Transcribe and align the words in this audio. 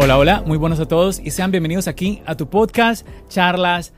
Hola, 0.00 0.16
hola, 0.16 0.44
muy 0.46 0.56
buenos 0.58 0.78
a 0.78 0.86
todos 0.86 1.18
y 1.18 1.32
sean 1.32 1.50
bienvenidos 1.50 1.88
aquí 1.88 2.22
a 2.24 2.36
tu 2.36 2.48
podcast 2.48 3.04
Charlas 3.28 3.92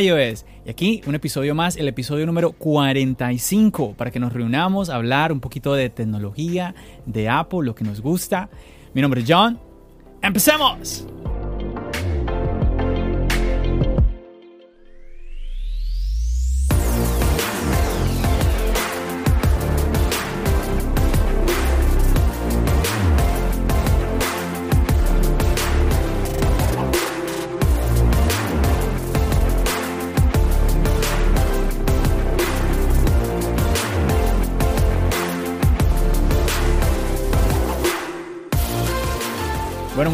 iOS. 0.00 0.44
Y 0.66 0.70
aquí 0.70 1.00
un 1.06 1.14
episodio 1.14 1.54
más, 1.54 1.76
el 1.76 1.86
episodio 1.86 2.26
número 2.26 2.50
45, 2.50 3.94
para 3.96 4.10
que 4.10 4.18
nos 4.18 4.32
reunamos 4.32 4.90
a 4.90 4.96
hablar 4.96 5.30
un 5.30 5.38
poquito 5.38 5.74
de 5.74 5.90
tecnología, 5.90 6.74
de 7.06 7.28
Apple, 7.28 7.60
lo 7.62 7.76
que 7.76 7.84
nos 7.84 8.00
gusta. 8.00 8.50
Mi 8.94 9.00
nombre 9.00 9.20
es 9.20 9.26
John. 9.28 9.60
¡Empecemos! 10.22 11.06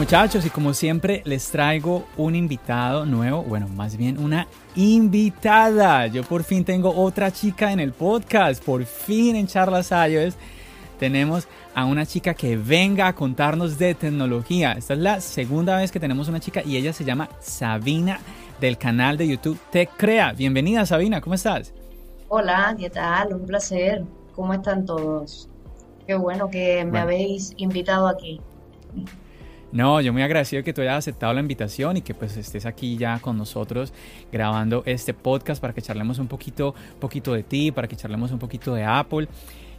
Muchachos, 0.00 0.46
y 0.46 0.48
como 0.48 0.72
siempre 0.72 1.20
les 1.26 1.50
traigo 1.50 2.06
un 2.16 2.34
invitado 2.34 3.04
nuevo, 3.04 3.42
bueno, 3.42 3.68
más 3.68 3.98
bien 3.98 4.18
una 4.18 4.46
invitada. 4.74 6.06
Yo 6.06 6.22
por 6.22 6.42
fin 6.42 6.64
tengo 6.64 6.90
otra 6.96 7.30
chica 7.30 7.70
en 7.70 7.80
el 7.80 7.92
podcast, 7.92 8.64
por 8.64 8.86
fin 8.86 9.36
en 9.36 9.46
Charlas 9.46 9.90
iOS 9.90 10.36
tenemos 10.98 11.46
a 11.74 11.84
una 11.84 12.06
chica 12.06 12.32
que 12.32 12.56
venga 12.56 13.08
a 13.08 13.14
contarnos 13.14 13.78
de 13.78 13.94
tecnología. 13.94 14.72
Esta 14.72 14.94
es 14.94 15.00
la 15.00 15.20
segunda 15.20 15.76
vez 15.76 15.92
que 15.92 16.00
tenemos 16.00 16.28
una 16.28 16.40
chica 16.40 16.62
y 16.64 16.78
ella 16.78 16.94
se 16.94 17.04
llama 17.04 17.28
Sabina 17.38 18.20
del 18.58 18.78
canal 18.78 19.18
de 19.18 19.28
YouTube 19.28 19.60
Te 19.70 19.86
Crea. 19.86 20.32
Bienvenida 20.32 20.86
Sabina, 20.86 21.20
¿cómo 21.20 21.34
estás? 21.34 21.74
Hola, 22.28 22.74
¿qué 22.78 22.88
tal? 22.88 23.34
Un 23.34 23.44
placer. 23.44 24.02
¿Cómo 24.34 24.54
están 24.54 24.86
todos? 24.86 25.50
Qué 26.06 26.14
bueno 26.14 26.48
que 26.48 26.86
me 26.86 27.00
habéis 27.00 27.52
invitado 27.58 28.08
aquí. 28.08 28.40
No, 29.72 30.00
yo 30.00 30.12
muy 30.12 30.22
agradecido 30.22 30.64
que 30.64 30.72
tú 30.72 30.80
hayas 30.80 30.98
aceptado 30.98 31.32
la 31.32 31.40
invitación 31.40 31.96
y 31.96 32.02
que 32.02 32.12
pues 32.12 32.36
estés 32.36 32.66
aquí 32.66 32.96
ya 32.96 33.20
con 33.20 33.38
nosotros 33.38 33.92
grabando 34.32 34.82
este 34.84 35.14
podcast 35.14 35.60
para 35.60 35.72
que 35.72 35.80
charlemos 35.80 36.18
un 36.18 36.26
poquito, 36.26 36.74
poquito 36.98 37.32
de 37.34 37.44
ti, 37.44 37.70
para 37.70 37.86
que 37.86 37.96
charlemos 37.96 38.32
un 38.32 38.38
poquito 38.38 38.74
de 38.74 38.84
Apple. 38.84 39.28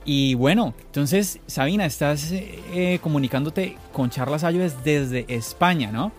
Y 0.05 0.33
bueno, 0.35 0.73
entonces 0.85 1.39
Sabina, 1.45 1.85
estás 1.85 2.31
eh, 2.31 2.99
comunicándote 3.03 3.77
con 3.91 4.09
Charlas 4.09 4.43
iOS 4.43 4.83
desde 4.83 5.25
España, 5.27 5.91
¿no? 5.91 6.11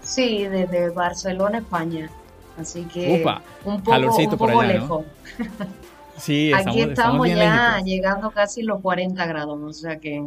Sí, 0.00 0.44
desde 0.44 0.90
Barcelona, 0.90 1.58
España. 1.58 2.10
Así 2.58 2.82
que 2.84 3.24
un 3.64 3.82
poco, 3.82 4.36
por 4.36 4.50
allá, 4.50 4.72
lejos. 4.72 5.04
Sí, 6.16 6.50
estamos, 6.50 6.66
Aquí 6.66 6.80
estamos, 6.80 7.28
ya 7.28 7.80
llegando 7.84 8.30
casi 8.32 8.62
los 8.62 8.80
40 8.80 9.24
grados, 9.26 9.60
o 9.62 9.72
sea 9.72 9.98
que... 10.00 10.20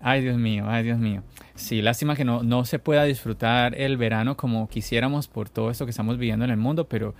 Ay, 0.00 0.22
Dios 0.22 0.38
mío, 0.38 0.64
ay, 0.66 0.82
Dios 0.82 0.98
mío. 0.98 1.22
Sí, 1.54 1.82
lástima 1.82 2.16
que 2.16 2.24
no, 2.24 2.42
no 2.42 2.64
se 2.64 2.78
pueda 2.78 3.04
disfrutar 3.04 3.74
el 3.74 3.98
verano 3.98 4.36
como 4.36 4.68
quisiéramos 4.68 5.28
por 5.28 5.50
todo 5.50 5.70
esto 5.70 5.84
que 5.84 5.90
estamos 5.90 6.16
viviendo 6.16 6.44
en 6.44 6.50
el 6.50 6.56
mundo, 6.56 6.88
pero, 6.88 7.14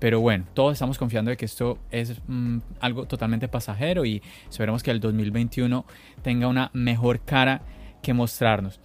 pero 0.00 0.20
bueno, 0.20 0.44
todos 0.52 0.72
estamos 0.72 0.98
confiando 0.98 1.30
de 1.30 1.36
que 1.36 1.44
esto 1.44 1.78
es 1.92 2.20
mm, 2.26 2.58
algo 2.80 3.06
totalmente 3.06 3.46
pasajero 3.46 4.04
y 4.04 4.20
esperemos 4.50 4.82
que 4.82 4.90
el 4.90 4.98
2021 4.98 5.86
tenga 6.22 6.48
una 6.48 6.70
mejor 6.72 7.20
cara 7.20 7.62
que 8.02 8.12
mostrarnos. 8.12 8.80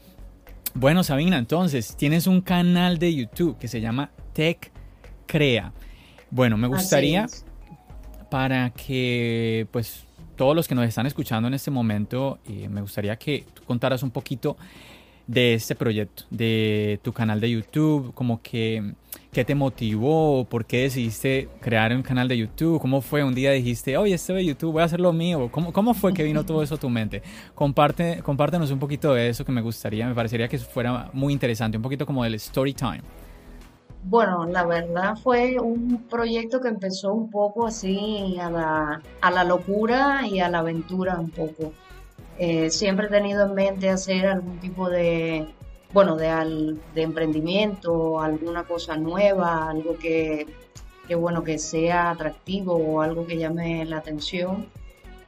Bueno, 0.75 1.03
Sabina, 1.03 1.39
entonces 1.39 1.95
tienes 1.97 2.27
un 2.27 2.41
canal 2.41 2.99
de 2.99 3.15
YouTube 3.15 3.57
que 3.57 3.67
se 3.67 3.81
llama 3.81 4.11
Tech 4.33 4.71
Crea. 5.25 5.73
Bueno, 6.29 6.55
me 6.57 6.67
gustaría 6.67 7.25
para 8.29 8.69
que 8.69 9.67
pues 9.71 10.05
todos 10.39 10.55
los 10.55 10.69
que 10.69 10.73
nos 10.73 10.87
están 10.87 11.05
escuchando 11.05 11.49
en 11.49 11.53
este 11.53 11.69
momento, 11.69 12.39
eh, 12.47 12.69
me 12.69 12.79
gustaría 12.79 13.13
que 13.17 13.43
tú 13.53 13.61
contaras 13.65 14.03
un 14.03 14.09
poquito 14.09 14.55
de 15.27 15.53
este 15.53 15.75
proyecto, 15.75 16.23
de 16.29 16.97
tu 17.03 17.11
canal 17.11 17.41
de 17.41 17.51
YouTube, 17.51 18.13
como 18.13 18.41
que 18.41 18.93
qué 19.33 19.43
te 19.43 19.53
motivó, 19.53 20.47
por 20.49 20.65
qué 20.65 20.83
decidiste 20.83 21.49
crear 21.59 21.93
un 21.93 22.03
canal 22.03 22.29
de 22.29 22.37
YouTube, 22.37 22.79
cómo 22.79 23.01
fue 23.01 23.21
un 23.21 23.35
día 23.35 23.51
dijiste, 23.51 23.97
oye, 23.97 24.13
esto 24.13 24.33
de 24.33 24.45
YouTube, 24.45 24.71
voy 24.71 24.81
a 24.81 24.85
hacer 24.85 25.01
lo 25.01 25.11
mío, 25.11 25.49
¿Cómo, 25.51 25.73
cómo 25.73 25.93
fue 25.93 26.13
que 26.13 26.23
vino 26.23 26.45
todo 26.45 26.63
eso 26.63 26.75
a 26.75 26.77
tu 26.77 26.89
mente? 26.89 27.21
Comparte, 27.53 28.21
compártenos 28.23 28.71
un 28.71 28.79
poquito 28.79 29.13
de 29.13 29.27
eso 29.27 29.43
que 29.43 29.51
me 29.51 29.59
gustaría, 29.59 30.07
me 30.07 30.15
parecería 30.15 30.47
que 30.47 30.57
fuera 30.57 31.09
muy 31.11 31.33
interesante, 31.33 31.75
un 31.75 31.83
poquito 31.83 32.05
como 32.05 32.23
del 32.23 32.35
story 32.35 32.73
time. 32.73 33.01
Bueno, 34.03 34.45
la 34.45 34.65
verdad 34.65 35.15
fue 35.17 35.59
un 35.59 36.05
proyecto 36.09 36.61
que 36.61 36.69
empezó 36.69 37.13
un 37.13 37.29
poco 37.29 37.67
así 37.67 38.37
a 38.39 38.49
la, 38.49 39.01
a 39.21 39.31
la 39.31 39.43
locura 39.43 40.25
y 40.25 40.39
a 40.39 40.49
la 40.49 40.59
aventura 40.59 41.19
un 41.19 41.29
poco. 41.29 41.73
Eh, 42.37 42.69
siempre 42.69 43.07
he 43.07 43.09
tenido 43.09 43.45
en 43.45 43.53
mente 43.53 43.89
hacer 43.89 44.25
algún 44.25 44.59
tipo 44.59 44.89
de, 44.89 45.45
bueno, 45.93 46.15
de, 46.15 46.77
de 46.95 47.01
emprendimiento, 47.01 48.21
alguna 48.21 48.63
cosa 48.63 48.95
nueva, 48.95 49.69
algo 49.69 49.97
que, 49.97 50.47
que, 51.07 51.15
bueno, 51.15 51.43
que 51.43 51.59
sea 51.59 52.11
atractivo 52.11 52.75
o 52.75 53.01
algo 53.01 53.27
que 53.27 53.37
llame 53.37 53.83
la 53.85 53.97
atención 53.97 54.67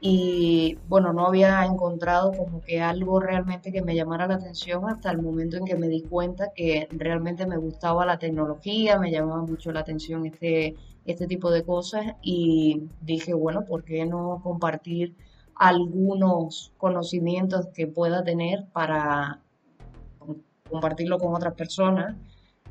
y 0.03 0.79
bueno, 0.89 1.13
no 1.13 1.28
había 1.28 1.63
encontrado 1.63 2.31
como 2.31 2.59
que 2.62 2.81
algo 2.81 3.19
realmente 3.19 3.72
que 3.72 3.84
me 3.84 3.95
llamara 3.95 4.25
la 4.25 4.35
atención 4.35 4.89
hasta 4.89 5.12
el 5.12 5.22
momento 5.22 5.57
en 5.57 5.66
que 5.66 5.75
me 5.75 5.88
di 5.88 6.01
cuenta 6.01 6.51
que 6.56 6.88
realmente 6.89 7.45
me 7.45 7.57
gustaba 7.57 8.03
la 8.03 8.17
tecnología, 8.17 8.97
me 8.97 9.12
llamaba 9.12 9.44
mucho 9.44 9.72
la 9.72 9.81
atención 9.81 10.25
este, 10.25 10.75
este 11.06 11.28
tipo 11.28 11.51
de 11.51 11.63
cosas 11.63 12.16
y 12.23 12.89
dije, 13.01 13.35
bueno, 13.35 13.63
¿por 13.63 13.84
qué 13.84 14.07
no 14.07 14.41
compartir 14.44 15.16
algunos 15.53 16.73
conocimientos 16.78 17.68
que 17.68 17.85
pueda 17.85 18.23
tener 18.23 18.66
para 18.73 19.39
compartirlo 20.68 21.19
con 21.19 21.35
otras 21.35 21.53
personas? 21.53 22.16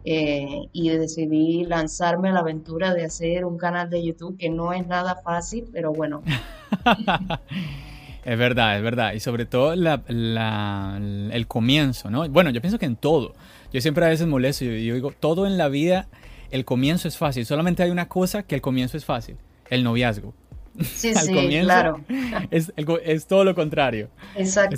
Eh, 0.04 0.68
y 0.72 0.88
decidí 0.88 1.64
lanzarme 1.64 2.30
a 2.30 2.32
la 2.32 2.40
aventura 2.40 2.94
de 2.94 3.04
hacer 3.04 3.44
un 3.44 3.58
canal 3.58 3.90
de 3.90 4.02
YouTube 4.02 4.38
que 4.38 4.48
no 4.48 4.72
es 4.72 4.86
nada 4.86 5.16
fácil, 5.16 5.68
pero 5.72 5.92
bueno. 5.92 6.22
es 8.24 8.38
verdad, 8.38 8.78
es 8.78 8.82
verdad. 8.82 9.12
Y 9.12 9.20
sobre 9.20 9.44
todo 9.44 9.74
el 9.74 11.46
comienzo, 11.48 12.10
¿no? 12.10 12.28
Bueno, 12.28 12.50
yo 12.50 12.60
pienso 12.60 12.78
que 12.78 12.86
en 12.86 12.96
todo. 12.96 13.34
Yo 13.72 13.80
siempre 13.80 14.06
a 14.06 14.08
veces 14.08 14.26
molesto, 14.26 14.64
yo, 14.64 14.72
yo 14.72 14.94
digo, 14.94 15.12
todo 15.18 15.46
en 15.46 15.58
la 15.58 15.68
vida, 15.68 16.08
el 16.50 16.64
comienzo 16.64 17.06
es 17.06 17.18
fácil. 17.18 17.44
Solamente 17.44 17.82
hay 17.82 17.90
una 17.90 18.08
cosa 18.08 18.42
que 18.42 18.54
el 18.54 18.62
comienzo 18.62 18.96
es 18.96 19.04
fácil, 19.04 19.36
el 19.68 19.84
noviazgo. 19.84 20.32
Sí, 20.78 21.08
al 21.16 21.26
sí, 21.26 21.34
comienzo, 21.34 21.66
claro. 21.66 22.00
Es, 22.50 22.72
es, 22.76 23.26
todo 23.26 23.44
lo 23.44 23.54
contrario. 23.54 24.08
Exacto. 24.36 24.76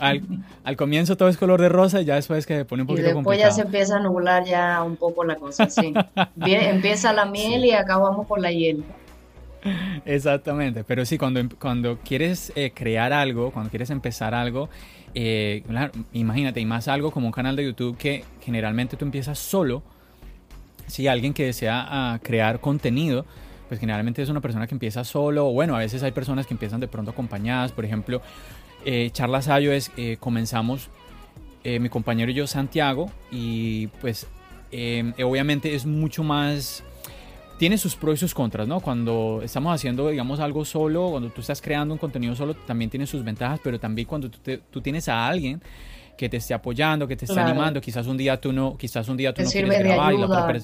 Al, 0.00 0.76
comienzo 0.76 1.16
todo 1.16 1.28
es 1.28 1.36
color 1.36 1.60
de 1.60 1.68
rosa 1.68 2.00
y 2.00 2.04
ya 2.04 2.14
después 2.14 2.46
que 2.46 2.56
se 2.56 2.64
pone 2.64 2.82
un 2.82 2.88
poquito 2.88 3.08
Y 3.08 3.12
después 3.12 3.38
ya 3.38 3.50
se 3.50 3.62
empieza 3.62 3.96
a 3.96 4.00
nublar 4.00 4.44
ya 4.44 4.82
un 4.82 4.96
poco 4.96 5.24
la 5.24 5.36
cosa, 5.36 5.68
sí. 5.68 5.92
empieza 6.44 7.12
la 7.12 7.24
miel 7.24 7.64
y 7.64 7.72
acabamos 7.72 8.26
con 8.26 8.42
la 8.42 8.52
hiel. 8.52 8.84
Exactamente, 10.04 10.84
pero 10.84 11.04
sí, 11.04 11.18
cuando, 11.18 11.40
cuando 11.58 11.98
quieres 11.98 12.52
eh, 12.54 12.70
crear 12.72 13.12
algo, 13.12 13.50
cuando 13.50 13.70
quieres 13.70 13.90
empezar 13.90 14.34
algo, 14.34 14.68
eh, 15.14 15.64
imagínate, 16.12 16.60
y 16.60 16.66
más 16.66 16.88
algo 16.88 17.10
como 17.10 17.26
un 17.26 17.32
canal 17.32 17.56
de 17.56 17.64
YouTube 17.64 17.96
que 17.96 18.24
generalmente 18.40 18.96
tú 18.96 19.04
empiezas 19.04 19.38
solo, 19.38 19.82
si 20.86 21.08
alguien 21.08 21.34
que 21.34 21.46
desea 21.46 21.84
ah, 21.88 22.18
crear 22.22 22.60
contenido, 22.60 23.26
pues 23.68 23.80
generalmente 23.80 24.22
es 24.22 24.28
una 24.28 24.40
persona 24.40 24.66
que 24.66 24.74
empieza 24.74 25.04
solo, 25.04 25.48
o 25.48 25.52
bueno, 25.52 25.76
a 25.76 25.78
veces 25.78 26.02
hay 26.02 26.12
personas 26.12 26.46
que 26.46 26.54
empiezan 26.54 26.80
de 26.80 26.88
pronto 26.88 27.10
acompañadas, 27.10 27.72
por 27.72 27.84
ejemplo, 27.84 28.22
eh, 28.84 29.10
Charlas 29.12 29.48
es 29.48 29.90
eh, 29.96 30.16
comenzamos 30.20 30.88
eh, 31.64 31.80
mi 31.80 31.88
compañero 31.88 32.30
y 32.30 32.34
yo, 32.34 32.46
Santiago, 32.46 33.10
y 33.32 33.88
pues 34.00 34.26
eh, 34.70 35.12
obviamente 35.24 35.74
es 35.74 35.86
mucho 35.86 36.22
más 36.22 36.84
tiene 37.58 37.78
sus 37.78 37.96
pros 37.96 38.16
y 38.16 38.18
sus 38.18 38.34
contras, 38.34 38.68
¿no? 38.68 38.80
Cuando 38.80 39.40
estamos 39.42 39.74
haciendo, 39.74 40.08
digamos, 40.10 40.40
algo 40.40 40.64
solo, 40.64 41.10
cuando 41.10 41.30
tú 41.30 41.40
estás 41.40 41.62
creando 41.62 41.94
un 41.94 41.98
contenido 41.98 42.36
solo, 42.36 42.54
también 42.54 42.90
tiene 42.90 43.06
sus 43.06 43.24
ventajas, 43.24 43.60
pero 43.64 43.80
también 43.80 44.06
cuando 44.06 44.30
tú, 44.30 44.80
tienes 44.82 45.08
a 45.08 45.26
alguien 45.26 45.62
que 46.18 46.28
te 46.28 46.36
esté 46.36 46.54
apoyando, 46.54 47.08
que 47.08 47.16
te 47.16 47.24
esté 47.24 47.40
animando, 47.40 47.80
quizás 47.80 48.06
un 48.06 48.16
día 48.16 48.40
tú 48.40 48.52
no, 48.52 48.76
quizás 48.76 49.08
un 49.08 49.16
día 49.16 49.32
tú 49.32 49.42
no 49.42 49.50
quieres 49.50 49.78
grabar 49.78 50.14
y 50.14 50.18
la 50.18 50.26
otra 50.26 50.58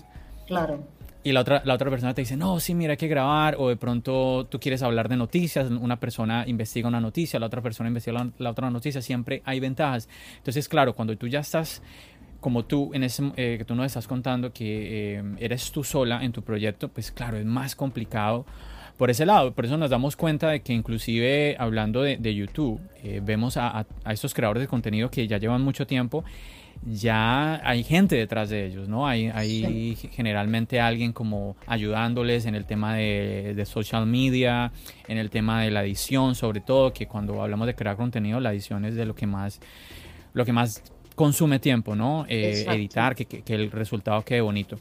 Claro. 0.47 0.87
Y 1.25 1.31
la 1.31 1.41
otra, 1.41 1.63
la 1.65 1.75
otra 1.75 1.89
persona 1.89 2.15
te 2.15 2.23
dice, 2.23 2.37
no, 2.37 2.59
sí, 2.59 2.75
mira, 2.75 2.93
hay 2.93 2.97
que 2.97 3.07
grabar. 3.07 3.55
O 3.59 3.69
de 3.69 3.77
pronto 3.77 4.47
tú 4.51 4.59
quieres 4.59 4.83
hablar 4.83 5.09
de 5.09 5.17
noticias, 5.17 5.71
una 5.71 6.01
persona 6.01 6.45
investiga 6.47 6.89
una 6.89 7.01
noticia, 7.01 7.39
la 7.39 7.47
otra 7.47 7.63
persona 7.63 7.89
investiga 7.89 8.29
la, 8.39 8.51
otra 8.51 8.71
noticia. 8.71 9.01
Siempre 9.01 9.41
hay 9.45 9.61
ventajas. 9.61 10.09
Entonces, 10.39 10.69
claro, 10.69 10.95
cuando 10.95 11.17
tú 11.17 11.29
ya 11.29 11.41
estás 11.41 11.83
como 12.41 12.65
tú, 12.65 12.91
en 12.93 13.05
ese, 13.05 13.31
eh, 13.37 13.55
que 13.57 13.65
tú 13.65 13.77
nos 13.77 13.87
estás 13.87 14.09
contando 14.09 14.53
que 14.53 15.17
eh, 15.17 15.23
eres 15.39 15.71
tú 15.71 15.85
sola 15.85 16.25
en 16.25 16.33
tu 16.33 16.43
proyecto, 16.43 16.89
pues 16.89 17.13
claro, 17.13 17.37
es 17.37 17.47
más 17.47 17.77
complicado 17.77 18.45
por 18.97 19.11
ese 19.11 19.25
lado. 19.25 19.53
Por 19.53 19.65
eso 19.65 19.77
nos 19.77 19.91
damos 19.91 20.17
cuenta 20.17 20.49
de 20.49 20.61
que 20.61 20.73
inclusive 20.73 21.55
hablando 21.57 22.03
de, 22.03 22.35
YouTube, 22.35 22.81
eh, 23.05 23.21
vemos 23.23 23.57
a, 23.57 23.87
a, 24.05 24.13
estos 24.13 24.35
creadores 24.35 24.63
de 24.63 24.67
contenido 24.67 25.09
que 25.09 25.29
ya 25.29 25.39
llevan 25.39 25.63
mucho 25.63 25.87
tiempo, 25.87 26.25
ya 26.85 27.61
hay 27.69 27.85
gente 27.85 28.17
detrás 28.17 28.51
de 28.51 28.67
ellos, 28.67 28.89
¿no? 28.89 29.07
Hay, 29.07 29.29
hay 29.29 29.97
generalmente 30.11 30.81
alguien 30.81 31.13
como 31.13 31.57
ayudándoles 31.67 32.47
en 32.47 32.55
el 32.55 32.65
tema 32.67 32.97
de, 32.97 33.55
de, 33.55 33.67
social 33.67 34.07
media, 34.07 34.73
en 35.07 35.19
el 35.19 35.31
tema 35.31 35.63
de 35.63 35.71
la 35.71 35.85
edición, 35.85 36.35
sobre 36.35 36.61
todo, 36.61 36.93
que 36.93 37.07
cuando 37.07 37.41
hablamos 37.41 37.67
de 37.67 37.75
crear 37.75 37.97
contenido, 37.97 38.41
la 38.41 38.53
edición 38.53 38.85
es 38.85 38.97
de 38.97 39.07
lo 39.07 39.15
que 39.15 39.27
más, 39.27 39.61
lo 40.33 40.45
que 40.45 40.53
más 40.53 40.83
consume 41.15 41.59
tiempo, 41.59 41.95
¿no? 41.95 42.25
Eh, 42.29 42.65
editar, 42.69 43.15
que, 43.15 43.27
que, 43.27 43.55
el 43.55 43.71
resultado 43.71 44.23
quede 44.23 44.41
bonito. 44.41 44.79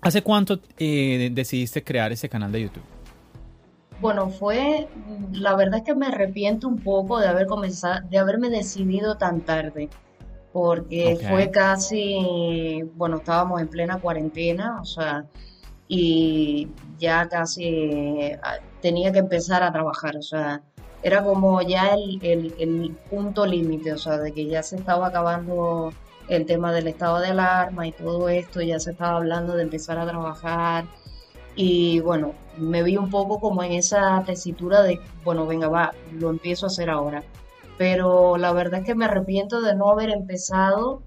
¿Hace 0.00 0.22
cuánto 0.22 0.60
eh, 0.78 1.30
decidiste 1.32 1.84
crear 1.84 2.10
ese 2.10 2.28
canal 2.28 2.50
de 2.50 2.62
YouTube? 2.62 2.82
Bueno, 4.00 4.30
fue, 4.30 4.88
la 5.32 5.54
verdad 5.54 5.76
es 5.76 5.84
que 5.84 5.94
me 5.94 6.06
arrepiento 6.06 6.66
un 6.66 6.78
poco 6.78 7.20
de 7.20 7.28
haber 7.28 7.46
comenzado, 7.46 8.00
de 8.08 8.18
haberme 8.18 8.50
decidido 8.50 9.16
tan 9.16 9.42
tarde, 9.42 9.90
porque 10.52 11.18
fue 11.28 11.50
casi, 11.50 12.82
bueno, 12.94 13.16
estábamos 13.16 13.60
en 13.60 13.68
plena 13.68 13.98
cuarentena, 13.98 14.80
o 14.80 14.84
sea, 14.84 15.24
y 15.88 16.68
ya 16.98 17.28
casi 17.28 18.32
ah, 18.42 18.58
tenía 18.80 19.12
que 19.12 19.18
empezar 19.18 19.62
a 19.62 19.72
trabajar, 19.72 20.16
o 20.16 20.22
sea, 20.22 20.62
era 21.02 21.24
como 21.24 21.60
ya 21.62 21.94
el, 21.94 22.96
punto 23.10 23.46
límite, 23.46 23.92
o 23.92 23.98
sea, 23.98 24.18
de 24.18 24.32
que 24.32 24.46
ya 24.46 24.62
se 24.62 24.76
estaba 24.76 25.08
acabando 25.08 25.92
el 26.28 26.46
tema 26.46 26.72
del 26.72 26.86
estado 26.88 27.18
de 27.20 27.28
alarma 27.28 27.86
y 27.86 27.92
todo 27.92 28.28
esto, 28.28 28.60
ya 28.60 28.78
se 28.78 28.92
estaba 28.92 29.16
hablando 29.16 29.56
de 29.56 29.62
empezar 29.62 29.98
a 29.98 30.06
trabajar 30.06 30.84
y 31.56 32.00
bueno, 32.00 32.34
me 32.56 32.82
vi 32.82 32.96
un 32.96 33.10
poco 33.10 33.40
como 33.40 33.62
en 33.62 33.72
esa 33.72 34.22
tesitura 34.24 34.82
de, 34.82 35.00
bueno, 35.24 35.46
venga, 35.46 35.68
va, 35.68 35.92
lo 36.12 36.30
empiezo 36.30 36.66
a 36.66 36.68
hacer 36.68 36.88
ahora. 36.90 37.22
Pero 37.78 38.36
la 38.36 38.52
verdad 38.52 38.80
es 38.80 38.86
que 38.86 38.94
me 38.94 39.06
arrepiento 39.06 39.60
de 39.60 39.74
no 39.74 39.90
haber 39.90 40.10
empezado 40.10 41.02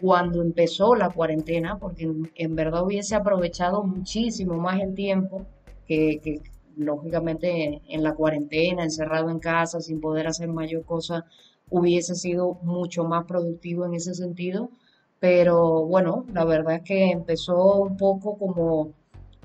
cuando 0.00 0.42
empezó 0.42 0.94
la 0.94 1.10
cuarentena, 1.10 1.78
porque 1.78 2.10
en, 2.34 2.56
verdad 2.56 2.84
hubiese 2.84 3.14
aprovechado 3.14 3.82
muchísimo 3.82 4.54
más 4.54 4.80
el 4.80 4.94
tiempo 4.94 5.46
que, 5.86 6.42
lógicamente 6.76 7.80
en 7.88 8.02
la 8.02 8.14
cuarentena, 8.14 8.84
encerrado 8.84 9.30
en 9.30 9.38
casa, 9.38 9.80
sin 9.80 10.00
poder 10.00 10.26
hacer 10.26 10.48
mayor 10.48 10.84
cosa, 10.84 11.24
hubiese 11.70 12.14
sido 12.14 12.58
mucho 12.62 13.04
más 13.04 13.24
productivo 13.24 13.86
en 13.86 13.94
ese 13.94 14.14
sentido. 14.14 14.70
Pero 15.18 15.86
bueno, 15.86 16.26
la 16.32 16.44
verdad 16.44 16.76
es 16.76 16.82
que 16.82 17.10
empezó 17.10 17.76
un 17.76 17.96
poco 17.96 18.36
como 18.36 18.92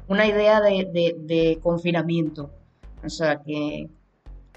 una 0.07 0.27
idea 0.27 0.59
de, 0.61 1.59
confinamiento. 1.63 2.51
O 3.03 3.09
sea 3.09 3.41
que, 3.41 3.89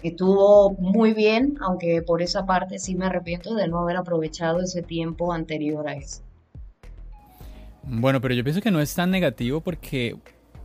estuvo 0.09 0.73
muy 0.75 1.15
bien, 1.15 1.57
aunque 1.61 2.03
por 2.03 2.23
esa 2.23 2.47
parte 2.47 2.79
sí 2.79 2.95
me 2.95 3.07
arrepiento 3.07 3.55
de 3.55 3.69
no 3.69 3.81
haber 3.81 3.97
aprovechado 3.97 4.61
ese 4.61 4.83
tiempo 4.83 5.33
anterior 5.33 5.89
a 5.89 5.95
eso. 5.95 6.23
Bueno, 7.83 8.21
pero 8.21 8.35
yo 8.35 8.43
pienso 8.43 8.61
que 8.61 8.71
no 8.71 8.81
es 8.81 8.95
tan 8.95 9.11
negativo 9.11 9.61
porque 9.61 10.17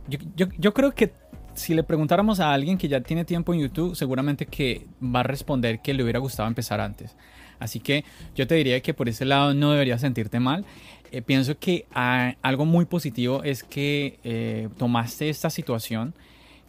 yo, 0.08 0.46
yo 0.58 0.74
creo 0.74 0.92
que 0.92 1.12
si 1.54 1.74
le 1.74 1.82
preguntáramos 1.82 2.40
a 2.40 2.52
alguien 2.52 2.78
que 2.78 2.88
ya 2.88 3.00
tiene 3.00 3.24
tiempo 3.24 3.52
en 3.52 3.60
YouTube, 3.60 3.94
seguramente 3.94 4.46
que 4.46 4.86
va 5.02 5.20
a 5.20 5.24
responder 5.24 5.80
que 5.80 5.94
le 5.94 6.02
hubiera 6.02 6.18
gustado 6.18 6.48
empezar 6.48 6.80
antes. 6.80 7.16
Así 7.58 7.80
que 7.80 8.04
yo 8.34 8.46
te 8.46 8.54
diría 8.54 8.80
que 8.80 8.94
por 8.94 9.08
ese 9.08 9.24
lado 9.24 9.52
no 9.52 9.72
deberías 9.72 10.00
sentirte 10.00 10.40
mal. 10.40 10.64
Eh, 11.12 11.22
pienso 11.22 11.58
que 11.58 11.86
ah, 11.92 12.34
algo 12.42 12.64
muy 12.64 12.86
positivo 12.86 13.42
es 13.42 13.62
que 13.62 14.18
eh, 14.24 14.68
tomaste 14.78 15.28
esta 15.28 15.50
situación 15.50 16.14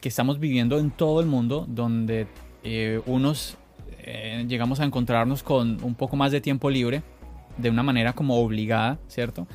que 0.01 0.09
estamos 0.09 0.39
viviendo 0.39 0.79
en 0.79 0.91
todo 0.91 1.21
el 1.21 1.27
mundo, 1.27 1.65
donde 1.69 2.27
eh, 2.63 3.01
unos 3.05 3.57
llegamos 4.47 4.79
a 4.79 4.83
encontrarnos 4.83 5.43
con 5.43 5.81
un 5.83 5.93
poco 5.93 6.15
más 6.15 6.31
de 6.31 6.41
tiempo 6.41 6.71
libre, 6.71 7.03
de 7.57 7.69
una 7.69 7.83
manera 7.83 8.13
como 8.13 8.39
obligada, 8.39 8.97
¿cierto? 9.07 9.47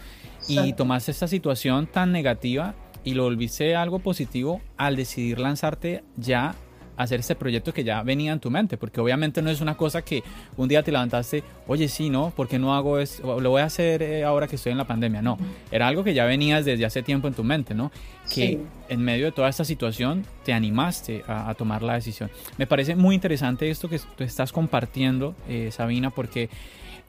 Y 0.48 0.72
tomaste 0.74 1.10
esta 1.10 1.26
situación 1.26 1.88
tan 1.88 2.12
negativa 2.12 2.74
y 3.02 3.14
lo 3.14 3.24
volviste 3.24 3.74
algo 3.74 3.98
positivo 3.98 4.60
al 4.76 4.96
decidir 4.96 5.40
lanzarte 5.40 6.04
ya 6.16 6.54
hacer 6.96 7.20
este 7.20 7.34
proyecto 7.34 7.72
que 7.72 7.84
ya 7.84 8.02
venía 8.02 8.32
en 8.32 8.40
tu 8.40 8.50
mente, 8.50 8.76
porque 8.76 9.00
obviamente 9.00 9.43
no 9.43 9.50
es 9.50 9.60
una 9.60 9.76
cosa 9.76 10.02
que 10.02 10.22
un 10.56 10.69
día 10.69 10.82
te 10.82 10.93
levantaste, 10.93 11.43
oye, 11.66 11.88
sí, 11.88 12.10
¿no? 12.10 12.31
¿Por 12.31 12.48
qué 12.48 12.58
no 12.58 12.75
hago 12.75 12.98
esto? 12.98 13.40
Lo 13.40 13.50
voy 13.50 13.62
a 13.62 13.64
hacer 13.66 14.02
eh, 14.02 14.25
ahora 14.25 14.46
que 14.46 14.56
estoy 14.56 14.72
en 14.72 14.78
la 14.78 14.87
pandemia. 14.87 15.22
No, 15.22 15.38
era 15.70 15.88
algo 15.88 16.02
que 16.04 16.14
ya 16.14 16.25
venías 16.25 16.64
desde 16.64 16.84
hace 16.84 17.02
tiempo 17.02 17.28
en 17.28 17.34
tu 17.34 17.44
mente, 17.44 17.75
¿no? 17.75 17.90
Que 18.32 18.60
en 18.88 19.00
medio 19.00 19.26
de 19.26 19.32
toda 19.32 19.48
esta 19.48 19.64
situación 19.64 20.25
te 20.44 20.52
animaste 20.52 21.22
a, 21.28 21.54
tomar 21.54 21.82
la 21.82 21.94
decisión. 21.94 22.31
Me 22.58 22.66
parece 22.66 22.96
muy 22.96 23.14
interesante 23.14 23.70
esto 23.70 23.88
que 23.88 23.99
tú 23.99 24.25
estás 24.25 24.52
compartiendo, 24.52 25.34
eh, 25.49 25.70
Sabina, 25.70 26.10
porque 26.10 26.50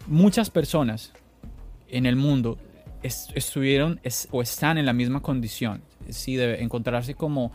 muchas 0.08 0.50
personas 0.50 1.14
en 1.90 2.06
el 2.06 2.16
mundo 2.16 2.58
estuvieron 3.02 4.00
o 4.32 4.42
están 4.42 4.78
en 4.78 4.86
la 4.86 4.94
misma 4.94 5.22
condición, 5.22 5.82
sí, 6.10 6.36
de 6.36 6.62
encontrarse 6.62 7.16
como 7.16 7.52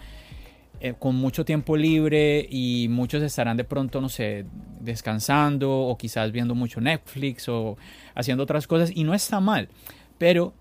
eh, 0.85 0.95
con 0.99 1.15
mucho 1.15 1.45
tiempo 1.45 1.77
libre 1.77 2.45
y 2.51 2.89
muchos 2.91 3.23
estarán 3.23 3.57
de 3.57 3.63
pronto, 3.63 4.01
no 4.01 4.09
sé, 4.09 4.47
descansando 4.81 5.71
o 5.71 5.97
quizás 5.97 6.33
viendo 6.33 6.57
mucho 6.57 6.81
Netflix 6.81 7.49
o 7.49 7.77
haciendo 8.17 8.43
otras 8.43 8.67
cosas 8.67 8.91
y 8.93 9.05
no 9.05 9.15
está 9.15 9.39
mal, 9.39 9.69
pero 10.19 10.55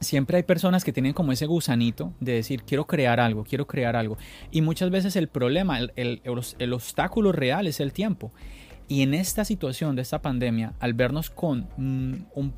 siempre 0.00 0.38
hay 0.38 0.44
personas 0.44 0.82
que 0.82 0.94
tienen 0.94 1.12
como 1.12 1.30
ese 1.30 1.44
gusanito 1.44 2.14
de 2.20 2.32
decir, 2.32 2.62
quiero 2.62 2.86
crear 2.86 3.20
algo, 3.20 3.44
quiero 3.44 3.66
crear 3.66 3.96
algo. 3.96 4.16
Y 4.50 4.62
muchas 4.62 4.88
veces 4.88 5.14
el 5.14 5.28
problema, 5.28 5.78
el, 5.78 5.92
el, 5.94 6.22
el, 6.58 6.72
obstáculo 6.72 7.30
real 7.30 7.66
es 7.66 7.80
el 7.80 7.92
tiempo. 7.92 8.32
Y 8.88 9.02
en 9.02 9.12
esta 9.12 9.44
situación 9.44 9.94
de 9.94 10.00
esta 10.00 10.22
pandemia, 10.22 10.72
al 10.80 10.94
vernos 10.94 11.28
con 11.28 11.68
un 11.76 12.54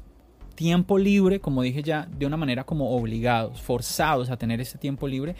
tiempo 0.54 0.98
libre, 0.98 1.40
como 1.40 1.62
dije 1.62 1.82
ya, 1.82 2.06
de 2.16 2.26
una 2.26 2.36
manera 2.36 2.62
como 2.62 2.96
obligados, 2.96 3.60
forzados 3.60 4.30
a 4.30 4.36
tener 4.36 4.60
ese 4.60 4.78
tiempo 4.78 5.08
libre, 5.08 5.34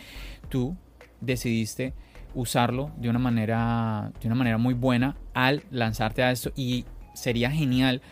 tú 0.49 0.77
decidiste 1.23 1.95
usarlo 2.35 2.91
de 2.97 3.09
una 3.09 3.19
manera, 3.19 4.12
de 4.21 4.26
una 4.26 4.37
manera 4.37 4.59
muy 4.59 4.75
buena 4.75 5.17
al 5.35 5.62
lanzarte 5.71 6.23
a 6.23 6.31
esto 6.31 6.52
y 6.57 6.85
sería 7.14 7.50
genial 7.50 8.02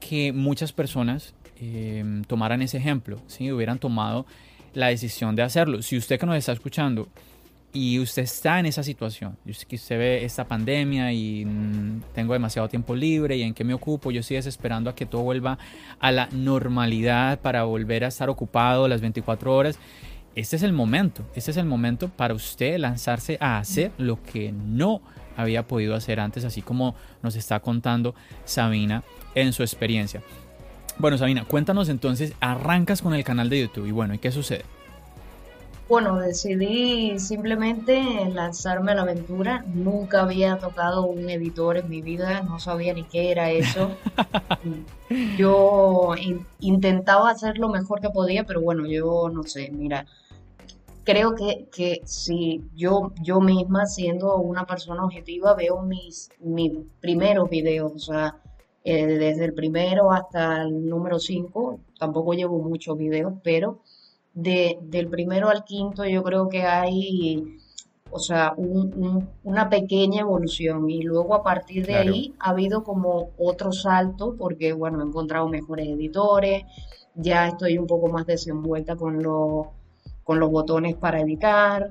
que 0.00 0.32
muchas 0.32 0.72
personas 0.72 1.34
em, 1.56 2.24
tomaran 2.24 2.62
ese 2.62 2.78
ejemplo, 2.78 3.20
si 3.26 3.50
hubieran 3.52 3.78
tomado 3.78 4.26
la 4.74 4.88
decisión 4.88 5.36
de 5.36 5.42
hacerlo. 5.42 5.82
Si 5.82 5.96
usted 5.96 6.18
que 6.18 6.26
nos 6.26 6.36
está 6.36 6.52
escuchando 6.52 7.08
y 7.72 8.00
usted 8.00 8.22
está 8.22 8.58
en 8.58 8.66
esa 8.66 8.82
situación, 8.82 9.36
que 9.68 9.76
usted 9.76 9.98
ve 9.98 10.24
esta 10.24 10.44
pandemia 10.44 11.12
y 11.12 11.44
mm, 11.44 12.02
tengo 12.14 12.32
demasiado 12.32 12.68
tiempo 12.68 12.94
libre 12.94 13.36
y 13.36 13.42
en 13.42 13.54
qué 13.54 13.64
me 13.64 13.74
ocupo, 13.74 14.10
yo 14.10 14.20
estoy 14.20 14.36
desesperando 14.36 14.90
a 14.90 14.94
que 14.94 15.06
todo 15.06 15.22
vuelva 15.22 15.58
a 16.00 16.10
la 16.10 16.28
normalidad 16.32 17.40
para 17.40 17.62
volver 17.64 18.04
a 18.04 18.08
estar 18.08 18.28
ocupado 18.28 18.88
las 18.88 19.00
24 19.00 19.54
horas. 19.54 19.78
Este 20.34 20.56
es 20.56 20.62
el 20.62 20.72
momento, 20.72 21.22
este 21.34 21.50
es 21.50 21.58
el 21.58 21.66
momento 21.66 22.08
para 22.08 22.32
usted 22.32 22.78
lanzarse 22.78 23.36
a 23.38 23.58
hacer 23.58 23.92
lo 23.98 24.22
que 24.22 24.50
no 24.50 25.02
había 25.36 25.66
podido 25.66 25.94
hacer 25.94 26.20
antes, 26.20 26.44
así 26.44 26.62
como 26.62 26.94
nos 27.22 27.36
está 27.36 27.60
contando 27.60 28.14
Sabina 28.46 29.02
en 29.34 29.52
su 29.52 29.62
experiencia. 29.62 30.22
Bueno, 30.98 31.18
Sabina, 31.18 31.44
cuéntanos 31.44 31.90
entonces, 31.90 32.32
arrancas 32.40 33.02
con 33.02 33.12
el 33.12 33.24
canal 33.24 33.50
de 33.50 33.60
YouTube 33.60 33.86
y 33.86 33.90
bueno, 33.90 34.14
¿y 34.14 34.18
qué 34.18 34.32
sucede? 34.32 34.64
Bueno, 35.88 36.18
decidí 36.18 37.18
simplemente 37.18 38.02
lanzarme 38.32 38.92
a 38.92 38.94
la 38.94 39.02
aventura. 39.02 39.62
Nunca 39.74 40.22
había 40.22 40.56
tocado 40.56 41.04
un 41.04 41.28
editor 41.28 41.76
en 41.76 41.90
mi 41.90 42.00
vida, 42.00 42.40
no 42.42 42.58
sabía 42.58 42.94
ni 42.94 43.04
qué 43.04 43.30
era 43.30 43.50
eso. 43.50 43.90
yo 45.36 46.14
intentaba 46.60 47.30
hacer 47.30 47.58
lo 47.58 47.68
mejor 47.68 48.00
que 48.00 48.08
podía, 48.08 48.44
pero 48.44 48.62
bueno, 48.62 48.86
yo 48.86 49.28
no 49.30 49.42
sé, 49.42 49.70
mira, 49.70 50.06
creo 51.04 51.34
que, 51.34 51.68
que 51.74 52.00
si 52.04 52.62
yo, 52.74 53.12
yo 53.22 53.40
misma, 53.40 53.86
siendo 53.86 54.36
una 54.36 54.66
persona 54.66 55.04
objetiva, 55.04 55.54
veo 55.54 55.82
mis, 55.82 56.30
mis 56.40 56.72
primeros 57.00 57.48
videos, 57.50 57.92
o 57.94 57.98
sea, 57.98 58.36
eh, 58.84 59.06
desde 59.06 59.44
el 59.44 59.54
primero 59.54 60.10
hasta 60.12 60.62
el 60.62 60.86
número 60.86 61.18
5, 61.18 61.80
tampoco 61.98 62.34
llevo 62.34 62.58
muchos 62.58 62.98
videos, 62.98 63.34
pero 63.42 63.80
de, 64.34 64.78
del 64.82 65.08
primero 65.08 65.48
al 65.48 65.64
quinto 65.64 66.04
yo 66.04 66.22
creo 66.22 66.48
que 66.48 66.62
hay, 66.62 67.58
o 68.10 68.18
sea, 68.18 68.54
una 68.56 69.68
pequeña 69.70 70.22
evolución. 70.22 70.90
Y 70.90 71.02
luego 71.02 71.34
a 71.34 71.42
partir 71.42 71.86
de 71.86 71.96
ahí 71.96 72.34
ha 72.40 72.50
habido 72.50 72.82
como 72.82 73.30
otro 73.38 73.72
salto 73.72 74.34
porque, 74.36 74.72
bueno, 74.72 75.00
he 75.00 75.06
encontrado 75.06 75.48
mejores 75.48 75.88
editores, 75.88 76.64
ya 77.14 77.48
estoy 77.48 77.78
un 77.78 77.86
poco 77.86 78.08
más 78.08 78.26
desenvuelta 78.26 78.96
con, 78.96 79.22
con 80.24 80.40
los 80.40 80.50
botones 80.50 80.94
para 80.96 81.20
editar. 81.20 81.90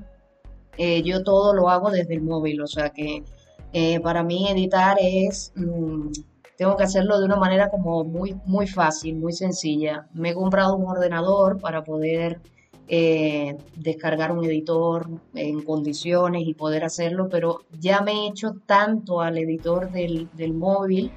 Eh, 0.78 1.02
yo 1.02 1.22
todo 1.22 1.54
lo 1.54 1.68
hago 1.68 1.90
desde 1.90 2.14
el 2.14 2.22
móvil, 2.22 2.60
o 2.62 2.66
sea 2.66 2.90
que 2.90 3.22
eh, 3.72 4.00
para 4.00 4.22
mí 4.22 4.48
editar 4.48 4.96
es, 5.00 5.52
mm, 5.56 6.08
tengo 6.56 6.76
que 6.76 6.84
hacerlo 6.84 7.18
de 7.18 7.26
una 7.26 7.36
manera 7.36 7.68
como 7.70 8.04
muy, 8.04 8.36
muy 8.46 8.66
fácil, 8.66 9.16
muy 9.16 9.32
sencilla. 9.32 10.08
Me 10.14 10.30
he 10.30 10.34
comprado 10.34 10.76
un 10.76 10.86
ordenador 10.88 11.60
para 11.60 11.82
poder 11.84 12.40
eh, 12.88 13.56
descargar 13.76 14.32
un 14.32 14.44
editor 14.44 15.08
en 15.34 15.62
condiciones 15.62 16.42
y 16.46 16.54
poder 16.54 16.84
hacerlo, 16.84 17.28
pero 17.30 17.60
ya 17.80 18.02
me 18.02 18.12
he 18.12 18.28
hecho 18.28 18.56
tanto 18.66 19.20
al 19.20 19.38
editor 19.38 19.90
del, 19.90 20.28
del 20.34 20.52
móvil 20.52 21.10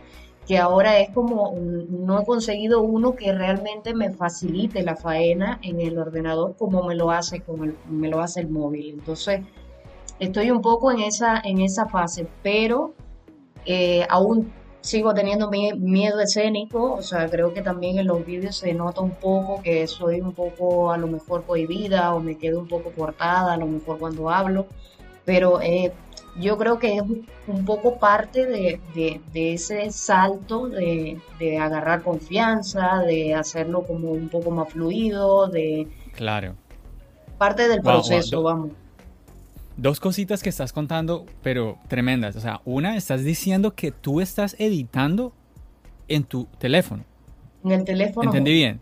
que 0.48 0.58
ahora 0.60 1.00
es 1.00 1.10
como, 1.10 1.56
no 1.58 2.22
he 2.22 2.26
conseguido 2.26 2.82
uno 2.82 3.16
que 3.16 3.34
realmente 3.34 3.96
me 3.96 4.12
facilite 4.12 4.84
la 4.84 4.96
faena 4.96 5.60
en 5.64 5.82
el 5.82 5.98
ordenador 5.98 6.56
como 6.56 6.84
me 6.84 6.96
lo 6.96 7.10
hace, 7.12 7.42
como 7.42 7.66
me 7.90 8.10
lo 8.10 8.22
hace 8.22 8.42
el 8.42 8.50
móvil. 8.50 8.90
Entonces, 8.90 9.42
estoy 10.20 10.52
un 10.52 10.62
poco 10.62 10.92
en 10.92 11.00
esa, 11.00 11.42
en 11.44 11.62
esa 11.62 11.88
fase, 11.88 12.28
pero 12.44 12.94
eh, 13.66 14.06
aún 14.10 14.52
sigo 14.82 15.16
teniendo 15.16 15.50
miedo 15.50 16.20
escénico, 16.20 16.94
o 16.94 17.02
sea, 17.02 17.28
creo 17.28 17.52
que 17.56 17.64
también 17.64 17.98
en 17.98 18.06
los 18.06 18.24
vídeos 18.24 18.58
se 18.58 18.72
nota 18.74 19.02
un 19.02 19.16
poco 19.16 19.64
que 19.64 19.88
soy 19.88 20.22
un 20.22 20.34
poco 20.34 20.92
a 20.92 20.98
lo 20.98 21.08
mejor 21.08 21.44
cohibida 21.44 22.14
o 22.14 22.20
me 22.20 22.38
quedo 22.38 22.60
un 22.60 22.68
poco 22.68 22.92
cortada 22.92 23.54
a 23.54 23.58
lo 23.58 23.66
mejor 23.66 23.98
cuando 23.98 24.30
hablo, 24.30 24.68
pero 25.26 25.60
eh, 25.60 25.92
yo 26.40 26.58
creo 26.58 26.80
que 26.80 26.98
es 26.98 27.04
un 27.48 27.66
poco 27.66 27.98
parte 27.98 28.46
de, 28.46 29.22
ese 29.34 29.92
salto 29.92 30.68
de, 30.68 31.20
agarrar 31.60 32.04
confianza, 32.04 33.00
de 33.00 33.34
hacerlo 33.34 33.84
como 33.84 34.12
un 34.12 34.30
poco 34.30 34.52
más 34.52 34.70
fluido, 34.70 35.48
de... 35.48 35.88
Claro. 36.14 36.56
Parte 37.38 37.68
del 37.68 37.82
proceso, 37.82 38.42
vamos. 38.42 38.72
Dos 39.78 40.00
cositas 40.00 40.42
que 40.42 40.50
estás 40.50 40.72
contando, 40.72 41.26
pero 41.42 41.78
tremendas. 41.90 42.36
O 42.38 42.40
sea, 42.40 42.62
una, 42.64 42.96
estás 42.96 43.24
diciendo 43.24 43.76
que 43.76 43.92
tú 43.92 44.22
estás 44.22 44.56
editando 44.58 45.34
en 46.08 46.24
tu 46.24 46.46
teléfono. 46.60 47.04
En 47.64 47.72
el 47.72 47.84
teléfono. 47.84 48.30
¿Entendí 48.30 48.54
bien? 48.54 48.80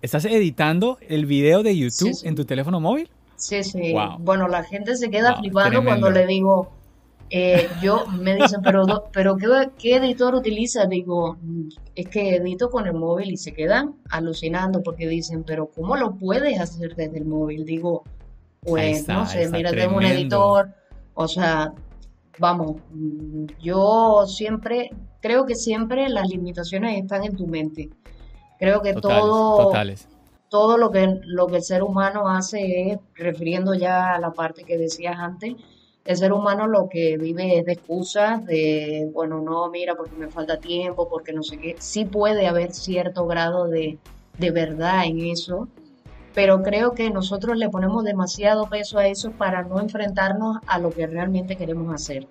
¿Estás 0.00 0.24
editando 0.24 0.98
el 1.08 1.26
video 1.26 1.62
de 1.62 1.76
YouTube 1.76 2.18
en 2.24 2.34
tu 2.34 2.44
teléfono 2.44 2.80
móvil? 2.80 3.10
Sí, 3.42 3.64
sí. 3.64 3.92
Bueno, 4.20 4.46
la 4.46 4.62
gente 4.62 4.96
se 4.96 5.10
queda 5.10 5.36
flipando 5.36 5.82
cuando 5.82 6.10
le 6.10 6.26
digo, 6.28 6.70
eh, 7.28 7.68
yo 7.82 8.06
me 8.06 8.36
dicen, 8.36 8.60
pero, 8.62 8.84
pero 9.12 9.36
¿qué, 9.36 9.96
editor 9.96 10.36
utiliza? 10.36 10.86
Digo, 10.86 11.36
es 11.96 12.06
que 12.08 12.36
edito 12.36 12.70
con 12.70 12.86
el 12.86 12.94
móvil 12.94 13.32
y 13.32 13.36
se 13.36 13.52
quedan 13.52 13.96
alucinando 14.10 14.80
porque 14.80 15.08
dicen, 15.08 15.42
pero 15.42 15.66
¿cómo 15.66 15.96
lo 15.96 16.14
puedes 16.14 16.60
hacer 16.60 16.94
desde 16.94 17.18
el 17.18 17.24
móvil? 17.24 17.64
Digo, 17.64 18.04
pues 18.60 19.08
no 19.08 19.26
sé, 19.26 19.48
mira, 19.50 19.72
tengo 19.72 19.96
un 19.96 20.04
editor, 20.04 20.72
o 21.14 21.26
sea, 21.26 21.72
vamos, 22.38 22.76
yo 23.60 24.24
siempre, 24.28 24.90
creo 25.20 25.46
que 25.46 25.56
siempre 25.56 26.08
las 26.08 26.28
limitaciones 26.28 27.02
están 27.02 27.24
en 27.24 27.34
tu 27.34 27.48
mente. 27.48 27.90
Creo 28.60 28.82
que 28.82 28.94
todo, 28.94 29.64
totales 29.64 30.06
todo 30.52 30.76
lo 30.76 30.90
que, 30.90 31.18
lo 31.24 31.46
que 31.46 31.56
el 31.56 31.62
ser 31.62 31.82
humano 31.82 32.28
hace 32.28 32.90
es, 32.90 32.98
refiriendo 33.14 33.72
ya 33.72 34.12
a 34.12 34.20
la 34.20 34.32
parte 34.32 34.64
que 34.64 34.76
decías 34.76 35.16
antes, 35.18 35.54
el 36.04 36.16
ser 36.18 36.30
humano 36.34 36.66
lo 36.66 36.90
que 36.90 37.16
vive 37.16 37.58
es 37.58 37.64
de 37.64 37.72
excusas, 37.72 38.44
de, 38.44 39.08
bueno, 39.14 39.40
no, 39.40 39.70
mira, 39.70 39.94
porque 39.94 40.14
me 40.14 40.28
falta 40.28 40.58
tiempo, 40.58 41.08
porque 41.08 41.32
no 41.32 41.42
sé 41.42 41.56
qué. 41.56 41.76
Sí 41.78 42.04
puede 42.04 42.46
haber 42.46 42.74
cierto 42.74 43.26
grado 43.26 43.66
de, 43.66 43.98
de 44.36 44.50
verdad 44.50 45.06
en 45.06 45.20
eso, 45.20 45.68
pero 46.34 46.62
creo 46.62 46.92
que 46.92 47.08
nosotros 47.08 47.56
le 47.56 47.70
ponemos 47.70 48.04
demasiado 48.04 48.68
peso 48.68 48.98
a 48.98 49.08
eso 49.08 49.30
para 49.30 49.62
no 49.62 49.80
enfrentarnos 49.80 50.58
a 50.66 50.78
lo 50.78 50.90
que 50.90 51.06
realmente 51.06 51.56
queremos 51.56 51.94
hacer. 51.94 52.28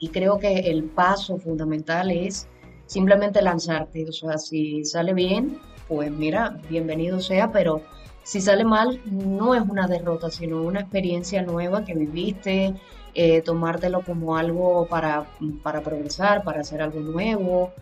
Y 0.00 0.08
creo 0.08 0.40
que 0.40 0.58
el 0.58 0.82
paso 0.86 1.38
fundamental 1.38 2.10
es 2.10 2.48
simplemente 2.86 3.42
lanzarte, 3.42 4.08
o 4.08 4.12
sea, 4.12 4.38
si 4.38 4.84
sale 4.84 5.14
bien, 5.14 5.60
pues 5.88 6.10
mira, 6.10 6.58
bienvenido 6.68 7.20
sea, 7.20 7.50
pero 7.50 7.82
si 8.22 8.40
sale 8.40 8.64
mal, 8.64 9.00
no 9.06 9.54
es 9.54 9.62
una 9.62 9.88
derrota, 9.88 10.30
sino 10.30 10.62
una 10.62 10.80
experiencia 10.80 11.42
nueva 11.42 11.84
que 11.84 11.94
viviste, 11.94 12.74
eh, 13.14 13.40
tomártelo 13.40 14.02
como 14.02 14.36
algo 14.36 14.86
para, 14.86 15.24
para 15.62 15.80
progresar, 15.80 16.44
para 16.44 16.60
hacer 16.60 16.82
algo 16.82 17.00
nuevo. 17.00 17.72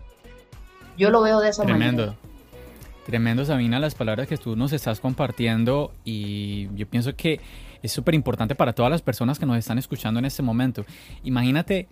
Yo 0.97 1.11
lo 1.11 1.21
veo 1.23 1.41
de 1.41 1.51
esa 1.51 1.65
Tremendo. 1.65 2.07
manera. 2.07 2.19
Tremendo, 3.05 3.45
Sabina, 3.45 3.79
las 3.79 3.95
palabras 3.95 4.27
que 4.27 4.37
tú 4.37 4.57
nos 4.57 4.73
estás 4.73 5.01
compartiendo 5.01 5.93
y 6.05 6.69
yo 6.75 6.89
pienso 6.89 7.15
que 7.15 7.41
es 7.83 7.93
súper 7.93 8.15
importante 8.15 8.55
para 8.55 8.73
todas 8.73 8.91
las 8.91 9.03
personas 9.03 9.39
que 9.39 9.47
nos 9.47 9.57
están 9.59 9.79
escuchando 9.79 10.19
en 10.19 10.25
este 10.25 10.43
momento. 10.43 10.85
Imagínate 11.23 11.87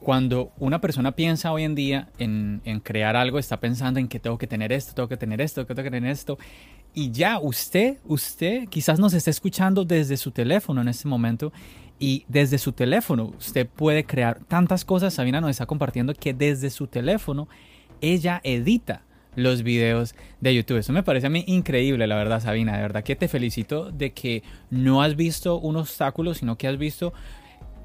cuando 0.00 0.52
una 0.58 0.80
persona 0.80 1.12
piensa 1.12 1.52
hoy 1.52 1.64
en 1.64 1.74
día 1.74 2.08
en, 2.18 2.60
crear 2.82 3.16
algo, 3.16 3.38
está 3.38 3.58
pensando 3.58 3.98
en 3.98 4.08
que 4.08 4.20
tengo 4.20 4.38
que 4.38 4.46
tener 4.46 4.72
esto, 4.72 4.94
tengo 4.94 5.08
que 5.08 5.16
tener 5.16 5.40
esto, 5.40 5.66
tengo 5.66 5.82
que 5.82 5.90
tener 5.90 6.10
esto. 6.10 6.38
Y 6.94 7.10
ya 7.10 7.38
usted, 7.38 7.98
usted 8.04 8.68
quizás 8.68 8.98
nos 8.98 9.12
está 9.12 9.30
escuchando 9.30 9.84
desde 9.84 10.16
su 10.16 10.30
teléfono 10.30 10.80
en 10.80 10.88
este 10.88 11.08
momento. 11.08 11.52
Y 12.00 12.24
desde 12.28 12.58
su 12.58 12.72
teléfono 12.72 13.34
usted 13.38 13.66
puede 13.66 14.04
crear 14.04 14.38
tantas 14.44 14.84
cosas. 14.84 15.14
Sabina 15.14 15.40
nos 15.40 15.50
está 15.50 15.66
compartiendo 15.66 16.14
que 16.14 16.32
desde 16.32 16.70
su 16.70 16.86
teléfono 16.86 17.48
ella 18.00 18.40
edita 18.44 19.02
los 19.34 19.62
videos 19.62 20.14
de 20.40 20.54
YouTube. 20.54 20.78
Eso 20.78 20.92
me 20.92 21.02
parece 21.02 21.26
a 21.26 21.30
mí 21.30 21.44
increíble, 21.46 22.06
la 22.06 22.16
verdad, 22.16 22.40
Sabina. 22.40 22.76
De 22.76 22.82
verdad 22.82 23.04
que 23.04 23.16
te 23.16 23.28
felicito 23.28 23.90
de 23.90 24.12
que 24.12 24.42
no 24.70 25.02
has 25.02 25.16
visto 25.16 25.58
un 25.58 25.76
obstáculo, 25.76 26.34
sino 26.34 26.56
que 26.56 26.68
has 26.68 26.78
visto 26.78 27.12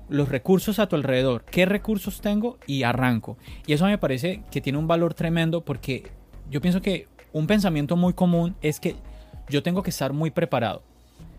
los 0.09 0.29
recursos 0.29 0.79
a 0.79 0.87
tu 0.87 0.95
alrededor, 0.95 1.45
qué 1.45 1.65
recursos 1.65 2.21
tengo 2.21 2.57
y 2.67 2.83
arranco. 2.83 3.37
Y 3.65 3.73
eso 3.73 3.85
me 3.85 3.97
parece 3.97 4.43
que 4.51 4.61
tiene 4.61 4.77
un 4.77 4.87
valor 4.87 5.13
tremendo 5.13 5.61
porque 5.61 6.03
yo 6.49 6.61
pienso 6.61 6.81
que 6.81 7.07
un 7.31 7.47
pensamiento 7.47 7.95
muy 7.95 8.13
común 8.13 8.55
es 8.61 8.79
que 8.79 8.95
yo 9.49 9.63
tengo 9.63 9.83
que 9.83 9.89
estar 9.89 10.13
muy 10.13 10.31
preparado. 10.31 10.83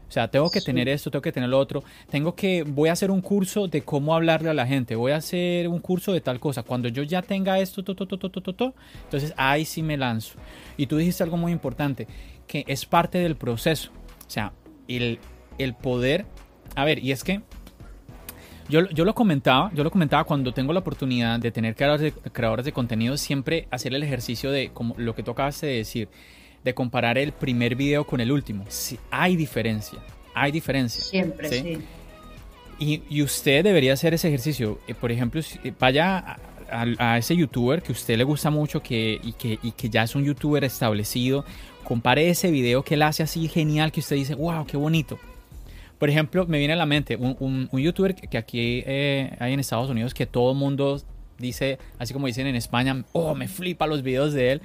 O 0.09 0.13
sea, 0.15 0.29
tengo 0.29 0.51
que 0.51 0.61
tener 0.61 0.89
esto, 0.89 1.11
tengo 1.11 1.23
que 1.23 1.33
tener 1.33 1.49
lo 1.49 1.59
otro, 1.59 1.83
tengo 2.11 2.37
que, 2.37 2.63
voy 2.63 2.89
a 2.89 2.93
hacer 2.93 3.11
un 3.11 3.21
curso 3.21 3.67
de 3.67 3.83
cómo 3.83 4.15
hablarle 4.15 4.51
a 4.51 4.55
la 4.55 4.67
gente, 4.67 4.95
voy 4.95 5.13
a 5.13 5.17
hacer 5.17 5.67
un 5.67 5.81
curso 5.81 6.13
de 6.13 6.21
tal 6.21 6.39
cosa. 6.39 6.63
Cuando 6.63 6.89
yo 6.89 7.03
ya 7.03 7.23
tenga 7.23 7.59
esto, 7.59 7.83
to, 7.83 7.95
to, 7.95 8.07
to, 8.07 8.75
entonces 9.05 9.35
ahí 9.37 9.65
sí 9.65 9.83
me 9.83 9.97
lanzo. 9.97 10.39
Y 10.77 10.87
tú 10.87 10.99
dijiste 10.99 11.23
algo 11.25 11.37
muy 11.37 11.53
importante, 11.53 12.07
que 12.47 12.65
es 12.69 12.87
parte 12.87 13.19
del 13.19 13.35
proceso. 13.35 13.91
O 14.27 14.31
sea, 14.31 14.53
el, 14.87 15.19
el 15.59 15.75
poder, 15.75 16.27
a 16.77 16.85
ver, 16.85 17.03
y 17.03 17.11
es 17.11 17.25
que 17.25 17.41
yo, 18.69 19.05
lo 19.05 19.15
comentaba, 19.15 19.71
yo 19.75 19.85
lo 19.85 19.91
comentaba 19.91 20.25
cuando 20.25 20.53
tengo 20.53 20.73
la 20.73 20.81
oportunidad 20.81 21.39
de 21.39 21.51
tener 21.51 21.75
creadores 21.75 22.15
de, 22.15 22.31
creadores 22.31 22.65
de 22.65 22.73
contenido, 22.73 23.17
siempre 23.17 23.69
hacer 23.71 23.95
el 23.95 24.03
ejercicio 24.03 24.51
de 24.51 24.71
como 24.73 24.95
lo 24.97 25.15
que 25.15 25.23
tú 25.23 25.33
acabaste 25.33 25.67
de 25.67 25.77
decir, 25.77 26.09
de 26.63 26.75
comparar 26.75 27.19
el 27.19 27.33
primer 27.33 27.75
video 27.75 28.05
con 28.05 28.21
el 28.21 28.33
último. 28.33 28.65
Sí, 28.69 28.99
hay 29.11 29.37
diferencia, 29.37 29.99
hay 30.35 30.53
diferencia. 30.53 31.03
Siempre, 31.03 31.49
sí. 31.49 31.79
Y, 32.79 33.23
usted 33.23 33.63
debería 33.63 33.93
hacer 33.93 34.15
ese 34.15 34.29
ejercicio. 34.29 34.81
Eh, 34.89 34.95
por 34.95 35.13
ejemplo, 35.13 35.41
eh, 35.63 35.73
vaya 35.79 36.37
a, 36.71 37.19
ese 37.19 37.37
youtuber 37.37 37.83
que 37.83 37.93
a 37.93 37.95
usted 37.95 38.17
le 38.19 38.25
gusta 38.25 38.51
mucho 38.51 38.83
que, 38.83 39.21
y, 39.23 39.33
que, 39.35 39.59
y 39.63 39.71
que 39.73 39.89
ya 39.89 40.03
es 40.03 40.15
un 40.17 40.25
youtuber 40.25 40.65
establecido, 40.65 41.45
compare 41.85 42.29
ese 42.29 42.51
video 42.51 42.83
que 42.83 42.95
él 42.95 43.03
hace 43.03 43.23
así 43.23 43.47
genial 43.47 43.93
que 43.93 44.01
usted 44.01 44.17
dice, 44.17 44.35
wow, 44.35 44.67
qué 44.67 44.77
bonito 44.77 45.19
por 46.05 46.11
ejemplo, 46.11 46.47
me 46.47 46.59
viene 46.59 46.75
a 46.75 46.77
la 46.77 46.85
mente 46.85 47.17
un, 47.17 47.71
youtuber 47.73 48.15
que 48.15 48.37
aquí 48.37 48.83
eh, 48.85 49.35
hay 49.39 49.55
en 49.55 49.61
Estados 49.61 49.89
Unidos 49.89 50.13
que 50.13 50.27
todo 50.27 50.53
el 50.53 50.59
mundo 50.59 51.01
dice, 51.39 51.79
así 51.99 52.13
como 52.13 52.27
dicen 52.27 52.47
en 52.47 52.57
España, 52.57 53.07
oh, 53.13 53.35
me 53.35 53.49
flipa 53.49 53.87
los 53.87 54.03
videos 54.03 54.35
de 54.35 54.53
él, 54.53 54.63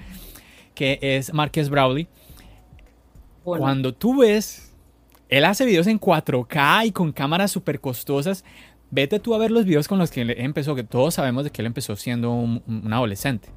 que 0.75 0.99
es 1.01 1.33
Marques 1.33 1.69
Brawley. 1.69 2.09
Cuando 3.45 3.93
tú 3.93 4.19
ves, 4.19 4.73
él 5.29 5.45
hace 5.45 5.65
videos 5.65 5.87
en 5.87 5.97
4K 5.97 6.87
y 6.87 6.91
con 6.91 7.13
cámaras 7.13 7.51
súper 7.51 7.79
costosas. 7.79 8.43
Vete 8.91 9.21
tú 9.21 9.33
a 9.33 9.37
ver 9.37 9.49
los 9.49 9.63
videos 9.63 9.87
con 9.87 9.97
los 9.97 10.11
que 10.11 10.23
él 10.23 10.31
empezó, 10.31 10.75
que 10.75 10.83
todos 10.83 11.13
sabemos 11.13 11.45
de 11.45 11.51
que 11.51 11.61
él 11.61 11.67
empezó 11.67 11.95
siendo 11.95 12.33
un, 12.33 12.61
adolescente. 12.91 13.47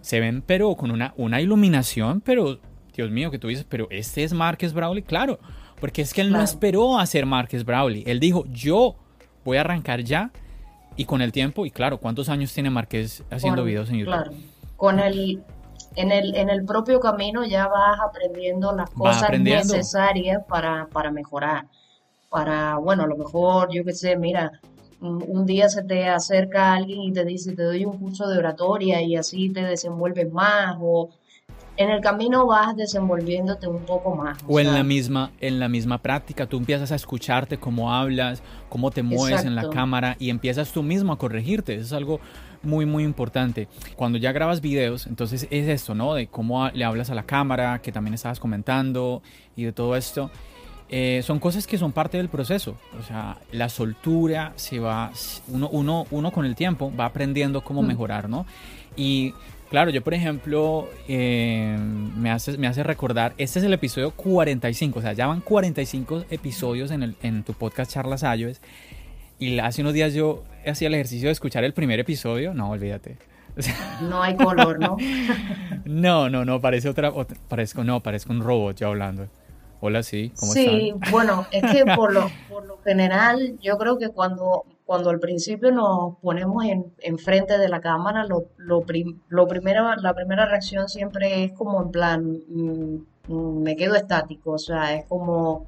Se 0.00 0.18
ven, 0.18 0.40
pero 0.40 0.76
con 0.76 0.90
una, 0.90 1.12
una 1.18 1.42
iluminación, 1.42 2.22
pero 2.22 2.58
Dios 2.96 3.10
mío, 3.10 3.30
que 3.30 3.38
tú 3.38 3.48
dices, 3.48 3.66
pero 3.68 3.86
este 3.90 4.24
es 4.24 4.32
Marques 4.32 4.72
Brawley, 4.72 5.02
claro. 5.02 5.38
Porque 5.82 6.02
es 6.02 6.14
que 6.14 6.20
él 6.20 6.30
no 6.30 6.40
esperó 6.40 6.96
a 6.96 7.04
ser 7.06 7.26
Marcus 7.26 7.64
Brawley. 7.64 8.04
Él 8.06 8.20
dijo, 8.20 8.44
yo 8.52 8.94
voy 9.44 9.56
a 9.56 9.62
arrancar 9.62 10.04
ya. 10.04 10.30
Y 10.94 11.06
con 11.06 11.20
el 11.20 11.32
tiempo, 11.32 11.66
y 11.66 11.72
claro, 11.72 11.98
¿cuántos 11.98 12.28
años 12.28 12.54
tiene 12.54 12.70
Marqués 12.70 13.24
haciendo 13.32 13.64
videos 13.64 13.90
en 13.90 13.96
YouTube? 13.96 14.14
Claro. 14.14 14.30
Con 14.76 15.00
el, 15.00 15.42
en 15.96 16.12
el, 16.12 16.36
en 16.36 16.50
el 16.50 16.64
propio 16.64 17.00
camino 17.00 17.44
ya 17.44 17.66
vas 17.66 17.98
aprendiendo 17.98 18.72
las 18.76 18.90
cosas 18.90 19.36
necesarias 19.40 20.44
para, 20.48 20.86
para 20.86 21.10
mejorar. 21.10 21.66
Para, 22.30 22.76
bueno, 22.76 23.02
a 23.02 23.06
lo 23.08 23.16
mejor, 23.16 23.68
yo 23.72 23.82
qué 23.84 23.92
sé, 23.92 24.16
mira, 24.16 24.60
un 25.00 25.44
día 25.46 25.68
se 25.68 25.82
te 25.82 26.08
acerca 26.08 26.74
alguien 26.74 27.00
y 27.00 27.12
te 27.12 27.24
dice, 27.24 27.56
te 27.56 27.64
doy 27.64 27.86
un 27.86 27.98
curso 27.98 28.28
de 28.28 28.38
oratoria 28.38 29.02
y 29.02 29.16
así 29.16 29.50
te 29.50 29.64
desenvuelves 29.64 30.30
más 30.32 30.76
o 30.80 31.10
en 31.76 31.90
el 31.90 32.00
camino 32.00 32.46
vas 32.46 32.76
desenvolviéndote 32.76 33.66
un 33.66 33.80
poco 33.84 34.14
más. 34.14 34.38
O, 34.46 34.60
en 34.60 34.72
la 34.72 34.82
misma 34.82 35.30
en 35.40 35.58
la 35.58 35.68
misma 35.68 35.98
práctica, 35.98 36.46
tú 36.46 36.58
empiezas 36.58 36.92
a 36.92 36.94
escucharte 36.94 37.58
cómo 37.58 37.94
hablas, 37.94 38.42
cómo 38.68 38.90
te 38.90 39.02
mueves 39.02 39.44
en 39.44 39.54
la 39.54 39.70
cámara 39.70 40.16
y 40.18 40.30
empiezas 40.30 40.72
tú 40.72 40.82
mismo 40.82 41.12
a 41.12 41.18
corregirte. 41.18 41.74
Eso 41.74 41.84
es 41.84 41.92
algo 41.92 42.20
muy 42.62 42.86
muy 42.86 43.04
importante. 43.04 43.68
Cuando 43.96 44.18
ya 44.18 44.32
grabas 44.32 44.60
videos, 44.60 45.06
entonces 45.06 45.46
es 45.50 45.68
esto, 45.68 45.94
¿no? 45.94 46.14
De 46.14 46.26
cómo 46.26 46.68
le 46.70 46.84
hablas 46.84 47.10
a 47.10 47.14
la 47.14 47.24
cámara, 47.24 47.80
que 47.80 47.92
también 47.92 48.14
estabas 48.14 48.38
comentando 48.38 49.22
y 49.56 49.64
de 49.64 49.72
todo 49.72 49.96
esto. 49.96 50.30
Eh, 50.94 51.22
son 51.24 51.38
cosas 51.38 51.66
que 51.66 51.78
son 51.78 51.92
parte 51.92 52.18
del 52.18 52.28
proceso. 52.28 52.76
O 53.00 53.02
sea, 53.02 53.38
la 53.50 53.70
soltura 53.70 54.52
se 54.56 54.78
va, 54.78 55.10
uno, 55.48 55.70
uno, 55.72 56.06
uno 56.10 56.30
con 56.30 56.44
el 56.44 56.54
tiempo 56.54 56.92
va 56.94 57.06
aprendiendo 57.06 57.62
cómo 57.64 57.82
mm. 57.82 57.86
mejorar, 57.86 58.28
¿no? 58.28 58.44
Y 58.94 59.32
claro, 59.72 59.90
yo 59.90 60.04
por 60.04 60.12
ejemplo, 60.12 60.86
eh, 61.08 61.78
me, 62.14 62.30
hace, 62.30 62.58
me 62.58 62.66
hace 62.66 62.82
recordar, 62.82 63.32
este 63.38 63.58
es 63.58 63.64
el 63.64 63.72
episodio 63.72 64.10
45, 64.10 64.98
o 64.98 65.02
sea, 65.02 65.14
ya 65.14 65.26
van 65.26 65.40
45 65.40 66.26
episodios 66.28 66.90
en, 66.90 67.02
el, 67.02 67.16
en 67.22 67.42
tu 67.42 67.54
podcast 67.54 67.90
Charlas 67.90 68.22
Ayos. 68.22 68.60
Y 69.38 69.58
hace 69.60 69.80
unos 69.80 69.94
días 69.94 70.12
yo 70.12 70.44
hacía 70.66 70.88
el 70.88 70.94
ejercicio 70.94 71.28
de 71.28 71.32
escuchar 71.32 71.64
el 71.64 71.72
primer 71.72 71.98
episodio. 71.98 72.52
No, 72.52 72.70
olvídate. 72.70 73.16
no 74.02 74.22
hay 74.22 74.36
color, 74.36 74.78
¿no? 74.78 74.98
no, 75.86 76.28
no, 76.28 76.44
no, 76.44 76.60
parece 76.60 76.90
otra, 76.90 77.10
parezco, 77.48 77.82
no, 77.82 78.00
parezco 78.00 78.30
un 78.30 78.42
robot 78.42 78.76
yo 78.76 78.88
hablando. 78.88 79.26
Hola, 79.80 80.02
sí, 80.02 80.32
¿cómo 80.38 80.52
sí, 80.52 80.92
bueno, 81.10 81.46
es 81.50 81.62
que 81.72 81.86
por 81.96 82.12
lo, 82.12 82.30
por 82.50 82.66
lo 82.66 82.76
general 82.82 83.58
yo 83.62 83.78
creo 83.78 83.98
que 83.98 84.10
cuando, 84.10 84.66
cuando 84.92 85.08
al 85.08 85.20
principio 85.20 85.72
nos 85.72 86.18
ponemos 86.18 86.66
en, 86.66 87.18
frente 87.18 87.56
de 87.56 87.70
la 87.70 87.80
cámara, 87.80 88.26
lo, 88.26 88.48
lo, 88.58 88.84
lo, 89.30 89.48
primero, 89.48 89.96
la 89.96 90.12
primera 90.12 90.44
reacción 90.44 90.86
siempre 90.86 91.44
es 91.44 91.52
como 91.54 91.80
en 91.82 91.90
plan, 91.90 92.42
mm, 92.46 92.96
mm, 93.28 93.62
me 93.62 93.74
quedo 93.74 93.94
estático, 93.94 94.50
o 94.50 94.58
sea, 94.58 94.94
es 94.94 95.06
como, 95.06 95.64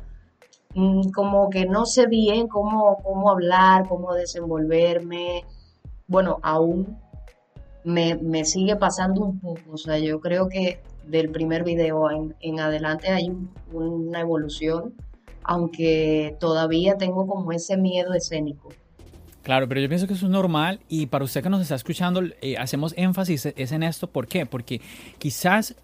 mm, 0.75 1.09
como 1.12 1.49
que 1.49 1.64
no 1.64 1.87
sé 1.87 2.07
bien 2.07 2.49
cómo, 2.49 2.99
cómo 3.02 3.31
hablar, 3.31 3.88
cómo 3.88 4.12
desenvolverme. 4.12 5.45
Bueno, 6.07 6.38
aún 6.43 6.99
me, 7.83 8.16
me 8.16 8.45
sigue 8.45 8.76
pasando 8.76 9.23
un 9.25 9.40
poco, 9.40 9.73
o 9.73 9.78
sea, 9.78 9.99
yo 9.99 10.21
creo 10.21 10.50
que 10.50 10.81
del 11.07 11.31
primer 11.31 11.64
video 11.64 12.11
en, 12.11 12.61
adelante 12.61 13.09
hay 13.09 13.33
una 13.73 14.21
evolución, 14.21 14.93
aunque 15.45 16.37
todavía 16.38 16.99
tengo 16.99 17.26
como 17.26 17.52
ese 17.52 17.78
miedo 17.78 18.12
escénico. 18.12 18.69
Claro, 19.44 19.68
pero 19.68 19.78
yo 19.78 19.88
pienso 19.88 20.06
que 20.06 20.14
eso 20.14 20.24
es 20.24 20.32
normal 20.32 20.80
y 20.88 21.04
para 21.06 21.22
usted 21.22 21.42
que 21.42 21.50
nos 21.50 21.60
está 21.60 21.74
escuchando, 21.74 22.22
eh, 22.40 22.56
hacemos 22.56 22.94
énfasis 22.96 23.52
es 23.54 23.72
en 23.72 23.82
esto. 23.82 24.08
¿Por 24.08 24.26
qué? 24.26 24.46
Porque 24.46 24.80
quizás 25.18 25.76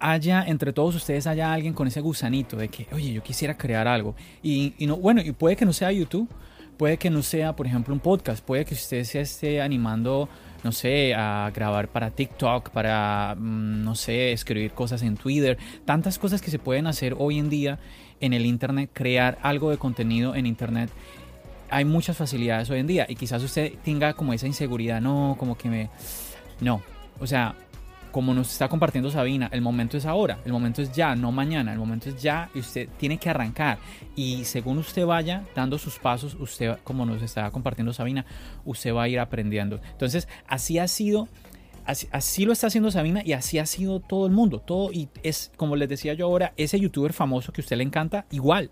haya 0.00 0.42
entre 0.46 0.72
todos 0.72 0.94
ustedes 0.94 1.26
haya 1.26 1.52
alguien 1.52 1.74
con 1.74 1.86
ese 1.86 2.00
gusanito 2.00 2.56
de 2.56 2.68
que, 2.68 2.86
oye, 2.92 3.12
yo 3.12 3.22
quisiera 3.22 3.58
crear 3.58 3.86
algo. 3.86 4.14
Y, 4.42 4.72
no, 4.80 4.96
bueno, 4.96 5.20
y 5.20 5.32
puede 5.32 5.54
que 5.54 5.66
no 5.66 5.74
sea 5.74 5.92
YouTube, 5.92 6.30
puede 6.78 6.96
que 6.96 7.10
no 7.10 7.22
sea, 7.22 7.54
por 7.54 7.66
ejemplo, 7.66 7.92
un 7.92 8.00
podcast, 8.00 8.42
puede 8.42 8.64
que 8.64 8.72
usted 8.72 9.04
se 9.04 9.20
esté 9.20 9.60
animando 9.60 10.28
no 10.62 10.72
sé, 10.72 11.12
a 11.14 11.52
grabar 11.54 11.88
para 11.88 12.10
TikTok, 12.10 12.70
para, 12.70 13.36
mm, 13.38 13.84
no 13.84 13.94
sé, 13.94 14.32
escribir 14.32 14.72
cosas 14.72 15.02
en 15.02 15.18
Twitter, 15.18 15.58
tantas 15.84 16.18
cosas 16.18 16.40
que 16.40 16.50
se 16.50 16.58
pueden 16.58 16.86
hacer 16.86 17.14
hoy 17.18 17.38
en 17.38 17.50
día 17.50 17.78
en 18.20 18.32
el 18.32 18.46
Internet, 18.46 18.88
crear 18.94 19.36
algo 19.42 19.70
de 19.70 19.76
contenido 19.76 20.34
en 20.34 20.46
Internet. 20.46 20.88
Hay 21.70 21.84
muchas 21.84 22.16
facilidades 22.16 22.70
hoy 22.70 22.80
en 22.80 22.86
día 22.86 23.06
y 23.08 23.16
quizás 23.16 23.42
usted 23.42 23.72
tenga 23.84 24.12
como 24.14 24.32
esa 24.32 24.46
inseguridad, 24.46 25.00
no, 25.00 25.36
como 25.38 25.56
que 25.56 25.68
me... 25.68 25.90
No, 26.60 26.82
o 27.20 27.26
sea, 27.26 27.54
como 28.14 28.32
nos 28.32 28.52
está 28.52 28.68
compartiendo 28.68 29.10
Sabina, 29.10 29.48
el 29.50 29.60
momento 29.60 29.96
es 29.96 30.06
ahora, 30.06 30.38
el 30.44 30.52
momento 30.52 30.80
es 30.80 30.92
ya, 30.92 31.16
no 31.16 31.32
mañana, 31.32 31.72
el 31.72 31.80
momento 31.80 32.10
es 32.10 32.22
ya 32.22 32.48
y 32.54 32.60
usted 32.60 32.88
tiene 32.96 33.18
que 33.18 33.28
arrancar. 33.28 33.78
Y 34.14 34.44
según 34.44 34.78
usted 34.78 35.04
vaya 35.04 35.42
dando 35.52 35.78
sus 35.78 35.98
pasos, 35.98 36.36
usted, 36.38 36.78
como 36.84 37.04
nos 37.06 37.22
está 37.22 37.50
compartiendo 37.50 37.92
Sabina, 37.92 38.24
usted 38.64 38.94
va 38.94 39.02
a 39.02 39.08
ir 39.08 39.18
aprendiendo. 39.18 39.80
Entonces, 39.90 40.28
así 40.46 40.78
ha 40.78 40.86
sido. 40.86 41.28
Así, 41.86 42.06
así, 42.12 42.44
lo 42.44 42.52
está 42.52 42.68
haciendo 42.68 42.92
Sabina 42.92 43.20
y 43.24 43.32
así 43.32 43.58
ha 43.58 43.66
sido 43.66 43.98
todo 43.98 44.26
el 44.26 44.32
mundo. 44.32 44.60
Todo 44.60 44.92
y 44.92 45.08
es, 45.24 45.50
como 45.56 45.74
les 45.74 45.88
decía 45.88 46.14
yo 46.14 46.26
ahora, 46.26 46.52
ese 46.56 46.78
youtuber 46.78 47.12
famoso 47.12 47.52
que 47.52 47.62
a 47.62 47.64
usted 47.64 47.76
le 47.76 47.82
encanta, 47.82 48.26
igual. 48.30 48.70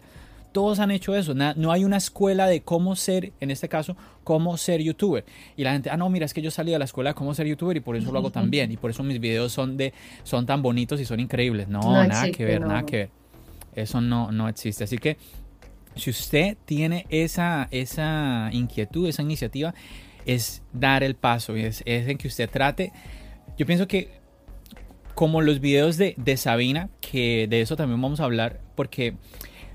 Todos 0.53 0.79
han 0.79 0.91
hecho 0.91 1.15
eso. 1.15 1.35
No 1.35 1.73
hay 1.73 1.85
una 1.85 1.97
escuela 1.97 2.47
de 2.47 2.63
cómo 2.63 2.95
ser, 2.95 3.33
en 3.41 3.51
este 3.51 3.69
caso, 3.69 3.97
cómo 4.23 4.57
ser 4.57 4.83
youtuber. 4.83 5.25
Y 5.57 5.65
la 5.65 5.73
gente, 5.73 5.91
ah, 5.91 5.97
no, 5.97 6.09
mira, 6.11 6.27
es 6.27 6.35
que 6.35 6.43
yo 6.43 6.51
salí 6.51 6.73
de 6.73 6.79
la 6.79 6.85
escuela 6.85 7.11
de 7.11 7.15
cómo 7.15 7.35
ser 7.35 7.47
youtuber 7.47 7.77
y 7.77 7.81
por 7.81 7.97
eso 7.97 8.13
lo 8.13 8.19
hago 8.19 8.31
tan 8.31 8.51
bien. 8.51 8.71
Y 8.71 8.77
por 8.77 8.91
eso 8.91 9.03
mis 9.03 9.19
videos 9.19 9.53
son, 9.53 9.77
de, 9.77 9.93
son 10.23 10.47
tan 10.47 10.63
bonitos 10.63 11.01
y 11.01 11.05
son 11.05 11.21
increíbles. 11.21 11.69
No, 11.69 11.81
nada 11.81 12.31
que 12.31 12.45
ver, 12.45 12.61
nada 12.61 12.85
que 12.85 12.97
ver. 12.97 13.11
Eso 13.75 14.01
no, 14.01 14.31
no 14.31 14.49
existe. 14.49 14.85
Así 14.85 14.99
que 14.99 15.17
si 15.97 16.11
usted 16.11 16.57
tiene 16.65 17.07
esa, 17.09 17.69
esa 17.71 18.51
inquietud, 18.53 19.09
esa 19.09 19.23
iniciativa, 19.23 19.75
es 20.27 20.63
dar 20.73 21.03
el 21.03 21.15
paso. 21.15 21.57
Es, 21.57 21.83
es 21.87 22.09
en 22.09 22.19
que 22.19 22.29
usted 22.29 22.49
trate. 22.51 22.93
Yo 23.57 23.67
pienso 23.67 23.89
que 23.89 24.23
como 25.15 25.41
los 25.43 25.61
videos 25.61 25.97
de, 25.97 26.15
de 26.17 26.37
Sabina, 26.37 26.89
que 27.01 27.47
de 27.49 27.61
eso 27.61 27.77
también 27.77 28.01
vamos 28.01 28.21
a 28.21 28.25
hablar, 28.25 28.61
porque 28.75 29.15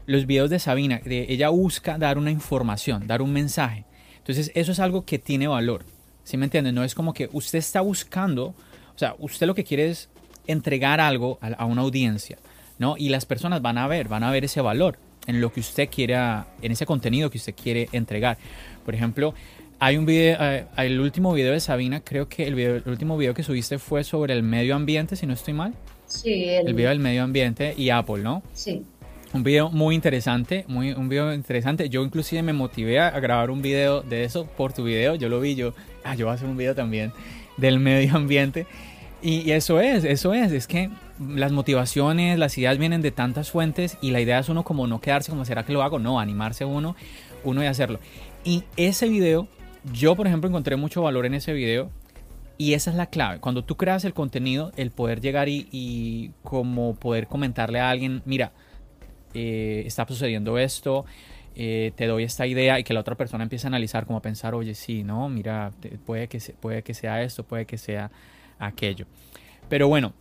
los 0.08 0.26
videos 0.26 0.50
de 0.50 0.58
Sabina, 0.58 1.02
ella 1.06 1.50
busca 1.50 1.98
dar 1.98 2.18
una 2.18 2.32
información, 2.32 3.06
dar 3.06 3.22
un 3.22 3.32
mensaje. 3.34 3.86
Entonces 4.18 4.52
eso 4.56 4.72
es 4.72 4.80
algo 4.80 5.06
que 5.06 5.20
tiene 5.20 5.48
valor. 5.48 5.84
¿Sí 6.24 6.38
me 6.38 6.46
entienden? 6.46 6.76
No 6.76 6.84
es 6.84 6.96
como 6.96 7.14
que 7.14 7.30
usted 7.32 7.60
está 7.60 7.82
buscando, 7.82 8.48
o 8.48 8.98
sea, 8.98 9.16
usted 9.20 9.46
lo 9.46 9.54
que 9.54 9.64
quiere 9.64 9.90
es 9.90 10.10
entregar 10.48 11.00
algo 11.00 11.38
a, 11.42 11.66
una 11.66 11.82
audiencia, 11.82 12.38
¿no? 12.80 12.96
Y 12.98 13.10
las 13.10 13.26
personas 13.26 13.62
van 13.62 13.78
a 13.78 13.88
ver, 13.88 14.08
van 14.08 14.24
a 14.24 14.32
ver 14.32 14.46
ese 14.46 14.62
valor 14.62 14.98
en 15.28 15.42
lo 15.42 15.52
que 15.52 15.60
usted 15.60 15.90
quiera, 15.90 16.48
en 16.62 16.72
ese 16.72 16.86
contenido 16.86 17.30
que 17.30 17.38
usted 17.38 17.54
quiere 17.54 17.90
entregar. 17.92 18.38
Por 18.86 18.96
ejemplo, 18.96 19.34
hay 19.80 19.98
un 19.98 20.06
video, 20.06 20.38
eh, 20.42 20.66
el 20.78 21.02
último 21.02 21.34
video 21.34 21.52
de 21.52 21.60
Sabina, 21.60 22.00
creo 22.00 22.30
que 22.30 22.48
el, 22.48 22.58
el, 22.58 22.84
último 22.86 23.18
video 23.18 23.34
que 23.34 23.44
subiste 23.44 23.78
fue 23.78 24.06
sobre 24.06 24.34
el 24.34 24.44
medio 24.44 24.76
ambiente, 24.76 25.18
si 25.18 25.26
no 25.26 25.34
estoy 25.34 25.54
mal. 25.54 25.74
Sí, 26.06 26.46
el, 26.46 26.68
el 26.68 26.74
video 26.74 26.90
del 26.90 27.00
medio 27.00 27.24
ambiente 27.24 27.74
y 27.78 27.90
Apple, 27.90 28.24
¿no? 28.24 28.42
Sí. 28.54 28.86
Un 29.38 29.44
video 29.44 29.70
muy 29.70 29.94
interesante, 29.94 30.66
muy, 30.68 30.94
un 30.94 31.10
video 31.10 31.32
interesante. 31.32 31.90
Yo 31.90 32.04
inclusive 32.04 32.42
me 32.42 32.54
motivé 32.54 33.00
a 33.00 33.12
grabar 33.20 33.52
un 33.52 33.62
video 33.62 34.02
de 34.02 34.24
eso 34.24 34.48
por 34.48 34.74
tu 34.74 34.84
video. 34.84 35.14
Yo 35.14 35.30
lo 35.30 35.40
vi, 35.40 35.54
yo, 35.54 35.76
ah, 36.04 36.16
yo 36.16 36.26
voy 36.26 36.32
a 36.32 36.36
hacer 36.38 36.50
un 36.50 36.58
video 36.58 36.74
también 36.74 37.14
del 37.56 37.80
medio 37.80 38.16
ambiente. 38.16 38.66
Y, 39.22 39.52
eso 39.52 39.80
es, 39.80 40.06
eso 40.06 40.34
es, 40.34 40.52
es 40.52 40.66
que 40.66 40.90
las 41.20 41.52
motivaciones, 41.52 42.40
las 42.40 42.58
ideas 42.58 42.80
vienen 42.80 43.04
de 43.04 43.12
tantas 43.12 43.52
fuentes 43.52 44.00
y 44.02 44.10
la 44.10 44.22
idea 44.22 44.40
es 44.40 44.50
uno 44.50 44.64
como 44.64 44.88
no 44.88 45.02
quedarse 45.02 45.30
como 45.30 45.46
será 45.46 45.64
que 45.64 45.72
lo 45.72 45.84
hago, 45.84 46.00
no, 46.00 46.20
animarse 46.20 46.66
uno, 46.66 46.96
uno 47.44 47.62
y 47.62 47.68
hacerlo. 47.68 48.00
Y 48.44 48.64
ese 48.76 49.08
video, 49.08 49.48
yo 49.94 50.16
por 50.16 50.26
ejemplo 50.26 50.50
encontré 50.50 50.78
mucho 50.78 51.04
valor 51.04 51.28
en 51.28 51.36
ese 51.36 51.54
video 51.54 51.92
y 52.58 52.74
esa 52.74 52.90
es 52.90 52.98
la 52.98 53.06
clave. 53.06 53.40
Cuando 53.40 53.64
tú 53.64 53.78
creas 53.78 54.04
el 54.04 54.16
contenido, 54.16 54.72
el 54.78 54.90
poder 54.90 55.22
llegar 55.22 55.48
y, 55.48 55.68
y 55.72 56.32
como 56.42 56.96
poder 56.96 57.28
comentarle 57.28 57.80
a 57.80 57.92
alguien, 57.92 58.24
mira, 58.26 58.52
eh, 59.34 59.84
está 59.86 60.08
sucediendo 60.08 60.58
esto, 60.58 61.06
eh, 61.56 61.92
te 61.96 62.06
doy 62.08 62.24
esta 62.24 62.46
idea 62.46 62.80
y 62.80 62.84
que 62.84 62.94
la 62.94 63.00
otra 63.00 63.16
persona 63.16 63.44
empiece 63.44 63.68
a 63.68 63.70
analizar, 63.70 64.06
como 64.06 64.20
a 64.20 64.22
pensar, 64.22 64.54
oye, 64.56 64.76
sí, 64.76 65.04
no, 65.04 65.30
mira, 65.30 65.72
puede 66.06 66.28
que, 66.28 66.40
puede 66.60 66.84
que 66.84 66.94
sea 66.94 67.22
esto, 67.24 67.44
puede 67.44 67.66
que 67.66 67.78
sea 67.78 68.12
aquello. 68.60 69.06
Pero 69.70 69.88
bueno, 69.88 70.14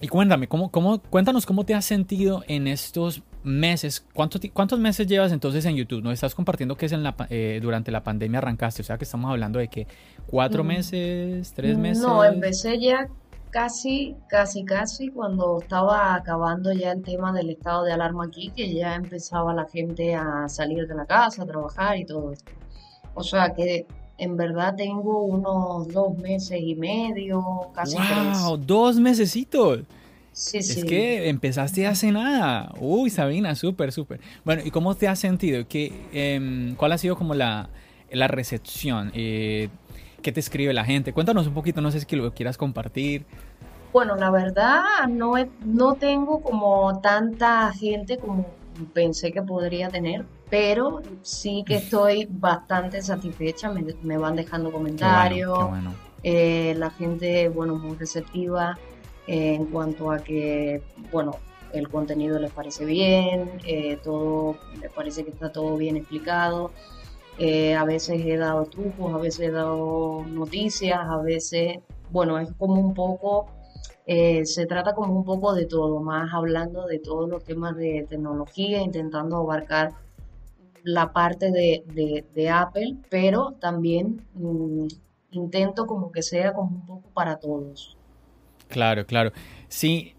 y 0.00 0.08
cuéntame, 0.08 0.48
¿cómo, 0.48 0.70
cómo, 0.70 1.00
cuéntanos 1.00 1.44
cómo 1.44 1.64
te 1.64 1.74
has 1.74 1.84
sentido 1.84 2.44
en 2.48 2.66
estos 2.66 3.22
meses. 3.42 4.04
¿Cuántos, 4.12 4.40
¿Cuántos 4.52 4.78
meses 4.78 5.06
llevas 5.06 5.32
entonces 5.32 5.64
en 5.64 5.76
YouTube? 5.76 6.02
¿No 6.02 6.12
estás 6.12 6.34
compartiendo 6.34 6.76
que 6.76 6.86
es 6.86 6.92
en 6.92 7.02
la, 7.02 7.14
eh, 7.30 7.58
durante 7.62 7.90
la 7.90 8.02
pandemia 8.02 8.38
arrancaste? 8.38 8.82
O 8.82 8.84
sea 8.84 8.98
que 8.98 9.04
estamos 9.04 9.30
hablando 9.30 9.58
de 9.58 9.68
que 9.68 9.86
cuatro 10.26 10.64
mm. 10.64 10.66
meses, 10.66 11.52
tres 11.54 11.76
meses. 11.76 12.02
No, 12.02 12.24
empecé 12.24 12.78
ya 12.78 13.08
casi, 13.50 14.16
casi, 14.28 14.64
casi 14.64 15.08
cuando 15.08 15.60
estaba 15.60 16.14
acabando 16.14 16.72
ya 16.72 16.92
el 16.92 17.02
tema 17.02 17.32
del 17.32 17.50
estado 17.50 17.84
de 17.84 17.92
alarma 17.92 18.24
aquí, 18.24 18.50
que 18.54 18.72
ya 18.72 18.94
empezaba 18.94 19.52
la 19.52 19.66
gente 19.66 20.14
a 20.14 20.48
salir 20.48 20.86
de 20.86 20.94
la 20.94 21.06
casa, 21.06 21.42
a 21.42 21.46
trabajar 21.46 21.98
y 21.98 22.04
todo 22.04 22.32
esto. 22.32 22.52
O 23.14 23.22
sea 23.22 23.52
que 23.54 23.86
en 24.18 24.36
verdad 24.36 24.74
tengo 24.76 25.24
unos 25.24 25.88
dos 25.88 26.16
meses 26.18 26.60
y 26.62 26.74
medio, 26.74 27.42
casi 27.74 27.96
wow, 27.96 28.56
dos 28.56 28.98
mesecitos. 29.00 29.80
Sí, 30.32 30.62
sí. 30.62 30.80
Es 30.80 30.84
que 30.84 31.28
empezaste 31.28 31.86
hace 31.86 32.12
nada. 32.12 32.72
Uy, 32.78 33.10
Sabina, 33.10 33.54
súper, 33.56 33.92
súper. 33.92 34.20
Bueno, 34.44 34.62
¿y 34.64 34.70
cómo 34.70 34.94
te 34.94 35.08
has 35.08 35.18
sentido? 35.18 35.66
¿Qué, 35.68 35.92
eh, 36.12 36.74
¿Cuál 36.76 36.92
ha 36.92 36.98
sido 36.98 37.16
como 37.16 37.34
la, 37.34 37.68
la 38.10 38.28
recepción? 38.28 39.10
Eh, 39.14 39.68
¿Qué 40.22 40.32
te 40.32 40.40
escribe 40.40 40.72
la 40.72 40.84
gente? 40.84 41.12
Cuéntanos 41.12 41.46
un 41.46 41.54
poquito, 41.54 41.80
no 41.80 41.90
sé 41.90 42.00
si 42.00 42.16
lo 42.16 42.32
quieras 42.34 42.56
compartir. 42.56 43.24
Bueno, 43.92 44.16
la 44.16 44.30
verdad 44.30 44.82
no, 45.08 45.34
no 45.64 45.94
tengo 45.94 46.42
como 46.42 47.00
tanta 47.00 47.72
gente 47.72 48.18
como 48.18 48.46
pensé 48.92 49.32
que 49.32 49.42
podría 49.42 49.88
tener, 49.88 50.24
pero 50.48 51.02
sí 51.22 51.64
que 51.66 51.76
estoy 51.76 52.26
bastante 52.30 53.02
satisfecha, 53.02 53.72
me, 54.02 54.18
van 54.18 54.36
dejando 54.36 54.70
comentarios, 54.70 55.58
eh, 56.22 56.74
la 56.76 56.90
gente, 56.90 57.48
bueno, 57.48 57.76
muy 57.76 57.96
receptiva 57.96 58.78
eh, 59.26 59.54
en 59.54 59.66
cuanto 59.66 60.10
a 60.10 60.18
que, 60.18 60.82
bueno, 61.10 61.36
el 61.72 61.88
contenido 61.88 62.38
les 62.38 62.50
parece 62.50 62.84
bien, 62.84 63.50
eh, 63.64 63.98
todo, 64.02 64.56
les 64.80 64.90
parece 64.90 65.24
que 65.24 65.30
está 65.30 65.50
todo 65.52 65.76
bien 65.76 65.96
explicado. 65.96 66.72
A 67.38 67.84
veces 67.84 68.20
he 68.24 68.36
dado 68.36 68.66
trucos, 68.66 69.14
a 69.14 69.18
veces 69.18 69.48
he 69.48 69.50
dado 69.50 70.24
noticias, 70.28 70.98
a 70.98 71.18
veces, 71.18 71.78
bueno, 72.10 72.38
es 72.38 72.50
como 72.58 72.74
un 72.74 72.94
poco 72.94 73.46
eh, 74.12 74.44
se 74.44 74.66
trata 74.66 74.92
como 74.92 75.14
un 75.14 75.24
poco 75.24 75.54
de 75.54 75.66
todo, 75.66 76.00
más 76.00 76.34
hablando 76.34 76.84
de 76.86 76.98
todos 76.98 77.28
los 77.28 77.44
temas 77.44 77.76
de 77.76 78.06
tecnología, 78.08 78.82
intentando 78.82 79.36
abarcar 79.36 79.92
la 80.82 81.12
parte 81.12 81.52
de, 81.52 82.50
Apple, 82.50 82.96
pero 83.08 83.52
también 83.60 84.20
mm, 84.34 84.88
intento 85.30 85.86
como 85.86 86.10
que 86.10 86.22
sea 86.22 86.52
como 86.52 86.70
un 86.70 86.86
poco 86.86 87.08
para 87.10 87.36
todos. 87.36 87.96
Claro, 88.66 89.06
claro. 89.06 89.30
Sí, 89.68 90.14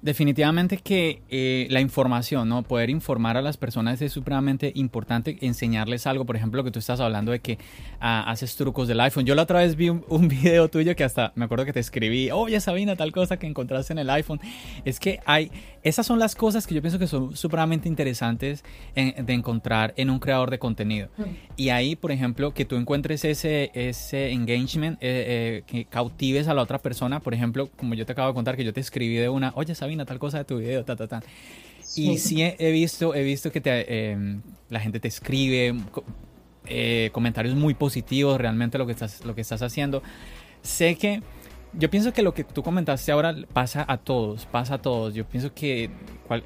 Definitivamente 0.00 0.76
que 0.76 1.22
eh, 1.28 1.66
la 1.70 1.80
información, 1.80 2.48
¿no? 2.48 2.62
Poder 2.62 2.88
informar 2.88 3.36
a 3.36 3.42
las 3.42 3.56
personas 3.56 4.00
es 4.00 4.12
supremamente 4.12 4.70
importante, 4.76 5.36
enseñarles 5.40 6.06
algo, 6.06 6.24
por 6.24 6.36
ejemplo, 6.36 6.62
que 6.62 6.70
tú 6.70 6.78
estás 6.78 7.00
hablando 7.00 7.32
de 7.32 7.40
que 7.40 7.58
ah, 7.98 8.22
haces 8.30 8.54
trucos 8.54 8.86
del 8.86 9.00
iPhone. 9.00 9.26
Yo 9.26 9.34
la 9.34 9.42
otra 9.42 9.58
vez 9.58 9.74
vi 9.74 9.88
un, 9.88 10.04
video 10.28 10.68
tuyo 10.68 10.94
que 10.94 11.02
hasta 11.02 11.32
me 11.34 11.46
acuerdo 11.46 11.64
que 11.64 11.72
te 11.72 11.80
escribí, 11.80 12.30
oye 12.30 12.60
Sabina, 12.60 12.94
tal 12.94 13.10
cosa 13.10 13.38
que 13.38 13.48
encontraste 13.48 13.92
en 13.92 13.98
el 13.98 14.08
iPhone. 14.10 14.40
Es 14.84 15.00
que 15.00 15.18
hay, 15.26 15.50
esas 15.82 16.06
son 16.06 16.18
las 16.18 16.34
cosas 16.34 16.66
que 16.66 16.74
yo 16.74 16.80
pienso 16.80 16.98
que 16.98 17.06
son 17.06 17.36
supremamente 17.36 17.88
interesantes 17.88 18.64
de 18.94 19.32
encontrar 19.32 19.94
en 19.96 20.10
un 20.10 20.18
creador 20.18 20.50
de 20.50 20.58
contenido. 20.58 21.08
Mm. 21.16 21.22
Y 21.56 21.68
ahí, 21.70 21.96
por 21.96 22.12
ejemplo, 22.12 22.52
que 22.52 22.64
tú 22.64 22.76
encuentres 22.76 23.24
ese, 23.24 23.70
ese 23.74 24.32
engagement, 24.32 24.98
eh, 25.00 25.62
eh, 25.62 25.62
que 25.66 25.84
cautives 25.84 26.48
a 26.48 26.54
la 26.54 26.62
otra 26.62 26.78
persona, 26.78 27.20
por 27.20 27.34
ejemplo, 27.34 27.68
como 27.76 27.94
yo 27.94 28.06
te 28.06 28.12
acabo 28.12 28.28
de 28.28 28.34
contar, 28.34 28.56
que 28.56 28.64
yo 28.64 28.72
te 28.72 28.80
escribí 28.80 29.16
de 29.16 29.28
una, 29.28 29.52
oye 29.56 29.74
Sabina, 29.74 30.04
tal 30.04 30.18
cosa 30.18 30.38
de 30.38 30.44
tu 30.44 30.58
video, 30.58 30.84
ta, 30.84 30.96
ta, 30.96 31.06
ta. 31.06 31.22
Y 31.96 32.18
sí 32.18 32.42
he 32.42 32.70
visto, 32.70 33.14
he 33.14 33.22
visto 33.22 33.50
que 33.50 33.60
te, 33.60 34.10
em, 34.10 34.42
la 34.68 34.80
gente 34.80 35.00
te 35.00 35.08
escribe 35.08 35.74
eh, 36.66 37.08
comentarios 37.12 37.54
muy 37.54 37.74
positivos 37.74 38.38
realmente 38.38 38.76
lo 38.76 38.86
que 38.86 38.92
estás, 38.92 39.24
lo 39.24 39.34
que 39.34 39.40
estás 39.40 39.62
haciendo. 39.62 40.02
Sé 40.62 40.96
que 40.96 41.22
yo 41.72 41.90
pienso 41.90 42.12
que 42.12 42.22
lo 42.22 42.34
que 42.34 42.44
tú 42.44 42.62
comentaste 42.62 43.12
ahora 43.12 43.34
pasa 43.52 43.84
a 43.86 43.98
todos, 43.98 44.46
pasa 44.46 44.74
a 44.74 44.78
todos. 44.82 45.14
Yo 45.14 45.24
pienso 45.24 45.52
que 45.54 45.90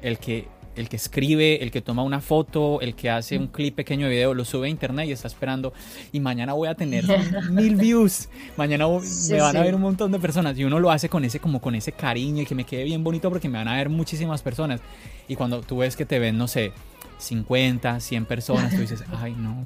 el 0.01 0.17
que 0.19 0.47
el 0.75 0.89
que 0.89 0.95
escribe, 0.95 1.61
el 1.61 1.71
que 1.71 1.81
toma 1.81 2.03
una 2.03 2.19
foto, 2.19 2.81
el 2.81 2.95
que 2.95 3.09
hace 3.09 3.37
un 3.37 3.47
clip 3.47 3.75
pequeño 3.75 4.07
de 4.07 4.13
video, 4.13 4.33
lo 4.33 4.43
sube 4.43 4.67
a 4.67 4.69
internet 4.69 5.07
y 5.07 5.11
está 5.11 5.27
esperando 5.27 5.73
y 6.11 6.19
mañana 6.19 6.53
voy 6.53 6.67
a 6.67 6.75
tener 6.75 7.05
mil 7.51 7.75
views, 7.75 8.27
mañana 8.57 8.87
me 8.87 9.39
van 9.39 9.57
a 9.57 9.61
ver 9.61 9.75
un 9.75 9.81
montón 9.81 10.11
de 10.11 10.19
personas 10.19 10.57
y 10.57 10.63
uno 10.63 10.79
lo 10.79 10.91
hace 10.91 11.09
con 11.09 11.23
ese 11.25 11.39
como 11.39 11.61
con 11.61 11.75
ese 11.75 11.91
cariño 11.91 12.41
y 12.41 12.45
que 12.45 12.55
me 12.55 12.63
quede 12.63 12.83
bien 12.85 13.03
bonito 13.03 13.29
porque 13.29 13.49
me 13.49 13.57
van 13.59 13.67
a 13.67 13.75
ver 13.75 13.89
muchísimas 13.89 14.41
personas 14.41 14.81
y 15.27 15.35
cuando 15.35 15.61
tú 15.61 15.77
ves 15.77 15.95
que 15.95 16.05
te 16.05 16.19
ven, 16.19 16.37
no 16.37 16.47
sé, 16.47 16.71
50, 17.19 17.99
100 17.99 18.25
personas, 18.25 18.73
tú 18.73 18.81
dices, 18.81 19.03
ay 19.17 19.35
no. 19.37 19.65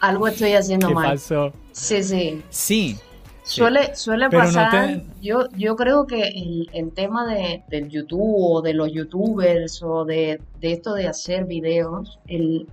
Algo 0.00 0.28
estoy 0.28 0.52
haciendo 0.52 0.88
¿Qué 0.88 0.94
mal. 0.94 1.12
pasó? 1.12 1.52
Sí, 1.72 2.02
sí. 2.02 2.42
Sí, 2.50 2.98
Suele, 3.46 3.94
suele 3.94 4.28
pasar, 4.28 5.02
yo, 5.22 5.48
yo 5.56 5.76
creo 5.76 6.04
que 6.08 6.20
el, 6.20 6.68
el 6.72 6.90
tema 6.92 7.32
de, 7.32 7.62
del 7.68 7.88
YouTube 7.88 8.20
o 8.20 8.60
de 8.60 8.74
los 8.74 8.92
youtubers 8.92 9.84
o 9.84 10.04
de, 10.04 10.40
esto 10.60 10.94
de 10.94 11.06
hacer 11.06 11.44
videos, 11.44 12.18
el, 12.26 12.66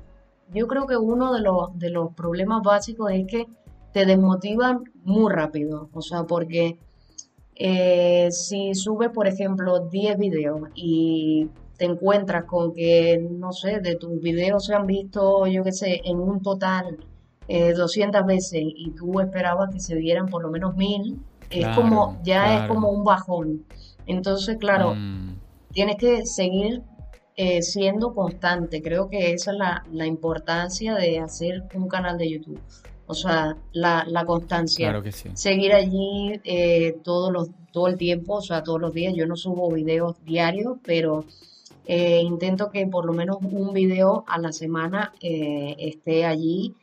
yo 0.51 0.65
creo 0.65 0.87
que 0.87 0.97
uno 0.97 1.31
de 1.31 1.41
los, 1.41 1.77
de 1.77 1.91
los 1.91 2.15
problemas 2.15 2.63
básicos 2.63 3.11
es 3.11 3.27
que 3.27 3.45
te 3.91 4.07
desmotivan 4.07 4.83
muy 5.03 5.31
rápido, 5.31 5.89
o 5.93 6.01
sea, 6.01 6.23
porque 6.23 6.79
eh, 7.55 8.29
si 8.31 8.73
subes, 8.73 9.11
por 9.11 9.27
ejemplo, 9.27 9.87
10 9.91 10.17
videos 10.17 10.69
y 10.73 11.49
te 11.77 11.85
encuentras 11.85 12.45
con 12.45 12.73
que, 12.73 13.23
no 13.29 13.51
sé, 13.51 13.79
de 13.79 13.95
tus 13.95 14.19
videos 14.19 14.65
se 14.65 14.73
han 14.73 14.87
visto, 14.87 15.45
yo 15.45 15.63
qué 15.63 15.71
sé, 15.71 16.01
en 16.03 16.19
un 16.19 16.41
total 16.41 16.97
200 17.47 18.21
eh, 18.21 18.23
veces 18.25 18.61
y 18.63 18.91
tú 18.91 19.19
esperabas 19.19 19.73
que 19.73 19.79
se 19.79 19.95
vieran 19.95 20.27
por 20.27 20.41
lo 20.41 20.49
menos 20.49 20.75
mil, 20.75 21.19
es 21.49 21.67
como, 21.75 22.19
ya 22.23 22.63
es 22.63 22.67
como 22.67 22.89
un 22.89 23.03
bajón. 23.03 23.65
Entonces, 24.07 24.57
claro, 24.57 24.95
mm. 24.95 25.35
tienes 25.71 25.97
que 25.97 26.25
seguir 26.25 26.81
eh, 27.35 27.61
siendo 27.61 28.15
constante. 28.15 28.81
Creo 28.81 29.09
que 29.09 29.33
esa 29.33 29.51
es 29.51 29.57
la, 29.91 30.05
importancia 30.07 30.95
de 30.95 31.19
hacer 31.19 31.63
un 31.75 31.87
canal 31.87 32.17
de 32.17 32.31
YouTube. 32.31 32.59
O 33.05 33.13
sea, 33.13 33.55
la, 33.73 34.23
constancia. 34.25 34.99
Seguir 35.33 35.73
allí 35.73 36.39
eh, 36.43 36.97
todos 37.03 37.31
los, 37.31 37.49
todo 37.71 37.87
el 37.87 37.97
tiempo, 37.97 38.35
o 38.35 38.41
sea, 38.41 38.63
todos 38.63 38.81
los 38.81 38.93
días. 38.93 39.13
Yo 39.15 39.27
no 39.27 39.35
subo 39.35 39.69
videos 39.69 40.15
diarios, 40.25 40.77
pero 40.83 41.25
intento 41.85 42.71
que 42.71 42.87
por 42.87 43.05
lo 43.05 43.11
menos 43.11 43.37
un 43.41 43.73
video 43.73 44.23
a 44.27 44.39
la 44.39 44.53
semana 44.53 45.13
esté 45.19 46.25
allí 46.25 46.73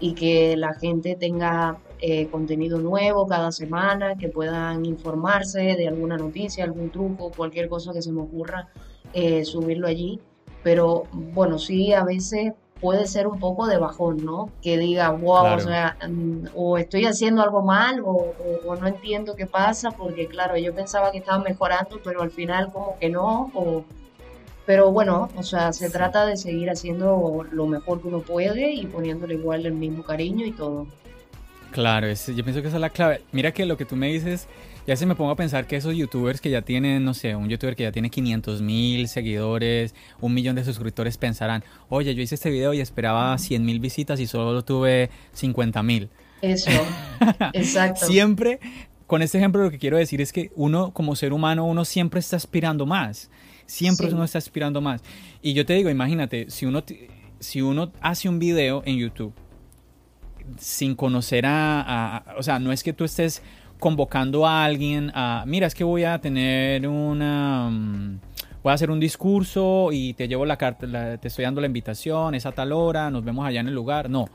y 0.00 0.14
que 0.14 0.56
la 0.56 0.74
gente 0.74 1.14
tenga 1.14 1.78
eh, 2.00 2.28
contenido 2.28 2.78
nuevo 2.78 3.26
cada 3.26 3.52
semana, 3.52 4.16
que 4.16 4.28
puedan 4.28 4.86
informarse 4.86 5.60
de 5.60 5.86
alguna 5.86 6.16
noticia, 6.16 6.64
algún 6.64 6.90
truco, 6.90 7.30
cualquier 7.36 7.68
cosa 7.68 7.92
que 7.92 8.00
se 8.00 8.10
me 8.10 8.22
ocurra, 8.22 8.68
eh, 9.12 9.44
subirlo 9.44 9.86
allí. 9.86 10.18
Pero 10.62 11.04
bueno, 11.12 11.58
sí, 11.58 11.92
a 11.92 12.04
veces 12.04 12.54
puede 12.80 13.06
ser 13.06 13.26
un 13.26 13.38
poco 13.38 13.66
de 13.66 13.76
bajón, 13.76 14.24
¿no? 14.24 14.50
Que 14.62 14.78
diga, 14.78 15.10
wow, 15.10 15.56
o 15.56 15.60
sea, 15.60 15.96
mm, 16.08 16.46
o 16.54 16.78
estoy 16.78 17.04
haciendo 17.04 17.42
algo 17.42 17.62
mal 17.62 18.00
o, 18.00 18.32
o, 18.66 18.76
no 18.76 18.86
entiendo 18.86 19.36
qué 19.36 19.46
pasa, 19.46 19.90
porque 19.90 20.26
claro, 20.26 20.56
yo 20.56 20.74
pensaba 20.74 21.12
que 21.12 21.18
estaba 21.18 21.42
mejorando, 21.42 22.00
pero 22.02 22.22
al 22.22 22.30
final 22.30 22.72
como 22.72 22.96
que 22.98 23.10
no, 23.10 23.50
o 23.54 23.84
pero 24.70 24.92
bueno, 24.92 25.28
o 25.34 25.42
sea, 25.42 25.72
se 25.72 25.90
trata 25.90 26.24
de 26.26 26.36
seguir 26.36 26.70
haciendo 26.70 27.44
lo 27.50 27.66
mejor 27.66 28.00
que 28.00 28.06
uno 28.06 28.20
puede 28.20 28.72
y 28.72 28.86
poniéndole 28.86 29.34
igual 29.34 29.66
el 29.66 29.72
mismo 29.72 30.04
cariño 30.04 30.46
y 30.46 30.52
todo. 30.52 30.86
Claro, 31.72 32.06
yo 32.06 32.44
pienso 32.44 32.62
que 32.62 32.68
esa 32.68 32.76
es 32.76 32.80
la 32.80 32.90
clave. 32.90 33.20
Mira 33.32 33.50
que 33.50 33.66
lo 33.66 33.76
que 33.76 33.84
tú 33.84 33.96
me 33.96 34.12
dices, 34.12 34.46
ya 34.86 34.94
se 34.94 35.06
me 35.06 35.16
pongo 35.16 35.32
a 35.32 35.34
pensar 35.34 35.66
que 35.66 35.74
esos 35.74 35.96
youtubers 35.96 36.40
que 36.40 36.50
ya 36.50 36.62
tienen, 36.62 37.04
no 37.04 37.14
sé, 37.14 37.34
un 37.34 37.48
youtuber 37.48 37.74
que 37.74 37.82
ya 37.82 37.90
tiene 37.90 38.10
500 38.10 38.62
mil 38.62 39.08
seguidores, 39.08 39.92
un 40.20 40.34
millón 40.34 40.54
de 40.54 40.62
suscriptores, 40.62 41.18
pensarán, 41.18 41.64
oye, 41.88 42.14
yo 42.14 42.22
hice 42.22 42.36
este 42.36 42.50
video 42.50 42.72
y 42.72 42.80
esperaba 42.80 43.36
100 43.36 43.64
mil 43.64 43.80
visitas 43.80 44.20
y 44.20 44.28
solo 44.28 44.62
tuve 44.62 45.10
50 45.32 45.82
mil. 45.82 46.10
Eso, 46.42 46.70
exacto. 47.54 48.06
siempre, 48.06 48.60
con 49.10 49.22
este 49.22 49.38
ejemplo 49.38 49.64
lo 49.64 49.72
que 49.72 49.78
quiero 49.78 49.96
decir 49.96 50.20
es 50.20 50.32
que 50.32 50.52
uno 50.54 50.92
como 50.92 51.16
ser 51.16 51.32
humano, 51.32 51.64
uno 51.64 51.84
siempre 51.84 52.20
está 52.20 52.36
aspirando 52.36 52.86
más. 52.86 53.28
Siempre 53.66 54.06
uno 54.06 54.22
está 54.22 54.38
aspirando 54.38 54.80
más. 54.80 55.02
Y 55.42 55.52
yo 55.52 55.66
te 55.66 55.72
digo, 55.74 55.90
imagínate, 55.90 56.48
si 56.48 56.64
uno, 56.64 56.84
si 57.40 57.60
uno 57.60 57.90
hace 58.00 58.28
un 58.28 58.38
video 58.38 58.84
en 58.86 58.98
YouTube 58.98 59.34
sin 60.58 60.94
conocer 60.94 61.44
a, 61.44 62.24
O 62.38 62.44
sea, 62.44 62.60
no 62.60 62.70
es 62.70 62.84
que 62.84 62.92
tú 62.92 63.02
estés 63.02 63.42
convocando 63.80 64.46
a 64.46 64.64
alguien 64.64 65.10
a... 65.12 65.42
Mira, 65.44 65.66
es 65.66 65.74
que 65.74 65.82
voy 65.82 66.04
a 66.04 66.20
tener 66.20 66.86
una... 66.86 67.68
Mm, 67.68 68.20
voy 68.62 68.70
a 68.70 68.74
hacer 68.74 68.92
un 68.92 69.00
discurso 69.00 69.88
y 69.90 70.14
te 70.14 70.28
llevo 70.28 70.46
la 70.46 70.56
carta, 70.56 71.18
te 71.18 71.26
estoy 71.26 71.44
dando 71.46 71.60
la 71.60 71.66
invitación, 71.66 72.36
es 72.36 72.46
a 72.46 72.52
tal 72.52 72.70
hora, 72.70 73.10
nos 73.10 73.24
vemos 73.24 73.44
allá 73.44 73.58
en 73.58 73.66
el 73.66 73.74
lugar. 73.74 74.08
No. 74.08 74.28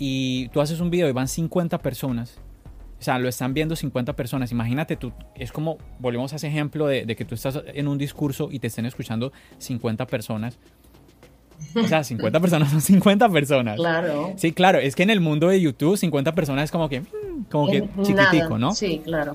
Y 0.00 0.48
tú 0.48 0.60
haces 0.60 0.80
un 0.80 0.90
video 0.90 1.08
y 1.08 1.12
van 1.12 1.28
50 1.28 1.78
personas 1.78 2.40
o 3.00 3.02
sea, 3.02 3.18
lo 3.18 3.30
están 3.30 3.54
viendo 3.54 3.74
50 3.76 4.12
personas. 4.12 4.52
Imagínate 4.52 4.94
tú, 4.94 5.10
es 5.34 5.52
como, 5.52 5.78
volvemos 5.98 6.34
a 6.34 6.36
ese 6.36 6.48
ejemplo 6.48 6.86
de, 6.86 7.06
que 7.16 7.24
tú 7.24 7.34
estás 7.34 7.58
en 7.66 7.88
un 7.88 7.96
discurso 7.96 8.50
y 8.52 8.58
te 8.58 8.66
estén 8.66 8.84
escuchando 8.84 9.32
50 9.56 10.06
personas. 10.06 10.58
O 11.74 11.88
sea, 11.88 12.04
50 12.04 12.38
personas 12.40 12.70
son 12.70 12.82
50 12.82 13.30
personas. 13.30 13.76
Claro. 13.76 14.34
Sí, 14.36 14.52
claro. 14.52 14.78
Es 14.78 14.94
que 14.94 15.02
en 15.02 15.10
el 15.10 15.20
mundo 15.20 15.48
de 15.48 15.58
YouTube 15.58 15.96
50 15.96 16.34
personas 16.34 16.64
es 16.64 16.70
como 16.70 16.90
que, 16.90 17.02
como 17.50 17.70
que 17.70 17.88
chiquitico, 18.02 18.58
¿no? 18.58 18.74
Sí, 18.74 19.00
claro. 19.02 19.34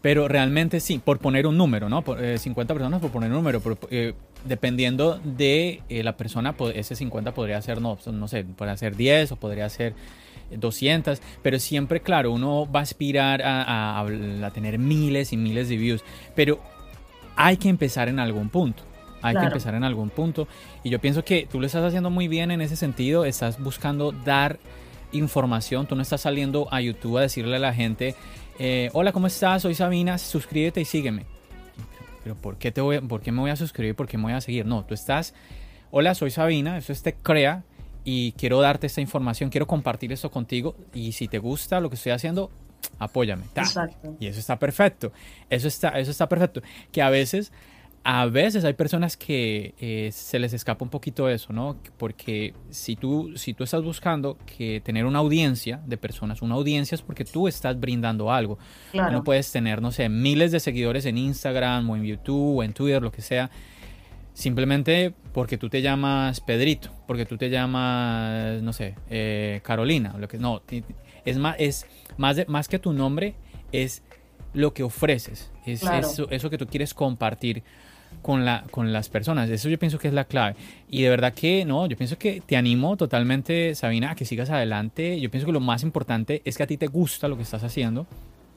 Pero 0.00 0.26
realmente 0.26 0.80
sí, 0.80 0.98
por 0.98 1.20
poner 1.20 1.46
un 1.46 1.56
número, 1.56 1.88
¿no? 1.88 2.02
Por, 2.02 2.18
50 2.18 2.72
eh, 2.72 2.76
personas 2.76 3.00
por 3.00 3.12
poner 3.12 3.30
un 3.30 3.36
número. 3.36 3.62
Eh, 3.92 4.14
dependiendo 4.44 5.20
de 5.22 5.82
eh, 5.88 6.02
la 6.02 6.16
persona, 6.16 6.56
ese 6.74 6.96
50 6.96 7.34
podría 7.34 7.62
ser, 7.62 7.80
no, 7.80 7.96
no 8.12 8.26
sé, 8.26 8.42
podría 8.44 8.76
ser 8.76 8.96
10 8.96 9.30
o 9.30 9.36
podría 9.36 9.68
ser 9.68 9.94
200, 10.56 11.20
pero 11.42 11.58
siempre, 11.58 12.00
claro, 12.00 12.32
uno 12.32 12.70
va 12.70 12.80
a 12.80 12.82
aspirar 12.82 13.42
a, 13.44 14.04
tener 14.52 14.78
miles 14.78 15.32
y 15.32 15.36
miles 15.36 15.68
de 15.68 15.76
views, 15.76 16.04
pero 16.34 16.60
hay 17.36 17.56
que 17.56 17.68
empezar 17.68 18.08
en 18.08 18.18
algún 18.18 18.48
punto. 18.48 18.82
Hay 19.24 19.36
que 19.36 19.44
empezar 19.44 19.74
en 19.76 19.84
algún 19.84 20.10
punto. 20.10 20.48
Y 20.82 20.90
yo 20.90 20.98
pienso 20.98 21.24
que 21.24 21.46
tú 21.50 21.60
lo 21.60 21.66
estás 21.66 21.84
haciendo 21.84 22.10
muy 22.10 22.26
bien 22.26 22.50
en 22.50 22.60
ese 22.60 22.74
sentido. 22.74 23.24
Estás 23.24 23.62
buscando 23.62 24.10
dar 24.10 24.58
información. 25.12 25.86
Tú 25.86 25.94
no 25.94 26.02
estás 26.02 26.22
saliendo 26.22 26.66
a 26.72 26.80
YouTube 26.80 27.18
a 27.18 27.20
decirle 27.20 27.54
a 27.54 27.60
la 27.60 27.72
gente, 27.72 28.16
eh, 28.58 28.90
hola, 28.94 29.12
¿cómo 29.12 29.28
estás? 29.28 29.62
Soy 29.62 29.76
Sabina, 29.76 30.18
suscríbete 30.18 30.80
y 30.80 30.84
sígueme. 30.84 31.24
Pero 32.22 32.34
¿por 32.34 32.56
qué, 32.56 32.72
te 32.72 32.80
voy, 32.80 33.00
¿por 33.00 33.20
qué 33.20 33.30
me 33.30 33.40
voy 33.40 33.50
a 33.50 33.56
suscribir? 33.56 33.94
¿Por 33.94 34.08
qué 34.08 34.16
me 34.16 34.24
voy 34.24 34.32
a 34.32 34.40
seguir? 34.40 34.66
No, 34.66 34.84
tú 34.84 34.94
estás, 34.94 35.34
hola, 35.90 36.14
soy 36.14 36.30
Sabina, 36.30 36.78
eso 36.78 36.92
es 36.92 37.02
Te 37.02 37.14
Crea 37.14 37.64
y 38.04 38.32
quiero 38.32 38.60
darte 38.60 38.86
esta 38.86 39.00
información, 39.00 39.50
quiero 39.50 39.66
compartir 39.66 40.12
esto 40.12 40.30
contigo 40.30 40.76
y 40.92 41.12
si 41.12 41.28
te 41.28 41.38
gusta 41.38 41.80
lo 41.80 41.88
que 41.88 41.96
estoy 41.96 42.12
haciendo, 42.12 42.50
apóyame. 42.98 43.44
Exacto. 43.54 44.16
Y 44.18 44.26
eso 44.26 44.40
está 44.40 44.58
perfecto. 44.58 45.12
Eso 45.48 45.68
está, 45.68 45.90
eso 45.90 46.10
está 46.10 46.28
perfecto. 46.28 46.62
Que 46.90 47.02
a 47.02 47.10
veces, 47.10 47.52
a 48.04 48.26
veces 48.26 48.64
hay 48.64 48.72
personas 48.72 49.16
que 49.16 49.74
eh, 49.78 50.10
se 50.12 50.38
les 50.38 50.52
escapa 50.52 50.84
un 50.84 50.90
poquito 50.90 51.28
eso, 51.28 51.52
¿no? 51.52 51.76
Porque 51.96 52.54
si 52.70 52.96
tú, 52.96 53.32
si 53.36 53.54
tú 53.54 53.62
estás 53.62 53.82
buscando 53.82 54.36
que 54.44 54.80
tener 54.80 55.06
una 55.06 55.20
audiencia 55.20 55.80
de 55.86 55.96
personas, 55.96 56.42
una 56.42 56.56
audiencia 56.56 56.96
es 56.96 57.02
porque 57.02 57.24
tú 57.24 57.46
estás 57.46 57.78
brindando 57.78 58.32
algo. 58.32 58.58
Claro. 58.90 59.12
No 59.12 59.24
puedes 59.24 59.50
tener, 59.52 59.80
no 59.80 59.92
sé, 59.92 60.08
miles 60.08 60.50
de 60.50 60.58
seguidores 60.60 61.06
en 61.06 61.18
Instagram 61.18 61.88
o 61.88 61.96
en 61.96 62.04
YouTube 62.04 62.58
o 62.58 62.62
en 62.64 62.72
Twitter, 62.72 63.00
lo 63.00 63.12
que 63.12 63.22
sea 63.22 63.50
Simplemente 64.34 65.12
porque 65.32 65.58
tú 65.58 65.68
te 65.68 65.82
llamas 65.82 66.40
Pedrito, 66.40 66.90
porque 67.06 67.26
tú 67.26 67.36
te 67.36 67.50
llamas, 67.50 68.62
no 68.62 68.72
sé, 68.72 68.94
eh, 69.10 69.60
Carolina, 69.62 70.14
lo 70.18 70.28
que 70.28 70.38
no, 70.38 70.62
es 71.24 71.36
más, 71.36 71.56
es 71.58 71.86
más, 72.16 72.36
más 72.48 72.68
que 72.68 72.78
tu 72.78 72.92
nombre, 72.92 73.34
es 73.72 74.02
lo 74.54 74.72
que 74.72 74.82
ofreces, 74.82 75.50
es 75.66 75.82
eso, 75.82 76.30
eso 76.30 76.50
que 76.50 76.58
tú 76.58 76.66
quieres 76.66 76.94
compartir 76.94 77.62
con, 78.20 78.44
la, 78.44 78.64
con 78.70 78.92
las 78.92 79.08
personas. 79.08 79.48
Eso 79.48 79.68
yo 79.68 79.78
pienso 79.78 79.98
que 79.98 80.08
es 80.08 80.14
la 80.14 80.24
clave. 80.24 80.56
Y 80.88 81.02
de 81.02 81.08
verdad 81.08 81.32
que 81.32 81.64
no, 81.64 81.86
yo 81.86 81.96
pienso 81.96 82.18
que 82.18 82.42
te 82.44 82.56
animo 82.56 82.96
totalmente, 82.96 83.74
Sabina, 83.74 84.10
a 84.10 84.14
que 84.14 84.24
sigas 84.24 84.50
adelante. 84.50 85.20
Yo 85.20 85.30
pienso 85.30 85.46
que 85.46 85.52
lo 85.52 85.60
más 85.60 85.82
importante 85.82 86.42
es 86.44 86.56
que 86.56 86.62
a 86.62 86.66
ti 86.66 86.76
te 86.76 86.88
gusta 86.88 87.28
lo 87.28 87.36
que 87.36 87.42
estás 87.42 87.64
haciendo. 87.64 88.06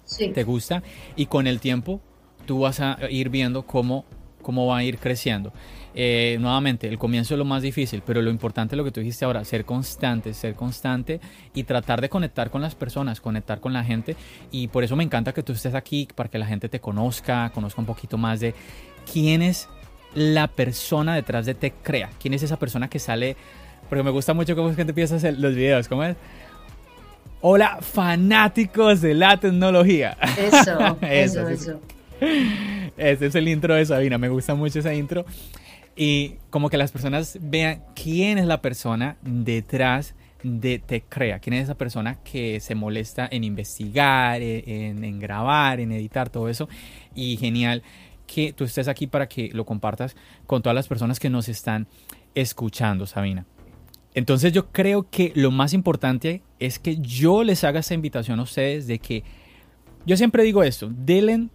Sí. 0.04 0.30
Te 0.30 0.44
gusta. 0.44 0.84
Y 1.16 1.28
con 1.28 1.48
el 1.48 1.60
tiempo 1.60 2.02
tú 2.46 2.60
vas 2.60 2.80
a 2.80 2.98
ir 3.10 3.30
viendo 3.30 3.66
cómo 3.66 4.06
cómo 4.46 4.68
va 4.68 4.78
a 4.78 4.84
ir 4.84 5.00
creciendo. 5.00 5.52
Eh, 5.96 6.38
nuevamente, 6.40 6.88
el 6.88 7.00
comienzo 7.00 7.34
es 7.34 7.40
lo 7.40 7.46
más 7.46 7.64
difícil, 7.64 8.04
pero 8.06 8.22
lo 8.22 8.30
importante 8.30 8.76
es 8.76 8.78
lo 8.78 8.84
que 8.84 8.92
tú 8.92 9.00
dijiste 9.00 9.26
ahora, 9.26 9.44
ser 9.44 9.66
constante, 9.66 10.36
ser 10.36 10.54
constante 10.54 11.20
y 11.56 11.64
tratar 11.64 12.00
de 12.00 12.10
conectar 12.10 12.52
con 12.52 12.62
las 12.62 12.76
personas, 12.76 13.22
conectar 13.22 13.60
con 13.60 13.74
la 13.74 13.84
gente. 13.84 14.16
Y 14.52 14.68
por 14.68 14.84
eso 14.84 14.96
me 14.96 15.04
encanta 15.04 15.34
que 15.34 15.42
tú 15.42 15.54
estés 15.54 15.74
aquí, 15.74 16.08
para 16.14 16.30
que 16.30 16.38
la 16.38 16.46
gente 16.46 16.70
te 16.70 16.80
conozca, 16.80 17.50
conozca 17.56 17.82
un 17.82 17.88
poquito 17.88 18.20
más 18.20 18.40
de 18.40 18.54
quién 19.12 19.42
es 19.42 19.68
la 20.14 20.48
persona 20.48 21.16
detrás 21.16 21.48
de 21.48 21.56
Te 21.56 21.72
Crea, 21.72 22.12
quién 22.22 22.36
es 22.36 22.44
esa 22.44 22.58
persona 22.58 22.88
que 22.88 23.00
sale, 23.00 23.36
porque 23.90 24.04
me 24.04 24.12
gusta 24.12 24.36
mucho 24.36 24.56
cómo 24.56 24.70
es 24.70 24.76
que 24.76 24.86
te 24.86 24.92
empiezas 24.92 25.24
los 25.24 25.56
videos, 25.56 25.88
¿cómo 25.88 26.04
es? 26.04 26.16
Hola, 27.42 27.80
fanáticos 27.82 29.02
de 29.02 29.16
la 29.16 29.38
tecnología. 29.38 30.18
Eso, 30.38 30.98
eso, 31.02 31.48
eso. 31.50 31.80
Este 32.98 33.26
es 33.26 33.36
el 33.36 33.48
intro 33.48 33.76
de 33.76 33.86
Sabina, 33.86 34.18
me 34.18 34.30
gusta 34.30 34.56
mucho 34.56 34.80
esa 34.80 34.94
intro. 34.94 35.26
Y 35.96 36.36
como 36.50 36.70
que 36.70 36.78
las 36.78 36.92
personas 36.92 37.38
vean 37.42 37.84
quién 37.96 38.38
es 38.38 38.46
la 38.46 38.62
persona 38.62 39.18
detrás 39.22 40.14
de 40.44 40.80
Te 40.80 41.02
Crea, 41.02 41.40
quién 41.40 41.54
es 41.56 41.64
esa 41.64 41.76
persona 41.76 42.20
que 42.24 42.60
se 42.60 42.76
molesta 42.76 43.28
en 43.32 43.44
investigar, 43.44 44.42
en, 44.42 45.04
en 45.04 45.20
grabar, 45.20 45.80
en 45.80 45.92
editar, 45.92 46.30
todo 46.30 46.50
eso. 46.50 46.68
Y 47.16 47.38
genial 47.38 47.82
que 48.28 48.54
tú 48.54 48.64
estés 48.64 48.88
aquí 48.88 49.08
para 49.08 49.28
que 49.28 49.50
lo 49.54 49.66
compartas 49.66 50.16
con 50.46 50.62
todas 50.62 50.76
las 50.76 50.88
personas 50.88 51.20
que 51.20 51.30
nos 51.30 51.48
están 51.50 51.88
escuchando, 52.34 53.06
Sabina. 53.06 53.46
Entonces 54.14 54.54
yo 54.54 54.72
creo 54.72 55.10
que 55.10 55.32
lo 55.36 55.52
más 55.52 55.74
importante 55.74 56.42
es 56.60 56.80
que 56.80 56.98
yo 56.98 57.44
les 57.44 57.64
haga 57.64 57.82
esa 57.82 57.94
invitación 57.94 58.40
a 58.40 58.44
ustedes 58.44 58.88
de 58.88 59.00
que 59.00 59.24
yo 60.06 60.16
siempre 60.16 60.44
digo 60.44 60.64
esto, 60.64 60.90
denle 60.90 61.50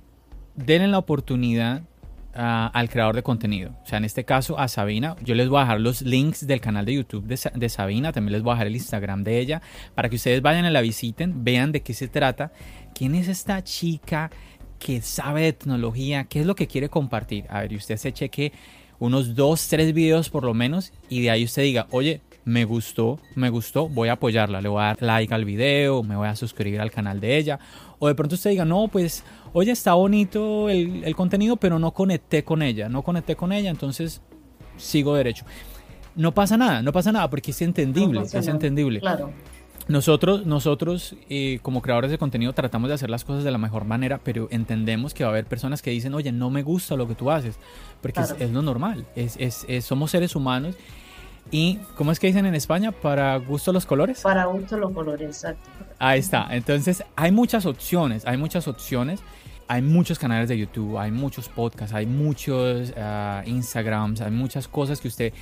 denle 0.65 0.89
la 0.89 0.99
oportunidad 0.99 1.83
al 2.33 2.89
creador 2.89 3.17
de 3.17 3.23
contenido. 3.23 3.73
O 3.83 3.87
sea, 3.87 3.99
en 3.99 4.05
este 4.05 4.25
caso 4.25 4.59
a 4.59 4.69
Sabina. 4.69 5.17
Yo 5.23 5.35
les 5.35 5.49
voy 5.49 5.59
a 5.59 5.63
dejar 5.63 5.81
los 5.81 6.03
links 6.03 6.47
del 6.47 6.61
canal 6.61 6.85
de 6.85 6.95
YouTube 6.95 7.27
de, 7.27 7.69
Sabina. 7.69 8.13
También 8.13 8.33
les 8.33 8.43
voy 8.43 8.53
a 8.53 8.55
dejar 8.55 8.69
el 8.69 8.77
Instagram 8.77 9.25
de 9.25 9.39
ella 9.41 9.63
para 9.95 10.09
que 10.09 10.17
ustedes 10.17 10.41
vayan 10.41 10.65
y 10.65 10.71
la 10.71 10.81
visiten, 10.81 11.45
vean 11.45 11.73
de 11.73 11.83
qué 11.83 11.93
se 11.93 12.09
trata. 12.09 12.53
¿Quién 12.95 13.15
es 13.15 13.29
esta 13.29 13.63
chica 13.65 14.31
que 14.79 15.03
sabe 15.03 15.43
de 15.43 15.53
tecnología? 15.53 16.25
¿Qué 16.25 16.41
es 16.41 16.47
lo 16.47 16.55
que 16.55 16.67
quiere 16.67 16.89
compartir? 16.89 17.47
A 17.49 17.63
ver, 17.63 17.73
y 17.73 17.77
usted 17.77 17.97
se 17.97 18.13
cheque 18.13 18.53
unos 18.99 19.35
dos, 19.35 19.67
tres 19.69 19.93
videos 19.93 20.29
por 20.29 20.45
lo 20.45 20.55
menos 20.55 20.93
y 21.09 21.23
de 21.23 21.31
ahí 21.31 21.45
usted 21.45 21.63
diga, 21.63 21.87
oye, 21.91 22.21
me 22.45 22.65
gustó, 22.65 23.19
me 23.35 23.51
gustó, 23.51 23.89
voy 23.89 24.09
a 24.09 24.13
apoyarla, 24.13 24.61
le 24.61 24.69
voy 24.69 24.83
a 24.83 24.87
dar 24.87 25.03
like 25.03 25.33
al 25.33 25.45
video, 25.45 26.03
me 26.03 26.17
voy 26.17 26.29
a 26.29 26.37
suscribir 26.37 26.81
al 26.81 26.91
canal 26.91 27.21
de 27.21 27.37
ella. 27.37 27.59
O 27.99 28.09
de 28.09 28.15
pronto 28.15 28.35
usted 28.35 28.51
diga, 28.51 28.65
no, 28.65 28.89
pues, 28.89 29.25
oye, 29.53 29.73
está 29.73 29.95
bonito 29.95 30.69
el, 30.69 31.15
contenido, 31.17 31.57
pero 31.57 31.79
no 31.79 31.93
conecté 31.93 32.45
con 32.45 32.63
ella, 32.63 32.89
no 32.89 33.03
conecté 33.03 33.37
con 33.37 33.53
ella, 33.53 33.71
entonces 33.71 34.23
sigo 34.77 35.15
derecho. 35.15 35.45
No 36.17 36.33
pasa 36.33 36.57
nada, 36.57 36.83
no 36.83 36.93
pasa 36.93 37.13
nada, 37.13 37.31
porque 37.31 37.53
es 37.53 37.63
entendible, 37.63 38.23
es 38.23 38.47
entendible. 38.47 39.01
Claro. 39.01 39.31
Nosotros, 39.89 40.47
nosotros 40.47 41.17
eh, 41.29 41.59
como 41.63 41.83
creadores 41.83 42.11
de 42.11 42.19
contenido 42.19 42.53
tratamos 42.53 42.89
de 42.89 42.95
hacer 42.95 43.11
las 43.11 43.25
cosas 43.25 43.43
de 43.43 43.51
la 43.51 43.59
mejor 43.59 43.85
manera, 43.85 44.21
pero 44.23 44.47
entendemos 44.51 45.15
que 45.15 45.25
va 45.25 45.31
a 45.31 45.33
haber 45.33 45.47
personas 45.47 45.83
que 45.83 45.91
dicen, 45.91 46.15
oye, 46.15 46.31
no 46.31 46.51
me 46.51 46.63
gusta 46.63 46.95
lo 46.95 47.09
que 47.09 47.15
tú 47.15 47.31
haces, 47.31 47.59
porque 48.01 48.21
es, 48.21 48.51
lo 48.51 48.63
normal, 48.63 49.05
es, 49.17 49.37
es, 49.37 49.85
somos 49.85 50.13
seres 50.13 50.37
humanos 50.37 50.77
y, 51.51 51.79
¿cómo 51.97 52.13
es 52.13 52.21
que 52.21 52.29
dicen 52.29 52.47
en 52.47 52.55
España? 52.55 52.93
¿Para 52.93 53.37
gusto 53.37 53.73
los 53.73 53.85
colores? 53.85 54.21
Para 54.21 54.45
gusto 54.45 54.79
los 54.79 54.93
colores, 54.93 55.29
exacto. 55.29 55.69
Ahí 55.99 56.21
está. 56.21 56.47
Entonces, 56.51 57.03
hay 57.17 57.33
muchas 57.33 57.67
opciones, 57.67 58.25
hay 58.27 58.37
muchas 58.37 58.69
opciones. 58.69 59.21
Hay 59.71 59.83
muchos 59.83 60.19
canales 60.19 60.49
de 60.49 60.59
YouTube, 60.59 60.99
hay 60.99 61.13
muchos 61.13 61.49
podcasts, 61.49 61.95
hay 61.95 62.05
muchos 62.05 62.91
uh, 62.91 63.49
Instagrams, 63.49 64.21
hay 64.21 64.33
muchas 64.33 64.67
cosas 64.67 65.01
que 65.01 65.07
usted 65.07 65.33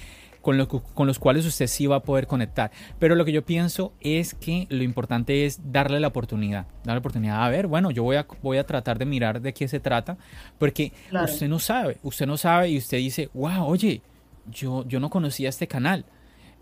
con, 0.43 0.67
con, 0.67 1.07
los 1.07 1.19
cuales 1.19 1.47
usted 1.47 1.67
sí 1.67 1.87
va 1.87 1.97
a 1.97 2.03
poder 2.03 2.27
conectar. 2.27 2.71
Pero 2.99 3.15
lo 3.15 3.25
que 3.25 3.33
yo 3.33 3.43
pienso 3.43 3.95
es 4.03 4.35
que 4.35 4.67
lo 4.69 4.83
importante 4.83 5.47
es 5.47 5.73
darle 5.73 5.99
la 5.99 6.09
oportunidad. 6.09 6.67
Darle 6.85 6.97
la 6.97 6.99
oportunidad. 6.99 7.43
A 7.43 7.49
ver, 7.49 7.69
bueno, 7.69 7.91
yo 7.91 8.03
voy 8.03 8.17
a, 8.17 8.27
voy 8.43 8.59
a 8.59 8.67
tratar 8.67 8.99
de 8.99 9.07
mirar 9.07 9.41
de 9.41 9.55
qué 9.55 9.67
se 9.67 9.81
trata. 9.81 10.19
Porque 10.59 10.93
usted 11.11 11.49
no 11.49 11.59
sabe. 11.59 11.97
Usted 12.03 12.27
no 12.27 12.37
sabe 12.37 12.69
y 12.69 12.77
usted 12.77 12.99
dice, 12.99 13.31
wow, 13.33 13.65
oye, 13.65 14.03
yo, 14.51 14.87
yo 14.87 15.01
no 15.01 15.09
conocía 15.09 15.49
este 15.49 15.67
canal 15.67 16.05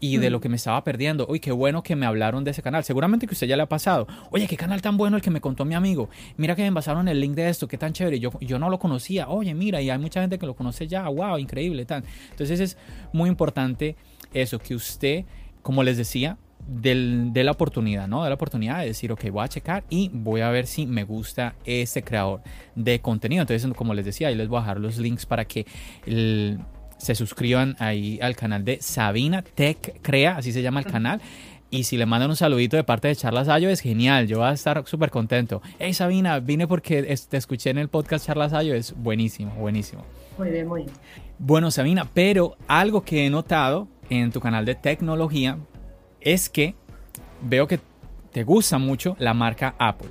y 0.00 0.18
de 0.18 0.30
lo 0.30 0.40
que 0.40 0.48
me 0.48 0.56
estaba 0.56 0.82
perdiendo. 0.84 1.26
Uy, 1.28 1.40
qué 1.40 1.52
bueno 1.52 1.82
que 1.82 1.96
me 1.96 2.06
hablaron 2.06 2.44
de 2.44 2.50
ese 2.50 2.62
canal. 2.62 2.84
Seguramente 2.84 3.26
que 3.26 3.34
usted 3.34 3.46
ya 3.46 3.56
le 3.56 3.62
ha 3.62 3.68
pasado. 3.68 4.06
Oye, 4.30 4.46
qué 4.46 4.56
canal 4.56 4.82
tan 4.82 4.96
bueno 4.96 5.16
el 5.16 5.22
que 5.22 5.30
me 5.30 5.40
contó 5.40 5.64
mi 5.64 5.74
amigo. 5.74 6.08
Mira 6.36 6.54
que 6.54 6.62
me 6.62 6.68
envasaron 6.68 7.08
el 7.08 7.20
link 7.20 7.34
de 7.34 7.48
esto, 7.48 7.66
qué 7.66 7.78
tan 7.78 7.92
chévere. 7.92 8.20
Yo, 8.20 8.30
yo 8.40 8.58
no 8.58 8.68
lo 8.68 8.78
conocía. 8.78 9.28
Oye, 9.28 9.54
mira, 9.54 9.80
y 9.80 9.90
hay 9.90 9.98
mucha 9.98 10.20
gente 10.20 10.38
que 10.38 10.46
lo 10.46 10.54
conoce 10.54 10.86
ya. 10.86 11.08
Wow, 11.08 11.38
increíble. 11.38 11.84
Tan. 11.86 12.04
Entonces 12.30 12.60
es 12.60 12.76
muy 13.12 13.28
importante 13.28 13.96
eso, 14.34 14.58
que 14.58 14.74
usted, 14.74 15.24
como 15.62 15.82
les 15.82 15.96
decía, 15.96 16.36
de 16.66 17.44
la 17.44 17.52
oportunidad, 17.52 18.08
¿no? 18.08 18.24
De 18.24 18.28
la 18.28 18.34
oportunidad 18.34 18.80
de 18.80 18.86
decir, 18.86 19.12
ok, 19.12 19.30
voy 19.30 19.44
a 19.44 19.48
checar 19.48 19.84
y 19.88 20.10
voy 20.12 20.40
a 20.40 20.50
ver 20.50 20.66
si 20.66 20.86
me 20.86 21.04
gusta 21.04 21.54
este 21.64 22.02
creador 22.02 22.42
de 22.74 23.00
contenido. 23.00 23.42
Entonces, 23.42 23.70
como 23.74 23.94
les 23.94 24.04
decía, 24.04 24.28
ahí 24.28 24.34
les 24.34 24.48
voy 24.48 24.58
a 24.58 24.60
dejar 24.60 24.80
los 24.80 24.98
links 24.98 25.26
para 25.26 25.44
que 25.44 25.64
el, 26.06 26.58
se 26.98 27.14
suscriban 27.14 27.76
ahí 27.78 28.18
al 28.22 28.36
canal 28.36 28.64
de 28.64 28.80
Sabina 28.80 29.42
Tech 29.42 30.00
Crea, 30.02 30.36
así 30.36 30.52
se 30.52 30.62
llama 30.62 30.80
el 30.80 30.86
canal. 30.86 31.20
Y 31.68 31.84
si 31.84 31.96
le 31.96 32.06
mandan 32.06 32.30
un 32.30 32.36
saludito 32.36 32.76
de 32.76 32.84
parte 32.84 33.08
de 33.08 33.16
Charlas 33.16 33.48
Ayo, 33.48 33.68
es 33.68 33.80
genial. 33.80 34.28
Yo 34.28 34.38
voy 34.38 34.46
a 34.46 34.52
estar 34.52 34.82
súper 34.86 35.10
contento. 35.10 35.62
Hey 35.78 35.94
Sabina, 35.94 36.38
vine 36.38 36.68
porque 36.68 37.02
te 37.28 37.36
escuché 37.36 37.70
en 37.70 37.78
el 37.78 37.88
podcast 37.88 38.26
Charlas 38.26 38.52
Ayo. 38.52 38.74
Es 38.74 38.94
buenísimo, 38.96 39.52
buenísimo. 39.56 40.04
Muy 40.38 40.50
bien, 40.50 40.68
muy 40.68 40.82
bien. 40.82 40.94
Bueno, 41.38 41.70
Sabina, 41.70 42.08
pero 42.14 42.56
algo 42.68 43.02
que 43.02 43.26
he 43.26 43.30
notado 43.30 43.88
en 44.08 44.30
tu 44.30 44.40
canal 44.40 44.64
de 44.64 44.74
tecnología 44.74 45.58
es 46.20 46.48
que 46.48 46.74
veo 47.42 47.66
que 47.66 47.80
te 48.32 48.44
gusta 48.44 48.78
mucho 48.78 49.16
la 49.18 49.34
marca 49.34 49.74
Apple. 49.78 50.10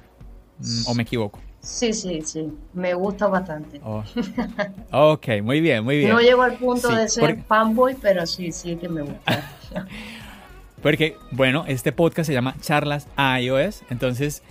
¿O 0.87 0.93
me 0.93 1.03
equivoco? 1.03 1.39
Sí, 1.65 1.93
sí, 1.93 2.21
sí, 2.21 2.47
me 2.73 2.93
gusta 2.93 3.25
bastante. 3.25 3.81
Oh. 3.83 4.03
Ok, 4.91 5.27
muy 5.41 5.61
bien, 5.61 5.83
muy 5.83 5.97
bien. 5.97 6.11
No 6.11 6.19
llego 6.19 6.43
al 6.43 6.53
punto 6.53 6.89
de 6.89 7.09
ser 7.09 7.43
fanboy, 7.43 7.95
pero 7.99 8.25
sí, 8.27 8.51
sí 8.51 8.75
que 8.75 8.87
me 8.87 9.01
gusta. 9.01 9.51
porque, 10.83 11.17
bueno, 11.31 11.65
este 11.67 11.91
podcast 11.91 12.27
se 12.27 12.33
llama 12.33 12.55
Charlas 12.61 13.07
iOS, 13.41 13.81
entonces 13.89 14.43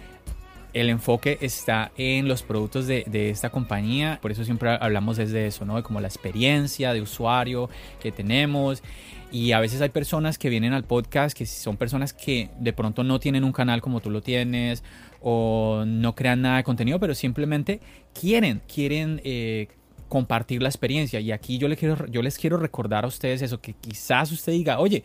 el 0.73 0.91
enfoque 0.91 1.39
está 1.41 1.93
en 1.97 2.27
los 2.27 2.43
productos 2.43 2.89
de, 2.89 3.05
de, 3.07 3.31
esta 3.31 3.49
compañía, 3.51 4.19
por 4.21 4.33
eso 4.33 4.45
siempre 4.45 4.77
hablamos 4.81 5.17
desde 5.17 5.47
eso, 5.47 5.65
¿no? 5.65 5.77
De 5.77 5.85
como 5.85 6.01
la 6.01 6.09
experiencia 6.09 6.93
de 6.93 7.01
usuario 7.01 7.71
que 8.03 8.11
tenemos. 8.11 8.83
Y 9.31 9.53
a 9.53 9.59
veces 9.59 9.81
hay 9.81 9.89
personas 9.89 10.39
que 10.39 10.49
vienen 10.49 10.73
al 10.75 10.85
podcast 10.85 11.37
que 11.37 11.45
son 11.45 11.77
personas 11.77 12.13
que 12.13 12.51
de 12.61 12.73
pronto 12.73 13.03
no 13.03 13.19
tienen 13.19 13.43
un 13.43 13.53
canal 13.53 13.81
como 13.81 14.01
tú 14.01 14.11
lo 14.11 14.21
tienes 14.21 14.85
o 15.27 15.85
no 15.87 16.15
crean 16.15 16.43
nada 16.43 16.59
de 16.59 16.65
contenido, 16.65 17.01
pero 17.01 17.15
simplemente 17.15 17.81
quieren, 18.13 18.61
quieren 18.73 19.23
eh, 19.25 19.69
compartir 20.07 20.63
la 20.63 20.69
experiencia. 20.69 21.19
Y 21.19 21.33
aquí 21.33 21.57
yo 21.57 21.75
quiero, 21.77 22.07
yo 22.09 22.21
les 22.21 22.37
quiero 22.37 22.59
recordar 22.59 23.05
a 23.05 23.09
ustedes 23.09 23.41
eso, 23.41 23.59
que 23.59 23.73
quizás 23.73 24.31
usted 24.33 24.53
diga, 24.53 24.79
oye, 24.79 25.03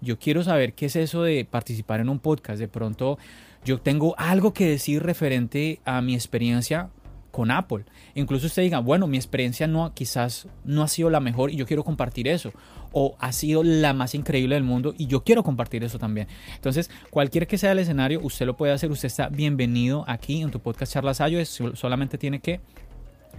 yo 0.00 0.18
quiero 0.18 0.42
saber 0.42 0.72
qué 0.72 0.86
es 0.86 0.96
eso 0.96 1.22
de 1.22 1.44
participar 1.44 2.00
en 2.00 2.08
un 2.08 2.18
podcast. 2.18 2.58
De 2.58 2.66
pronto 2.66 3.16
yo 3.64 3.80
tengo 3.80 4.16
algo 4.18 4.52
que 4.52 4.66
decir 4.66 5.04
referente 5.04 5.78
a 5.84 6.02
mi 6.02 6.14
experiencia 6.14 6.90
con 7.30 7.50
Apple. 7.50 7.84
Incluso 8.14 8.46
usted 8.46 8.62
diga, 8.62 8.80
bueno, 8.80 9.06
mi 9.06 9.16
experiencia 9.16 9.66
no, 9.66 9.92
quizás 9.94 10.48
no 10.64 10.82
ha 10.82 10.88
sido 10.88 11.10
la 11.10 11.20
mejor 11.20 11.50
y 11.50 11.56
yo 11.56 11.66
quiero 11.66 11.84
compartir 11.84 12.28
eso. 12.28 12.52
O 12.92 13.16
ha 13.20 13.32
sido 13.32 13.62
la 13.62 13.92
más 13.92 14.14
increíble 14.14 14.56
del 14.56 14.64
mundo 14.64 14.94
y 14.98 15.06
yo 15.06 15.22
quiero 15.22 15.42
compartir 15.42 15.84
eso 15.84 15.98
también. 15.98 16.26
Entonces, 16.56 16.90
cualquier 17.10 17.46
que 17.46 17.56
sea 17.56 17.72
el 17.72 17.78
escenario, 17.78 18.20
usted 18.22 18.46
lo 18.46 18.56
puede 18.56 18.72
hacer. 18.72 18.90
Usted 18.90 19.06
está 19.06 19.28
bienvenido 19.28 20.04
aquí 20.08 20.42
en 20.42 20.50
tu 20.50 20.60
podcast 20.60 20.92
Charlas 20.92 21.20
Ayo. 21.20 21.44
Solamente 21.44 22.18
tiene 22.18 22.40
que 22.40 22.60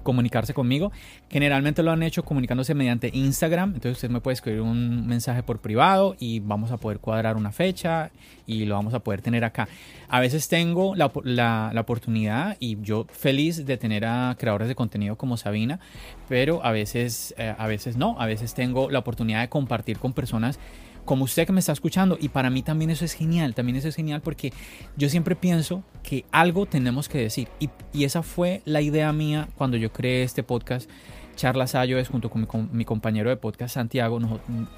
comunicarse 0.04 0.54
conmigo. 0.54 0.92
Generalmente 1.30 1.84
lo 1.84 1.92
han 1.92 2.04
hecho 2.04 2.24
comunicándose 2.24 2.74
mediante 2.74 3.10
Instagram. 3.14 3.74
Entonces 3.76 3.98
usted 3.98 4.10
me 4.10 4.22
puede 4.22 4.34
escribir 4.34 4.62
un 4.62 5.08
mensaje 5.08 5.44
por 5.44 5.60
privado 5.60 6.16
y 6.20 6.40
vamos 6.40 6.72
a 6.72 6.78
poder 6.78 7.00
cuadrar 7.00 7.38
una 7.38 7.52
fecha 7.52 8.12
y 8.46 8.66
lo 8.66 8.76
vamos 8.76 8.94
a 8.94 9.00
poder 9.00 9.22
tener 9.22 9.44
acá. 9.44 9.68
A 10.10 10.20
veces 10.20 10.48
tengo 10.48 10.96
la, 10.96 11.12
la, 11.24 11.82
oportunidad 11.82 12.58
y 12.60 12.78
yo 12.82 13.06
feliz 13.12 13.66
de 13.66 13.78
tener 13.78 14.06
a 14.06 14.36
creadores 14.38 14.68
de 14.68 14.76
contenido 14.76 15.16
como 15.16 15.38
Sabina, 15.38 15.80
pero 16.28 16.64
a 16.66 16.72
veces, 16.72 17.34
eh, 17.38 17.56
a 17.58 17.68
veces 17.68 17.96
no. 17.96 18.20
A 18.20 18.26
veces 18.26 18.54
tengo 18.54 18.90
la 18.90 19.00
oportunidad 19.00 19.42
de 19.42 19.50
compartir 19.50 20.00
con 20.00 20.14
personas 20.14 20.60
como 21.06 21.26
usted 21.26 21.46
que 21.46 21.54
me 21.54 21.60
está 21.60 21.72
escuchando. 21.72 22.18
Y 22.20 22.30
para 22.30 22.50
mí 22.50 22.64
también 22.64 22.90
eso 22.90 23.06
es 23.06 23.14
genial, 23.14 23.56
también 23.56 23.78
eso 23.78 23.88
es 23.88 23.96
genial 23.96 24.22
porque 24.22 24.54
yo 24.98 25.10
siempre 25.10 25.36
pienso 25.36 25.84
que 26.04 26.26
algo 26.32 26.66
tenemos 26.66 27.10
que 27.10 27.20
decir. 27.20 27.48
Y, 27.60 27.70
esa 28.04 28.24
fue 28.24 28.62
la 28.66 28.82
idea 28.82 29.12
mía 29.14 29.50
cuando 29.56 29.78
yo 29.78 29.92
creé 29.92 30.24
este 30.24 30.44
podcast. 30.44 30.90
Charlas 31.36 31.74
es 31.74 32.10
junto 32.10 32.30
con 32.30 32.70
mi, 32.72 32.86
compañero 32.86 33.30
de 33.30 33.38
podcast 33.38 33.76
Santiago, 33.76 34.20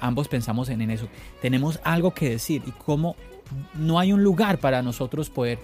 ambos 0.00 0.28
pensamos 0.28 0.68
en, 0.68 0.80
en 0.80 0.90
eso. 0.90 1.08
Tenemos 1.42 1.80
algo 1.84 2.12
que 2.14 2.30
decir 2.30 2.62
y 2.64 2.70
cómo 2.70 3.16
no 3.74 3.98
hay 3.98 4.12
un 4.12 4.22
lugar 4.22 4.58
para 4.58 4.80
nosotros 4.80 5.30
poder 5.30 5.58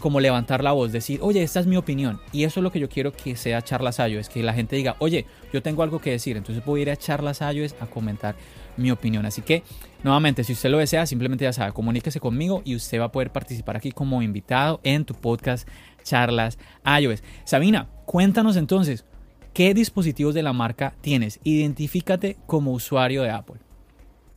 como 0.00 0.20
levantar 0.20 0.62
la 0.62 0.72
voz, 0.72 0.92
decir, 0.92 1.20
oye, 1.22 1.42
esta 1.42 1.60
es 1.60 1.66
mi 1.66 1.76
opinión. 1.76 2.20
Y 2.32 2.44
eso 2.44 2.60
es 2.60 2.64
lo 2.64 2.72
que 2.72 2.80
yo 2.80 2.88
quiero 2.88 3.12
que 3.12 3.36
sea 3.36 3.62
Charlas 3.62 3.98
es 4.00 4.28
que 4.28 4.42
la 4.42 4.52
gente 4.52 4.76
diga, 4.76 4.96
oye, 4.98 5.24
yo 5.52 5.62
tengo 5.62 5.82
algo 5.82 6.00
que 6.00 6.10
decir. 6.10 6.36
Entonces 6.36 6.64
voy 6.64 6.80
a 6.80 6.82
ir 6.82 6.90
a 6.90 6.96
Charlas 6.96 7.40
a 7.40 7.52
comentar 7.92 8.34
mi 8.76 8.90
opinión. 8.90 9.26
Así 9.26 9.42
que, 9.42 9.62
nuevamente, 10.02 10.44
si 10.44 10.52
usted 10.52 10.70
lo 10.70 10.78
desea, 10.78 11.06
simplemente 11.06 11.44
ya 11.44 11.52
sabe, 11.52 11.72
comuníquese 11.72 12.20
conmigo 12.20 12.62
y 12.64 12.76
usted 12.76 13.00
va 13.00 13.06
a 13.06 13.12
poder 13.12 13.30
participar 13.30 13.76
aquí 13.76 13.92
como 13.92 14.22
invitado 14.22 14.80
en 14.82 15.04
tu 15.04 15.14
podcast 15.14 15.68
Charlas 16.02 16.58
iOS. 17.00 17.22
Sabina, 17.44 17.88
cuéntanos 18.04 18.56
entonces, 18.56 19.04
¿qué 19.52 19.74
dispositivos 19.74 20.34
de 20.34 20.42
la 20.42 20.52
marca 20.52 20.94
tienes? 21.00 21.40
Identifícate 21.44 22.36
como 22.46 22.72
usuario 22.72 23.22
de 23.22 23.30
Apple. 23.30 23.56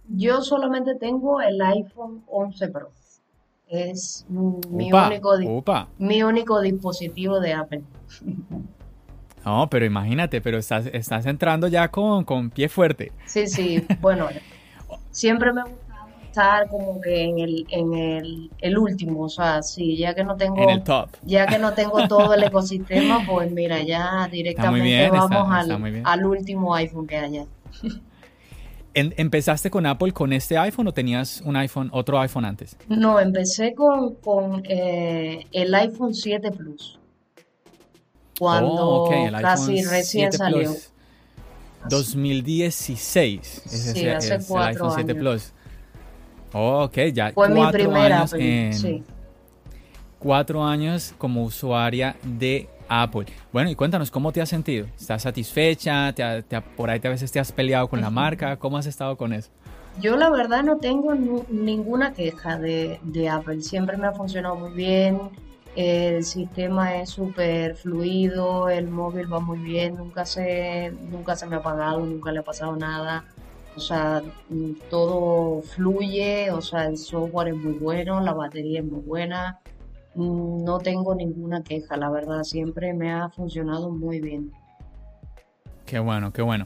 Yo 0.10 0.41
solamente 0.41 0.95
tengo 0.95 1.41
el 1.41 1.62
iPhone 1.62 2.23
11 2.28 2.67
Pro. 2.69 2.91
Es 3.67 4.26
mi, 4.30 4.93
único, 4.93 5.34
mi 5.97 6.23
único 6.23 6.62
dispositivo 6.62 7.41
de 7.41 7.54
Apple. 7.54 7.84
No, 9.47 9.69
pero 9.69 9.86
imagínate, 9.86 10.41
pero 10.41 10.57
estás, 10.57 10.88
estás 10.88 11.25
entrando 11.25 11.69
ya 11.69 11.88
con, 11.88 12.25
con 12.25 12.49
pie 12.49 12.67
fuerte. 12.67 13.13
Sí, 13.25 13.47
sí, 13.47 13.81
bueno, 14.01 14.27
siempre 15.10 15.53
me 15.53 15.62
gusta 15.62 16.05
estar 16.25 16.67
como 16.67 16.99
que 16.99 17.23
en 17.23 17.39
el, 17.39 17.65
en 17.69 17.93
el, 17.93 18.51
el, 18.60 18.77
último, 18.77 19.21
o 19.21 19.29
sea, 19.29 19.63
sí, 19.63 19.95
ya 19.95 20.13
que 20.13 20.25
no 20.25 20.36
tengo, 20.36 20.62
en 20.62 20.69
el 20.69 20.83
top. 20.83 21.12
ya 21.23 21.47
que 21.47 21.60
no 21.60 21.71
tengo 21.71 22.10
todo 22.10 22.33
el 22.33 22.43
ecosistema, 22.51 23.23
pues 23.25 23.49
mira, 23.49 23.81
ya 23.83 24.27
directamente 24.29 25.10
vamos 25.12 25.47
al, 25.49 26.01
al, 26.03 26.25
último 26.25 26.75
iPhone 26.75 27.07
que 27.07 27.15
haya. 27.15 27.45
¿Empezaste 28.93 29.69
con 29.69 29.86
Apple 29.86 30.12
con 30.12 30.33
este 30.33 30.57
iPhone 30.57 30.88
o 30.88 30.91
tenías 30.91 31.39
un 31.45 31.55
iPhone, 31.55 31.89
otro 31.93 32.19
iPhone 32.19 32.43
antes? 32.43 32.75
No, 32.89 33.17
empecé 33.17 33.73
con, 33.73 34.15
con 34.15 34.62
eh, 34.65 35.45
el 35.53 35.73
iPhone 35.73 36.13
7 36.13 36.51
Plus 36.51 36.96
cuando 38.38 39.04
oh, 39.04 39.32
casi 39.41 39.84
recién 39.84 40.32
salió. 40.32 40.71
2016. 41.89 43.62
Ese 43.65 43.93
sí, 43.93 44.08
hace 44.08 44.36
es 44.36 44.50
el 44.50 44.58
iPhone 44.58 44.91
7 44.93 45.15
Plus. 45.15 45.54
Oh, 46.54 46.84
ok, 46.84 46.97
ya. 47.13 47.32
Fue 47.34 47.50
mi 47.50 47.65
primera, 47.71 48.23
años 48.23 48.78
sí. 48.80 49.04
Cuatro 50.19 50.63
años 50.63 51.13
como 51.17 51.43
usuaria 51.43 52.15
de 52.23 52.67
Apple. 52.89 53.26
Bueno, 53.54 53.69
y 53.69 53.76
cuéntanos, 53.76 54.10
¿cómo 54.10 54.32
te 54.32 54.41
has 54.41 54.50
sentido? 54.50 54.88
¿Estás 55.00 55.21
satisfecha? 55.21 56.13
¿Te, 56.13 56.62
por 56.76 56.89
ahí 56.89 57.00
a 57.04 57.10
veces 57.10 57.32
te 57.32 57.39
has 57.39 57.52
peleado 57.52 57.88
con 57.88 58.02
la 58.02 58.10
marca? 58.10 58.58
¿Cómo 58.58 58.78
has 58.78 58.88
estado 58.88 59.15
con 59.15 59.34
eso? 59.34 59.50
Yo 60.02 60.15
la 60.15 60.30
verdad 60.30 60.63
no 60.63 60.78
tengo 60.78 61.15
ninguna 61.50 62.13
queja 62.13 62.58
de, 62.58 63.00
de 63.04 63.30
Apple. 63.30 63.62
Siempre 63.62 63.97
me 63.97 64.08
ha 64.08 64.12
funcionado 64.12 64.56
muy 64.56 64.71
bien 64.71 65.19
el 65.77 66.23
sistema 66.23 66.95
es 66.95 67.11
súper 67.11 67.75
fluido, 67.75 68.67
el 68.67 68.87
móvil 68.87 69.31
va 69.31 69.39
muy 69.39 69.59
bien, 69.59 69.95
nunca 69.95 70.25
se, 70.25 70.91
nunca 71.11 71.35
se 71.35 71.45
me 71.45 71.55
ha 71.55 71.59
apagado, 71.59 71.99
nunca 71.99 72.31
le 72.31 72.39
ha 72.39 72.43
pasado 72.43 72.75
nada. 72.75 73.25
O 73.75 73.79
sea, 73.79 74.23
todo 74.89 75.61
fluye, 75.61 76.49
o 76.49 76.61
sea, 76.61 76.85
el 76.85 76.97
software 76.97 77.49
es 77.49 77.57
muy 77.57 77.73
bueno, 77.73 78.19
la 78.21 78.33
batería 78.33 78.79
es 78.79 78.87
muy 78.87 79.01
buena. 79.01 79.59
No 80.15 80.79
tengo 80.79 81.13
ninguna 81.13 81.61
queja, 81.61 81.95
la 81.95 82.09
verdad, 82.09 82.41
siempre 82.41 82.95
me 82.95 83.13
ha 83.13 83.29
funcionado 83.29 83.91
muy 83.91 84.19
bien. 84.19 84.51
Qué 85.85 85.99
bueno, 85.99 86.33
qué 86.33 86.41
bueno. 86.41 86.65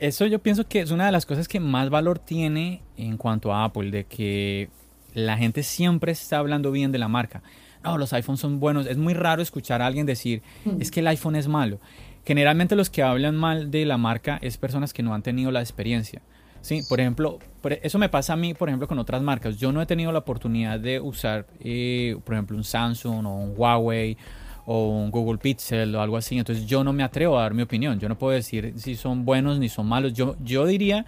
Eso 0.00 0.26
yo 0.26 0.40
pienso 0.40 0.66
que 0.66 0.80
es 0.80 0.90
una 0.90 1.06
de 1.06 1.12
las 1.12 1.24
cosas 1.24 1.46
que 1.46 1.60
más 1.60 1.88
valor 1.88 2.18
tiene 2.18 2.82
en 2.96 3.16
cuanto 3.16 3.54
a 3.54 3.62
Apple, 3.62 3.92
de 3.92 4.06
que 4.06 4.70
la 5.12 5.36
gente 5.36 5.62
siempre 5.62 6.10
está 6.10 6.38
hablando 6.38 6.72
bien 6.72 6.90
de 6.90 6.98
la 6.98 7.06
marca 7.06 7.44
no, 7.84 7.98
los 7.98 8.12
iPhones 8.12 8.40
son 8.40 8.60
buenos. 8.60 8.86
Es 8.86 8.96
muy 8.96 9.14
raro 9.14 9.42
escuchar 9.42 9.82
a 9.82 9.86
alguien 9.86 10.06
decir, 10.06 10.42
es 10.78 10.90
que 10.90 11.00
el 11.00 11.06
iPhone 11.08 11.36
es 11.36 11.48
malo. 11.48 11.78
Generalmente 12.24 12.74
los 12.74 12.88
que 12.88 13.02
hablan 13.02 13.36
mal 13.36 13.70
de 13.70 13.84
la 13.84 13.98
marca 13.98 14.38
es 14.40 14.56
personas 14.56 14.92
que 14.92 15.02
no 15.02 15.14
han 15.14 15.22
tenido 15.22 15.50
la 15.50 15.60
experiencia. 15.60 16.22
Sí, 16.62 16.80
por 16.88 16.98
ejemplo, 16.98 17.38
e, 17.64 17.80
eso 17.82 17.98
me 17.98 18.08
pasa 18.08 18.32
a 18.32 18.36
mí, 18.36 18.54
por 18.54 18.70
ejemplo, 18.70 18.88
con 18.88 18.98
otras 18.98 19.20
marcas. 19.20 19.58
Yo 19.58 19.70
no 19.70 19.82
he 19.82 19.86
tenido 19.86 20.10
la 20.12 20.20
oportunidad 20.20 20.80
de 20.80 20.98
usar, 20.98 21.46
eh, 21.60 22.16
por 22.24 22.34
ejemplo, 22.34 22.56
un 22.56 22.64
Samsung 22.64 23.26
o 23.26 23.34
un 23.34 23.54
Huawei 23.54 24.16
o 24.64 24.88
un 24.88 25.10
Google 25.10 25.36
Pixel 25.36 25.94
o 25.94 26.00
algo 26.00 26.16
así. 26.16 26.38
Entonces 26.38 26.64
yo 26.64 26.82
no 26.82 26.94
me 26.94 27.02
atrevo 27.02 27.38
a 27.38 27.42
dar 27.42 27.52
mi 27.52 27.62
opinión. 27.62 28.00
Yo 28.00 28.08
no 28.08 28.16
puedo 28.16 28.32
decir 28.32 28.72
si 28.78 28.96
son 28.96 29.26
buenos 29.26 29.58
ni 29.58 29.68
son 29.68 29.86
malos. 29.86 30.14
Yo, 30.14 30.36
yo 30.42 30.64
diría 30.64 31.04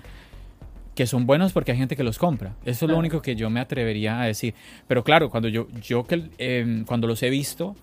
que 0.97 1.07
son 1.07 1.27
buenos 1.27 1.53
porque 1.53 1.73
hay 1.73 1.79
gente 1.79 1.95
que 1.95 2.03
los 2.03 2.19
compra. 2.19 2.55
Eso 2.65 2.87
es 2.87 2.91
lo 2.91 2.99
único 2.99 3.21
que 3.21 3.37
yo 3.37 3.51
me 3.51 3.61
atrevería 3.61 4.21
a 4.21 4.25
decir. 4.25 4.55
Pero 4.89 5.05
claro, 5.05 5.29
cuando 5.29 5.49
yo, 5.49 5.69
yo 5.83 6.07
que, 6.07 6.31
em, 6.39 6.85
cuando 6.87 7.07
los 7.07 7.23
he 7.23 7.29
visto, 7.29 7.77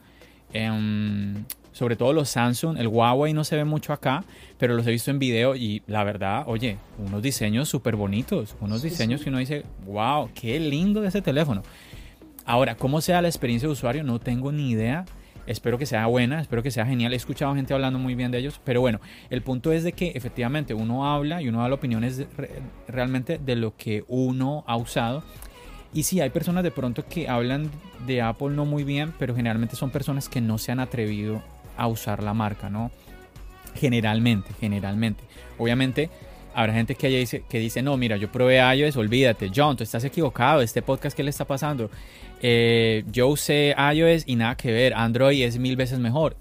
em, 0.51 1.45
sobre 1.73 1.95
todo 1.95 2.11
los 2.11 2.29
Samsung, 2.29 2.75
el 2.79 2.87
Huawei 2.87 3.31
no 3.33 3.43
se 3.43 3.55
ve 3.55 3.65
mucho 3.65 3.93
acá, 3.93 4.25
pero 4.57 4.75
los 4.75 4.87
he 4.87 4.91
visto 4.91 5.11
en 5.11 5.19
video 5.19 5.55
y 5.55 5.83
la 5.85 6.03
verdad, 6.03 6.43
oye, 6.47 6.77
unos 6.97 7.21
diseños 7.21 7.69
súper 7.69 7.95
bonitos, 7.95 8.55
unos 8.59 8.81
diseños 8.81 9.21
que 9.21 9.29
uno 9.29 9.37
dice, 9.37 9.63
wow, 9.85 10.31
qué 10.33 10.59
lindo 10.59 10.99
de 11.01 11.09
ese 11.09 11.21
teléfono. 11.21 11.61
Ahora, 12.45 12.75
¿cómo 12.75 12.99
sea 12.99 13.21
la 13.21 13.27
experiencia 13.27 13.67
de 13.67 13.73
usuario? 13.73 14.03
No 14.03 14.19
tengo 14.19 14.51
ni 14.51 14.71
idea. 14.71 15.05
Espero 15.45 15.77
que 15.77 15.85
sea 15.85 16.05
buena, 16.07 16.39
espero 16.39 16.63
que 16.63 16.71
sea 16.71 16.85
genial. 16.85 17.13
He 17.13 17.17
escuchado 17.17 17.53
gente 17.55 17.73
hablando 17.73 17.99
muy 17.99 18.15
bien 18.15 18.31
de 18.31 18.37
ellos, 18.37 18.61
pero 18.63 18.79
bueno, 18.79 19.01
el 19.29 19.41
punto 19.41 19.71
es 19.71 19.83
de 19.83 19.91
que 19.91 20.11
efectivamente 20.15 20.73
uno 20.73 21.11
habla 21.11 21.41
y 21.41 21.49
uno 21.49 21.61
da 21.61 21.67
la 21.67 21.75
opinión 21.75 22.03
es 22.03 22.25
realmente 22.87 23.37
de 23.37 23.55
lo 23.55 23.75
que 23.75 24.05
uno 24.07 24.63
ha 24.67 24.77
usado. 24.77 25.23
Y 25.93 26.03
sí, 26.03 26.21
hay 26.21 26.29
personas 26.29 26.63
de 26.63 26.71
pronto 26.71 27.05
que 27.07 27.27
hablan 27.27 27.69
de 28.07 28.21
Apple 28.21 28.49
no 28.49 28.65
muy 28.65 28.83
bien, 28.83 29.13
pero 29.19 29.35
generalmente 29.35 29.75
son 29.75 29.91
personas 29.91 30.29
que 30.29 30.41
no 30.41 30.57
se 30.57 30.71
han 30.71 30.79
atrevido 30.79 31.43
a 31.77 31.87
usar 31.87 32.23
la 32.23 32.33
marca, 32.33 32.69
¿no? 32.69 32.91
Generalmente, 33.75 34.51
generalmente. 34.59 35.23
Obviamente, 35.57 36.09
habrá 36.55 36.73
gente 36.73 36.95
que 36.95 37.09
dice, 37.09 37.43
que 37.49 37.59
dice, 37.59 37.81
no, 37.81 37.97
mira, 37.97 38.17
yo 38.17 38.31
probé 38.31 38.59
iOS, 38.75 38.97
olvídate, 38.97 39.51
John, 39.53 39.75
tú 39.75 39.83
estás 39.83 40.03
equivocado, 40.03 40.61
este 40.61 40.81
podcast, 40.81 41.15
¿qué 41.15 41.23
le 41.23 41.29
está 41.29 41.45
pasando? 41.45 41.89
Eh, 42.45 43.05
yo 43.09 43.29
usé 43.29 43.73
iOS 43.93 44.23
y 44.27 44.35
nada 44.35 44.55
que 44.55 44.69
ver, 44.69 44.93
Android 44.93 45.41
es 45.43 45.57
mil 45.57 45.77
veces 45.77 45.99
mejor. 45.99 46.35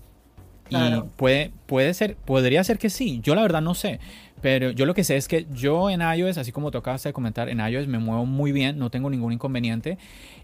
Y 0.69 0.77
puede, 1.17 1.53
puede 1.67 1.95
ser, 1.95 2.17
podría 2.17 2.65
ser 2.65 2.79
que 2.79 2.91
sí, 2.91 3.21
yo 3.23 3.35
la 3.35 3.43
verdad 3.43 3.61
no 3.61 3.75
sé, 3.75 4.01
pero 4.41 4.71
yo 4.71 4.85
lo 4.87 4.95
que 4.95 5.05
sé 5.05 5.17
es 5.17 5.29
que 5.29 5.47
yo 5.53 5.91
en 5.91 6.01
iOS, 6.01 6.39
así 6.39 6.51
como 6.51 6.71
tocaba 6.71 6.97
de 6.97 7.13
comentar, 7.13 7.49
en 7.49 7.61
iOS 7.61 7.87
me 7.87 7.99
muevo 7.99 8.27
muy 8.27 8.51
bien, 8.53 8.79
no 8.79 8.91
tengo 8.91 9.11
ningún 9.11 9.33
inconveniente. 9.33 9.97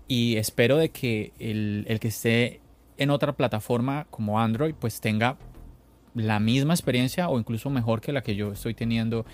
Y 0.07 0.37
espero 0.37 0.77
de 0.77 0.91
que 0.91 1.33
el, 1.39 1.85
el 1.89 1.99
que 1.99 2.09
esté 2.09 2.61
en 2.97 3.11
otra 3.11 3.33
plataforma 3.33 4.07
como 4.11 4.41
Android 4.41 4.75
pues 4.79 5.01
tenga 5.01 5.37
la 6.15 6.41
misma 6.41 6.75
experiencia 6.75 7.29
o 7.29 7.39
incluso 7.39 7.69
mejor 7.71 8.01
que 8.01 8.13
la 8.13 8.23
que 8.23 8.37
yo 8.37 8.53
estoy 8.53 8.75
teniendo 8.75 9.27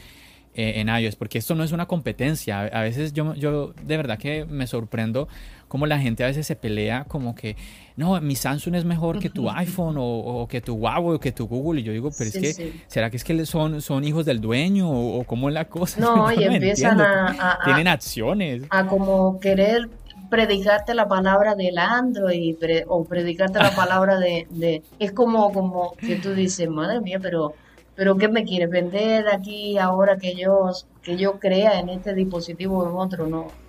eh, 0.56 0.74
en 0.76 0.88
iOS, 0.88 1.16
porque 1.16 1.38
esto 1.38 1.56
no 1.56 1.64
es 1.64 1.72
una 1.72 1.86
competencia. 1.86 2.60
A 2.60 2.82
veces 2.82 3.12
yo, 3.12 3.34
yo 3.34 3.74
de 3.82 3.96
verdad 3.96 4.18
que 4.18 4.44
me 4.44 4.68
sorprendo 4.68 5.26
como 5.74 5.86
la 5.86 5.98
gente 5.98 6.22
a 6.22 6.28
veces 6.28 6.46
se 6.46 6.54
pelea 6.54 7.02
como 7.08 7.34
que, 7.34 7.56
no, 7.96 8.20
mi 8.20 8.36
Samsung 8.36 8.76
es 8.76 8.84
mejor 8.84 9.18
que 9.18 9.28
tu 9.28 9.50
iPhone 9.50 9.96
o, 9.98 10.46
que 10.48 10.60
tu 10.60 10.74
Huawei 10.74 11.16
o 11.16 11.18
que 11.18 11.32
tu 11.32 11.48
Google. 11.48 11.80
Y 11.80 11.82
yo 11.82 11.90
digo, 11.90 12.12
pero 12.16 12.30
es 12.30 12.38
que, 12.38 12.72
¿será 12.86 13.10
que 13.10 13.16
es 13.16 13.24
que 13.24 13.44
son, 13.44 13.82
son 13.82 14.04
hijos 14.04 14.24
del 14.24 14.40
dueño 14.40 14.88
o, 14.88 15.24
cómo 15.24 15.48
es 15.48 15.54
la 15.54 15.64
cosa? 15.64 16.00
No, 16.00 16.30
y 16.30 16.44
empiezan 16.44 17.00
a, 17.00 17.58
Tienen 17.64 17.88
acciones. 17.88 18.62
A 18.70 18.86
como 18.86 19.40
querer 19.40 19.88
predicarte 20.30 20.94
la 20.94 21.08
palabra 21.08 21.56
del 21.56 21.76
Android 21.78 22.54
o 22.86 23.04
predicarte 23.04 23.58
la 23.58 23.70
palabra 23.74 24.20
de, 24.20 24.46
de... 24.50 24.84
Es 25.00 25.10
como, 25.10 25.52
como 25.52 25.96
que 25.96 26.14
tú 26.14 26.34
dices, 26.34 26.68
madre 26.70 27.00
mía, 27.00 27.18
pero 27.20 27.54
pero 27.96 28.16
¿qué 28.16 28.28
me 28.28 28.44
quieres 28.44 28.70
vender 28.70 29.26
aquí 29.26 29.76
ahora 29.78 30.18
que 30.18 30.36
yo 30.36 30.70
que 31.02 31.16
yo 31.16 31.40
crea 31.40 31.80
en 31.80 31.88
este 31.88 32.14
dispositivo 32.14 32.78
o 32.78 32.88
en 32.88 32.96
otro? 32.96 33.26
No. 33.26 33.63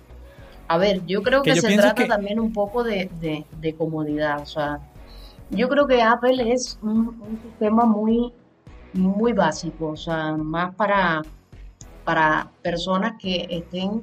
A 0.68 0.78
ver, 0.78 1.04
yo 1.06 1.22
creo 1.22 1.42
que, 1.42 1.56
se 1.56 1.76
trata 1.76 2.06
también 2.06 2.40
un 2.40 2.52
poco 2.52 2.82
de, 2.82 3.44
comodidad. 3.78 4.40
O 4.40 4.46
sea, 4.46 4.80
yo 5.50 5.68
creo 5.68 5.86
que 5.86 6.02
Apple 6.02 6.52
es 6.52 6.78
un, 6.82 7.38
sistema 7.42 7.84
muy, 7.84 8.32
muy 8.92 9.32
básico, 9.32 9.88
o 9.88 9.96
sea, 9.96 10.32
más 10.32 10.74
para, 10.74 11.22
para 12.04 12.50
personas 12.62 13.14
que 13.18 13.46
estén 13.48 14.02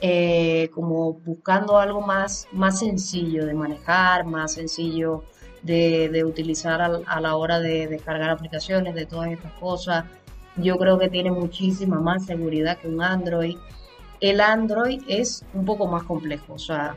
eh, 0.00 0.70
como 0.72 1.14
buscando 1.14 1.76
algo 1.76 2.00
más, 2.00 2.46
más 2.52 2.78
sencillo 2.78 3.44
de 3.44 3.54
manejar, 3.54 4.24
más 4.24 4.52
sencillo 4.52 5.24
de, 5.62 6.24
utilizar 6.24 6.80
a, 6.80 7.20
la 7.20 7.36
hora 7.36 7.58
de 7.58 7.88
descargar 7.88 8.30
aplicaciones, 8.30 8.94
de 8.94 9.06
todas 9.06 9.30
estas 9.30 9.52
cosas. 9.54 10.04
Yo 10.56 10.78
creo 10.78 10.98
que 10.98 11.08
tiene 11.08 11.30
muchísima 11.30 12.00
más 12.00 12.26
seguridad 12.26 12.78
que 12.78 12.88
un 12.88 13.02
Android. 13.02 13.56
El 14.20 14.40
Android 14.40 15.02
es 15.08 15.44
un 15.54 15.64
poco 15.64 15.86
más 15.86 16.02
complejo, 16.02 16.54
o 16.54 16.58
sea, 16.58 16.96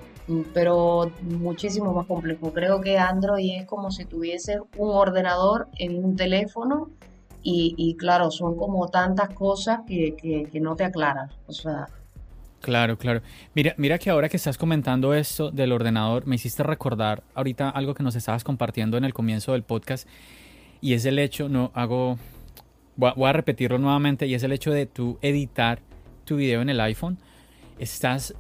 pero 0.53 1.11
muchísimo 1.22 1.93
más 1.93 2.07
complejo. 2.07 2.51
Creo 2.53 2.82
que 2.82 2.97
Android 2.97 3.61
es 3.61 3.65
como 3.65 3.91
si 3.91 4.05
tuviese 4.05 4.59
un 4.78 4.89
ordenador 4.89 5.67
en 5.78 6.03
un 6.03 6.15
teléfono 6.15 6.89
y, 7.43 7.95
claro, 7.97 8.30
son 8.30 8.55
como 8.55 8.88
tantas 8.89 9.30
cosas 9.30 9.80
que, 9.88 10.47
no 10.61 10.76
te 10.76 10.84
aclaran. 10.84 11.30
O 11.47 11.53
sea, 11.53 11.88
Claro, 12.59 12.95
claro. 12.95 13.22
Mira, 13.55 13.74
mira 13.78 13.97
que 13.97 14.11
ahora 14.11 14.30
que 14.30 14.38
estás 14.38 14.55
comentando 14.59 15.15
esto 15.15 15.49
del 15.49 15.72
ordenador, 15.72 16.28
me 16.28 16.36
hiciste 16.36 16.61
recordar 16.61 17.24
ahorita 17.34 17.69
algo 17.69 17.95
que 17.95 18.03
nos 18.03 18.15
estabas 18.15 18.43
compartiendo 18.43 18.97
en 18.97 19.03
el 19.03 19.15
comienzo 19.15 19.53
del 19.53 19.63
podcast 19.63 20.07
y 20.80 20.93
es 20.93 21.05
el 21.05 21.17
hecho, 21.17 21.49
no 21.49 21.72
hago, 21.74 22.19
voy 22.95 23.28
a, 23.28 23.34
repetirlo 23.34 23.80
nuevamente 23.80 24.28
y 24.28 24.36
es 24.36 24.43
el 24.43 24.51
hecho 24.51 24.69
de 24.69 24.86
tú 24.86 25.17
editar 25.24 25.80
tu 26.32 26.38
video 26.38 26.61
en 26.61 26.69
el 26.69 26.79
iPhone. 26.79 27.17
Estás 27.77 28.36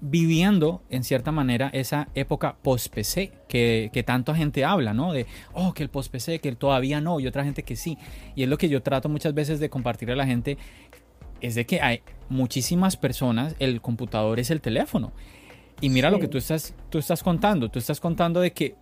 viviendo 0.00 0.82
en 0.88 1.04
cierta 1.04 1.32
manera 1.32 1.68
esa 1.74 2.08
época 2.14 2.56
post-PC 2.62 3.30
que, 3.46 3.90
que 3.92 4.02
tanta 4.02 4.34
gente 4.34 4.64
habla, 4.64 4.94
¿no? 4.94 5.12
De, 5.12 5.26
oh, 5.52 5.74
que 5.74 5.82
el 5.82 5.90
post-PC, 5.90 6.38
que 6.38 6.52
todavía 6.56 7.02
no, 7.02 7.20
y 7.20 7.26
otra 7.26 7.44
gente 7.44 7.62
que 7.62 7.76
sí. 7.76 7.98
Y 8.34 8.44
es 8.44 8.48
lo 8.48 8.56
que 8.56 8.70
yo 8.70 8.82
trato 8.82 9.10
muchas 9.10 9.34
veces 9.34 9.60
de 9.60 9.68
compartir 9.68 10.10
a 10.10 10.16
la 10.16 10.24
gente 10.24 10.56
es 11.42 11.54
de 11.54 11.66
que 11.66 11.82
hay 11.82 12.00
muchísimas 12.30 12.96
personas, 12.96 13.54
el 13.58 13.82
computador 13.82 14.40
es 14.40 14.50
el 14.50 14.62
teléfono. 14.62 15.12
Y 15.82 15.90
mira 15.90 16.10
lo 16.10 16.20
que 16.20 16.28
tú 16.28 16.38
estás, 16.38 16.74
tú 16.88 16.96
estás 16.96 17.22
contando. 17.22 17.68
Tú 17.68 17.80
estás 17.80 18.00
contando 18.00 18.40
de 18.40 18.54
que 18.54 18.76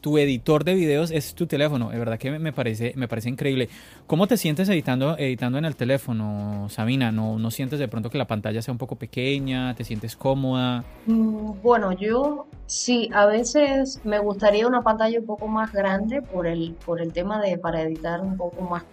tu 0.00 0.18
editor 0.18 0.64
de 0.64 0.74
videos 0.74 1.10
es 1.10 1.34
tu 1.34 1.46
teléfono. 1.46 1.90
De 1.90 1.98
verdad 1.98 2.18
que 2.18 2.30
me 2.38 2.52
parece, 2.52 2.92
me 2.96 3.08
parece 3.08 3.28
increíble. 3.28 3.68
¿Cómo 4.06 4.26
te 4.26 4.36
sientes 4.36 4.68
editando, 4.68 5.16
editando 5.18 5.58
en 5.58 5.64
el 5.64 5.76
teléfono, 5.76 6.68
Sabina? 6.70 7.12
¿No, 7.12 7.38
¿No 7.38 7.50
sientes 7.50 7.78
de 7.78 7.88
pronto 7.88 8.10
que 8.10 8.18
la 8.18 8.26
pantalla 8.26 8.62
sea 8.62 8.72
un 8.72 8.78
poco 8.78 8.96
pequeña? 8.96 9.74
¿Te 9.74 9.84
sientes 9.84 10.16
cómoda? 10.16 10.84
Mm, 11.06 11.60
bueno, 11.62 11.92
yo 11.92 12.46
sí, 12.66 13.10
a 13.12 13.26
veces 13.26 14.00
me 14.04 14.18
gustaría 14.18 14.66
una 14.66 14.82
pantalla 14.82 15.18
un 15.18 15.26
poco 15.26 15.48
más 15.48 15.72
grande 15.72 16.22
por 16.22 16.46
el, 16.46 16.76
por 16.86 17.00
el 17.00 17.12
tema 17.12 17.40
de 17.40 17.58
para 17.58 17.82
editar 17.82 18.20
un 18.20 18.36
poco 18.36 18.62
más, 18.62 18.84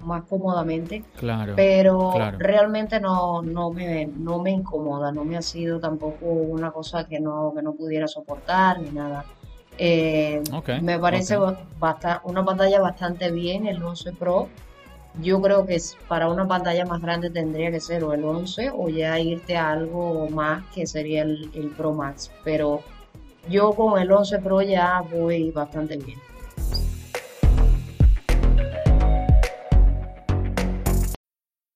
más 0.00 0.24
cómodamente. 0.24 1.04
Claro. 1.16 1.54
Pero 1.56 2.12
realmente 2.38 3.00
no, 3.00 3.42
no, 3.42 3.70
me, 3.70 4.06
no 4.06 4.40
me 4.40 4.50
incomoda, 4.50 5.10
no 5.12 5.24
me 5.24 5.36
ha 5.36 5.42
sido 5.42 5.80
tampoco 5.80 6.26
una 6.26 6.70
cosa 6.70 7.06
que 7.06 7.18
no, 7.18 7.52
que 7.54 7.62
no 7.62 7.72
pudiera 7.72 8.06
soportar 8.06 8.80
ni 8.80 8.90
nada. 8.90 9.24
Eh, 9.78 10.42
me 10.82 10.98
parece 10.98 11.38
una 11.38 12.44
pantalla 12.44 12.80
bastante 12.80 13.30
bien, 13.30 13.66
el 13.66 13.82
11 13.82 14.12
Pro. 14.12 14.48
Yo 15.20 15.40
creo 15.40 15.66
que 15.66 15.78
para 16.06 16.28
una 16.28 16.46
pantalla 16.46 16.84
más 16.84 17.02
grande 17.02 17.30
tendría 17.30 17.70
que 17.70 17.80
ser 17.80 18.04
o 18.04 18.12
el 18.12 18.24
11 18.24 18.70
o 18.72 18.88
ya 18.88 19.18
irte 19.18 19.56
a 19.56 19.72
algo 19.72 20.28
más 20.30 20.62
que 20.74 20.86
sería 20.86 21.22
el, 21.22 21.50
el 21.54 21.68
Pro 21.70 21.92
Max. 21.92 22.30
Pero 22.44 22.82
yo 23.48 23.72
con 23.72 24.00
el 24.00 24.12
11 24.12 24.38
Pro 24.38 24.62
ya 24.62 25.02
voy 25.10 25.50
bastante 25.50 25.96
bien. 25.96 26.18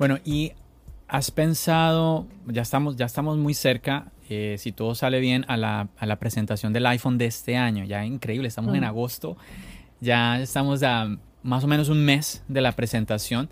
Bueno, 0.00 0.16
y 0.24 0.52
has 1.08 1.30
pensado, 1.30 2.26
ya 2.46 2.62
estamos, 2.62 2.96
ya 2.96 3.04
estamos 3.04 3.36
muy 3.36 3.52
cerca, 3.52 4.06
eh, 4.30 4.56
si 4.58 4.72
todo 4.72 4.94
sale 4.94 5.20
bien, 5.20 5.44
a 5.46 5.58
la, 5.58 5.88
a 5.98 6.06
la, 6.06 6.18
presentación 6.18 6.72
del 6.72 6.86
iPhone 6.86 7.18
de 7.18 7.26
este 7.26 7.58
año. 7.58 7.84
Ya 7.84 8.06
increíble, 8.06 8.48
estamos 8.48 8.74
en 8.74 8.80
mm. 8.80 8.84
agosto, 8.84 9.36
ya 10.00 10.40
estamos 10.40 10.82
a 10.84 11.18
más 11.42 11.64
o 11.64 11.66
menos 11.66 11.90
un 11.90 12.02
mes 12.02 12.42
de 12.48 12.62
la 12.62 12.72
presentación 12.72 13.50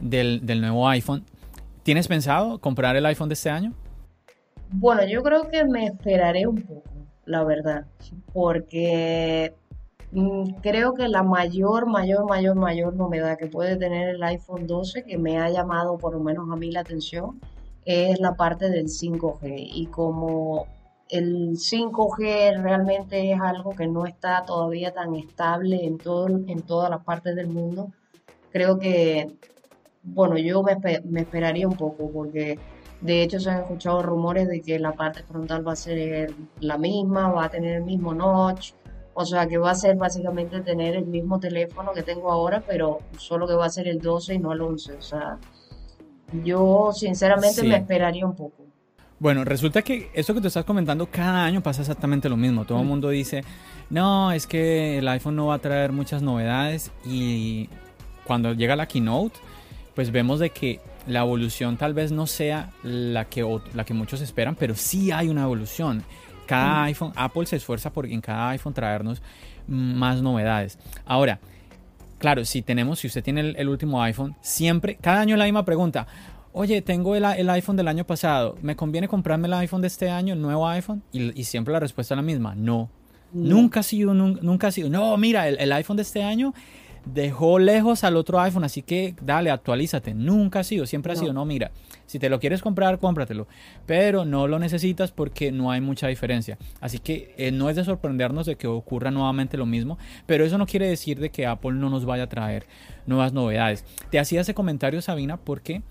del, 0.00 0.44
del 0.44 0.60
nuevo 0.62 0.88
iPhone. 0.88 1.22
¿Tienes 1.84 2.08
pensado 2.08 2.58
comprar 2.58 2.96
el 2.96 3.06
iPhone 3.06 3.28
de 3.28 3.34
este 3.34 3.50
año? 3.50 3.72
Bueno, 4.72 5.06
yo 5.06 5.22
creo 5.22 5.48
que 5.48 5.64
me 5.64 5.86
esperaré 5.86 6.48
un 6.48 6.60
poco, 6.60 6.90
la 7.24 7.44
verdad, 7.44 7.86
porque 8.32 9.54
creo 10.62 10.94
que 10.94 11.08
la 11.08 11.22
mayor, 11.22 11.86
mayor, 11.86 12.24
mayor, 12.26 12.54
mayor 12.56 12.94
novedad 12.94 13.36
que 13.36 13.46
puede 13.46 13.76
tener 13.76 14.10
el 14.10 14.22
iPhone 14.22 14.66
12 14.66 15.04
que 15.04 15.18
me 15.18 15.38
ha 15.38 15.50
llamado 15.50 15.98
por 15.98 16.12
lo 16.12 16.20
menos 16.20 16.48
a 16.50 16.56
mí 16.56 16.70
la 16.70 16.80
atención 16.80 17.40
es 17.84 18.20
la 18.20 18.34
parte 18.34 18.70
del 18.70 18.86
5G. 18.86 19.54
Y 19.56 19.86
como 19.86 20.66
el 21.08 21.56
5G 21.56 22.62
realmente 22.62 23.32
es 23.32 23.40
algo 23.40 23.70
que 23.74 23.86
no 23.88 24.06
está 24.06 24.44
todavía 24.44 24.92
tan 24.92 25.14
estable 25.16 25.84
en, 25.84 25.98
todo, 25.98 26.28
en 26.28 26.62
todas 26.62 26.90
las 26.90 27.02
partes 27.04 27.34
del 27.34 27.48
mundo, 27.48 27.90
creo 28.52 28.78
que, 28.78 29.36
bueno, 30.02 30.38
yo 30.38 30.62
me, 30.62 30.76
me 31.04 31.22
esperaría 31.22 31.66
un 31.66 31.76
poco 31.76 32.10
porque 32.10 32.58
de 33.00 33.22
hecho 33.22 33.40
se 33.40 33.50
han 33.50 33.62
escuchado 33.62 34.02
rumores 34.02 34.48
de 34.48 34.60
que 34.62 34.78
la 34.78 34.92
parte 34.92 35.24
frontal 35.24 35.66
va 35.66 35.72
a 35.72 35.76
ser 35.76 36.32
la 36.60 36.78
misma, 36.78 37.30
va 37.32 37.46
a 37.46 37.50
tener 37.50 37.76
el 37.78 37.84
mismo 37.84 38.14
notch 38.14 38.72
o 39.14 39.24
sea 39.24 39.46
que 39.46 39.58
va 39.58 39.70
a 39.70 39.74
ser 39.74 39.96
básicamente 39.96 40.60
tener 40.60 40.96
el 40.96 41.06
mismo 41.06 41.38
teléfono 41.38 41.92
que 41.92 42.02
tengo 42.02 42.30
ahora, 42.30 42.62
pero 42.66 43.00
solo 43.16 43.46
que 43.46 43.54
va 43.54 43.66
a 43.66 43.70
ser 43.70 43.88
el 43.88 44.00
12 44.00 44.34
y 44.34 44.38
no 44.38 44.52
el 44.52 44.60
11. 44.60 44.94
O 44.94 45.02
sea, 45.02 45.38
yo 46.42 46.90
sinceramente 46.92 47.62
me 47.62 47.76
esperaría 47.76 48.26
un 48.26 48.34
poco. 48.34 48.64
Bueno, 49.20 49.44
resulta 49.44 49.82
que 49.82 50.10
eso 50.12 50.34
que 50.34 50.40
tú 50.40 50.48
estás 50.48 50.64
comentando 50.64 51.06
cada 51.06 51.44
año 51.44 51.62
pasa 51.62 51.82
exactamente 51.82 52.28
lo 52.28 52.36
mismo. 52.36 52.64
Todo 52.64 52.80
el 52.80 52.86
mundo 52.86 53.08
dice, 53.08 53.44
no, 53.88 54.32
es 54.32 54.46
que 54.46 54.98
el 54.98 55.08
iPhone 55.08 55.36
no 55.36 55.46
va 55.46 55.54
a 55.54 55.58
traer 55.60 55.92
muchas 55.92 56.20
novedades 56.20 56.90
y 57.04 57.68
cuando 58.24 58.52
llega 58.52 58.74
la 58.74 58.86
keynote, 58.86 59.38
pues 59.94 60.10
vemos 60.10 60.40
de 60.40 60.50
que 60.50 60.80
la 61.06 61.20
evolución 61.20 61.76
tal 61.76 61.94
vez 61.94 62.10
no 62.10 62.26
sea 62.26 62.72
la 62.82 63.26
que, 63.26 63.46
la 63.74 63.84
que 63.84 63.94
muchos 63.94 64.20
esperan, 64.20 64.56
pero 64.56 64.74
sí 64.74 65.12
hay 65.12 65.28
una 65.28 65.44
evolución. 65.44 66.02
Cada 66.46 66.84
iPhone, 66.84 67.12
Apple 67.16 67.46
se 67.46 67.56
esfuerza 67.56 67.92
por 67.92 68.06
en 68.06 68.20
cada 68.20 68.50
iPhone 68.50 68.74
traernos 68.74 69.22
más 69.66 70.22
novedades. 70.22 70.78
Ahora, 71.06 71.40
claro, 72.18 72.44
si 72.44 72.62
tenemos, 72.62 73.00
si 73.00 73.06
usted 73.06 73.22
tiene 73.22 73.54
el, 73.56 73.68
último 73.68 74.02
iPhone, 74.02 74.36
siempre, 74.40 74.96
cada 75.00 75.20
año 75.20 75.36
la 75.36 75.44
misma 75.44 75.64
pregunta. 75.64 76.06
Oye, 76.52 76.82
tengo 76.82 77.16
el, 77.16 77.24
iPhone 77.50 77.76
del 77.76 77.88
año 77.88 78.04
pasado, 78.04 78.56
¿me 78.62 78.76
conviene 78.76 79.08
comprarme 79.08 79.48
el 79.48 79.54
iPhone 79.54 79.80
de 79.80 79.88
este 79.88 80.08
año, 80.08 80.34
el 80.34 80.40
nuevo 80.40 80.68
iPhone? 80.68 81.02
Y, 81.12 81.44
siempre 81.44 81.72
la 81.72 81.80
respuesta 81.80 82.14
es 82.14 82.16
la 82.16 82.22
misma, 82.22 82.54
no. 82.54 82.88
Nunca 83.32 83.80
ha 83.80 83.82
sido, 83.82 84.14
nunca, 84.14 84.68
ha 84.68 84.70
sido. 84.70 84.88
No, 84.88 85.16
mira, 85.16 85.48
el, 85.48 85.72
iPhone 85.72 85.96
de 85.96 86.02
este 86.02 86.22
año 86.22 86.54
dejó 87.04 87.58
lejos 87.58 88.04
al 88.04 88.16
otro 88.16 88.38
iPhone, 88.40 88.62
así 88.62 88.82
que 88.82 89.16
dale, 89.20 89.50
actualízate. 89.50 90.14
Nunca 90.14 90.60
ha 90.60 90.64
sido, 90.64 90.86
siempre 90.86 91.12
ha 91.12 91.16
sido, 91.16 91.32
no, 91.32 91.44
mira, 91.44 91.72
si 92.06 92.18
te 92.18 92.28
lo 92.28 92.40
quieres 92.40 92.62
comprar, 92.62 92.98
cómpratelo. 92.98 93.46
Pero 93.86 94.24
no 94.24 94.46
lo 94.48 94.58
necesitas 94.58 95.10
porque 95.10 95.52
no 95.52 95.70
hay 95.70 95.80
mucha 95.80 96.08
diferencia. 96.08 96.58
Así 96.80 96.98
que 96.98 97.34
eh, 97.36 97.50
no 97.50 97.70
es 97.70 97.76
de 97.76 97.84
sorprendernos 97.84 98.46
de 98.46 98.56
que 98.56 98.66
ocurra 98.66 99.10
nuevamente 99.10 99.56
lo 99.56 99.66
mismo, 99.66 99.98
pero 100.26 100.44
eso 100.44 100.58
no 100.58 100.66
quiere 100.66 100.88
decir 100.88 101.20
de 101.20 101.30
que 101.30 101.46
Apple 101.46 101.72
no 101.72 101.90
nos 101.90 102.04
vaya 102.04 102.24
a 102.24 102.28
traer 102.28 102.66
nuevas 103.06 103.32
novedades. 103.32 103.84
Te 104.10 104.18
hacía 104.18 104.40
ese 104.40 104.54
comentario, 104.54 105.02
Sabina, 105.02 105.36
porque 105.36 105.82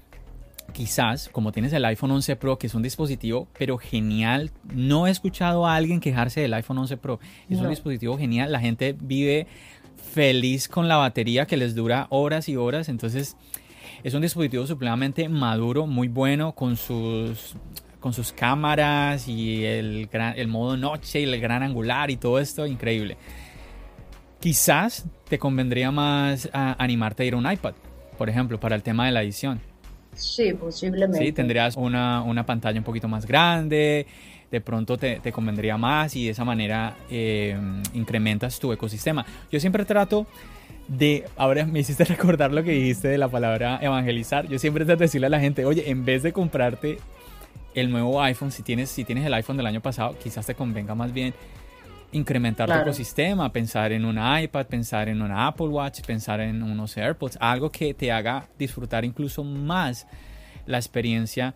quizás, 0.71 1.29
como 1.29 1.51
tienes 1.51 1.73
el 1.73 1.85
iPhone 1.85 2.11
11 2.11 2.35
Pro, 2.35 2.57
que 2.57 2.67
es 2.67 2.73
un 2.73 2.81
dispositivo, 2.81 3.47
pero 3.57 3.77
genial, 3.77 4.51
no 4.73 5.07
he 5.07 5.11
escuchado 5.11 5.67
a 5.67 5.75
alguien 5.75 5.99
quejarse 5.99 6.41
del 6.41 6.53
iPhone 6.53 6.77
11 6.79 6.97
Pro. 6.97 7.19
Es 7.49 7.59
un 7.59 7.69
dispositivo 7.69 8.17
genial, 8.17 8.51
la 8.51 8.59
gente 8.59 8.95
vive 8.99 9.47
feliz 10.13 10.67
con 10.67 10.87
la 10.87 10.97
batería 10.97 11.45
que 11.45 11.57
les 11.57 11.75
dura 11.75 12.07
horas 12.09 12.49
y 12.49 12.55
horas, 12.55 12.89
entonces 12.89 13.35
es 14.03 14.13
un 14.13 14.21
dispositivo 14.21 14.67
supremamente 14.67 15.27
maduro, 15.29 15.87
muy 15.87 16.07
bueno, 16.07 16.53
con 16.53 16.75
sus 16.75 17.55
con 17.99 18.11
sus 18.13 18.33
cámaras 18.33 19.29
y 19.29 19.63
el, 19.63 20.09
el 20.11 20.47
modo 20.49 20.75
noche 20.75 21.21
y 21.21 21.23
el 21.23 21.39
gran 21.39 21.63
angular 21.63 22.11
y 22.11 22.17
todo 22.17 22.37
esto, 22.37 22.67
increíble. 22.67 23.15
Quizás 24.41 25.05
te 25.29 25.39
convendría 25.39 25.89
más 25.89 26.49
animarte 26.51 27.23
a 27.23 27.25
ir 27.25 27.33
a 27.33 27.37
un 27.37 27.49
iPad, 27.49 27.75
por 28.17 28.29
ejemplo, 28.29 28.59
para 28.59 28.75
el 28.75 28.83
tema 28.83 29.05
de 29.05 29.13
la 29.13 29.23
edición. 29.23 29.61
Sí, 30.15 30.53
posiblemente. 30.53 31.25
Sí, 31.25 31.31
tendrías 31.31 31.77
una, 31.77 32.21
una 32.23 32.45
pantalla 32.45 32.77
un 32.77 32.83
poquito 32.83 33.07
más 33.07 33.25
grande, 33.25 34.05
de 34.51 34.61
pronto 34.61 34.97
te, 34.97 35.21
te 35.21 35.31
convendría 35.31 35.77
más 35.77 36.13
y 36.17 36.25
de 36.25 36.31
esa 36.31 36.43
manera 36.43 36.97
eh, 37.09 37.57
incrementas 37.93 38.59
tu 38.59 38.73
ecosistema. 38.73 39.25
Yo 39.49 39.61
siempre 39.61 39.85
trato 39.85 40.27
de, 40.87 41.25
ahora 41.35 41.65
me 41.65 41.79
hiciste 41.79 42.03
recordar 42.05 42.51
lo 42.51 42.63
que 42.63 42.71
dijiste 42.71 43.07
de 43.07 43.17
la 43.17 43.27
palabra 43.27 43.79
evangelizar, 43.81 44.47
yo 44.47 44.59
siempre 44.59 44.85
trato 44.85 44.99
de 44.99 45.05
decirle 45.05 45.27
a 45.27 45.29
la 45.29 45.39
gente, 45.39 45.65
oye, 45.65 45.89
en 45.89 46.05
vez 46.05 46.23
de 46.23 46.33
comprarte 46.33 46.99
el 47.73 47.91
nuevo 47.91 48.21
iPhone, 48.21 48.51
si 48.51 48.63
tienes, 48.63 48.89
si 48.89 49.03
tienes 49.03 49.25
el 49.25 49.33
iPhone 49.33 49.57
del 49.57 49.65
año 49.65 49.81
pasado, 49.81 50.15
quizás 50.21 50.45
te 50.45 50.55
convenga 50.55 50.95
más 50.95 51.11
bien 51.11 51.33
incrementar 52.11 52.69
tu 52.69 52.75
ecosistema, 52.75 53.51
pensar 53.51 53.91
en 53.91 54.05
un 54.05 54.17
iPad, 54.17 54.67
pensar 54.67 55.09
en 55.09 55.21
una 55.21 55.47
Apple 55.47 55.67
Watch, 55.67 56.01
pensar 56.01 56.39
en 56.39 56.61
unos 56.61 56.95
AirPods, 56.95 57.37
algo 57.39 57.71
que 57.71 57.93
te 57.93 58.11
haga 58.11 58.47
disfrutar 58.57 59.03
incluso 59.03 59.43
más 59.43 60.07
la 60.65 60.77
experiencia 60.77 61.53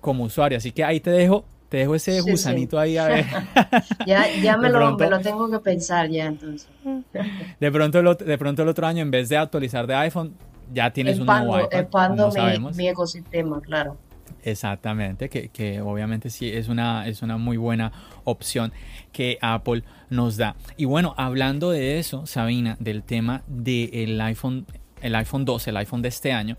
como 0.00 0.24
usuario. 0.24 0.58
Así 0.58 0.72
que 0.72 0.82
ahí 0.82 1.00
te 1.00 1.10
dejo, 1.10 1.44
te 1.68 1.78
dejo 1.78 1.94
ese 1.94 2.20
gusanito 2.20 2.78
ahí 2.78 2.96
a 2.96 3.08
ver. 3.08 3.26
ya 4.06 4.26
ya 4.42 4.56
me, 4.56 4.70
lo, 4.70 4.96
tengo 4.96 5.50
que 5.50 5.58
pensar 5.58 6.08
ya 6.08 6.26
entonces. 6.26 6.68
de, 7.60 7.72
pronto 7.72 7.98
el, 7.98 8.16
de 8.16 8.38
pronto 8.38 8.62
el 8.62 8.68
otro 8.68 8.86
año, 8.86 9.02
en 9.02 9.10
vez 9.10 9.28
de 9.28 9.36
actualizar 9.36 9.86
de 9.86 9.94
iPhone, 9.94 10.34
ya 10.72 10.90
tienes 10.92 11.18
un 11.18 11.26
nuevo 11.26 11.60
iPad. 11.60 11.80
Expando 11.80 12.30
mi 12.74 12.88
ecosistema, 12.88 13.60
claro. 13.60 13.98
Exactamente, 14.42 15.28
que, 15.28 15.80
obviamente 15.80 16.30
sí 16.30 16.48
es 16.48 16.68
una, 16.68 17.06
es 17.08 17.22
una 17.22 17.36
muy 17.36 17.56
buena 17.56 17.92
opción 18.24 18.72
que 19.12 19.38
Apple 19.40 19.82
nos 20.10 20.36
da. 20.36 20.56
Y 20.76 20.84
bueno, 20.84 21.14
hablando 21.16 21.70
de 21.70 21.98
eso, 21.98 22.24
Sabina, 22.26 22.76
del 22.78 23.02
tema 23.02 23.42
del 23.46 24.20
iPhone, 24.20 24.66
el 25.02 25.14
iPhone 25.16 25.44
12, 25.44 25.70
el 25.70 25.76
iPhone 25.78 26.02
de 26.02 26.08
este 26.08 26.32
año, 26.32 26.56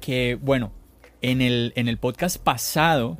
que 0.00 0.38
bueno, 0.40 0.72
en 1.22 1.40
el, 1.40 1.72
en 1.76 1.88
el 1.88 1.98
podcast 1.98 2.38
pasado 2.38 3.18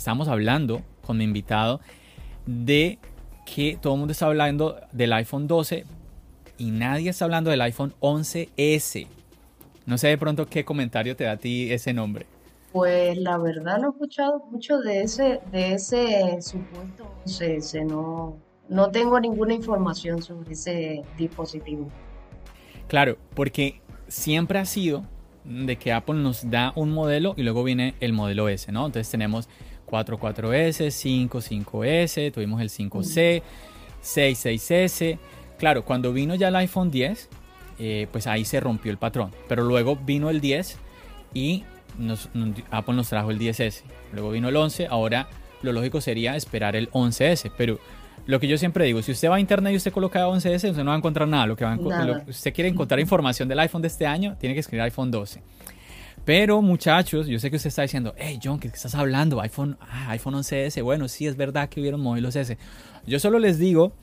estamos 0.00 0.28
hablando 0.28 0.80
con 1.06 1.18
mi 1.18 1.24
invitado 1.24 1.78
de 2.46 2.98
que 3.44 3.78
todo 3.78 3.92
el 3.92 3.98
mundo 3.98 4.12
está 4.12 4.26
hablando 4.26 4.80
del 4.92 5.12
iPhone 5.12 5.46
12 5.46 5.84
y 6.56 6.70
nadie 6.70 7.10
está 7.10 7.26
hablando 7.26 7.50
del 7.50 7.60
iPhone 7.60 7.92
11S. 8.00 9.06
No 9.84 9.98
sé 9.98 10.08
de 10.08 10.16
pronto 10.16 10.46
qué 10.46 10.64
comentario 10.64 11.16
te 11.16 11.24
da 11.24 11.32
a 11.32 11.36
ti 11.36 11.70
ese 11.70 11.92
nombre. 11.92 12.24
Pues 12.72 13.18
la 13.18 13.36
verdad 13.36 13.78
no 13.78 13.88
he 13.88 13.90
escuchado 13.90 14.42
mucho 14.50 14.78
de 14.78 15.02
ese, 15.02 15.40
de 15.52 15.74
ese 15.74 16.40
supuesto 16.40 17.12
no, 17.84 18.38
no 18.70 18.90
tengo 18.90 19.20
ninguna 19.20 19.52
información 19.52 20.22
sobre 20.22 20.52
ese 20.52 21.02
dispositivo. 21.18 21.90
Claro, 22.88 23.18
porque 23.34 23.82
siempre 24.08 24.58
ha 24.58 24.64
sido 24.64 25.04
de 25.44 25.76
que 25.76 25.92
Apple 25.92 26.16
nos 26.16 26.48
da 26.50 26.72
un 26.74 26.90
modelo 26.90 27.34
y 27.36 27.42
luego 27.42 27.64
viene 27.64 27.94
el 28.00 28.14
modelo 28.14 28.48
S, 28.48 28.72
¿no? 28.72 28.86
Entonces 28.86 29.10
tenemos 29.10 29.48
44S, 29.90 30.90
55S, 30.90 32.32
tuvimos 32.32 32.60
el 32.60 32.70
5C, 32.70 33.42
66S. 34.02 35.18
Claro, 35.58 35.84
cuando 35.84 36.12
vino 36.12 36.34
ya 36.34 36.48
el 36.48 36.56
iPhone 36.56 36.90
10, 36.90 37.28
eh, 37.78 38.06
pues 38.12 38.26
ahí 38.26 38.44
se 38.44 38.60
rompió 38.60 38.90
el 38.90 38.98
patrón. 38.98 39.30
Pero 39.48 39.64
luego 39.64 39.96
vino 39.96 40.30
el 40.30 40.40
10 40.40 40.78
y 41.34 41.64
Apple 42.70 42.94
nos 42.94 43.08
trajo 43.08 43.30
el 43.30 43.38
10S, 43.38 43.82
luego 44.12 44.30
vino 44.30 44.48
el 44.48 44.56
11, 44.56 44.86
ahora 44.86 45.28
lo 45.62 45.72
lógico 45.72 46.00
sería 46.00 46.36
esperar 46.36 46.76
el 46.76 46.90
11S, 46.92 47.50
pero 47.56 47.78
lo 48.26 48.38
que 48.38 48.48
yo 48.48 48.56
siempre 48.58 48.84
digo, 48.84 49.02
si 49.02 49.12
usted 49.12 49.28
va 49.28 49.36
a 49.36 49.40
internet 49.40 49.72
y 49.72 49.76
usted 49.76 49.92
coloca 49.92 50.26
11S, 50.26 50.70
usted 50.70 50.84
no 50.84 50.90
va 50.90 50.94
a 50.94 50.98
encontrar 50.98 51.26
nada. 51.26 51.46
Lo 51.46 51.56
que 51.56 51.64
va 51.64 51.76
usted 52.28 52.54
quiere 52.54 52.68
encontrar 52.68 53.00
información 53.00 53.48
del 53.48 53.58
iPhone 53.58 53.82
de 53.82 53.88
este 53.88 54.06
año, 54.06 54.36
tiene 54.38 54.54
que 54.54 54.60
escribir 54.60 54.82
iPhone 54.82 55.10
12. 55.10 55.42
Pero 56.30 56.62
muchachos, 56.62 57.26
yo 57.26 57.40
sé 57.40 57.50
que 57.50 57.56
usted 57.56 57.66
está 57.70 57.82
diciendo, 57.82 58.14
hey 58.16 58.38
John, 58.40 58.60
¿qué 58.60 58.68
estás 58.68 58.94
hablando? 58.94 59.40
iPhone, 59.40 59.76
ah, 59.80 60.10
iPhone 60.10 60.34
11S. 60.34 60.80
Bueno, 60.80 61.08
sí 61.08 61.26
es 61.26 61.36
verdad 61.36 61.68
que 61.68 61.80
hubieron 61.80 62.00
modelos 62.00 62.36
S. 62.36 62.56
Yo 63.04 63.18
solo 63.18 63.40
les 63.40 63.58
digo 63.58 63.94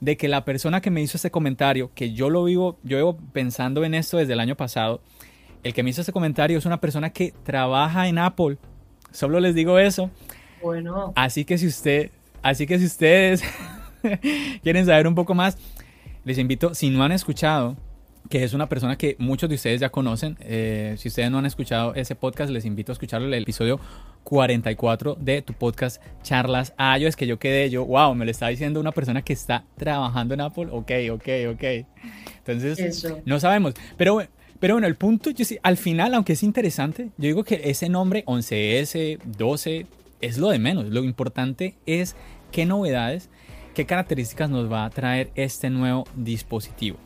de 0.00 0.16
que 0.16 0.26
la 0.26 0.44
persona 0.44 0.80
que 0.80 0.90
me 0.90 1.00
hizo 1.00 1.16
este 1.16 1.30
comentario, 1.30 1.92
que 1.94 2.12
yo 2.12 2.28
lo 2.28 2.42
vivo, 2.42 2.76
yo 2.82 2.96
vivo 2.96 3.16
pensando 3.32 3.84
en 3.84 3.94
esto 3.94 4.16
desde 4.16 4.32
el 4.32 4.40
año 4.40 4.56
pasado, 4.56 5.00
el 5.62 5.74
que 5.74 5.84
me 5.84 5.90
hizo 5.90 6.00
ese 6.00 6.10
comentario 6.10 6.58
es 6.58 6.66
una 6.66 6.80
persona 6.80 7.10
que 7.10 7.32
trabaja 7.44 8.08
en 8.08 8.18
Apple. 8.18 8.58
Solo 9.12 9.38
les 9.38 9.54
digo 9.54 9.78
eso. 9.78 10.10
Bueno. 10.60 11.12
Así 11.14 11.44
que 11.44 11.56
si 11.56 11.68
usted, 11.68 12.10
así 12.42 12.66
que 12.66 12.80
si 12.80 12.86
ustedes 12.86 13.44
quieren 14.64 14.86
saber 14.86 15.06
un 15.06 15.14
poco 15.14 15.34
más, 15.34 15.56
les 16.24 16.38
invito, 16.38 16.74
si 16.74 16.90
no 16.90 17.04
han 17.04 17.12
escuchado, 17.12 17.76
que 18.28 18.44
es 18.44 18.54
una 18.54 18.68
persona 18.68 18.96
que 18.96 19.16
muchos 19.18 19.48
de 19.48 19.56
ustedes 19.56 19.80
ya 19.80 19.90
conocen, 19.90 20.36
eh, 20.40 20.94
si 20.98 21.08
ustedes 21.08 21.30
no 21.30 21.38
han 21.38 21.46
escuchado 21.46 21.94
ese 21.94 22.14
podcast, 22.14 22.50
les 22.50 22.64
invito 22.64 22.92
a 22.92 22.94
escucharlo, 22.94 23.26
el 23.26 23.42
episodio 23.42 23.80
44 24.24 25.16
de 25.20 25.42
tu 25.42 25.52
podcast 25.52 26.02
Charlas 26.22 26.74
es 26.98 27.16
que 27.16 27.26
yo 27.26 27.38
quedé, 27.38 27.70
yo, 27.70 27.84
wow, 27.84 28.14
me 28.14 28.24
lo 28.24 28.30
está 28.30 28.48
diciendo 28.48 28.80
una 28.80 28.92
persona 28.92 29.22
que 29.22 29.32
está 29.32 29.64
trabajando 29.76 30.34
en 30.34 30.40
Apple, 30.40 30.68
ok, 30.70 30.90
ok, 31.12 31.28
ok. 31.52 31.64
Entonces, 32.44 33.06
no 33.24 33.38
sabemos, 33.40 33.74
pero 33.96 34.22
pero 34.58 34.74
bueno, 34.74 34.86
el 34.86 34.94
punto, 34.94 35.30
yo 35.30 35.44
sí, 35.44 35.58
al 35.62 35.76
final, 35.76 36.14
aunque 36.14 36.32
es 36.32 36.42
interesante, 36.42 37.10
yo 37.18 37.26
digo 37.26 37.44
que 37.44 37.60
ese 37.64 37.88
nombre 37.90 38.24
11S, 38.24 39.18
12, 39.36 39.86
es 40.20 40.38
lo 40.38 40.48
de 40.48 40.58
menos. 40.58 40.86
Lo 40.86 41.04
importante 41.04 41.74
es 41.84 42.16
qué 42.52 42.64
novedades, 42.64 43.28
qué 43.74 43.84
características 43.84 44.48
nos 44.48 44.70
va 44.72 44.84
a 44.84 44.90
traer 44.90 45.30
este 45.34 45.68
nuevo 45.68 46.04
dispositivo. 46.14 46.96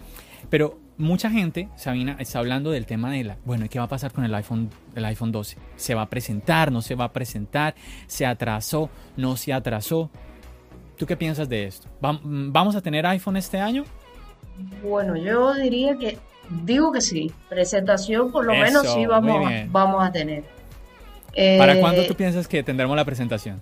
Pero 0.48 0.78
mucha 1.01 1.30
gente, 1.30 1.68
Sabina, 1.76 2.16
está 2.18 2.38
hablando 2.38 2.70
del 2.70 2.86
tema 2.86 3.11
de 3.11 3.24
la, 3.24 3.36
bueno, 3.44 3.66
¿qué 3.68 3.78
va 3.78 3.86
a 3.86 3.88
pasar 3.88 4.12
con 4.12 4.24
el 4.24 4.34
iPhone, 4.34 4.70
el 4.94 5.05
iPhone 5.05 5.32
12? 5.32 5.57
¿Se 5.76 5.94
va 5.94 6.03
a 6.03 6.09
presentar? 6.09 6.70
¿No 6.70 6.82
se 6.82 6.94
va 6.94 7.07
a 7.07 7.12
presentar? 7.12 7.74
¿Se 8.07 8.24
atrasó? 8.26 8.90
¿No 9.16 9.36
se 9.36 9.53
atrasó? 9.53 10.11
¿Tú 10.96 11.07
qué 11.07 11.16
piensas 11.16 11.48
de 11.48 11.66
esto? 11.66 11.88
¿Vamos 12.01 12.76
a 12.76 12.80
tener 12.80 13.07
iPhone 13.07 13.36
este 13.36 13.59
año? 13.59 13.84
Bueno, 14.82 15.16
yo 15.16 15.55
diría 15.55 15.96
que 15.96 16.18
Digo 16.51 16.90
que 16.90 17.01
sí, 17.01 17.32
presentación 17.48 18.32
por 18.32 18.44
lo 18.44 18.53
menos 18.53 18.92
sí 18.92 19.07
vamos, 19.07 19.48
vamos 19.68 20.03
a 20.03 20.11
tener. 20.11 20.42
¿Para 21.59 21.78
cuándo 21.78 22.05
tú 22.07 22.12
eh, 22.12 22.16
piensas 22.16 22.48
que 22.48 22.62
tendremos 22.64 22.96
la 22.96 23.05
presentación? 23.05 23.61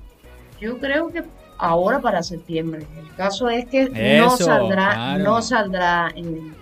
Yo 0.58 0.78
creo 0.78 1.08
que 1.08 1.22
ahora 1.58 2.00
para 2.00 2.22
septiembre. 2.22 2.86
El 2.98 3.14
caso 3.14 3.50
es 3.50 3.66
que 3.66 3.90
no 4.18 4.30
saldrá, 4.30 5.18
no 5.18 5.42
saldrá 5.42 6.10
en, 6.14 6.54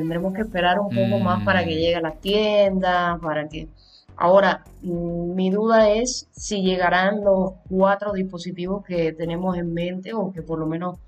tendremos 0.00 0.32
que 0.32 0.42
esperar 0.42 0.80
un 0.80 0.88
poco 0.88 1.22
más 1.22 1.44
para 1.44 1.64
que 1.64 1.74
mm. 1.74 1.78
llegue 1.78 1.96
a 1.96 2.00
las 2.00 2.20
tiendas, 2.20 3.20
para 3.20 3.48
que 3.48 3.68
ahora 4.16 4.64
mm, 4.82 5.34
mi 5.34 5.50
duda 5.50 5.90
es 5.90 6.26
si 6.32 6.62
llegarán 6.62 7.22
los 7.22 7.52
cuatro 7.68 8.12
dispositivos 8.12 8.84
que 8.84 9.12
tenemos 9.12 9.56
en 9.56 9.72
mente 9.72 10.14
o 10.14 10.32
que 10.32 10.42
por 10.42 10.58
lo 10.58 10.66
menos 10.66 10.98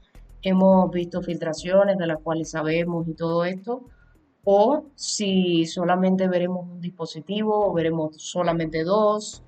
hemos 0.43 0.91
visto 0.91 1.23
filtraciones 1.23 1.97
de 1.97 2.07
las 2.07 2.19
cuales 2.21 2.51
sabemos 2.51 3.09
y 3.09 3.15
todo 3.15 3.45
esto 3.45 3.83
o 4.45 4.85
si 4.95 5.67
solamente 5.67 6.29
veremos 6.29 6.69
un 6.69 6.81
dispositivo 6.81 7.69
o 7.69 7.73
veremos 7.73 8.17
solamente 8.17 8.85
dos. 8.85 9.43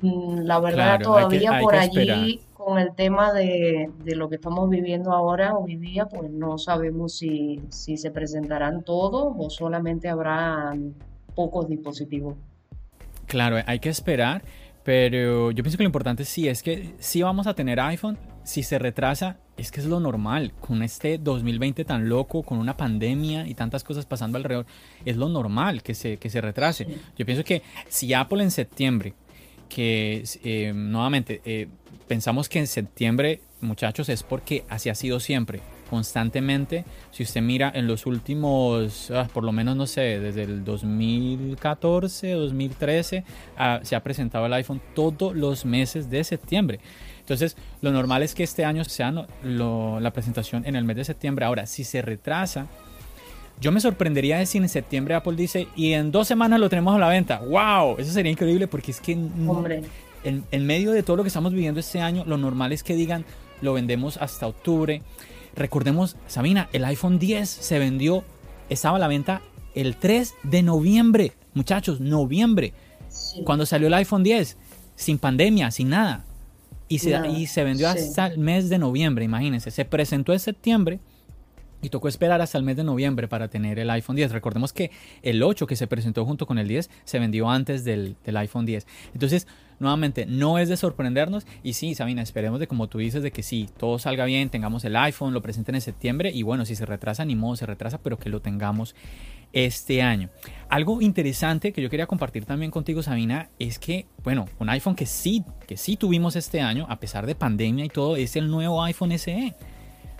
Mm, 0.00 0.40
la 0.44 0.60
verdad 0.60 1.00
todavía 1.00 1.58
por 1.60 1.74
allí 1.74 2.40
con 2.68 2.78
el 2.78 2.94
tema 2.94 3.32
de, 3.32 3.88
lo 4.04 4.28
que 4.28 4.34
estamos 4.34 4.68
viviendo 4.68 5.12
ahora 5.12 5.54
hoy 5.56 5.76
día, 5.76 6.04
pues 6.04 6.30
no 6.30 6.58
sabemos 6.58 7.16
si, 7.16 7.62
si 7.70 7.96
se 7.96 8.10
presentarán 8.10 8.84
todos 8.84 9.32
o 9.38 9.48
solamente 9.48 10.06
habrá 10.06 10.76
pocos 11.34 11.66
dispositivos. 11.66 12.36
Claro, 13.24 13.56
hay 13.64 13.78
que 13.78 13.88
esperar, 13.88 14.42
pero 14.84 15.50
yo 15.50 15.62
pienso 15.62 15.78
que 15.78 15.84
lo 15.84 15.88
importante 15.88 16.26
sí 16.26 16.46
es 16.46 16.62
que 16.62 16.94
sí 16.98 17.22
vamos 17.22 17.46
a 17.46 17.54
tener 17.54 17.80
iPhone, 17.80 18.18
si 18.44 18.62
se 18.62 18.78
retrasa, 18.78 19.38
es 19.56 19.70
que 19.70 19.80
es 19.80 19.86
lo 19.86 19.98
normal. 19.98 20.52
Con 20.60 20.82
este 20.82 21.16
2020 21.16 21.86
tan 21.86 22.06
loco, 22.10 22.42
con 22.42 22.58
una 22.58 22.76
pandemia 22.76 23.48
y 23.48 23.54
tantas 23.54 23.82
cosas 23.82 24.04
pasando 24.04 24.36
alrededor, 24.36 24.66
es 25.06 25.16
lo 25.16 25.30
normal 25.30 25.82
que 25.82 25.94
se, 25.94 26.18
que 26.18 26.28
se 26.28 26.42
retrase. 26.42 26.86
Yo 27.16 27.24
pienso 27.24 27.44
que 27.44 27.62
si 27.88 28.12
Apple 28.12 28.42
en 28.42 28.50
septiembre, 28.50 29.14
que 29.68 30.24
eh, 30.42 30.72
nuevamente 30.74 31.40
eh, 31.44 31.68
pensamos 32.08 32.48
que 32.48 32.58
en 32.58 32.66
septiembre, 32.66 33.40
muchachos, 33.60 34.08
es 34.08 34.22
porque 34.22 34.64
así 34.68 34.88
ha 34.88 34.94
sido 34.94 35.20
siempre 35.20 35.60
constantemente. 35.88 36.84
Si 37.10 37.22
usted 37.22 37.40
mira 37.40 37.70
en 37.74 37.86
los 37.86 38.06
últimos, 38.06 39.10
ah, 39.10 39.28
por 39.32 39.44
lo 39.44 39.52
menos 39.52 39.76
no 39.76 39.86
sé, 39.86 40.18
desde 40.18 40.42
el 40.42 40.64
2014, 40.64 42.32
2013, 42.32 43.24
ah, 43.56 43.80
se 43.82 43.96
ha 43.96 44.02
presentado 44.02 44.46
el 44.46 44.52
iPhone 44.54 44.80
todos 44.94 45.34
los 45.36 45.64
meses 45.64 46.10
de 46.10 46.24
septiembre. 46.24 46.80
Entonces, 47.20 47.56
lo 47.82 47.92
normal 47.92 48.22
es 48.22 48.34
que 48.34 48.42
este 48.42 48.64
año 48.64 48.84
sea 48.84 49.12
la 49.42 50.10
presentación 50.12 50.64
en 50.66 50.76
el 50.76 50.84
mes 50.84 50.96
de 50.96 51.04
septiembre. 51.04 51.44
Ahora, 51.44 51.66
si 51.66 51.84
se 51.84 52.00
retrasa, 52.00 52.66
yo 53.60 53.70
me 53.70 53.80
sorprendería 53.80 54.38
de 54.38 54.46
si 54.46 54.58
en 54.58 54.68
septiembre 54.68 55.14
Apple 55.14 55.36
dice, 55.36 55.68
y 55.76 55.92
en 55.92 56.10
dos 56.10 56.26
semanas 56.26 56.58
lo 56.58 56.70
tenemos 56.70 56.94
a 56.94 56.98
la 56.98 57.08
venta. 57.08 57.40
¡Wow! 57.40 57.96
Eso 57.98 58.12
sería 58.12 58.32
increíble 58.32 58.66
porque 58.66 58.92
es 58.92 59.00
que 59.00 59.14
Hombre. 59.46 59.82
En, 60.24 60.44
en 60.50 60.66
medio 60.66 60.92
de 60.92 61.02
todo 61.02 61.16
lo 61.16 61.22
que 61.22 61.28
estamos 61.28 61.52
viviendo 61.52 61.80
este 61.80 62.00
año, 62.00 62.24
lo 62.26 62.36
normal 62.36 62.72
es 62.72 62.82
que 62.82 62.94
digan, 62.94 63.24
lo 63.60 63.72
vendemos 63.72 64.16
hasta 64.16 64.46
octubre. 64.46 65.02
Recordemos, 65.54 66.16
Sabina, 66.26 66.68
el 66.72 66.84
iPhone 66.84 67.18
10 67.18 67.48
se 67.48 67.78
vendió, 67.78 68.24
estaba 68.68 68.96
a 68.96 69.00
la 69.00 69.08
venta 69.08 69.42
el 69.74 69.96
3 69.96 70.34
de 70.42 70.62
noviembre. 70.62 71.32
Muchachos, 71.54 72.00
noviembre. 72.00 72.72
Cuando 73.44 73.66
salió 73.66 73.88
el 73.88 73.94
iPhone 73.94 74.22
10, 74.22 74.56
sin 74.94 75.18
pandemia, 75.18 75.70
sin 75.70 75.90
nada. 75.90 76.24
Y 76.88 77.00
se, 77.00 77.20
y 77.28 77.46
se 77.46 77.64
vendió 77.64 77.88
hasta 77.88 78.28
el 78.28 78.38
mes 78.38 78.68
de 78.68 78.78
noviembre, 78.78 79.24
imagínense. 79.24 79.70
Se 79.70 79.84
presentó 79.84 80.32
en 80.32 80.40
septiembre 80.40 81.00
y 81.82 81.90
tocó 81.90 82.08
esperar 82.08 82.40
hasta 82.40 82.58
el 82.58 82.64
mes 82.64 82.76
de 82.76 82.84
noviembre 82.84 83.28
para 83.28 83.48
tener 83.48 83.78
el 83.78 83.90
iPhone 83.90 84.16
10. 84.16 84.32
Recordemos 84.32 84.72
que 84.72 84.90
el 85.22 85.42
8 85.42 85.66
que 85.66 85.76
se 85.76 85.86
presentó 85.86 86.24
junto 86.24 86.46
con 86.46 86.58
el 86.58 86.66
10 86.66 86.90
se 87.04 87.18
vendió 87.18 87.50
antes 87.50 87.84
del, 87.84 88.16
del, 88.24 88.36
iPhone 88.38 88.66
10. 88.66 88.86
Entonces, 89.12 89.46
nuevamente, 89.78 90.26
no 90.26 90.58
es 90.58 90.68
de 90.68 90.76
sorprendernos. 90.76 91.46
Y 91.62 91.74
sí, 91.74 91.94
Sabina, 91.94 92.22
esperemos 92.22 92.60
de 92.60 92.66
como 92.66 92.88
tú 92.88 92.98
dices, 92.98 93.22
de 93.22 93.30
que 93.30 93.42
sí, 93.42 93.68
todo 93.76 93.98
salga 93.98 94.24
bien, 94.24 94.50
tengamos 94.50 94.84
el 94.84 94.96
iPhone, 94.96 95.34
lo 95.34 95.42
presenten 95.42 95.74
en 95.74 95.80
septiembre. 95.80 96.30
Y 96.32 96.42
bueno, 96.42 96.64
si 96.64 96.76
se 96.76 96.86
retrasa, 96.86 97.24
ni 97.24 97.36
modo, 97.36 97.56
se 97.56 97.66
retrasa, 97.66 97.98
pero 97.98 98.18
que 98.18 98.28
lo 98.28 98.40
tengamos 98.40 98.94
este 99.52 100.02
año. 100.02 100.28
Algo 100.68 101.00
interesante 101.00 101.72
que 101.72 101.82
yo 101.82 101.90
quería 101.90 102.06
compartir 102.06 102.44
también 102.44 102.70
contigo, 102.70 103.02
Sabina, 103.02 103.50
es 103.58 103.78
que, 103.78 104.06
bueno, 104.22 104.46
un 104.58 104.68
iPhone 104.68 104.94
que 104.94 105.06
sí, 105.06 105.44
que 105.66 105.76
sí 105.76 105.96
tuvimos 105.96 106.36
este 106.36 106.60
año, 106.60 106.86
a 106.88 107.00
pesar 107.00 107.26
de 107.26 107.34
pandemia 107.34 107.84
y 107.84 107.88
todo, 107.88 108.16
es 108.16 108.36
el 108.36 108.50
nuevo 108.50 108.82
iPhone 108.82 109.16
SE. 109.18 109.54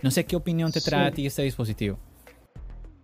No 0.02 0.11
sé 0.11 0.24
qué 0.24 0.36
opinión 0.36 0.72
te 0.72 0.80
trae 0.80 1.09
a 1.09 1.11
ti 1.11 1.26
este 1.26 1.42
dispositivo. 1.42 1.98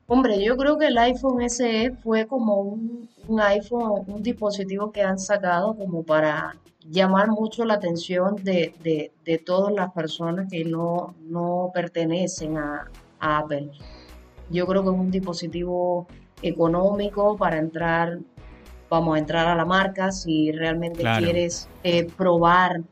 Hombre, 0.07 0.42
yo 0.44 0.57
creo 0.57 0.76
que 0.76 0.88
el 0.88 0.98
iPhone 0.98 1.48
SE 1.48 1.92
fue 2.02 2.26
como 2.26 2.61
un, 2.61 3.09
iPhone, 3.40 4.05
un 4.07 4.22
dispositivo 4.22 4.92
que 4.92 5.02
han 5.02 5.18
sacado 5.18 5.74
como 5.74 6.02
para 6.02 6.57
llamar 6.86 7.28
mucho 7.30 7.64
la 7.64 7.74
atención 7.74 8.36
de, 8.36 9.12
todas 9.46 9.72
las 9.72 9.92
personas 9.92 10.50
que 10.50 10.64
no, 10.64 11.14
no 11.22 11.70
pertenecen 11.72 12.59
a, 12.59 12.90
Apple. 13.20 13.70
Yo 14.50 14.66
creo 14.66 14.82
que 14.82 14.90
es 14.90 14.94
un 14.94 15.11
dispositivo 15.11 16.07
económico 16.42 17.38
para 17.38 17.57
entrar, 17.57 18.18
vamos 18.90 19.16
a 19.16 19.18
entrar 19.18 19.46
a 19.46 19.55
la 19.55 19.64
marca 19.64 20.12
si 20.12 20.52
realmente 20.52 21.02
quieres 21.18 21.66
eh, 21.84 22.07
probar 22.18 22.82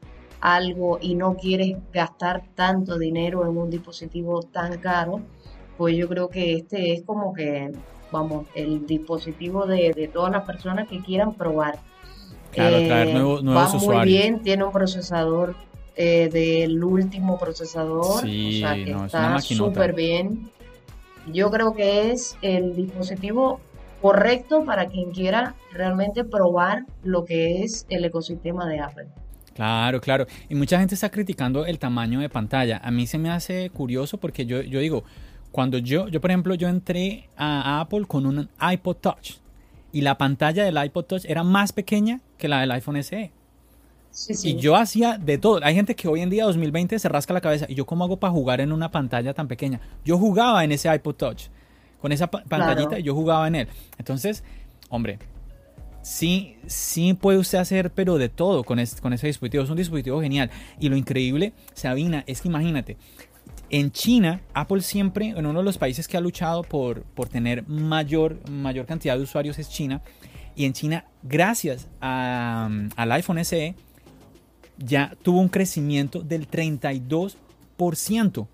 algo 0.41 0.99
y 1.03 1.15
no 1.17 1.37
quieres 1.37 1.77
gastar 1.93 2.45
tanto 2.55 2.99
dinero 2.99 3.43
en 3.43 3.59
un 3.59 3.69
dispositivo 3.69 4.43
tan 4.43 4.79
caro, 4.79 5.21
pues 5.83 5.97
yo 5.97 6.09
creo 6.09 6.29
que 6.29 6.55
este 6.55 6.93
es 6.93 7.03
como 7.03 7.35
que, 7.35 7.73
vamos, 8.13 8.47
el 8.55 8.87
dispositivo 8.87 9.67
de, 9.67 10.09
todas 10.13 10.31
las 10.31 10.45
personas 10.45 10.87
que 10.87 11.01
quieran 11.01 11.35
probar. 11.35 11.81
Claro, 12.53 12.77
traer 12.87 13.09
eh, 13.09 13.15
nuevos, 13.15 13.45
va 13.45 13.69
muy 13.81 14.07
bien, 14.07 14.43
tiene 14.45 14.63
un 14.63 14.71
procesador 14.71 15.57
eh, 15.97 16.29
del 16.33 16.85
último 16.85 17.37
procesador, 17.37 18.25
o 18.25 18.29
sea 18.29 18.75
que 18.77 18.93
está 18.93 19.41
súper 19.41 19.93
bien. 19.93 20.53
Yo 21.33 21.51
creo 21.51 21.75
que 21.75 22.13
es 22.13 22.37
el 22.43 22.77
dispositivo 22.77 23.59
correcto 24.01 24.65
para 24.65 24.87
quien 24.87 25.11
quiera 25.11 25.57
realmente 25.73 26.23
probar 26.23 26.85
lo 27.03 27.25
que 27.25 27.65
es 27.65 27.87
el 27.89 28.05
ecosistema 28.05 28.69
de 28.69 28.79
Apple. 28.79 29.09
Claro, 29.53 30.01
claro. 30.01 30.29
Y 30.49 30.55
mucha 30.55 30.79
gente 30.79 30.95
está 30.95 31.11
criticando 31.11 31.67
el 31.67 31.81
tamaño 31.81 32.21
de 32.21 32.29
pantalla. 32.29 32.81
A 32.85 32.93
mí 32.93 33.09
se 33.09 33.19
me 33.19 33.31
hace 33.31 33.69
curioso 33.71 34.19
porque 34.19 34.47
yo, 34.47 34.63
yo 34.63 34.79
digo, 34.79 35.03
cuando 35.53 35.79
yo, 35.79 36.09
yo 36.09 36.21
por 36.21 36.31
ejemplo, 36.31 36.55
yo 36.55 36.69
entré 36.69 37.29
a 37.37 37.81
Apple 37.81 38.07
con 38.07 38.27
un 38.27 38.49
iPod 38.61 38.97
Touch 38.97 39.35
y 39.93 40.01
la 40.01 40.17
pantalla 40.17 40.65
del 40.65 40.83
iPod 40.83 41.05
Touch 41.05 41.25
era 41.27 41.45
más 41.45 41.73
pequeña 41.73 42.21
que 42.39 42.49
la 42.49 42.61
del 42.61 42.73
iPhone 42.73 43.03
SE. 43.03 43.31
Y 44.43 44.57
yo 44.57 44.77
hacía 44.77 45.17
de 45.19 45.39
todo. 45.39 45.61
Hay 45.63 45.75
gente 45.75 45.95
que 45.95 46.09
hoy 46.09 46.21
en 46.21 46.31
día, 46.31 46.45
2020, 46.45 46.99
se 46.99 47.09
rasca 47.09 47.33
la 47.33 47.41
cabeza. 47.41 47.67
¿Y 47.69 47.75
yo 47.75 47.87
cómo 47.87 48.05
hago 48.05 48.19
para 48.19 48.33
jugar 48.33 48.61
en 48.61 48.73
una 48.73 48.91
pantalla 48.91 49.33
tan 49.33 49.49
pequeña? 49.49 49.81
Yo 50.05 50.19
jugaba 50.19 50.65
en 50.65 50.73
ese 50.73 50.93
iPod 50.95 51.15
Touch. 51.15 51.45
Con 52.01 52.13
esa 52.13 52.27
pantallita 52.31 52.99
y 52.99 53.03
yo 53.03 53.15
jugaba 53.15 53.47
en 53.47 53.55
él. 53.55 53.69
Entonces, 53.97 54.43
hombre, 54.89 55.19
sí, 56.03 56.57
sí 56.67 57.15
puede 57.15 57.39
usted 57.39 57.59
hacer, 57.59 57.91
pero 57.93 58.19
de 58.19 58.29
todo 58.29 58.65
con, 58.65 58.79
con 59.01 59.13
ese 59.13 59.27
dispositivo. 59.27 59.63
Es 59.63 59.71
un 59.71 59.77
dispositivo 59.77 60.21
genial. 60.21 60.51
Y 60.81 60.89
lo 60.89 60.97
increíble, 60.97 61.53
Sabina, 61.75 62.25
es 62.27 62.41
que 62.43 62.49
imagínate, 62.49 62.97
en 63.73 63.91
China, 63.91 64.43
Apple 64.53 64.83
siempre, 64.83 65.31
en 65.31 65.47
uno 65.47 65.61
de 65.61 65.65
los 65.65 65.79
países 65.79 66.07
que 66.07 66.19
ha 66.19 66.21
luchado 66.21 66.63
por, 66.63 67.03
por 67.03 67.29
tener 67.31 67.67
mayor, 67.67 68.39
mayor 68.51 68.85
cantidad 68.85 69.17
de 69.17 69.23
usuarios 69.23 69.59
es 69.59 69.71
China. 69.71 70.03
Y 70.55 70.67
en 70.67 70.75
China, 70.75 71.07
gracias 71.23 71.89
al 72.01 73.13
iPhone 73.13 73.43
SE, 73.43 73.75
ya 74.77 75.17
tuvo 75.23 75.41
un 75.41 75.49
crecimiento 75.49 76.21
del 76.21 76.49
32%. 76.51 78.47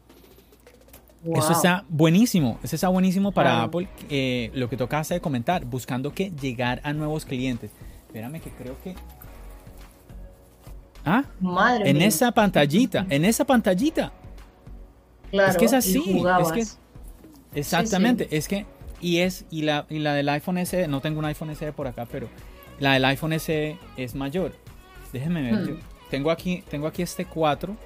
Eso 1.35 1.53
está 1.53 1.85
buenísimo, 1.89 2.61
eso 2.63 2.77
está 2.77 2.87
buenísimo 2.87 3.33
para 3.33 3.65
Apple. 3.65 3.89
Eh, 4.09 4.53
lo 4.55 4.71
que 4.71 4.77
toca 4.77 5.01
hacer 5.01 5.21
comentar, 5.21 5.65
buscando 5.65 6.15
que 6.15 6.31
llegar 6.31 6.81
a 6.85 6.93
nuevos 6.93 7.25
clientes. 7.25 7.73
Espérame 8.07 8.41
que 8.41 8.51
creo 8.51 8.81
que... 8.85 8.95
Ah, 11.05 11.25
Madre 11.41 11.91
en 11.91 12.03
esa 12.03 12.31
pantallita, 12.31 13.05
en 13.11 13.25
esa 13.25 13.45
pantallita. 13.45 14.13
Claro, 15.31 15.51
es 15.51 15.57
que 15.57 15.65
es 15.67 15.73
así, 15.73 16.23
es 16.41 16.53
que 16.53 17.59
exactamente, 17.61 18.29
es 18.31 18.49
que 18.49 18.67
y 19.01 19.19
es 19.19 19.45
y 19.51 19.63
la, 19.63 19.87
y 19.89 19.99
la 19.99 20.15
del 20.15 20.29
iPhone 20.29 20.65
SE, 20.65 20.89
no 20.89 21.01
tengo 21.01 21.19
un 21.19 21.25
iPhone 21.27 21.55
SE 21.55 21.73
por 21.73 21.87
acá, 21.87 22.07
pero 22.11 22.29
la 22.79 22.95
del 22.95 23.05
iPhone 23.05 23.39
SE 23.39 23.79
es 23.97 24.15
mayor. 24.15 24.53
Déjenme 25.13 25.43
ver, 25.43 25.55
hmm. 25.55 25.79
tengo 26.11 26.31
aquí 26.31 26.63
tengo 26.69 26.87
aquí 26.87 27.03
este 27.03 27.25
4 27.25 27.77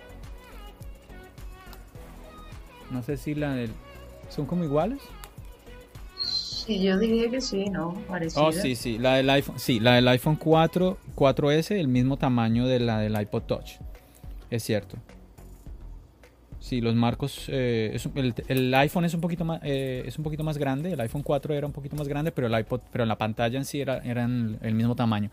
no 2.92 3.02
sé 3.02 3.16
si 3.16 3.34
la 3.34 3.54
del... 3.54 3.70
¿Son 4.28 4.46
como 4.46 4.64
iguales? 4.64 5.00
Sí, 6.22 6.80
yo 6.82 6.98
diría 6.98 7.28
que 7.30 7.40
sí, 7.40 7.64
¿no? 7.70 7.94
Parecida. 8.06 8.42
Oh, 8.42 8.52
sí, 8.52 8.76
sí. 8.76 8.98
La 8.98 9.16
del 9.16 9.28
iPhone, 9.30 9.58
sí, 9.58 9.80
la 9.80 9.94
del 9.94 10.06
iPhone 10.08 10.36
4, 10.36 10.98
4S, 11.16 11.72
el 11.72 11.88
mismo 11.88 12.18
tamaño 12.18 12.66
de 12.66 12.80
la 12.80 12.98
del 12.98 13.20
iPod 13.20 13.42
Touch. 13.42 13.72
Es 14.50 14.62
cierto. 14.62 14.96
Sí, 16.62 16.80
los 16.80 16.94
marcos. 16.94 17.46
Eh, 17.48 17.98
el, 18.46 18.72
iPhone 18.74 19.04
es 19.04 19.14
un 19.14 19.20
poquito 19.20 19.44
más, 19.44 19.60
eh, 19.64 20.04
es 20.06 20.16
un 20.16 20.22
poquito 20.22 20.44
más 20.44 20.58
grande. 20.58 20.92
El 20.92 21.00
iPhone 21.00 21.24
4 21.24 21.54
era 21.54 21.66
un 21.66 21.72
poquito 21.72 21.96
más 21.96 22.06
grande, 22.06 22.30
pero 22.30 22.46
el 22.46 22.56
iPod, 22.56 22.82
pero 22.92 23.04
la 23.04 23.18
pantalla 23.18 23.58
en 23.58 23.64
sí 23.64 23.80
era, 23.80 23.98
eran 23.98 24.58
el 24.62 24.74
mismo 24.74 24.94
tamaño. 24.94 25.30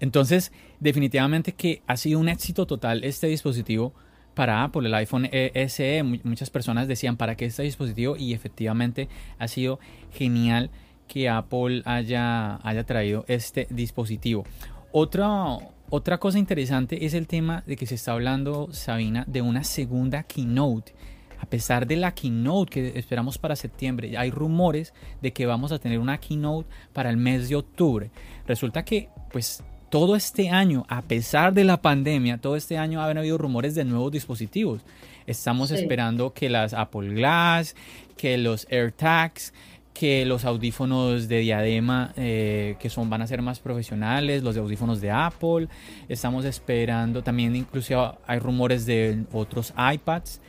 Entonces, 0.00 0.52
definitivamente 0.80 1.52
que 1.52 1.82
ha 1.86 1.98
sido 1.98 2.18
un 2.18 2.30
éxito 2.30 2.66
total 2.66 3.04
este 3.04 3.26
dispositivo 3.26 3.92
para 4.34 4.64
Apple, 4.64 4.88
el 4.88 4.94
iPhone 4.94 5.28
SE. 5.68 6.02
Muchas 6.02 6.48
personas 6.48 6.88
decían 6.88 7.18
para 7.18 7.36
qué 7.36 7.44
este 7.44 7.62
dispositivo 7.62 8.16
y 8.16 8.32
efectivamente 8.32 9.10
ha 9.38 9.48
sido 9.48 9.80
genial 10.12 10.70
que 11.08 11.28
Apple 11.28 11.82
haya, 11.84 12.58
haya 12.66 12.84
traído 12.84 13.26
este 13.28 13.66
dispositivo. 13.68 14.46
Otra, 14.92 15.58
otra 15.90 16.18
cosa 16.18 16.38
interesante 16.38 17.04
es 17.04 17.14
el 17.14 17.26
tema 17.26 17.64
de 17.66 17.76
que 17.76 17.86
se 17.86 17.96
está 17.96 18.12
hablando, 18.12 18.68
Sabina, 18.72 19.24
de 19.26 19.42
una 19.42 19.64
segunda 19.64 20.22
keynote. 20.22 20.94
A 21.40 21.46
pesar 21.46 21.86
de 21.86 21.96
la 21.96 22.14
keynote 22.14 22.70
que 22.70 22.98
esperamos 22.98 23.38
para 23.38 23.56
septiembre, 23.56 24.16
hay 24.16 24.30
rumores 24.30 24.94
de 25.20 25.32
que 25.32 25.46
vamos 25.46 25.72
a 25.72 25.78
tener 25.78 25.98
una 25.98 26.18
keynote 26.18 26.68
para 26.92 27.10
el 27.10 27.16
mes 27.16 27.48
de 27.48 27.56
octubre. 27.56 28.10
Resulta 28.46 28.84
que, 28.84 29.08
pues, 29.32 29.64
todo 29.90 30.14
este 30.14 30.50
año, 30.50 30.86
a 30.88 31.02
pesar 31.02 31.52
de 31.52 31.64
la 31.64 31.82
pandemia, 31.82 32.38
todo 32.38 32.54
este 32.54 32.78
año 32.78 33.02
han 33.02 33.18
habido 33.18 33.36
rumores 33.36 33.74
de 33.74 33.84
nuevos 33.84 34.12
dispositivos. 34.12 34.82
Estamos 35.26 35.72
esperando 35.72 36.32
que 36.32 36.48
las 36.48 36.72
Apple 36.72 37.14
Glass, 37.14 37.74
que 38.16 38.38
los 38.38 38.66
AirTags, 38.70 39.52
que 40.00 40.24
los 40.24 40.46
audífonos 40.46 41.28
de 41.28 41.40
diadema 41.40 42.14
eh, 42.16 42.74
que 42.80 42.88
son 42.88 43.10
van 43.10 43.20
a 43.20 43.26
ser 43.26 43.42
más 43.42 43.60
profesionales, 43.60 44.42
los 44.42 44.56
audífonos 44.56 45.02
de 45.02 45.10
Apple. 45.10 45.68
Estamos 46.08 46.46
esperando 46.46 47.22
también, 47.22 47.54
incluso 47.54 48.16
hay 48.26 48.38
rumores 48.38 48.86
de 48.86 49.24
otros 49.30 49.74
iPads 49.76 50.40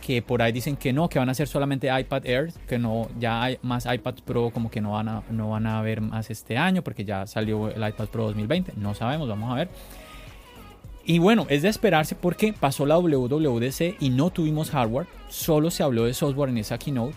que 0.00 0.22
por 0.22 0.40
ahí 0.40 0.50
dicen 0.50 0.78
que 0.78 0.94
no, 0.94 1.10
que 1.10 1.18
van 1.18 1.28
a 1.28 1.34
ser 1.34 1.46
solamente 1.46 1.90
iPad 1.94 2.24
Air, 2.24 2.52
que 2.66 2.78
no, 2.78 3.10
ya 3.20 3.42
hay 3.42 3.58
más 3.60 3.84
iPad 3.84 4.14
Pro 4.24 4.48
como 4.48 4.70
que 4.70 4.80
no 4.80 4.92
van 4.92 5.10
a, 5.10 5.22
no 5.28 5.50
van 5.50 5.66
a 5.66 5.78
haber 5.78 6.00
más 6.00 6.30
este 6.30 6.56
año 6.56 6.80
porque 6.82 7.04
ya 7.04 7.26
salió 7.26 7.68
el 7.68 7.86
iPad 7.86 8.06
Pro 8.06 8.24
2020, 8.28 8.72
no 8.76 8.94
sabemos, 8.94 9.28
vamos 9.28 9.52
a 9.52 9.56
ver. 9.56 9.68
Y 11.04 11.18
bueno, 11.18 11.44
es 11.50 11.60
de 11.60 11.68
esperarse 11.68 12.14
porque 12.14 12.54
pasó 12.54 12.86
la 12.86 12.96
WWDC 12.96 13.96
y 14.00 14.08
no 14.08 14.30
tuvimos 14.30 14.70
hardware, 14.70 15.06
solo 15.28 15.70
se 15.70 15.82
habló 15.82 16.06
de 16.06 16.14
software 16.14 16.48
en 16.48 16.56
esa 16.56 16.78
keynote 16.78 17.16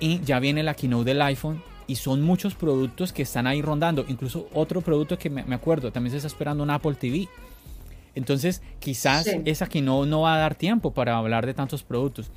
y 0.00 0.20
ya 0.20 0.40
viene 0.40 0.62
la 0.62 0.74
keynote 0.74 1.04
del 1.04 1.22
iPhone 1.22 1.62
y 1.86 1.96
son 1.96 2.22
muchos 2.22 2.54
productos 2.54 3.12
que 3.12 3.22
están 3.22 3.46
ahí 3.46 3.62
rondando, 3.62 4.04
incluso 4.08 4.48
otro 4.54 4.80
producto 4.80 5.18
que 5.18 5.30
me, 5.30 5.54
acuerdo, 5.54 5.92
también 5.92 6.12
se 6.12 6.16
está 6.18 6.28
esperando 6.28 6.62
un 6.62 6.70
Apple 6.70 6.94
TV. 6.94 7.28
Entonces, 8.14 8.62
quizás 8.78 9.26
esa 9.44 9.66
keynote 9.66 10.08
no 10.08 10.22
va 10.22 10.34
a 10.34 10.38
dar 10.38 10.54
tiempo 10.54 10.92
para 10.92 11.16
hablar 11.16 11.46
de 11.46 11.54
tantos 11.54 11.82
productos. 11.82 12.30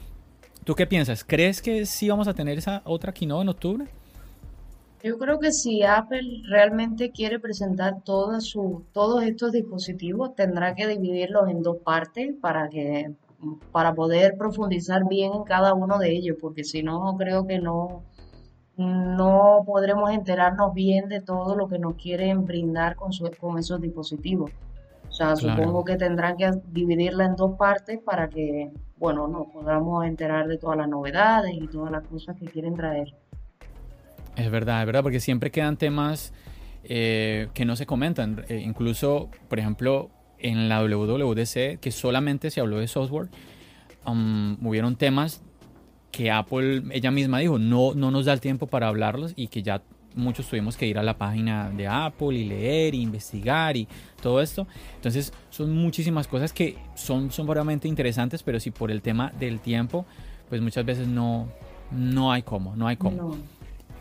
¿Tú 0.63 0.73
qué 0.73 0.87
piensas? 0.87 1.23
¿Crees 1.23 1.61
que 1.61 1.85
sí 1.85 2.09
vamos 2.09 2.27
a 2.27 2.33
tener 2.33 2.57
esa 2.57 2.81
otra 2.85 3.13
keynote 3.13 3.43
en 3.43 3.49
octubre? 3.49 3.85
Yo 5.03 5.19
creo 5.19 5.39
que 5.39 5.51
si 5.51 5.83
Apple 5.83 6.41
realmente 6.47 7.11
quiere 7.11 7.39
presentar 7.39 8.01
todos 8.03 8.55
estos 9.23 9.51
dispositivos, 9.51 10.35
tendrá 10.35 10.73
que 10.73 10.87
dividirlos 10.87 11.47
en 11.47 11.61
dos 11.61 11.77
partes 11.77 12.33
para 12.41 12.67
que 12.69 13.11
para 13.71 13.93
poder 13.93 14.37
profundizar 14.37 15.07
bien 15.07 15.33
en 15.33 15.43
cada 15.43 15.73
uno 15.73 15.97
de 15.99 16.11
ellos, 16.11 16.37
porque 16.39 16.63
si 16.63 16.83
no, 16.83 17.15
creo 17.17 17.45
que 17.45 17.59
no, 17.59 18.03
no 18.77 19.63
podremos 19.65 20.11
enterarnos 20.11 20.73
bien 20.73 21.09
de 21.09 21.21
todo 21.21 21.55
lo 21.55 21.67
que 21.67 21.79
nos 21.79 21.95
quieren 21.95 22.45
brindar 22.45 22.95
con, 22.95 23.11
con 23.39 23.57
esos 23.57 23.81
dispositivos. 23.81 24.51
O 25.09 25.11
sea, 25.11 25.35
supongo 25.37 25.85
que 25.85 25.95
tendrán 25.95 26.35
que 26.35 26.51
dividirla 26.67 27.25
en 27.25 27.37
dos 27.37 27.55
partes 27.57 27.99
para 28.03 28.27
que, 28.27 28.71
bueno, 28.97 29.29
nos 29.29 29.47
podamos 29.47 30.05
enterar 30.05 30.47
de 30.47 30.57
todas 30.57 30.77
las 30.77 30.89
novedades 30.89 31.53
y 31.53 31.67
todas 31.67 31.89
las 31.89 32.05
cosas 32.05 32.35
que 32.37 32.45
quieren 32.45 32.75
traer. 32.75 33.13
Es 34.35 34.51
verdad, 34.51 34.81
es 34.81 34.85
verdad, 34.85 35.03
porque 35.03 35.21
siempre 35.21 35.51
quedan 35.51 35.77
temas 35.77 36.33
eh, 36.83 37.47
que 37.53 37.63
no 37.63 37.77
se 37.77 37.85
comentan. 37.85 38.43
Eh, 38.49 38.61
incluso, 38.65 39.29
por 39.47 39.57
ejemplo, 39.57 40.09
en 40.39 40.69
la 40.69 40.83
WWDC, 40.83 41.79
que 41.79 41.91
solamente 41.91 42.51
se 42.51 42.61
habló 42.61 42.79
de 42.79 42.87
software, 42.87 43.29
um, 44.05 44.57
hubieron 44.65 44.95
temas 44.95 45.41
que 46.11 46.31
Apple, 46.31 46.83
ella 46.91 47.11
misma 47.11 47.39
dijo, 47.39 47.59
no, 47.59 47.93
no 47.93 48.11
nos 48.11 48.25
da 48.25 48.33
el 48.33 48.39
tiempo 48.39 48.67
para 48.67 48.87
hablarlos 48.87 49.33
y 49.35 49.47
que 49.47 49.63
ya 49.63 49.81
muchos 50.15 50.47
tuvimos 50.47 50.77
que 50.77 50.87
ir 50.87 50.97
a 50.97 51.03
la 51.03 51.17
página 51.17 51.69
de 51.69 51.87
Apple 51.87 52.37
y 52.37 52.45
leer 52.45 52.93
e 52.93 52.97
investigar 52.97 53.75
y 53.75 53.87
todo 54.21 54.41
esto. 54.41 54.65
Entonces 54.95 55.33
son 55.49 55.75
muchísimas 55.75 56.27
cosas 56.27 56.53
que 56.53 56.77
son, 56.95 57.31
son 57.31 57.47
realmente 57.47 57.87
interesantes, 57.87 58.43
pero 58.43 58.59
si 58.59 58.71
por 58.71 58.91
el 58.91 59.01
tema 59.01 59.31
del 59.39 59.59
tiempo, 59.59 60.05
pues 60.49 60.61
muchas 60.61 60.85
veces 60.85 61.07
no, 61.07 61.49
no 61.91 62.31
hay 62.31 62.43
cómo, 62.43 62.75
no 62.75 62.87
hay 62.87 62.97
cómo. 62.97 63.37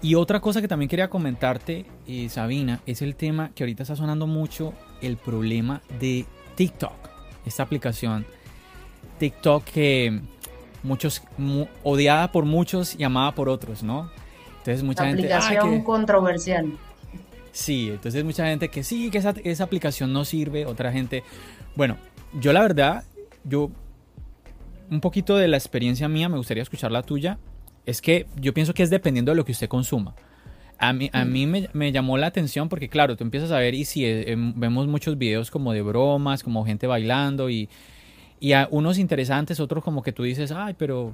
Y 0.04 0.16
otra 0.16 0.38
cosa 0.38 0.60
que 0.60 0.68
también 0.68 0.90
quería 0.90 1.08
comentarte, 1.08 1.86
eh, 2.06 2.28
Sabina, 2.28 2.82
es 2.84 3.00
el 3.00 3.16
tema 3.16 3.52
que 3.54 3.62
ahorita 3.62 3.84
está 3.84 3.96
sonando 3.96 4.26
mucho, 4.26 4.74
el 5.00 5.16
problema 5.16 5.80
de 5.98 6.26
TikTok, 6.56 6.92
esta 7.46 7.62
aplicación. 7.62 8.26
TikTok 9.18 9.64
que 9.64 10.20
muchos, 10.82 11.22
odiada 11.82 12.30
por 12.32 12.44
muchos 12.44 13.00
y 13.00 13.02
amada 13.02 13.32
por 13.32 13.48
otros, 13.48 13.82
¿no? 13.82 14.10
Entonces 14.58 14.82
mucha 14.82 15.06
gente... 15.06 15.32
Aplicación 15.32 15.82
controversial. 15.82 16.70
Sí, 17.52 17.88
entonces 17.88 18.22
mucha 18.24 18.44
gente 18.44 18.68
que 18.68 18.84
sí, 18.84 19.10
que 19.10 19.16
esa, 19.16 19.32
esa 19.42 19.64
aplicación 19.64 20.12
no 20.12 20.26
sirve, 20.26 20.66
otra 20.66 20.92
gente... 20.92 21.22
Bueno, 21.76 21.96
yo 22.38 22.52
la 22.52 22.60
verdad, 22.60 23.04
yo 23.42 23.70
un 24.90 25.00
poquito 25.00 25.38
de 25.38 25.48
la 25.48 25.56
experiencia 25.56 26.10
mía, 26.10 26.28
me 26.28 26.36
gustaría 26.36 26.62
escuchar 26.62 26.92
la 26.92 27.02
tuya 27.02 27.38
es 27.86 28.00
que 28.00 28.26
yo 28.40 28.54
pienso 28.54 28.74
que 28.74 28.82
es 28.82 28.90
dependiendo 28.90 29.32
de 29.32 29.36
lo 29.36 29.44
que 29.44 29.52
usted 29.52 29.68
consuma. 29.68 30.14
A 30.78 30.92
mí, 30.92 31.08
a 31.12 31.24
mí 31.24 31.46
me, 31.46 31.92
llamó 31.92 32.18
la 32.18 32.26
atención 32.26 32.68
porque, 32.68 32.88
claro, 32.88 33.16
tú 33.16 33.24
empiezas 33.24 33.52
a 33.52 33.58
ver 33.58 33.74
y 33.74 33.84
si 33.84 34.04
eh, 34.04 34.32
em, 34.32 34.58
vemos 34.58 34.86
muchos 34.88 35.16
videos 35.16 35.50
como 35.50 35.72
de 35.72 35.82
bromas, 35.82 36.42
como 36.42 36.64
gente 36.64 36.86
bailando 36.86 37.48
y, 37.48 37.68
y 38.40 38.52
a 38.52 38.68
unos 38.70 38.98
interesantes, 38.98 39.60
otros 39.60 39.84
como 39.84 40.02
que 40.02 40.12
tú 40.12 40.24
dices, 40.24 40.50
ay, 40.50 40.74
pero 40.76 41.12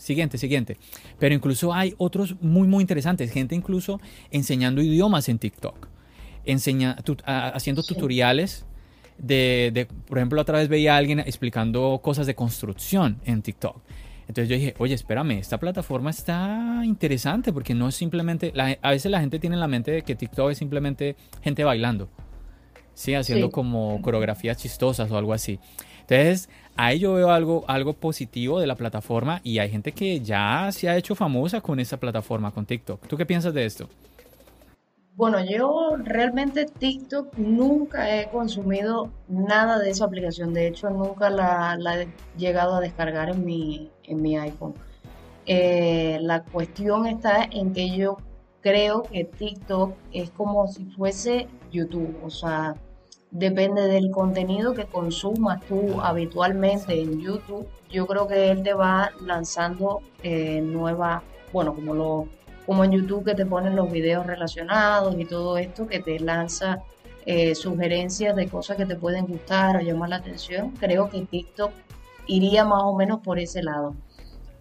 siguiente, 0.00 0.38
siguiente. 0.38 0.76
Pero 1.18 1.34
incluso 1.34 1.72
hay 1.72 1.94
otros 1.98 2.36
muy, 2.40 2.68
muy 2.68 2.82
interesantes. 2.82 3.32
Gente 3.32 3.54
incluso 3.54 4.00
enseñando 4.30 4.82
idiomas 4.82 5.28
en 5.28 5.38
TikTok. 5.38 5.88
Enseña, 6.44 6.96
haciendo 7.26 7.82
tutoriales 7.82 8.64
de, 9.18 9.70
de, 9.72 9.86
por 9.86 10.18
ejemplo, 10.18 10.40
otra 10.40 10.58
vez 10.58 10.68
veía 10.68 10.94
a 10.94 10.96
alguien 10.96 11.20
explicando 11.20 12.00
cosas 12.02 12.26
de 12.26 12.34
construcción 12.34 13.20
en 13.24 13.42
TikTok. 13.42 13.80
Entonces 14.30 14.48
yo 14.48 14.54
dije, 14.54 14.74
oye, 14.78 14.94
espérame, 14.94 15.32
esta 15.32 15.58
plataforma 15.58 16.10
está 16.10 16.82
interesante 16.84 17.52
porque 17.52 17.74
no 17.74 17.88
es 17.88 17.96
simplemente, 17.96 18.52
a 18.80 18.90
veces 18.90 19.10
la 19.10 19.18
gente 19.18 19.40
tiene 19.40 19.56
en 19.56 19.60
la 19.60 19.66
mente 19.66 19.90
de 19.90 20.02
que 20.02 20.14
TikTok 20.14 20.52
es 20.52 20.58
simplemente 20.58 21.16
gente 21.42 21.64
bailando, 21.64 22.08
sí, 22.94 23.12
haciendo 23.14 23.50
como 23.50 24.00
coreografías 24.02 24.56
chistosas 24.56 25.10
o 25.10 25.18
algo 25.18 25.32
así. 25.32 25.58
Entonces, 26.02 26.48
ahí 26.76 27.00
yo 27.00 27.14
veo 27.14 27.32
algo, 27.32 27.64
algo 27.66 27.92
positivo 27.94 28.60
de 28.60 28.68
la 28.68 28.76
plataforma 28.76 29.40
y 29.42 29.58
hay 29.58 29.68
gente 29.68 29.90
que 29.90 30.20
ya 30.20 30.70
se 30.70 30.88
ha 30.88 30.96
hecho 30.96 31.16
famosa 31.16 31.60
con 31.60 31.80
esa 31.80 31.98
plataforma, 31.98 32.52
con 32.52 32.66
TikTok. 32.66 33.08
¿Tú 33.08 33.16
qué 33.16 33.26
piensas 33.26 33.52
de 33.52 33.64
esto? 33.64 33.88
Bueno, 35.20 35.44
yo 35.44 35.98
realmente 35.98 36.64
TikTok 36.64 37.36
nunca 37.36 38.16
he 38.16 38.30
consumido 38.30 39.10
nada 39.28 39.78
de 39.78 39.90
esa 39.90 40.06
aplicación. 40.06 40.54
De 40.54 40.66
hecho, 40.66 40.88
nunca 40.88 41.28
la, 41.28 41.76
he 42.00 42.08
llegado 42.38 42.76
a 42.76 42.80
descargar 42.80 43.28
en 43.28 43.44
mi, 43.44 43.90
en 44.04 44.22
mi 44.22 44.38
iPhone. 44.38 44.72
Eh, 45.44 46.16
la 46.22 46.42
cuestión 46.44 47.06
está 47.06 47.42
en 47.42 47.74
que 47.74 47.94
yo 47.94 48.16
creo 48.62 49.02
que 49.02 49.24
TikTok 49.24 49.92
es 50.10 50.30
como 50.30 50.66
si 50.68 50.86
fuese 50.86 51.48
YouTube. 51.70 52.16
O 52.24 52.30
sea, 52.30 52.74
depende 53.30 53.88
del 53.88 54.10
contenido 54.10 54.72
que 54.72 54.86
consumas 54.86 55.60
tú 55.66 56.00
habitualmente 56.00 56.98
en 56.98 57.20
YouTube. 57.20 57.68
Yo 57.90 58.06
creo 58.06 58.26
que 58.26 58.50
él 58.50 58.62
te 58.62 58.72
va 58.72 59.10
lanzando 59.20 60.00
eh, 60.22 60.62
nuevas, 60.62 61.22
bueno, 61.52 61.74
como 61.74 61.92
lo 61.92 62.26
como 62.66 62.84
en 62.84 62.92
YouTube 62.92 63.24
que 63.24 63.34
te 63.34 63.46
ponen 63.46 63.76
los 63.76 63.90
videos 63.90 64.26
relacionados 64.26 65.14
y 65.18 65.24
todo 65.24 65.58
esto, 65.58 65.86
que 65.86 66.00
te 66.00 66.20
lanza 66.20 66.82
eh, 67.26 67.54
sugerencias 67.54 68.34
de 68.34 68.48
cosas 68.48 68.76
que 68.76 68.86
te 68.86 68.96
pueden 68.96 69.26
gustar 69.26 69.76
o 69.76 69.80
llamar 69.80 70.08
la 70.08 70.16
atención, 70.16 70.70
creo 70.78 71.10
que 71.10 71.20
TikTok 71.22 71.72
iría 72.26 72.64
más 72.64 72.82
o 72.84 72.96
menos 72.96 73.20
por 73.20 73.38
ese 73.38 73.62
lado. 73.62 73.94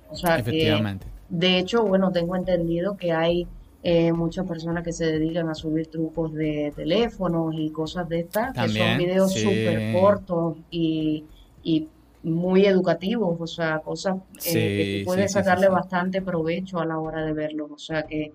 O 0.09 0.15
sea, 0.15 0.39
Efectivamente. 0.39 1.05
de 1.29 1.59
hecho, 1.59 1.83
bueno, 1.83 2.11
tengo 2.11 2.35
entendido 2.35 2.97
que 2.97 3.11
hay 3.11 3.47
eh, 3.81 4.11
muchas 4.11 4.45
personas 4.45 4.83
que 4.83 4.91
se 4.91 5.05
dedican 5.05 5.47
a 5.47 5.55
subir 5.55 5.87
trucos 5.87 6.33
de 6.33 6.73
teléfonos 6.75 7.53
y 7.57 7.69
cosas 7.69 8.09
de 8.09 8.19
estas, 8.19 8.53
que 8.53 8.69
son 8.69 8.97
videos 8.97 9.33
súper 9.33 9.93
cortos 9.93 10.57
y, 10.69 11.23
y 11.63 11.87
muy 12.23 12.65
educativos, 12.65 13.37
o 13.39 13.47
sea, 13.47 13.79
cosas 13.79 14.17
eh, 14.45 14.53
que 14.53 15.03
puedes 15.05 15.31
sacarle 15.31 15.69
bastante 15.69 16.21
provecho 16.21 16.79
a 16.79 16.85
la 16.85 16.99
hora 16.99 17.23
de 17.23 17.33
verlos. 17.33 17.71
O 17.71 17.77
sea 17.77 18.03
que 18.03 18.33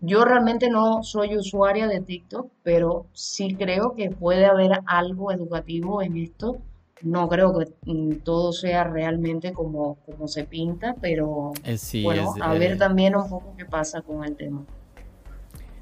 yo 0.00 0.24
realmente 0.24 0.70
no 0.70 1.02
soy 1.02 1.36
usuaria 1.36 1.88
de 1.88 2.00
TikTok, 2.00 2.50
pero 2.62 3.06
sí 3.12 3.54
creo 3.54 3.94
que 3.94 4.10
puede 4.10 4.46
haber 4.46 4.80
algo 4.86 5.32
educativo 5.32 6.02
en 6.02 6.18
esto. 6.18 6.58
No 7.02 7.28
creo 7.28 7.58
que 7.58 7.66
mm, 7.90 8.18
todo 8.22 8.52
sea 8.52 8.84
realmente 8.84 9.52
como, 9.52 9.96
como 10.06 10.28
se 10.28 10.44
pinta, 10.44 10.94
pero 11.00 11.52
eh, 11.64 11.76
bueno, 12.02 12.34
a 12.40 12.54
ver 12.54 12.72
eh, 12.72 12.76
también 12.76 13.16
un 13.16 13.28
poco 13.28 13.54
qué 13.56 13.64
pasa 13.64 14.00
con 14.02 14.24
el 14.24 14.36
tema. 14.36 14.64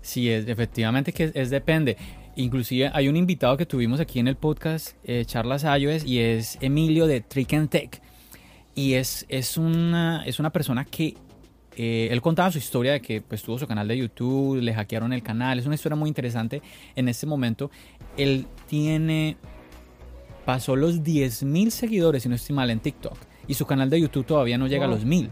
Sí, 0.00 0.30
es, 0.30 0.48
efectivamente 0.48 1.12
que 1.12 1.30
es 1.34 1.50
depende. 1.50 1.96
Inclusive 2.36 2.90
hay 2.92 3.08
un 3.08 3.16
invitado 3.16 3.56
que 3.56 3.66
tuvimos 3.66 4.00
aquí 4.00 4.18
en 4.18 4.28
el 4.28 4.36
podcast, 4.36 4.96
eh, 5.04 5.24
Charlas 5.24 5.64
iOS, 5.64 6.04
y 6.04 6.18
es 6.18 6.58
Emilio 6.60 7.06
de 7.06 7.20
Trick 7.20 7.52
and 7.54 7.68
Tech. 7.68 8.02
Y 8.74 8.94
es, 8.94 9.24
es, 9.28 9.56
una, 9.56 10.24
es 10.26 10.40
una 10.40 10.50
persona 10.50 10.84
que 10.84 11.14
eh, 11.76 12.08
él 12.10 12.20
contaba 12.20 12.50
su 12.50 12.58
historia 12.58 12.92
de 12.92 13.00
que 13.00 13.20
pues, 13.20 13.42
tuvo 13.42 13.58
su 13.58 13.66
canal 13.66 13.86
de 13.86 13.98
YouTube, 13.98 14.60
le 14.60 14.74
hackearon 14.74 15.12
el 15.12 15.22
canal. 15.22 15.58
Es 15.58 15.66
una 15.66 15.76
historia 15.76 15.96
muy 15.96 16.08
interesante. 16.08 16.60
En 16.96 17.08
este 17.08 17.26
momento, 17.26 17.70
él 18.16 18.46
tiene. 18.68 19.36
Pasó 20.44 20.76
los 20.76 21.02
10.000 21.02 21.70
seguidores, 21.70 22.24
si 22.24 22.28
no 22.28 22.34
estoy 22.34 22.54
mal, 22.54 22.68
en 22.70 22.80
TikTok. 22.80 23.16
Y 23.46 23.54
su 23.54 23.64
canal 23.64 23.88
de 23.88 24.00
YouTube 24.00 24.26
todavía 24.26 24.58
no 24.58 24.66
llega 24.66 24.84
a 24.84 24.88
los 24.88 25.06
1.000. 25.06 25.30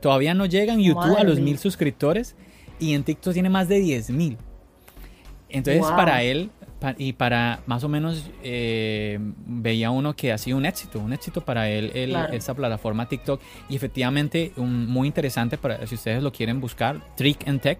Todavía 0.00 0.34
no 0.34 0.46
llega 0.46 0.74
en 0.74 0.80
YouTube 0.80 1.16
a 1.16 1.24
los 1.24 1.40
1.000 1.40 1.56
suscriptores. 1.56 2.36
Y 2.78 2.94
en 2.94 3.02
TikTok 3.02 3.32
tiene 3.32 3.50
más 3.50 3.68
de 3.68 3.82
10.000. 3.82 4.36
Entonces 5.58 5.84
para 5.92 6.22
él 6.22 6.50
y 6.98 7.14
para 7.14 7.60
más 7.66 7.82
o 7.84 7.88
menos 7.88 8.30
eh, 8.42 9.18
veía 9.46 9.90
uno 9.90 10.14
que 10.14 10.32
ha 10.32 10.38
sido 10.38 10.58
un 10.58 10.66
éxito, 10.66 10.98
un 11.00 11.12
éxito 11.12 11.40
para 11.40 11.70
él 11.70 11.90
esa 12.32 12.54
plataforma 12.54 13.08
TikTok 13.08 13.40
y 13.68 13.76
efectivamente 13.76 14.52
un, 14.56 14.86
muy 14.86 15.06
interesante 15.06 15.56
para 15.56 15.86
si 15.86 15.94
ustedes 15.94 16.22
lo 16.22 16.32
quieren 16.32 16.60
buscar, 16.60 17.00
Trick 17.16 17.48
and 17.48 17.60
Tech. 17.60 17.78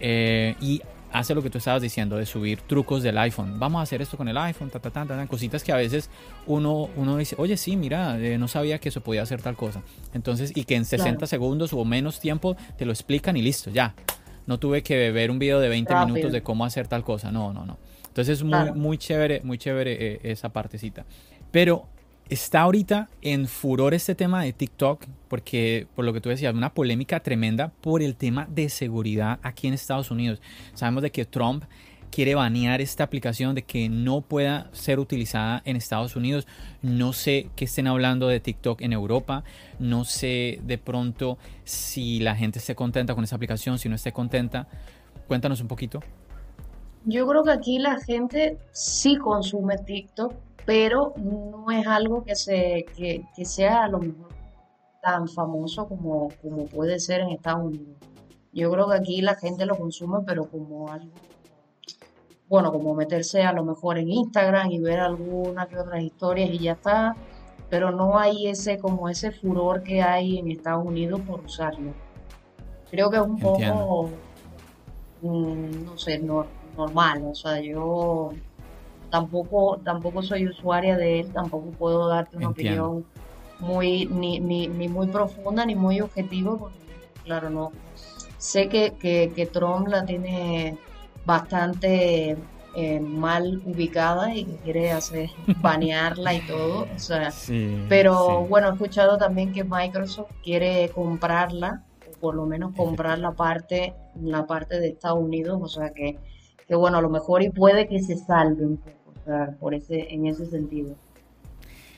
Eh, 0.00 0.54
y 0.60 0.82
hace 1.12 1.34
lo 1.34 1.42
que 1.42 1.48
tú 1.48 1.58
estabas 1.58 1.80
diciendo 1.80 2.16
de 2.16 2.26
subir 2.26 2.60
trucos 2.62 3.02
del 3.02 3.16
iPhone. 3.18 3.58
Vamos 3.58 3.78
a 3.78 3.82
hacer 3.82 4.02
esto 4.02 4.16
con 4.16 4.28
el 4.28 4.36
iPhone, 4.36 4.68
ta, 4.70 4.80
ta, 4.80 4.90
ta, 4.90 5.06
ta, 5.06 5.26
cositas 5.28 5.62
que 5.62 5.72
a 5.72 5.76
veces 5.76 6.10
uno, 6.46 6.90
uno 6.96 7.16
dice, 7.16 7.36
oye, 7.38 7.56
sí, 7.56 7.76
mira, 7.76 8.18
eh, 8.18 8.36
no 8.36 8.48
sabía 8.48 8.80
que 8.80 8.88
eso 8.88 9.00
podía 9.00 9.22
hacer 9.22 9.40
tal 9.40 9.54
cosa. 9.54 9.82
Entonces, 10.12 10.52
y 10.56 10.64
que 10.64 10.74
en 10.74 10.84
60 10.84 11.26
segundos 11.28 11.72
o 11.72 11.84
menos 11.84 12.18
tiempo 12.18 12.56
te 12.76 12.84
lo 12.84 12.92
explican 12.92 13.36
y 13.36 13.42
listo, 13.42 13.70
ya. 13.70 13.94
No 14.46 14.58
tuve 14.58 14.82
que 14.82 15.10
ver 15.10 15.30
un 15.30 15.38
video 15.38 15.60
de 15.60 15.68
20 15.68 15.94
minutos 16.06 16.32
de 16.32 16.42
cómo 16.42 16.64
hacer 16.64 16.86
tal 16.88 17.02
cosa. 17.04 17.32
No, 17.32 17.52
no, 17.52 17.64
no. 17.64 17.78
Entonces 18.06 18.38
es 18.38 18.44
muy, 18.44 18.72
muy 18.72 18.98
chévere, 18.98 19.40
muy 19.42 19.58
chévere 19.58 19.96
eh, 20.14 20.20
esa 20.22 20.50
partecita. 20.50 21.04
Pero 21.50 21.86
está 22.28 22.62
ahorita 22.62 23.08
en 23.22 23.46
furor 23.48 23.94
este 23.94 24.14
tema 24.14 24.42
de 24.42 24.52
TikTok, 24.52 25.04
porque 25.28 25.86
por 25.94 26.04
lo 26.04 26.12
que 26.12 26.20
tú 26.20 26.28
decías, 26.28 26.54
una 26.54 26.72
polémica 26.72 27.20
tremenda 27.20 27.72
por 27.80 28.02
el 28.02 28.16
tema 28.16 28.46
de 28.50 28.68
seguridad 28.68 29.38
aquí 29.42 29.66
en 29.66 29.74
Estados 29.74 30.10
Unidos. 30.10 30.40
Sabemos 30.74 31.02
de 31.02 31.10
que 31.10 31.24
Trump 31.24 31.64
quiere 32.14 32.36
banear 32.36 32.80
esta 32.80 33.02
aplicación 33.02 33.56
de 33.56 33.64
que 33.64 33.88
no 33.88 34.20
pueda 34.20 34.68
ser 34.70 35.00
utilizada 35.00 35.62
en 35.64 35.74
Estados 35.74 36.14
Unidos. 36.14 36.46
No 36.80 37.12
sé 37.12 37.50
qué 37.56 37.64
estén 37.64 37.88
hablando 37.88 38.28
de 38.28 38.38
TikTok 38.38 38.82
en 38.82 38.92
Europa. 38.92 39.42
No 39.80 40.04
sé 40.04 40.60
de 40.62 40.78
pronto 40.78 41.38
si 41.64 42.20
la 42.20 42.36
gente 42.36 42.60
esté 42.60 42.76
contenta 42.76 43.16
con 43.16 43.24
esa 43.24 43.34
aplicación, 43.34 43.80
si 43.80 43.88
no 43.88 43.96
esté 43.96 44.12
contenta. 44.12 44.68
Cuéntanos 45.26 45.60
un 45.60 45.66
poquito. 45.66 45.98
Yo 47.04 47.26
creo 47.26 47.42
que 47.42 47.50
aquí 47.50 47.80
la 47.80 47.98
gente 48.00 48.58
sí 48.70 49.16
consume 49.16 49.78
TikTok, 49.78 50.34
pero 50.64 51.14
no 51.16 51.68
es 51.72 51.84
algo 51.84 52.22
que, 52.22 52.36
se, 52.36 52.86
que, 52.96 53.24
que 53.34 53.44
sea 53.44 53.86
a 53.86 53.88
lo 53.88 53.98
mejor 53.98 54.28
tan 55.02 55.26
famoso 55.26 55.88
como, 55.88 56.28
como 56.40 56.66
puede 56.66 57.00
ser 57.00 57.22
en 57.22 57.30
Estados 57.30 57.64
Unidos. 57.64 57.96
Yo 58.52 58.70
creo 58.70 58.88
que 58.88 58.94
aquí 58.94 59.20
la 59.20 59.34
gente 59.34 59.66
lo 59.66 59.76
consume, 59.76 60.20
pero 60.24 60.48
como 60.48 60.92
algo 60.92 61.10
bueno, 62.48 62.72
como 62.72 62.94
meterse 62.94 63.42
a 63.42 63.52
lo 63.52 63.64
mejor 63.64 63.98
en 63.98 64.10
Instagram 64.10 64.70
y 64.70 64.78
ver 64.78 65.00
algunas 65.00 65.66
que 65.68 65.78
otras 65.78 66.02
historias 66.02 66.50
y 66.50 66.58
ya 66.58 66.72
está, 66.72 67.16
pero 67.70 67.90
no 67.90 68.18
hay 68.18 68.48
ese 68.48 68.78
como 68.78 69.08
ese 69.08 69.32
furor 69.32 69.82
que 69.82 70.02
hay 70.02 70.38
en 70.38 70.50
Estados 70.50 70.84
Unidos 70.84 71.20
por 71.26 71.40
usarlo. 71.40 71.92
Creo 72.90 73.10
que 73.10 73.16
es 73.16 73.22
un 73.22 73.38
poco, 73.38 74.10
mm, 75.22 75.84
no 75.84 75.98
sé, 75.98 76.18
normal, 76.18 77.24
o 77.26 77.34
sea, 77.34 77.60
yo 77.60 78.32
tampoco 79.10 79.78
tampoco 79.84 80.22
soy 80.22 80.46
usuaria 80.46 80.96
de 80.96 81.20
él, 81.20 81.32
tampoco 81.32 81.70
puedo 81.70 82.08
darte 82.08 82.36
una 82.36 82.48
opinión 82.50 83.04
muy 83.60 84.06
ni, 84.06 84.40
ni, 84.40 84.66
ni, 84.68 84.88
muy 84.88 85.06
profunda 85.06 85.64
ni 85.64 85.74
muy 85.74 86.00
objetiva, 86.00 86.56
porque 86.56 86.78
claro, 87.24 87.50
no. 87.50 87.72
Sé 88.38 88.68
que, 88.68 88.92
que, 88.98 89.32
que 89.34 89.46
Trump 89.46 89.88
la 89.88 90.04
tiene 90.04 90.76
bastante 91.24 92.36
eh, 92.76 92.98
mal 92.98 93.62
ubicada 93.64 94.34
y 94.34 94.44
que 94.44 94.56
quiere 94.56 94.90
hacer 94.90 95.30
banearla 95.62 96.34
y 96.34 96.40
todo. 96.40 96.88
O 96.94 96.98
sea, 96.98 97.32
pero 97.88 98.46
bueno, 98.46 98.68
he 98.68 98.72
escuchado 98.72 99.16
también 99.16 99.52
que 99.52 99.62
Microsoft 99.62 100.32
quiere 100.42 100.90
comprarla, 100.94 101.84
o 102.12 102.18
por 102.18 102.34
lo 102.34 102.46
menos 102.46 102.74
comprar 102.74 103.18
la 103.20 103.32
parte, 103.32 103.94
la 104.20 104.46
parte 104.46 104.80
de 104.80 104.88
Estados 104.88 105.22
Unidos, 105.22 105.60
o 105.62 105.68
sea 105.68 105.90
que, 105.90 106.18
que 106.66 106.74
bueno, 106.74 106.98
a 106.98 107.00
lo 107.00 107.10
mejor 107.10 107.42
y 107.42 107.50
puede 107.50 107.86
que 107.86 108.00
se 108.02 108.16
salve 108.16 108.66
un 108.66 108.76
poco, 108.78 109.12
o 109.20 109.24
sea, 109.24 109.54
por 109.60 109.74
ese, 109.74 110.12
en 110.12 110.26
ese 110.26 110.46
sentido. 110.46 110.96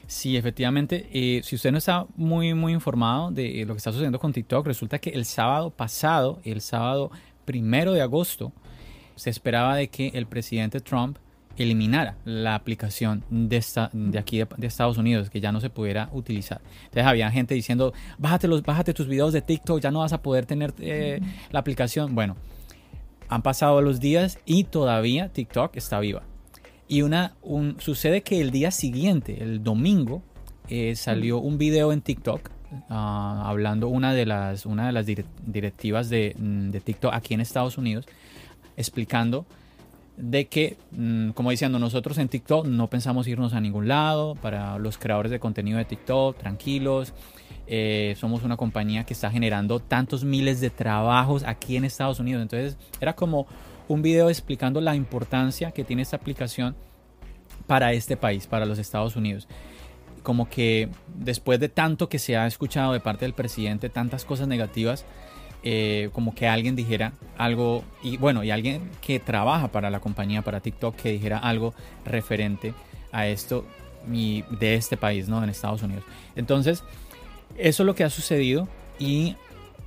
Sí, 0.06 0.36
efectivamente. 0.36 1.08
Eh, 1.12 1.40
si 1.42 1.56
usted 1.56 1.72
no 1.72 1.78
está 1.78 2.06
muy, 2.16 2.54
muy 2.54 2.72
informado 2.72 3.30
de 3.30 3.64
lo 3.66 3.74
que 3.74 3.78
está 3.78 3.90
sucediendo 3.90 4.20
con 4.20 4.32
TikTok, 4.32 4.66
resulta 4.66 4.98
que 4.98 5.10
el 5.10 5.24
sábado 5.24 5.70
pasado, 5.70 6.38
el 6.44 6.60
sábado 6.60 7.10
primero 7.44 7.92
de 7.92 8.02
agosto, 8.02 8.52
se 9.16 9.30
esperaba 9.30 9.76
de 9.76 9.88
que 9.88 10.08
el 10.14 10.26
presidente 10.26 10.80
Trump 10.80 11.18
eliminara 11.56 12.16
la 12.24 12.54
aplicación 12.54 13.24
de, 13.30 13.56
esta, 13.56 13.90
de 13.92 14.18
aquí 14.18 14.38
de, 14.38 14.66
Estados 14.66 14.98
Unidos, 14.98 15.30
que 15.30 15.40
ya 15.40 15.52
no 15.52 15.60
se 15.60 15.70
pudiera 15.70 16.10
utilizar. 16.12 16.60
Entonces 16.84 17.04
había 17.04 17.30
gente 17.30 17.54
diciendo, 17.54 17.92
bájate, 18.18 18.48
los, 18.48 18.62
bájate 18.62 18.92
tus 18.94 19.08
videos 19.08 19.32
de 19.32 19.42
TikTok, 19.42 19.80
ya 19.80 19.90
no 19.90 20.00
vas 20.00 20.12
a 20.12 20.22
poder 20.22 20.46
tener 20.46 20.74
eh, 20.78 21.20
la 21.50 21.60
aplicación. 21.60 22.14
Bueno, 22.14 22.36
han 23.28 23.42
pasado 23.42 23.80
los 23.80 24.00
días 24.00 24.38
y 24.44 24.64
todavía 24.64 25.30
TikTok 25.30 25.76
está 25.76 25.98
viva. 26.00 26.22
Y 26.88 27.02
una, 27.02 27.34
un, 27.42 27.80
sucede 27.80 28.22
que 28.22 28.40
el 28.40 28.50
día 28.50 28.70
siguiente, 28.70 29.42
el 29.42 29.62
domingo, 29.62 30.22
eh, 30.68 30.94
salió 30.94 31.38
un 31.38 31.58
video 31.58 31.92
en 31.92 32.00
TikTok 32.00 32.50
ah, 32.90 33.44
hablando 33.46 33.88
una 33.88 34.12
de 34.12 34.26
las, 34.26 34.66
una 34.66 34.86
de 34.86 34.92
las 34.92 35.06
directivas 35.06 36.10
de, 36.10 36.34
de 36.36 36.80
TikTok 36.80 37.14
aquí 37.14 37.34
en 37.34 37.40
Estados 37.40 37.78
Unidos 37.78 38.06
explicando 38.76 39.46
de 40.16 40.46
que, 40.46 40.76
mm, 40.92 41.30
como 41.30 41.50
diciendo, 41.50 41.78
nosotros 41.78 42.18
en 42.18 42.28
TikTok 42.28 42.66
no 42.66 42.88
pensamos 42.88 43.28
irnos 43.28 43.52
a 43.52 43.60
ningún 43.60 43.86
lado, 43.88 44.34
para 44.34 44.78
los 44.78 44.96
creadores 44.98 45.30
de 45.30 45.38
contenido 45.38 45.78
de 45.78 45.84
TikTok, 45.84 46.38
tranquilos, 46.38 47.12
eh, 47.66 48.14
somos 48.18 48.42
una 48.42 48.56
compañía 48.56 49.04
que 49.04 49.12
está 49.12 49.30
generando 49.30 49.80
tantos 49.80 50.24
miles 50.24 50.60
de 50.60 50.70
trabajos 50.70 51.42
aquí 51.44 51.76
en 51.76 51.84
Estados 51.84 52.18
Unidos. 52.20 52.42
Entonces 52.42 52.78
era 53.00 53.14
como 53.14 53.46
un 53.88 54.02
video 54.02 54.30
explicando 54.30 54.80
la 54.80 54.94
importancia 54.94 55.70
que 55.72 55.84
tiene 55.84 56.02
esta 56.02 56.16
aplicación 56.16 56.74
para 57.66 57.92
este 57.92 58.16
país, 58.16 58.46
para 58.46 58.66
los 58.66 58.78
Estados 58.78 59.16
Unidos. 59.16 59.48
Como 60.22 60.48
que 60.48 60.88
después 61.14 61.60
de 61.60 61.68
tanto 61.68 62.08
que 62.08 62.18
se 62.18 62.36
ha 62.36 62.46
escuchado 62.46 62.92
de 62.92 63.00
parte 63.00 63.24
del 63.24 63.34
presidente, 63.34 63.90
tantas 63.90 64.24
cosas 64.24 64.48
negativas, 64.48 65.04
eh, 65.68 66.10
como 66.12 66.32
que 66.32 66.46
alguien 66.46 66.76
dijera 66.76 67.12
algo, 67.36 67.82
y 68.00 68.18
bueno, 68.18 68.44
y 68.44 68.52
alguien 68.52 68.88
que 69.00 69.18
trabaja 69.18 69.66
para 69.66 69.90
la 69.90 69.98
compañía, 69.98 70.42
para 70.42 70.60
TikTok, 70.60 70.94
que 70.94 71.10
dijera 71.10 71.38
algo 71.38 71.74
referente 72.04 72.72
a 73.10 73.26
esto 73.26 73.66
de 74.06 74.74
este 74.76 74.96
país, 74.96 75.28
¿no? 75.28 75.42
En 75.42 75.50
Estados 75.50 75.82
Unidos. 75.82 76.04
Entonces, 76.36 76.84
eso 77.58 77.82
es 77.82 77.84
lo 77.84 77.96
que 77.96 78.04
ha 78.04 78.10
sucedido 78.10 78.68
y 79.00 79.34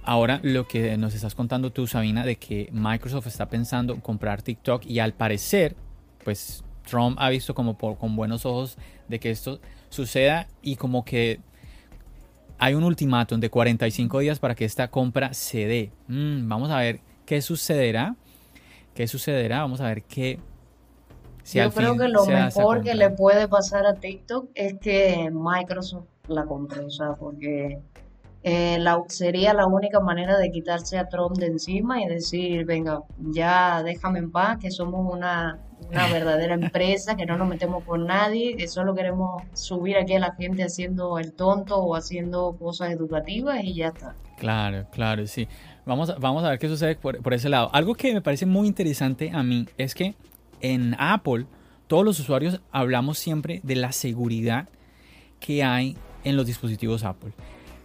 ahora 0.03 0.41
lo 0.43 0.67
que 0.67 0.97
nos 0.97 1.15
estás 1.15 1.33
contando 1.33 1.71
tú, 1.71 1.87
Sabina, 1.87 2.25
de 2.25 2.35
que 2.35 2.67
Microsoft 2.73 3.27
está 3.27 3.47
pensando 3.47 4.01
comprar 4.01 4.41
TikTok 4.41 4.85
y 4.85 4.99
al 4.99 5.13
parecer, 5.13 5.77
pues 6.25 6.61
Trump 6.89 7.15
ha 7.21 7.29
visto 7.29 7.55
como 7.55 7.77
con 7.77 8.17
buenos 8.17 8.45
ojos 8.45 8.77
de 9.07 9.21
que 9.21 9.31
esto 9.31 9.61
suceda 9.87 10.49
y 10.61 10.75
como 10.75 11.05
que 11.05 11.39
hay 12.59 12.75
un 12.75 12.83
ultimátum 12.83 13.39
de 13.39 13.49
45 13.49 14.19
días 14.19 14.39
para 14.39 14.53
que 14.53 14.65
esta 14.65 14.89
compra 14.89 15.33
se 15.33 15.65
dé. 15.65 15.91
Mm, 16.07 16.47
vamos 16.47 16.69
a 16.69 16.79
ver 16.79 16.99
qué 17.25 17.41
sucederá. 17.41 18.15
¿Qué 18.93 19.07
sucederá? 19.07 19.61
Vamos 19.61 19.81
a 19.81 19.85
ver 19.85 20.03
qué... 20.03 20.39
Yo 21.51 21.71
creo 21.71 21.97
que 21.97 22.09
lo 22.09 22.25
mejor 22.25 22.83
que 22.83 22.93
le 22.93 23.09
puede 23.09 23.47
pasar 23.47 23.85
a 23.87 23.95
TikTok 23.95 24.49
es 24.53 24.75
que 24.79 25.31
Microsoft 25.31 26.05
la 26.27 26.45
compre, 26.45 26.81
o 26.81 26.91
sea, 26.91 27.13
porque 27.13 27.79
eh, 28.43 28.77
la, 28.77 29.01
sería 29.07 29.53
la 29.53 29.65
única 29.65 29.99
manera 29.99 30.37
de 30.37 30.51
quitarse 30.51 30.99
a 30.99 31.09
Trump 31.09 31.37
de 31.37 31.47
encima 31.47 32.03
y 32.03 32.07
decir, 32.07 32.65
venga, 32.65 33.01
ya 33.17 33.81
déjame 33.81 34.19
en 34.19 34.31
paz, 34.31 34.57
que 34.59 34.69
somos 34.69 35.11
una 35.11 35.59
una 35.89 36.07
verdadera 36.07 36.53
empresa, 36.53 37.15
que 37.15 37.25
no 37.25 37.37
nos 37.37 37.47
metemos 37.47 37.83
con 37.83 38.05
nadie, 38.05 38.55
que 38.55 38.67
solo 38.67 38.93
queremos 38.95 39.43
subir 39.53 39.97
aquí 39.97 40.13
a 40.13 40.19
la 40.19 40.33
gente 40.35 40.63
haciendo 40.63 41.17
el 41.19 41.33
tonto 41.33 41.77
o 41.77 41.95
haciendo 41.95 42.55
cosas 42.59 42.91
educativas 42.91 43.63
y 43.63 43.75
ya 43.75 43.87
está. 43.87 44.15
Claro, 44.37 44.85
claro, 44.91 45.25
sí. 45.27 45.47
Vamos, 45.85 46.13
vamos 46.19 46.43
a 46.43 46.49
ver 46.49 46.59
qué 46.59 46.67
sucede 46.67 46.95
por, 46.95 47.21
por 47.21 47.33
ese 47.33 47.49
lado. 47.49 47.69
Algo 47.73 47.95
que 47.95 48.13
me 48.13 48.21
parece 48.21 48.45
muy 48.45 48.67
interesante 48.67 49.31
a 49.33 49.43
mí 49.43 49.67
es 49.77 49.95
que 49.95 50.15
en 50.61 50.95
Apple 50.99 51.45
todos 51.87 52.05
los 52.05 52.19
usuarios 52.19 52.61
hablamos 52.71 53.17
siempre 53.17 53.61
de 53.63 53.75
la 53.75 53.91
seguridad 53.91 54.67
que 55.39 55.63
hay 55.63 55.97
en 56.23 56.35
los 56.35 56.45
dispositivos 56.45 57.03
Apple. 57.03 57.31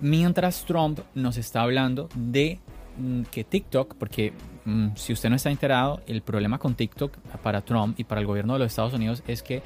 Mientras 0.00 0.64
Trump 0.64 1.00
nos 1.14 1.36
está 1.36 1.62
hablando 1.62 2.08
de 2.14 2.58
mm, 2.98 3.22
que 3.24 3.44
TikTok, 3.44 3.94
porque 3.94 4.32
Mm, 4.64 4.88
si 4.96 5.12
usted 5.12 5.28
no 5.28 5.36
está 5.36 5.50
enterado, 5.50 6.00
el 6.06 6.22
problema 6.22 6.58
con 6.58 6.74
TikTok 6.74 7.16
para 7.42 7.60
Trump 7.60 7.98
y 7.98 8.04
para 8.04 8.20
el 8.20 8.26
gobierno 8.26 8.54
de 8.54 8.60
los 8.60 8.68
Estados 8.68 8.94
Unidos 8.94 9.22
es 9.26 9.42
que 9.42 9.62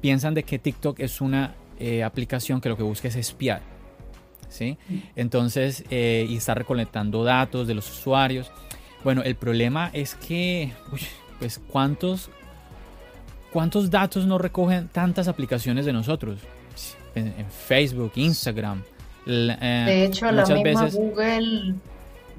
piensan 0.00 0.34
de 0.34 0.42
que 0.42 0.58
TikTok 0.58 0.98
es 1.00 1.20
una 1.20 1.54
eh, 1.78 2.02
aplicación 2.02 2.60
que 2.60 2.68
lo 2.68 2.76
que 2.76 2.82
busca 2.82 3.08
es 3.08 3.16
espiar. 3.16 3.62
¿sí? 4.48 4.76
Entonces, 5.16 5.84
eh, 5.90 6.26
y 6.28 6.36
está 6.36 6.54
recolectando 6.54 7.24
datos 7.24 7.66
de 7.66 7.74
los 7.74 7.90
usuarios. 7.90 8.50
Bueno, 9.04 9.22
el 9.22 9.36
problema 9.36 9.90
es 9.92 10.14
que, 10.14 10.72
pues, 11.38 11.60
¿cuántos, 11.68 12.30
¿cuántos 13.52 13.90
datos 13.90 14.26
no 14.26 14.38
recogen 14.38 14.88
tantas 14.88 15.28
aplicaciones 15.28 15.86
de 15.86 15.92
nosotros? 15.92 16.40
En, 17.14 17.32
Facebook, 17.50 18.12
Instagram. 18.16 18.82
Eh, 19.26 19.56
de 19.86 20.04
hecho, 20.04 20.30
la 20.30 20.44
misma 20.46 20.88
Google 20.88 21.74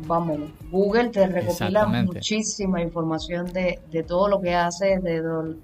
vamos, 0.07 0.39
Google 0.69 1.09
te 1.09 1.27
recopila 1.27 1.85
muchísima 1.87 2.81
información 2.81 3.51
de, 3.53 3.79
de, 3.91 4.03
todo 4.03 4.27
lo 4.27 4.41
que 4.41 4.53
haces, 4.53 5.01
de, 5.03 5.21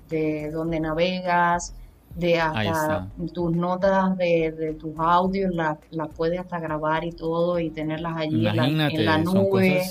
de 0.09 0.51
donde 0.51 0.79
navegas, 0.79 1.73
de 2.17 2.39
hasta 2.39 3.07
tus 3.33 3.55
notas 3.55 4.17
de, 4.17 4.75
tus 4.79 4.97
audios, 4.97 5.53
las, 5.53 5.77
las 5.91 6.09
puedes 6.09 6.39
hasta 6.39 6.59
grabar 6.59 7.03
y 7.03 7.11
todo 7.11 7.59
y 7.59 7.69
tenerlas 7.69 8.17
allí 8.17 8.47
en 8.47 9.05
la, 9.05 9.17
nube. 9.19 9.83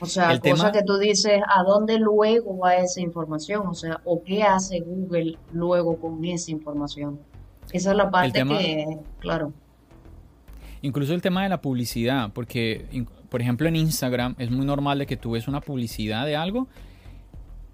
O 0.00 0.06
sea, 0.06 0.38
cosa 0.40 0.72
que 0.72 0.82
tú 0.82 0.98
dices, 0.98 1.40
¿a 1.54 1.62
dónde 1.62 1.98
luego 1.98 2.58
va 2.58 2.76
esa 2.76 3.00
información? 3.00 3.66
O 3.66 3.74
sea, 3.74 4.00
¿o 4.04 4.22
qué 4.22 4.42
hace 4.42 4.80
Google 4.80 5.38
luego 5.52 5.96
con 5.96 6.24
esa 6.24 6.50
información? 6.50 7.18
Esa 7.72 7.90
es 7.90 7.96
la 7.96 8.10
parte 8.10 8.44
que, 8.44 8.98
claro. 9.18 9.52
Incluso 10.82 11.14
el 11.14 11.22
tema 11.22 11.42
de 11.42 11.48
la 11.48 11.60
publicidad, 11.60 12.30
porque, 12.32 12.86
por 13.28 13.40
ejemplo, 13.42 13.68
en 13.68 13.76
Instagram 13.76 14.34
es 14.38 14.50
muy 14.50 14.66
normal 14.66 14.98
de 14.98 15.06
que 15.06 15.16
tú 15.16 15.32
ves 15.32 15.48
una 15.48 15.60
publicidad 15.60 16.26
de 16.26 16.36
algo 16.36 16.68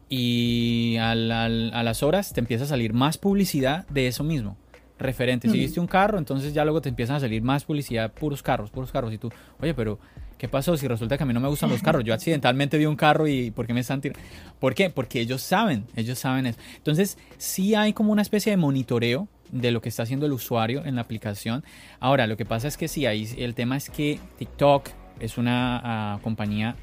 y 0.08 0.96
a 0.98 1.14
las 1.14 2.02
horas 2.02 2.32
te 2.32 2.40
empieza 2.40 2.64
a 2.64 2.66
salir 2.66 2.92
más 2.92 3.18
publicidad 3.18 3.86
de 3.88 4.08
eso 4.08 4.24
mismo 4.24 4.56
referente. 4.98 5.48
Si 5.48 5.58
viste 5.58 5.80
un 5.80 5.86
carro, 5.86 6.18
entonces 6.18 6.54
ya 6.54 6.64
luego 6.64 6.80
te 6.80 6.88
empiezan 6.88 7.16
a 7.16 7.20
salir 7.20 7.42
más 7.42 7.64
publicidad, 7.64 8.12
puros 8.12 8.42
carros, 8.42 8.70
puros 8.70 8.92
carros. 8.92 9.12
Y 9.12 9.18
tú, 9.18 9.30
oye, 9.60 9.74
pero 9.74 9.98
¿qué 10.38 10.48
pasó? 10.48 10.76
Si 10.76 10.86
resulta 10.86 11.16
que 11.16 11.24
a 11.24 11.26
mí 11.26 11.32
no 11.34 11.40
me 11.40 11.48
gustan 11.48 11.70
los 11.70 11.82
carros. 11.82 12.04
Yo 12.04 12.14
accidentalmente 12.14 12.78
vi 12.78 12.86
un 12.86 12.94
carro 12.94 13.26
y 13.26 13.50
¿por 13.50 13.66
qué 13.66 13.74
me 13.74 13.80
están 13.80 14.00
tirando? 14.00 14.22
¿Por 14.60 14.74
qué? 14.74 14.90
Porque 14.90 15.20
ellos 15.20 15.42
saben, 15.42 15.86
ellos 15.96 16.18
saben 16.18 16.46
eso. 16.46 16.58
Entonces, 16.76 17.18
sí 17.36 17.74
hay 17.74 17.92
como 17.92 18.12
una 18.12 18.22
especie 18.22 18.50
de 18.50 18.56
monitoreo 18.56 19.28
de 19.50 19.70
lo 19.70 19.80
que 19.80 19.88
está 19.88 20.04
haciendo 20.04 20.26
el 20.26 20.32
usuario 20.32 20.84
en 20.84 20.94
la 20.94 21.00
aplicación. 21.02 21.64
Ahora, 21.98 22.26
lo 22.26 22.36
que 22.36 22.44
pasa 22.44 22.68
es 22.68 22.76
que 22.76 22.86
sí, 22.86 23.04
ahí 23.04 23.28
el 23.38 23.54
tema 23.54 23.76
es 23.76 23.90
que 23.90 24.20
TikTok 24.38 24.88
es 25.22 25.38
una 25.38 25.80
ah, 25.82 26.18
compañía 26.22 26.76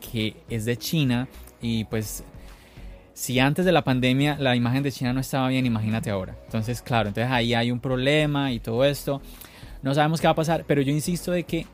que 0.00 0.36
es 0.48 0.64
de 0.64 0.76
China 0.76 1.28
y 1.60 1.84
pues 1.84 2.24
si 3.14 3.38
antes 3.38 3.64
de 3.64 3.72
la 3.72 3.84
pandemia 3.84 4.36
la 4.38 4.56
imagen 4.56 4.82
de 4.82 4.90
China 4.90 5.12
no 5.12 5.20
estaba 5.20 5.48
bien, 5.48 5.66
imagínate 5.66 6.10
ahora. 6.10 6.36
Entonces, 6.46 6.80
claro, 6.82 7.08
entonces 7.08 7.30
ahí 7.30 7.54
hay 7.54 7.70
un 7.70 7.80
problema 7.80 8.52
y 8.52 8.60
todo 8.60 8.84
esto. 8.84 9.20
No 9.82 9.94
sabemos 9.94 10.20
qué 10.20 10.26
va 10.26 10.32
a 10.32 10.36
pasar, 10.36 10.64
pero 10.66 10.80
yo 10.80 10.92
insisto 10.92 11.32
de 11.32 11.44
que 11.44 11.66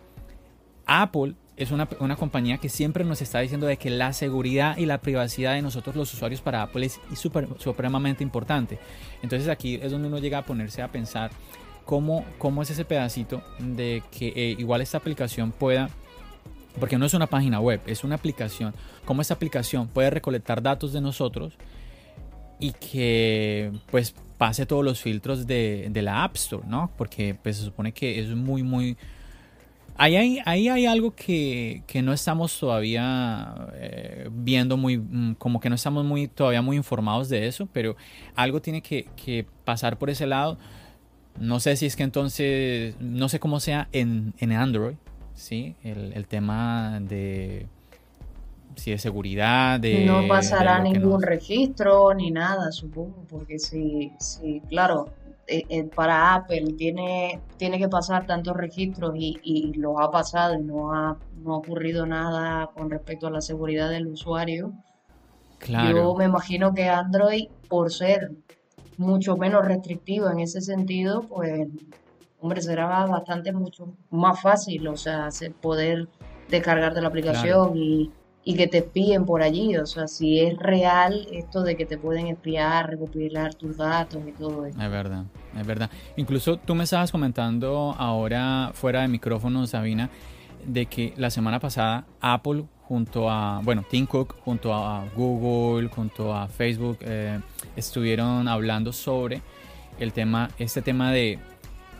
Apple 0.86 1.34
es 1.58 1.72
una, 1.72 1.86
compañía 2.16 2.58
que 2.58 2.68
siempre 2.68 3.04
nos 3.04 3.20
está 3.20 3.40
diciendo 3.40 3.66
de 3.66 3.76
que 3.76 3.90
la 3.90 4.12
seguridad 4.12 4.76
y 4.76 4.86
la 4.86 4.98
privacidad 4.98 5.54
de 5.54 5.62
nosotros 5.62 5.96
los 5.96 6.12
usuarios 6.14 6.40
para 6.40 6.62
Apple 6.62 6.86
es 6.86 7.00
supremamente 7.58 8.22
importante. 8.22 8.78
Entonces 9.22 9.48
aquí 9.48 9.74
es 9.82 9.90
donde 9.90 10.06
uno 10.06 10.18
llega 10.18 10.38
a 10.38 10.46
ponerse 10.46 10.82
a 10.82 10.88
pensar 10.88 11.32
cómo, 11.88 12.22
cómo 12.36 12.60
es 12.60 12.68
ese 12.68 12.84
pedacito 12.84 13.40
de 13.58 14.02
que 14.10 14.28
eh, 14.36 14.56
igual 14.58 14.82
esta 14.82 14.98
aplicación 14.98 15.52
pueda 15.52 15.88
porque 16.78 16.98
no 16.98 17.06
es 17.06 17.14
una 17.14 17.26
página 17.26 17.60
web, 17.60 17.80
es 17.86 18.04
una 18.04 18.16
aplicación. 18.16 18.74
Cómo 19.06 19.22
esa 19.22 19.32
aplicación 19.32 19.88
puede 19.88 20.10
recolectar 20.10 20.62
datos 20.62 20.92
de 20.92 21.00
nosotros 21.00 21.54
y 22.60 22.72
que 22.72 23.72
pues 23.90 24.14
pase 24.36 24.66
todos 24.66 24.84
los 24.84 25.00
filtros 25.00 25.46
de, 25.46 25.90
la 25.94 26.24
App 26.24 26.36
Store, 26.36 26.66
¿no? 26.68 26.90
Porque 26.98 27.34
pues 27.42 27.56
se 27.56 27.64
supone 27.64 27.92
que 27.92 28.20
es 28.20 28.28
muy, 28.28 28.62
muy... 28.62 28.98
Ahí 29.96 30.16
hay, 30.16 30.40
ahí 30.44 30.68
hay 30.68 30.84
algo 30.84 31.14
que, 31.14 31.82
no 32.04 32.12
estamos 32.12 32.56
todavía 32.60 33.70
eh, 33.76 34.28
viendo 34.30 34.76
muy, 34.76 34.98
mm, 34.98 35.36
como 35.36 35.58
que 35.58 35.70
no 35.70 35.74
estamos 35.74 36.04
muy, 36.04 36.28
todavía 36.28 36.60
muy 36.60 36.76
informados 36.76 37.30
de 37.30 37.48
eso, 37.48 37.66
pero 37.72 37.96
algo 38.36 38.60
tiene 38.60 38.82
que, 38.82 39.08
que 39.16 39.46
pasar 39.64 39.98
por 39.98 40.10
ese 40.10 40.26
lado. 40.26 40.58
No 41.40 41.60
sé 41.60 41.76
si 41.76 41.86
es 41.86 41.96
que 41.96 42.02
entonces, 42.02 42.94
no 43.00 43.28
sé 43.28 43.40
cómo 43.40 43.60
sea 43.60 43.88
en, 43.92 44.34
en 44.38 44.52
Android, 44.52 44.96
¿sí? 45.34 45.76
El, 45.82 46.26
tema 46.26 46.98
de, 47.00 47.66
si 48.74 48.90
de 48.90 48.98
seguridad, 48.98 49.80
de... 49.80 50.04
No 50.04 50.26
pasará 50.26 50.80
ningún 50.80 51.22
registro 51.22 52.12
ni 52.14 52.30
nada, 52.30 52.72
supongo, 52.72 53.24
porque 53.28 53.58
si, 53.58 54.12
si 54.18 54.60
claro, 54.68 55.10
eh, 55.46 55.64
eh, 55.68 55.84
para 55.84 56.34
Apple 56.34 56.74
tiene, 56.76 57.40
tiene 57.56 57.78
que 57.78 57.88
pasar 57.88 58.26
tantos 58.26 58.56
registros 58.56 59.14
y, 59.16 59.38
y 59.42 59.72
lo 59.74 60.00
ha 60.00 60.10
pasado 60.10 60.54
y 60.54 60.62
no 60.62 60.92
ha, 60.92 61.16
no 61.42 61.54
ha 61.54 61.56
ocurrido 61.56 62.04
nada 62.04 62.68
con 62.74 62.90
respecto 62.90 63.28
a 63.28 63.30
la 63.30 63.40
seguridad 63.40 63.88
del 63.90 64.08
usuario. 64.08 64.72
Claro. 65.58 65.96
Yo 65.96 66.14
me 66.14 66.24
imagino 66.26 66.74
que 66.74 66.88
Android, 66.88 67.48
por 67.68 67.92
ser 67.92 68.32
mucho 68.98 69.36
menos 69.36 69.64
restrictivo 69.64 70.28
en 70.28 70.40
ese 70.40 70.60
sentido, 70.60 71.22
pues 71.22 71.66
hombre, 72.40 72.60
será 72.60 73.06
bastante 73.06 73.52
mucho 73.52 73.94
más 74.10 74.40
fácil, 74.40 74.86
o 74.88 74.96
sea, 74.96 75.28
poder 75.60 76.08
descargarte 76.48 77.00
la 77.00 77.08
aplicación 77.08 77.72
y, 77.76 78.10
que 78.56 78.66
te 78.66 78.78
espíen 78.78 79.26
por 79.26 79.42
allí, 79.42 79.76
o 79.76 79.84
sea, 79.84 80.08
si 80.08 80.40
es 80.40 80.56
real 80.56 81.28
esto 81.32 81.62
de 81.62 81.76
que 81.76 81.84
te 81.84 81.98
pueden 81.98 82.28
espiar, 82.28 82.88
recopilar 82.88 83.54
tus 83.54 83.76
datos 83.76 84.22
y 84.26 84.32
todo 84.32 84.64
eso. 84.64 84.80
Es 84.80 84.90
verdad, 84.90 85.24
es 85.54 85.66
verdad. 85.66 85.90
Incluso 86.16 86.56
tú 86.56 86.74
me 86.74 86.84
estabas 86.84 87.12
comentando 87.12 87.94
ahora 87.98 88.70
fuera 88.72 89.02
de 89.02 89.08
micrófono, 89.08 89.66
Sabina, 89.66 90.08
de 90.64 90.86
que 90.86 91.12
la 91.18 91.28
semana 91.28 91.60
pasada 91.60 92.06
Apple 92.22 92.64
junto 92.88 93.30
a, 93.30 93.60
bueno, 93.62 93.84
Tim 93.88 94.06
Cook 94.06 94.36
junto 94.42 94.72
a 94.72 95.04
Google, 95.14 95.88
junto 95.88 96.34
a 96.34 96.48
Facebook, 96.48 96.98
eh, 97.02 97.38
estuvieron 97.76 98.48
hablando 98.48 98.94
sobre 98.94 99.42
el 100.00 100.14
tema, 100.14 100.50
este 100.58 100.80
tema 100.80 101.12
de 101.12 101.38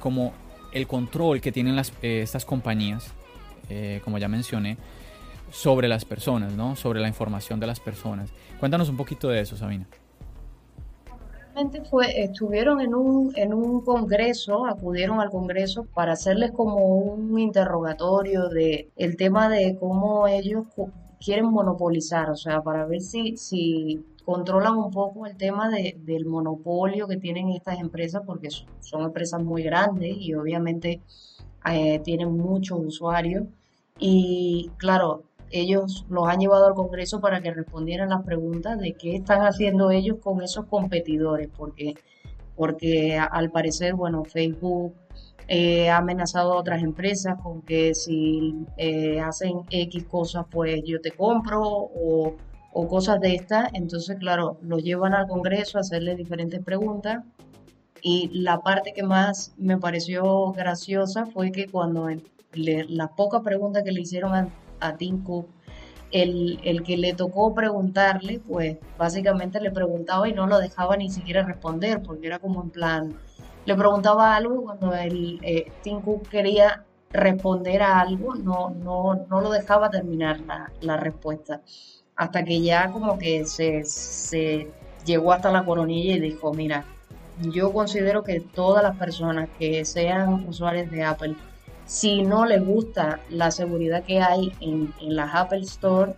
como 0.01 0.33
el 0.73 0.87
control 0.87 1.43
que 1.43 1.53
tienen 1.53 1.77
las, 1.77 1.93
eh, 2.01 2.23
estas 2.23 2.47
compañías, 2.47 3.13
eh, 3.69 4.01
como 4.03 4.17
ya 4.17 4.29
mencioné, 4.29 4.79
sobre 5.53 5.89
las 5.89 6.07
personas, 6.07 6.55
¿no? 6.55 6.75
Sobre 6.75 7.01
la 7.01 7.09
información 7.09 7.61
de 7.61 7.67
las 7.67 7.81
personas. 7.81 8.31
Cuéntanos 8.59 8.89
un 8.89 8.97
poquito 8.97 9.29
de 9.29 9.41
eso, 9.41 9.59
Sabina. 9.59 9.87
Fue, 11.91 12.23
estuvieron 12.23 12.81
en 12.81 12.95
un, 12.95 13.33
en 13.37 13.53
un 13.53 13.81
congreso, 13.81 14.65
acudieron 14.67 15.21
al 15.21 15.31
congreso 15.31 15.85
para 15.93 16.13
hacerles 16.13 16.53
como 16.53 16.77
un 16.77 17.39
interrogatorio 17.39 18.49
de 18.49 18.91
el 18.97 19.17
tema 19.17 19.49
de 19.49 19.77
cómo 19.77 20.29
ellos 20.29 20.67
quieren 21.19 21.47
monopolizar, 21.47 22.31
o 22.31 22.37
sea, 22.37 22.63
para 22.63 22.87
ver 22.87 23.01
si, 23.01 23.37
si 23.37 24.05
controlan 24.25 24.77
un 24.77 24.91
poco 24.91 25.27
el 25.27 25.37
tema 25.37 25.69
de, 25.69 25.97
del 25.99 26.27
monopolio 26.27 27.09
que 27.09 27.17
tienen 27.17 27.49
estas 27.49 27.81
empresas 27.81 28.23
porque 28.25 28.51
son 28.81 29.03
empresas 29.03 29.43
muy 29.43 29.63
grandes 29.63 30.17
y 30.17 30.35
obviamente 30.35 31.01
eh, 31.65 31.99
tienen 32.05 32.37
muchos 32.37 32.79
usuarios. 32.79 33.45
Y 33.99 34.71
claro, 34.77 35.25
ellos 35.51 36.07
los 36.09 36.29
han 36.29 36.41
llevado 36.41 36.67
al 36.67 36.75
Congreso 36.75 37.21
para 37.21 37.41
que 37.41 37.53
respondieran 37.53 38.11
las 38.11 38.25
preguntas 38.25 38.79
de 38.79 38.95
qué 38.95 39.17
están 39.17 39.43
haciendo 39.43 39.91
ellos 39.91 40.19
con 40.23 40.43
esos 40.43 40.67
competidores, 40.67 41.49
porque, 41.57 41.95
porque 42.57 43.19
al 43.19 43.51
parecer, 43.51 43.95
bueno, 43.95 44.25
Facebook 44.25 44.95
eh, 45.49 45.89
ha 45.89 45.99
amenazado 45.99 46.53
a 46.53 46.57
otras 46.59 46.83
empresas 46.83 47.41
con 47.43 47.63
que 47.63 47.95
si 47.95 48.67
eh, 48.77 49.21
hacen 49.21 49.63
X 49.71 50.05
cosas, 50.05 50.45
pues 50.51 50.83
yo 50.85 51.01
te 51.01 51.11
compro 51.11 51.63
o 51.63 52.37
cosas 52.89 53.21
de 53.21 53.35
estas. 53.35 53.71
Entonces, 53.73 54.17
claro, 54.19 54.59
lo 54.63 54.79
llevan 54.79 55.15
al 55.15 55.27
Congreso 55.27 55.79
a 55.79 55.81
hacerle 55.81 56.15
diferentes 56.15 56.63
preguntas. 56.63 57.25
Y 58.03 58.31
la 58.33 58.61
parte 58.61 58.93
que 58.93 59.03
más 59.03 59.53
me 59.57 59.79
pareció 59.79 60.53
graciosa 60.53 61.27
fue 61.27 61.51
que 61.51 61.67
cuando 61.67 62.09
las 62.53 63.11
pocas 63.17 63.43
preguntas 63.43 63.83
que 63.85 63.93
le 63.93 64.03
hicieron 64.03 64.53
a 64.81 64.97
Tim 64.97 65.23
Cook, 65.25 65.47
el, 66.11 66.59
el, 66.65 66.83
que 66.83 66.97
le 66.97 67.13
tocó 67.13 67.55
preguntarle, 67.55 68.41
pues 68.41 68.79
básicamente 68.97 69.61
le 69.61 69.71
preguntaba 69.71 70.29
y 70.29 70.33
no 70.33 70.47
lo 70.47 70.59
dejaba 70.59 70.97
ni 70.97 71.11
siquiera 71.11 71.43
responder, 71.43 72.03
porque 72.03 72.27
era 72.27 72.39
como 72.39 72.63
en 72.63 72.71
plan, 72.71 73.19
le 73.67 73.75
preguntaba 73.75 74.35
algo 74.35 74.63
cuando 74.63 74.95
el 74.95 75.39
eh, 75.43 75.71
Tim 75.83 76.01
Cook 76.01 76.29
quería 76.29 76.85
responder 77.11 77.83
a 77.83 78.01
algo, 78.01 78.35
no, 78.35 78.71
no, 78.71 79.27
no 79.29 79.41
lo 79.41 79.51
dejaba 79.51 79.91
terminar 79.91 80.41
la, 80.41 80.73
la 80.81 80.97
respuesta. 80.97 81.61
Hasta 82.17 82.45
que 82.45 82.61
ya 82.63 82.91
como 82.91 83.19
que 83.19 83.45
se, 83.45 84.71
llegó 85.05 85.33
hasta 85.33 85.53
la 85.53 85.65
coronilla 85.65 86.17
y 86.17 86.21
dijo, 86.21 86.53
mira, 86.53 86.85
yo 87.41 87.73
considero 87.73 88.25
que 88.25 88.41
todas 88.41 88.83
las 88.83 88.97
personas 88.97 89.49
que 89.59 89.85
sean 89.85 90.49
usuarios 90.49 90.91
de 90.91 91.05
Apple, 91.05 91.37
si 91.89 92.21
no 92.21 92.45
les 92.45 92.65
gusta 92.65 93.21
la 93.31 93.51
seguridad 93.51 94.05
que 94.05 94.21
hay 94.21 94.53
en, 94.61 94.93
en 95.01 95.17
las 95.17 95.35
Apple 95.35 95.61
Store, 95.61 96.13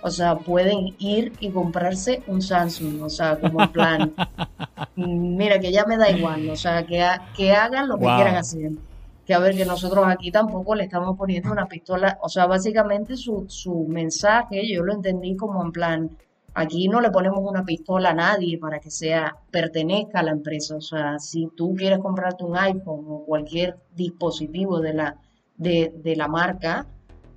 o 0.00 0.08
sea, 0.08 0.36
pueden 0.36 0.94
ir 1.00 1.32
y 1.40 1.50
comprarse 1.50 2.22
un 2.28 2.40
Samsung, 2.40 3.02
o 3.02 3.10
sea, 3.10 3.36
como 3.40 3.60
en 3.60 3.72
plan, 3.72 4.14
mira, 4.94 5.58
que 5.58 5.72
ya 5.72 5.84
me 5.84 5.96
da 5.96 6.08
igual, 6.10 6.48
o 6.48 6.54
sea, 6.54 6.86
que, 6.86 7.04
que 7.36 7.52
hagan 7.52 7.88
lo 7.88 7.98
que 7.98 8.04
quieran 8.04 8.36
hacer. 8.36 8.70
Que 9.26 9.34
a 9.34 9.40
ver 9.40 9.56
que 9.56 9.64
nosotros 9.64 10.04
aquí 10.06 10.30
tampoco 10.30 10.76
le 10.76 10.84
estamos 10.84 11.18
poniendo 11.18 11.50
una 11.50 11.66
pistola, 11.66 12.18
o 12.22 12.28
sea, 12.28 12.46
básicamente 12.46 13.16
su, 13.16 13.46
su 13.48 13.84
mensaje 13.88 14.62
yo 14.72 14.84
lo 14.84 14.92
entendí 14.94 15.34
como 15.34 15.60
en 15.64 15.72
plan, 15.72 16.10
aquí 16.56 16.88
no 16.88 17.02
le 17.02 17.10
ponemos 17.10 17.40
una 17.42 17.64
pistola 17.64 18.10
a 18.10 18.14
nadie 18.14 18.58
para 18.58 18.80
que 18.80 18.90
sea, 18.90 19.36
pertenezca 19.50 20.20
a 20.20 20.22
la 20.22 20.30
empresa, 20.30 20.74
o 20.76 20.80
sea, 20.80 21.18
si 21.18 21.48
tú 21.54 21.74
quieres 21.76 21.98
comprarte 21.98 22.44
un 22.44 22.56
iPhone 22.56 23.04
o 23.06 23.24
cualquier 23.26 23.76
dispositivo 23.94 24.80
de 24.80 24.94
la, 24.94 25.20
de, 25.58 25.92
de 26.02 26.16
la 26.16 26.28
marca, 26.28 26.86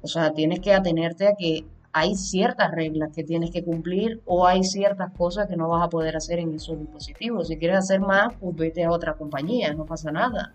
o 0.01 0.07
sea, 0.07 0.31
tienes 0.31 0.61
que 0.61 0.73
atenerte 0.73 1.27
a 1.27 1.35
que 1.37 1.65
hay 1.91 2.15
ciertas 2.15 2.71
reglas 2.71 3.11
que 3.13 3.25
tienes 3.25 3.51
que 3.51 3.61
cumplir 3.61 4.21
o 4.25 4.47
hay 4.47 4.63
ciertas 4.63 5.11
cosas 5.17 5.47
que 5.47 5.57
no 5.57 5.67
vas 5.67 5.83
a 5.85 5.89
poder 5.89 6.15
hacer 6.15 6.39
en 6.39 6.53
esos 6.53 6.79
dispositivos. 6.79 7.49
Si 7.49 7.57
quieres 7.57 7.79
hacer 7.79 7.99
más, 7.99 8.33
pues 8.39 8.55
vete 8.55 8.85
a 8.85 8.91
otra 8.91 9.15
compañía, 9.15 9.73
no 9.73 9.85
pasa 9.85 10.13
nada. 10.13 10.53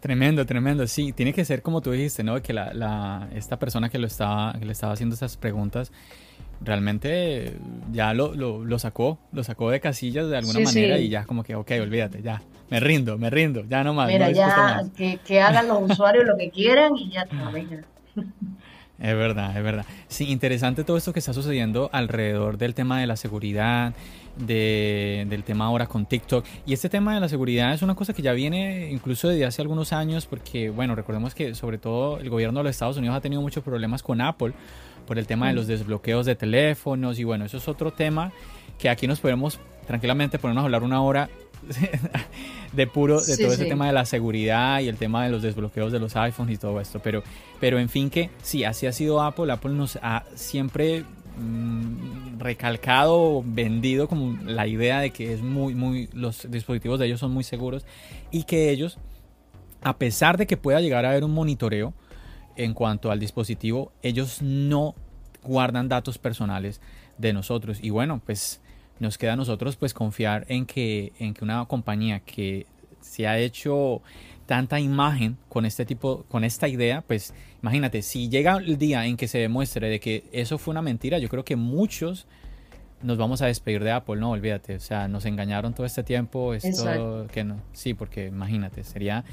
Tremendo, 0.00 0.46
tremendo. 0.46 0.86
Sí, 0.86 1.12
tiene 1.12 1.34
que 1.34 1.44
ser 1.44 1.60
como 1.60 1.82
tú 1.82 1.90
dijiste, 1.90 2.24
¿no? 2.24 2.40
Que 2.40 2.54
la, 2.54 2.72
la, 2.72 3.28
esta 3.34 3.58
persona 3.58 3.90
que, 3.90 3.98
lo 3.98 4.06
estaba, 4.06 4.54
que 4.58 4.64
le 4.64 4.72
estaba 4.72 4.94
haciendo 4.94 5.14
esas 5.14 5.36
preguntas 5.36 5.92
realmente 6.64 7.56
ya 7.92 8.14
lo, 8.14 8.34
lo, 8.34 8.64
lo 8.64 8.78
sacó, 8.78 9.18
lo 9.32 9.44
sacó 9.44 9.70
de 9.70 9.80
casillas 9.80 10.28
de 10.28 10.38
alguna 10.38 10.60
manera 10.60 10.98
y 10.98 11.08
ya 11.08 11.24
como 11.24 11.42
que, 11.42 11.54
ok, 11.54 11.70
olvídate, 11.80 12.22
ya, 12.22 12.42
me 12.70 12.80
rindo, 12.80 13.18
me 13.18 13.30
rindo, 13.30 13.64
ya 13.68 13.84
no 13.84 13.94
más. 13.94 14.08
Mira, 14.08 14.30
ya 14.30 14.82
Que, 14.96 15.18
que, 15.24 15.40
hagan 15.40 15.68
los 15.68 15.90
usuarios 15.90 16.24
lo 16.24 16.36
que 16.36 16.50
quieran 16.50 16.96
y 16.96 17.10
ya 17.10 17.22
está, 17.22 17.50
venga. 17.50 17.82
Es 19.02 19.16
verdad, 19.16 19.56
es 19.56 19.64
verdad. 19.64 19.84
Sí, 20.06 20.30
interesante 20.30 20.84
todo 20.84 20.96
esto 20.96 21.12
que 21.12 21.18
está 21.18 21.32
sucediendo 21.32 21.90
alrededor 21.92 22.56
del 22.56 22.72
tema 22.72 23.00
de 23.00 23.08
la 23.08 23.16
seguridad, 23.16 23.94
de, 24.36 25.26
del 25.28 25.42
tema 25.42 25.64
ahora 25.64 25.88
con 25.88 26.06
TikTok. 26.06 26.44
Y 26.66 26.72
este 26.72 26.88
tema 26.88 27.12
de 27.12 27.18
la 27.18 27.28
seguridad 27.28 27.74
es 27.74 27.82
una 27.82 27.96
cosa 27.96 28.12
que 28.12 28.22
ya 28.22 28.32
viene 28.32 28.92
incluso 28.92 29.26
desde 29.26 29.44
hace 29.44 29.60
algunos 29.60 29.92
años, 29.92 30.26
porque, 30.26 30.70
bueno, 30.70 30.94
recordemos 30.94 31.34
que 31.34 31.56
sobre 31.56 31.78
todo 31.78 32.20
el 32.20 32.30
gobierno 32.30 32.60
de 32.60 32.64
los 32.64 32.70
Estados 32.70 32.96
Unidos 32.96 33.16
ha 33.16 33.20
tenido 33.20 33.42
muchos 33.42 33.64
problemas 33.64 34.04
con 34.04 34.20
Apple 34.20 34.52
por 35.06 35.18
el 35.18 35.26
tema 35.26 35.48
de 35.48 35.54
los 35.54 35.66
desbloqueos 35.66 36.26
de 36.26 36.34
teléfonos. 36.34 37.18
Y 37.18 37.24
bueno, 37.24 37.44
eso 37.44 37.56
es 37.56 37.68
otro 37.68 37.92
tema 37.92 38.32
que 38.78 38.88
aquí 38.88 39.06
nos 39.06 39.20
podemos 39.20 39.60
tranquilamente 39.86 40.38
ponernos 40.38 40.62
a 40.62 40.64
hablar 40.66 40.82
una 40.82 41.02
hora 41.02 41.28
de 42.72 42.86
puro, 42.86 43.20
de 43.20 43.36
todo 43.36 43.52
ese 43.52 43.66
tema 43.66 43.86
de 43.86 43.92
la 43.92 44.04
seguridad 44.04 44.80
y 44.80 44.88
el 44.88 44.96
tema 44.96 45.24
de 45.24 45.30
los 45.30 45.42
desbloqueos 45.42 45.92
de 45.92 45.98
los 45.98 46.16
iPhones 46.16 46.54
y 46.54 46.58
todo 46.58 46.80
esto. 46.80 47.00
Pero, 47.00 47.22
pero 47.60 47.78
en 47.78 47.88
fin 47.88 48.10
que 48.10 48.30
sí, 48.42 48.64
así 48.64 48.86
ha 48.86 48.92
sido 48.92 49.22
Apple. 49.22 49.52
Apple 49.52 49.72
nos 49.72 49.98
ha 50.02 50.24
siempre 50.34 51.04
Mm, 51.36 52.38
recalcado, 52.40 53.42
vendido 53.46 54.06
como 54.06 54.36
la 54.44 54.66
idea 54.66 55.00
de 55.00 55.10
que 55.10 55.32
es 55.32 55.40
muy, 55.40 55.74
muy, 55.74 56.10
los 56.12 56.50
dispositivos 56.50 56.98
de 56.98 57.06
ellos 57.06 57.20
son 57.20 57.32
muy 57.32 57.42
seguros 57.42 57.86
y 58.30 58.44
que 58.44 58.70
ellos, 58.70 58.98
a 59.82 59.96
pesar 59.96 60.36
de 60.36 60.46
que 60.46 60.58
pueda 60.58 60.80
llegar 60.80 61.06
a 61.06 61.10
haber 61.10 61.24
un 61.24 61.32
monitoreo 61.32 61.94
en 62.56 62.74
cuanto 62.74 63.10
al 63.10 63.18
dispositivo, 63.18 63.92
ellos 64.02 64.42
no 64.42 64.94
guardan 65.42 65.88
datos 65.88 66.18
personales 66.18 66.80
de 67.18 67.32
nosotros. 67.32 67.78
Y 67.82 67.90
bueno, 67.90 68.20
pues 68.24 68.60
nos 69.00 69.18
queda 69.18 69.32
a 69.32 69.36
nosotros 69.36 69.76
pues 69.76 69.94
confiar 69.94 70.44
en 70.48 70.66
que, 70.66 71.12
en 71.18 71.34
que 71.34 71.44
una 71.44 71.64
compañía 71.66 72.20
que 72.20 72.66
se 73.00 73.26
ha 73.26 73.38
hecho 73.38 74.00
tanta 74.46 74.78
imagen 74.80 75.36
con 75.48 75.66
este 75.66 75.84
tipo, 75.84 76.24
con 76.28 76.44
esta 76.44 76.68
idea, 76.68 77.02
pues 77.02 77.34
imagínate, 77.62 78.02
si 78.02 78.28
llega 78.28 78.56
el 78.56 78.78
día 78.78 79.06
en 79.06 79.16
que 79.16 79.28
se 79.28 79.38
demuestre 79.38 79.88
de 79.88 80.00
que 80.00 80.24
eso 80.32 80.58
fue 80.58 80.72
una 80.72 80.82
mentira, 80.82 81.18
yo 81.18 81.28
creo 81.28 81.44
que 81.44 81.56
muchos 81.56 82.26
nos 83.02 83.18
vamos 83.18 83.42
a 83.42 83.46
despedir 83.46 83.82
de 83.82 83.90
Apple, 83.90 84.16
no, 84.16 84.30
olvídate, 84.30 84.76
o 84.76 84.80
sea, 84.80 85.08
nos 85.08 85.24
engañaron 85.24 85.74
todo 85.74 85.86
este 85.86 86.04
tiempo, 86.04 86.54
esto 86.54 87.26
que 87.32 87.42
no, 87.42 87.56
sí, 87.72 87.94
porque 87.94 88.26
imagínate, 88.26 88.84
sería 88.84 89.24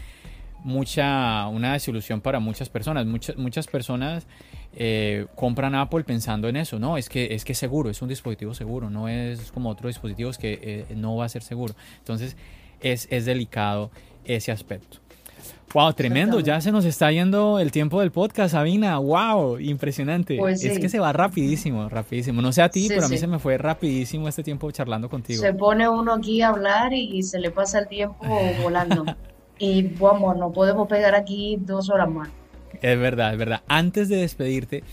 mucha 0.64 1.47
una 1.47 1.74
desilusión 1.74 2.22
para 2.22 2.39
muchas 2.39 2.70
personas, 2.70 3.05
muchas 3.05 3.38
muchas 3.38 3.68
personas 3.68 4.28
eh, 4.76 5.26
compran 5.36 5.76
Apple 5.76 6.03
pensando 6.03 6.47
en 6.47 6.55
eso, 6.55 6.80
no, 6.80 6.97
es 6.97 7.10
que 7.10 7.34
es 7.34 7.45
que 7.45 7.53
seguro, 7.53 7.89
es 7.89 8.01
un 8.01 8.10
dispositivo 8.10 8.53
seguro, 8.53 8.89
no 8.89 9.07
es 9.07 9.51
como 9.51 9.70
otros 9.70 9.89
dispositivos 9.89 10.38
que 10.38 10.60
eh, 10.62 10.95
no 10.95 11.16
va 11.16 11.26
a 11.26 11.30
ser 11.30 11.41
seguro, 11.41 11.74
entonces 11.97 12.36
es, 12.82 13.07
es 13.10 13.26
delicado 13.26 13.91
ese 14.26 14.51
aspecto. 14.51 14.99
Wow, 15.74 15.93
tremendo. 15.93 16.39
Ya 16.39 16.60
se 16.62 16.72
nos 16.72 16.84
está 16.84 17.12
yendo 17.12 17.60
el 17.60 17.72
tiempo 17.72 17.99
del 17.99 18.12
podcast, 18.12 18.53
Sabina. 18.53 18.97
Wow, 18.97 19.60
impresionante. 19.60 20.38
Pues 20.38 20.64
es 20.64 20.80
que 20.80 20.89
se 20.89 20.99
va 20.99 21.14
rapidísimo, 21.14 21.88
rapidísimo. 21.89 22.41
No 22.41 22.51
sé 22.51 22.64
a 22.64 22.70
ti, 22.70 22.88
pero 22.88 23.05
a 23.05 23.10
mí 23.10 23.18
se 23.18 23.28
me 23.28 23.38
fue 23.38 23.57
rapidísimo 23.57 24.28
este 24.28 24.41
tiempo 24.41 24.72
charlando 24.72 25.10
contigo. 25.10 25.41
Se 25.41 25.53
pone 25.53 25.88
uno 25.88 26.14
aquí 26.16 26.41
a 26.41 26.49
hablar 26.49 26.93
y 26.93 27.22
se 27.22 27.39
le 27.39 27.51
pasa 27.51 27.80
el 27.80 27.88
tiempo 27.88 28.26
volando. 28.64 29.05
Y 29.60 29.84
vamos, 29.84 30.38
no 30.38 30.51
podemos 30.51 30.88
pegar 30.88 31.14
aquí 31.14 31.57
dos 31.62 31.89
horas 31.89 32.10
más. 32.10 32.30
Es 32.82 32.97
verdad, 32.97 33.34
es 33.34 33.38
verdad. 33.38 33.62
Antes 33.68 34.10
de 34.10 34.18
despedirte, 34.18 34.84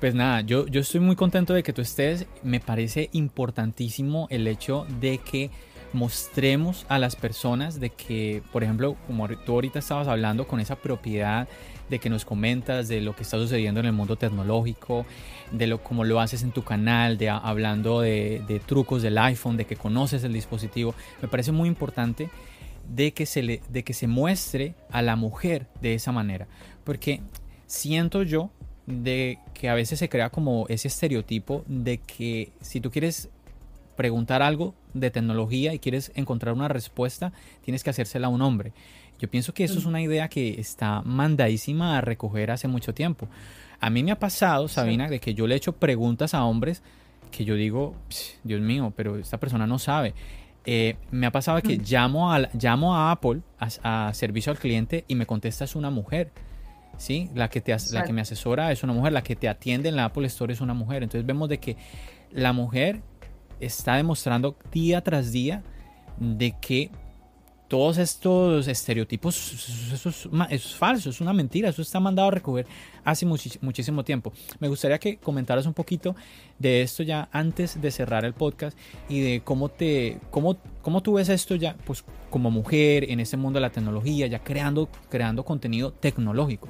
pues 0.00 0.14
nada, 0.14 0.40
yo, 0.40 0.66
yo 0.66 0.80
estoy 0.80 1.00
muy 1.00 1.14
contento 1.14 1.52
de 1.54 1.62
que 1.62 1.72
tú 1.72 1.82
estés. 1.82 2.26
Me 2.42 2.60
parece 2.60 3.10
importantísimo 3.12 4.26
el 4.30 4.46
hecho 4.46 4.86
de 5.00 5.18
que 5.18 5.50
mostremos 5.92 6.86
a 6.88 6.98
las 6.98 7.16
personas 7.16 7.78
de 7.78 7.90
que, 7.90 8.42
por 8.52 8.64
ejemplo, 8.64 8.96
como 9.06 9.28
tú 9.28 9.52
ahorita 9.52 9.78
estabas 9.78 10.08
hablando 10.08 10.46
con 10.46 10.58
esa 10.58 10.76
propiedad 10.76 11.48
de 11.88 11.98
que 11.98 12.10
nos 12.10 12.24
comentas 12.24 12.88
de 12.88 13.00
lo 13.00 13.14
que 13.14 13.22
está 13.22 13.38
sucediendo 13.38 13.80
en 13.80 13.86
el 13.86 13.92
mundo 13.92 14.16
tecnológico, 14.16 15.06
de 15.52 15.66
lo 15.66 15.82
como 15.82 16.02
lo 16.04 16.18
haces 16.18 16.42
en 16.42 16.50
tu 16.50 16.64
canal, 16.64 17.16
de 17.16 17.28
hablando 17.28 18.00
de, 18.00 18.42
de 18.48 18.58
trucos 18.58 19.02
del 19.02 19.18
iPhone, 19.18 19.56
de 19.56 19.66
que 19.66 19.76
conoces 19.76 20.24
el 20.24 20.32
dispositivo, 20.32 20.94
me 21.22 21.28
parece 21.28 21.52
muy 21.52 21.68
importante 21.68 22.28
de 22.88 23.12
que 23.12 23.26
se 23.26 23.42
le, 23.42 23.62
de 23.68 23.84
que 23.84 23.94
se 23.94 24.06
muestre 24.06 24.74
a 24.90 25.02
la 25.02 25.16
mujer 25.16 25.66
de 25.80 25.94
esa 25.94 26.12
manera, 26.12 26.46
porque 26.84 27.20
siento 27.66 28.22
yo 28.22 28.50
de 28.86 29.38
que 29.54 29.68
a 29.68 29.74
veces 29.74 29.98
se 29.98 30.08
crea 30.08 30.30
como 30.30 30.66
ese 30.68 30.88
estereotipo 30.88 31.64
de 31.66 31.98
que 31.98 32.52
si 32.60 32.80
tú 32.80 32.90
quieres 32.90 33.30
preguntar 33.96 34.42
algo 34.42 34.74
de 34.92 35.10
tecnología 35.10 35.72
y 35.72 35.78
quieres 35.78 36.12
encontrar 36.14 36.54
una 36.54 36.68
respuesta, 36.68 37.32
tienes 37.62 37.82
que 37.82 37.90
hacérsela 37.90 38.26
a 38.26 38.30
un 38.30 38.42
hombre. 38.42 38.72
Yo 39.18 39.30
pienso 39.30 39.54
que 39.54 39.64
eso 39.64 39.78
es 39.78 39.84
una 39.84 40.02
idea 40.02 40.28
que 40.28 40.60
está 40.60 41.00
mandadísima 41.02 41.96
a 41.96 42.00
recoger 42.00 42.50
hace 42.50 42.68
mucho 42.68 42.92
tiempo. 42.92 43.28
A 43.80 43.88
mí 43.88 44.02
me 44.02 44.10
ha 44.10 44.18
pasado, 44.18 44.68
Sabina, 44.68 45.08
de 45.08 45.20
que 45.20 45.34
yo 45.34 45.46
le 45.46 45.54
he 45.54 45.56
hecho 45.56 45.72
preguntas 45.72 46.34
a 46.34 46.44
hombres 46.44 46.82
que 47.30 47.44
yo 47.44 47.54
digo, 47.54 47.94
Dios 48.44 48.60
mío, 48.60 48.92
pero 48.96 49.18
esta 49.18 49.38
persona 49.38 49.66
no 49.66 49.78
sabe. 49.78 50.14
Eh, 50.66 50.96
me 51.10 51.26
ha 51.26 51.30
pasado 51.30 51.60
que 51.60 51.76
llamo, 51.76 52.32
a, 52.32 52.48
llamo 52.54 52.96
a 52.96 53.10
Apple, 53.10 53.42
a, 53.58 54.12
servicio 54.14 54.50
al 54.50 54.58
cliente, 54.58 55.04
y 55.08 55.14
me 55.14 55.26
contesta 55.26 55.64
es 55.64 55.76
una 55.76 55.90
mujer. 55.90 56.32
¿sí? 56.96 57.30
La 57.34 57.48
que, 57.48 57.60
te, 57.60 57.76
la 57.92 58.04
que 58.04 58.12
me 58.12 58.20
asesora 58.20 58.72
es 58.72 58.82
una 58.82 58.92
mujer, 58.92 59.12
la 59.12 59.22
que 59.22 59.36
te 59.36 59.48
atiende 59.48 59.88
en 59.88 59.96
la 59.96 60.06
Apple 60.06 60.26
Store 60.26 60.52
es 60.52 60.60
una 60.60 60.74
mujer. 60.74 61.02
Entonces 61.02 61.26
vemos 61.26 61.48
de 61.48 61.58
que 61.58 61.76
la 62.30 62.52
mujer 62.52 63.02
está 63.60 63.96
demostrando 63.96 64.56
día 64.72 65.02
tras 65.02 65.32
día 65.32 65.62
de 66.18 66.54
que 66.60 66.90
todos 67.74 67.98
estos 67.98 68.68
estereotipos, 68.68 69.90
eso 69.92 70.08
es, 70.48 70.74
falso, 70.76 71.10
es 71.10 71.20
una 71.20 71.32
mentira, 71.32 71.70
eso 71.70 71.82
está 71.82 71.98
mandado 71.98 72.28
a 72.28 72.30
recoger 72.30 72.68
hace 73.04 73.26
muchísimo 73.26 74.04
tiempo. 74.04 74.32
Me 74.60 74.68
gustaría 74.68 74.96
que 75.00 75.16
comentaras 75.16 75.66
un 75.66 75.74
poquito 75.74 76.14
de 76.56 76.82
esto 76.82 77.02
ya 77.02 77.28
antes 77.32 77.82
de 77.82 77.90
cerrar 77.90 78.24
el 78.24 78.32
podcast 78.32 78.78
y 79.08 79.22
de 79.22 79.40
cómo 79.42 79.70
te, 79.70 80.20
cómo, 80.30 80.56
cómo 80.82 81.02
tú 81.02 81.14
ves 81.14 81.28
esto 81.28 81.56
ya, 81.56 81.74
pues 81.84 82.04
como 82.30 82.52
mujer 82.52 83.10
en 83.10 83.18
este 83.18 83.36
mundo 83.36 83.56
de 83.56 83.62
la 83.62 83.70
tecnología, 83.70 84.28
ya 84.28 84.38
creando, 84.38 84.88
creando 85.10 85.44
contenido 85.44 85.92
tecnológico. 85.92 86.68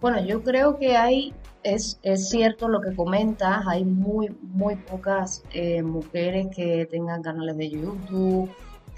Bueno, 0.00 0.24
yo 0.24 0.42
creo 0.42 0.78
que 0.78 0.96
hay, 0.96 1.34
es, 1.62 2.00
es 2.02 2.30
cierto 2.30 2.68
lo 2.68 2.80
que 2.80 2.96
comentas, 2.96 3.66
hay 3.66 3.84
muy, 3.84 4.34
muy 4.40 4.76
pocas 4.76 5.42
eh, 5.52 5.82
mujeres 5.82 6.46
que 6.56 6.88
tengan 6.90 7.22
canales 7.22 7.58
de 7.58 7.68
YouTube, 7.68 8.48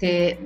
que 0.01 0.39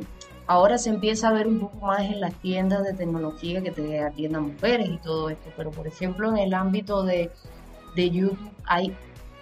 ahora 0.48 0.78
se 0.78 0.90
empieza 0.90 1.30
a 1.30 1.34
ver 1.34 1.48
un 1.48 1.60
poco 1.60 1.88
más 1.88 2.02
en 2.02 2.20
las 2.20 2.34
tiendas 2.36 2.84
de 2.84 2.94
tecnología 2.94 3.64
que 3.64 3.72
te 3.72 4.00
atiendan 4.00 4.54
mujeres 4.54 4.90
y 4.90 4.98
todo 4.98 5.30
esto, 5.30 5.50
pero 5.58 5.72
por 5.72 5.88
ejemplo 5.88 6.30
en 6.30 6.38
el 6.38 6.54
ámbito 6.54 7.04
de, 7.04 7.32
YouTube 7.96 8.38
hay 8.66 8.94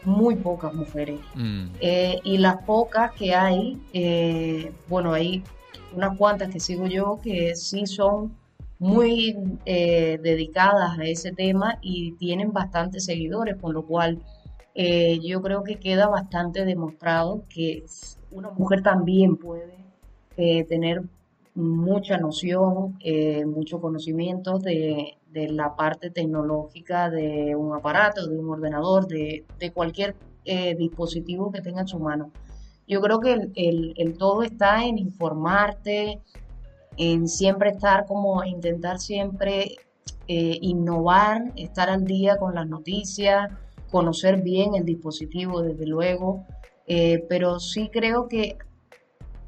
muy 0.05 0.35
pocas 0.35 0.73
mujeres. 0.75 1.19
Mm. 1.33 1.65
Eh, 1.81 2.19
y 2.23 2.37
las 2.37 2.57
pocas 2.63 3.11
que 3.13 3.33
hay, 3.33 3.81
eh, 3.93 4.71
bueno, 4.87 5.13
hay 5.13 5.43
unas 5.95 6.15
cuantas 6.17 6.49
que 6.49 6.59
sigo 6.59 6.85
yo 6.85 7.19
que 7.23 7.55
sí 7.55 7.87
son 7.87 8.35
muy 8.77 9.35
eh, 9.65 10.19
dedicadas 10.21 10.99
a 10.99 11.03
ese 11.05 11.31
tema 11.31 11.79
y 11.81 12.11
tienen 12.13 12.53
bastantes 12.53 13.05
seguidores, 13.05 13.55
con 13.59 13.73
lo 13.73 13.83
cual 13.85 14.21
eh, 14.75 15.19
yo 15.23 15.41
creo 15.41 15.63
que 15.63 15.79
queda 15.79 16.07
bastante 16.07 16.65
demostrado 16.65 17.43
que 17.49 17.85
una 18.31 18.49
mujer 18.51 18.81
también 18.81 19.37
puede 19.37 19.82
eh, 20.37 20.63
tener 20.65 21.03
mucha 21.55 22.17
noción, 22.17 22.97
mucho 23.45 23.79
conocimiento 23.79 24.57
de, 24.57 25.17
la 25.31 25.75
parte 25.75 26.09
tecnológica 26.09 27.11
de 27.11 27.55
un 27.55 27.75
aparato, 27.75 28.27
de 28.27 28.39
un 28.39 28.49
ordenador, 28.49 29.07
de, 29.07 29.45
cualquier 29.71 30.15
dispositivo 30.77 31.51
que 31.51 31.61
tenga 31.61 31.81
en 31.81 31.87
su 31.87 31.99
mano. 31.99 32.31
Yo 32.87 33.01
creo 33.01 33.19
que 33.19 33.51
el 33.55 34.17
todo 34.17 34.41
está 34.41 34.83
en 34.83 34.97
informarte, 34.97 36.21
en 36.97 37.27
siempre 37.27 37.69
estar 37.69 38.05
como 38.07 38.43
intentar 38.43 38.99
siempre 38.99 39.75
eh, 40.27 40.57
innovar, 40.61 41.51
estar 41.55 41.89
al 41.89 42.05
día 42.05 42.37
con 42.37 42.55
las 42.55 42.67
noticias, 42.67 43.51
conocer 43.91 44.41
bien 44.41 44.75
el 44.75 44.85
dispositivo 44.85 45.61
desde 45.61 45.85
luego, 45.85 46.45
eh, 46.87 47.25
pero 47.27 47.59
sí 47.59 47.89
creo 47.91 48.27
que 48.27 48.57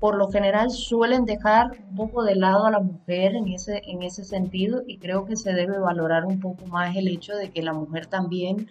por 0.06 0.18
lo 0.18 0.30
general 0.30 0.70
suelen 0.70 1.26
dejar 1.26 1.72
un 1.90 1.96
poco 1.96 2.24
de 2.24 2.36
lado 2.36 2.68
a 2.68 2.70
la 2.70 2.80
mujer 2.80 3.36
en 3.36 3.48
ese, 3.48 3.82
en 3.88 4.04
ese 4.04 4.24
sentido 4.24 4.84
y 4.86 5.00
creo 5.00 5.26
que 5.26 5.36
se 5.36 5.52
debe 5.52 5.80
valorar 5.80 6.26
un 6.26 6.40
poco 6.40 6.68
más 6.68 6.96
el 6.96 7.08
hecho 7.08 7.36
de 7.36 7.50
que 7.50 7.64
la 7.64 7.74
mujer 7.74 8.06
también, 8.06 8.70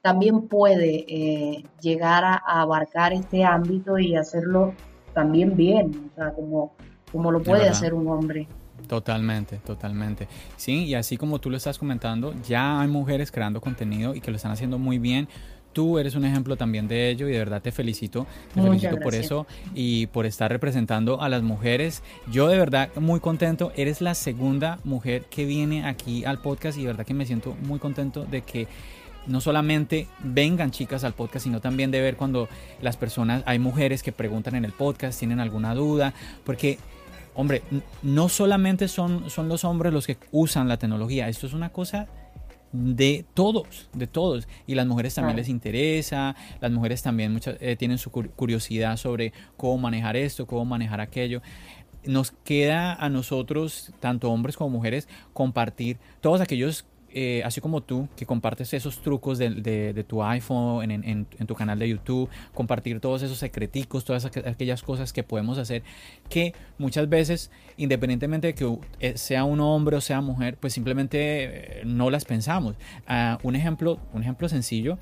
también 0.00 0.46
puede 0.46 1.06
eh, 1.08 1.64
llegar 1.80 2.24
a, 2.24 2.34
a, 2.34 2.60
abarcar 2.60 3.12
este 3.12 3.42
ámbito 3.42 3.98
y 3.98 4.14
hacerlo 4.14 4.74
también 5.12 5.56
bien, 5.56 6.08
o 6.12 6.14
sea, 6.14 6.32
como 6.32 6.70
como 7.10 7.32
lo 7.32 7.42
puede 7.42 7.68
hacer 7.68 7.92
un 7.92 8.06
hombre. 8.06 8.46
Totalmente, 8.88 9.58
totalmente. 9.58 10.28
Sí, 10.56 10.84
y 10.84 10.94
así 10.94 11.16
como 11.16 11.40
tú 11.40 11.50
lo 11.50 11.56
estás 11.56 11.78
comentando, 11.78 12.32
ya 12.46 12.80
hay 12.80 12.88
mujeres 12.88 13.32
creando 13.32 13.60
contenido 13.60 14.14
y 14.14 14.20
que 14.20 14.30
lo 14.30 14.36
están 14.36 14.52
haciendo 14.52 14.78
muy 14.78 14.98
bien. 14.98 15.28
Tú 15.74 15.98
eres 15.98 16.14
un 16.14 16.24
ejemplo 16.24 16.56
también 16.56 16.86
de 16.86 17.10
ello 17.10 17.28
y 17.28 17.32
de 17.32 17.38
verdad 17.38 17.60
te 17.60 17.72
felicito. 17.72 18.26
Te 18.54 18.62
felicito 18.62 18.96
por 19.00 19.14
eso 19.14 19.46
y 19.74 20.06
por 20.06 20.24
estar 20.24 20.50
representando 20.50 21.20
a 21.20 21.28
las 21.28 21.42
mujeres. 21.42 22.02
Yo 22.30 22.48
de 22.48 22.56
verdad 22.56 22.90
muy 22.94 23.18
contento. 23.18 23.72
Eres 23.74 24.00
la 24.00 24.14
segunda 24.14 24.78
mujer 24.84 25.24
que 25.24 25.44
viene 25.44 25.84
aquí 25.84 26.24
al 26.24 26.38
podcast 26.38 26.78
y 26.78 26.82
de 26.82 26.86
verdad 26.86 27.04
que 27.04 27.12
me 27.12 27.26
siento 27.26 27.56
muy 27.66 27.80
contento 27.80 28.24
de 28.24 28.42
que 28.42 28.68
no 29.26 29.40
solamente 29.40 30.06
vengan 30.22 30.70
chicas 30.70 31.02
al 31.02 31.14
podcast, 31.14 31.44
sino 31.44 31.60
también 31.60 31.90
de 31.90 32.00
ver 32.00 32.16
cuando 32.16 32.48
las 32.80 32.96
personas, 32.96 33.42
hay 33.46 33.58
mujeres 33.58 34.02
que 34.04 34.12
preguntan 34.12 34.54
en 34.54 34.64
el 34.64 34.72
podcast, 34.72 35.18
tienen 35.18 35.40
alguna 35.40 35.74
duda, 35.74 36.14
porque 36.44 36.78
hombre, 37.34 37.62
no 38.02 38.28
solamente 38.28 38.86
son, 38.86 39.28
son 39.28 39.48
los 39.48 39.64
hombres 39.64 39.92
los 39.92 40.06
que 40.06 40.18
usan 40.30 40.68
la 40.68 40.76
tecnología, 40.76 41.28
esto 41.28 41.46
es 41.46 41.52
una 41.52 41.70
cosa 41.70 42.06
de 42.74 43.24
todos, 43.34 43.88
de 43.92 44.06
todos. 44.06 44.48
Y 44.66 44.74
las 44.74 44.86
mujeres 44.86 45.14
también 45.14 45.36
les 45.36 45.48
interesa, 45.48 46.34
las 46.60 46.72
mujeres 46.72 47.02
también 47.02 47.32
muchas, 47.32 47.56
eh, 47.60 47.76
tienen 47.76 47.98
su 47.98 48.10
curiosidad 48.10 48.96
sobre 48.96 49.32
cómo 49.56 49.78
manejar 49.78 50.16
esto, 50.16 50.46
cómo 50.46 50.64
manejar 50.64 51.00
aquello. 51.00 51.40
Nos 52.04 52.32
queda 52.44 52.92
a 52.92 53.08
nosotros, 53.08 53.92
tanto 54.00 54.30
hombres 54.30 54.56
como 54.56 54.70
mujeres, 54.70 55.08
compartir 55.32 55.98
todos 56.20 56.40
aquellos 56.40 56.84
eh, 57.16 57.42
así 57.44 57.60
como 57.60 57.80
tú, 57.80 58.08
que 58.16 58.26
compartes 58.26 58.74
esos 58.74 59.00
trucos 59.00 59.38
de, 59.38 60.04
tu 60.08 60.24
iPhone, 60.24 60.90
en, 60.90 61.26
tu 61.46 61.54
canal 61.54 61.78
de 61.78 61.88
YouTube, 61.88 62.28
compartir 62.52 62.98
todos 62.98 63.22
esos 63.22 63.38
secreticos, 63.38 64.04
todas 64.04 64.24
aquellas 64.24 64.82
cosas 64.82 65.12
que 65.12 65.22
podemos 65.22 65.58
hacer, 65.58 65.84
que 66.28 66.54
muchas 66.76 67.08
veces, 67.08 67.52
independientemente 67.76 68.48
de 68.48 68.54
que 68.56 68.78
eh, 68.98 69.16
sea 69.16 69.44
un 69.44 69.60
hombre 69.60 69.96
o 69.96 70.00
sea 70.00 70.20
mujer, 70.20 70.56
pues 70.58 70.72
simplemente 70.72 71.80
eh, 71.80 71.82
no 71.84 72.10
las 72.10 72.24
pensamos. 72.24 72.74
Ah, 73.06 73.38
un, 73.44 73.54
ejemplo, 73.54 74.00
un 74.12 74.22
ejemplo 74.22 74.48
sencillo, 74.48 74.98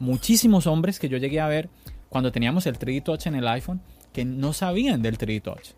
muchísimos 0.00 0.66
hombres 0.66 0.98
que 0.98 1.08
yo 1.08 1.16
llegué 1.16 1.40
a 1.40 1.48
ver 1.48 1.70
cuando 2.10 2.30
teníamos 2.30 2.66
el 2.66 2.78
3D 2.78 3.04
Touch 3.04 3.26
en 3.26 3.36
el 3.36 3.48
iPhone, 3.48 3.80
que 4.12 4.26
no 4.26 4.52
sabían 4.52 5.00
del 5.00 5.16
3D 5.16 5.40
Touch. 5.40 5.70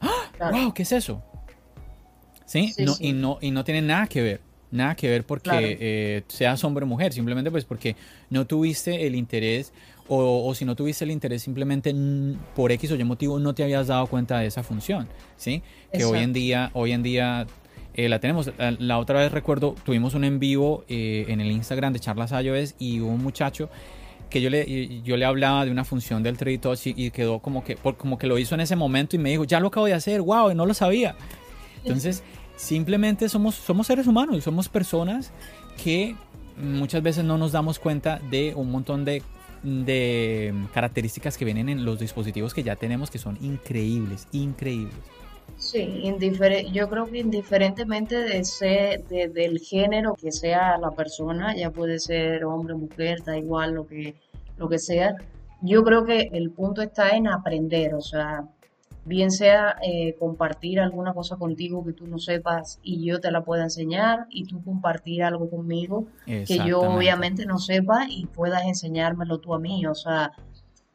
¡Ah! 0.00 0.52
¡Wow! 0.52 0.72
¿Qué 0.72 0.84
es 0.84 0.92
eso? 0.92 1.20
¿Sí? 2.46 2.72
Y, 3.00 3.12
no, 3.12 3.38
y 3.40 3.50
no 3.50 3.64
tiene 3.64 3.82
nada 3.82 4.06
que 4.06 4.22
ver 4.22 4.53
nada 4.74 4.94
que 4.94 5.08
ver 5.08 5.24
porque 5.24 5.78
eh, 5.80 6.22
seas 6.28 6.62
hombre 6.64 6.84
o 6.84 6.86
mujer, 6.86 7.12
simplemente 7.12 7.50
pues 7.50 7.64
porque 7.64 7.96
no 8.30 8.46
tuviste 8.46 9.06
el 9.06 9.14
interés 9.14 9.72
o, 10.06 10.54
si 10.54 10.66
no 10.66 10.76
tuviste 10.76 11.04
el 11.04 11.10
interés 11.10 11.42
simplemente 11.42 11.94
por 12.54 12.70
X 12.72 12.90
o 12.90 12.94
Y 12.94 13.04
motivo 13.04 13.38
no 13.38 13.54
te 13.54 13.62
habías 13.62 13.86
dado 13.86 14.06
cuenta 14.06 14.38
de 14.38 14.46
esa 14.46 14.62
función, 14.62 15.08
¿sí? 15.36 15.62
Que 15.90 16.04
hoy 16.04 16.18
en 16.18 16.34
día, 16.34 16.70
hoy 16.74 16.92
en 16.92 17.02
día 17.02 17.46
eh, 17.94 18.08
la 18.08 18.18
tenemos. 18.18 18.50
La, 18.58 18.98
otra 18.98 19.20
vez 19.20 19.32
recuerdo, 19.32 19.74
tuvimos 19.84 20.14
un 20.14 20.24
en 20.24 20.38
vivo 20.38 20.84
eh, 20.88 21.24
en 21.28 21.40
el 21.40 21.50
Instagram 21.50 21.94
de 21.94 22.00
Charlas 22.00 22.32
iOS 22.32 22.74
y 22.78 23.00
un 23.00 23.22
muchacho 23.22 23.70
que 24.28 24.42
yo 24.42 24.50
le, 24.50 25.00
yo 25.02 25.16
le 25.16 25.24
hablaba 25.24 25.64
de 25.64 25.70
una 25.70 25.84
función 25.84 26.22
del 26.22 26.36
3D 26.36 26.60
Touch 26.60 26.86
y, 26.86 27.10
quedó 27.12 27.38
como 27.38 27.62
que, 27.62 27.76
como 27.76 28.18
que 28.18 28.26
lo 28.26 28.36
hizo 28.36 28.56
en 28.56 28.62
ese 28.62 28.74
momento 28.74 29.14
y 29.14 29.20
me 29.20 29.30
dijo, 29.30 29.44
ya 29.44 29.60
lo 29.60 29.68
acabo 29.68 29.86
de 29.86 29.94
hacer, 29.94 30.20
wow, 30.20 30.52
no 30.54 30.66
lo 30.66 30.74
sabía. 30.74 31.14
Entonces, 31.84 32.24
Simplemente 32.56 33.28
somos, 33.28 33.54
somos 33.54 33.86
seres 33.86 34.06
humanos, 34.06 34.44
somos 34.44 34.68
personas 34.68 35.32
que 35.82 36.16
muchas 36.56 37.02
veces 37.02 37.24
no 37.24 37.38
nos 37.38 37.52
damos 37.52 37.78
cuenta 37.78 38.20
de 38.30 38.54
un 38.54 38.70
montón 38.70 39.04
de, 39.04 39.22
características 40.72 41.36
que 41.36 41.44
vienen 41.44 41.68
en 41.68 41.84
los 41.84 41.98
dispositivos 41.98 42.54
que 42.54 42.62
ya 42.62 42.76
tenemos 42.76 43.10
que 43.10 43.18
son 43.18 43.38
increíbles, 43.40 44.28
increíbles. 44.32 44.94
Sí, 45.56 46.02
yo 46.72 46.88
creo 46.88 47.06
que 47.06 47.18
indiferentemente 47.18 48.16
de 48.16 48.44
ser, 48.44 49.04
del 49.04 49.58
género 49.58 50.14
que 50.14 50.32
sea 50.32 50.78
la 50.78 50.90
persona, 50.90 51.54
ya 51.56 51.70
puede 51.70 51.98
ser 51.98 52.44
hombre, 52.44 52.74
mujer, 52.74 53.22
da 53.24 53.36
igual 53.36 53.74
lo 53.74 53.86
que, 53.86 54.14
lo 54.58 54.68
que 54.68 54.78
sea, 54.78 55.14
yo 55.62 55.82
creo 55.82 56.04
que 56.04 56.28
el 56.32 56.50
punto 56.50 56.82
está 56.82 57.10
en 57.10 57.28
aprender, 57.28 57.94
o 57.94 58.00
sea, 58.00 58.44
bien 59.04 59.30
sea 59.30 59.76
eh, 59.82 60.16
compartir 60.18 60.80
alguna 60.80 61.12
cosa 61.12 61.36
contigo 61.36 61.84
que 61.84 61.92
tú 61.92 62.06
no 62.06 62.18
sepas 62.18 62.78
y 62.82 63.04
yo 63.04 63.20
te 63.20 63.30
la 63.30 63.44
pueda 63.44 63.64
enseñar 63.64 64.26
y 64.30 64.44
tú 64.44 64.62
compartir 64.62 65.22
algo 65.22 65.50
conmigo 65.50 66.06
que 66.26 66.58
yo 66.66 66.80
obviamente 66.80 67.46
no 67.46 67.58
sepa 67.58 68.06
y 68.08 68.26
puedas 68.26 68.64
enseñármelo 68.64 69.38
tú 69.38 69.54
a 69.54 69.58
mí. 69.58 69.86
O 69.86 69.94
sea, 69.94 70.32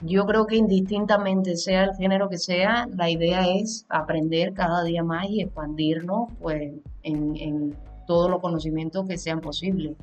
yo 0.02 0.26
creo 0.26 0.48
que 0.48 0.56
indistintamente 0.56 1.56
sea 1.56 1.84
el 1.84 1.96
género 1.96 2.30
que 2.30 2.38
sea, 2.38 2.88
la 2.96 3.10
idea 3.10 3.48
es 3.48 3.86
aprender 3.90 4.54
cada 4.54 4.84
día 4.84 5.04
más 5.04 5.30
y 5.30 5.42
expandirnos 5.42 6.30
pues 6.40 6.74
en, 7.04 7.36
en 7.38 7.76
todos 8.08 8.30
los 8.30 8.40
conocimientos 8.42 9.08
que 9.08 9.18
sean 9.18 9.42
posibles. 9.42 9.96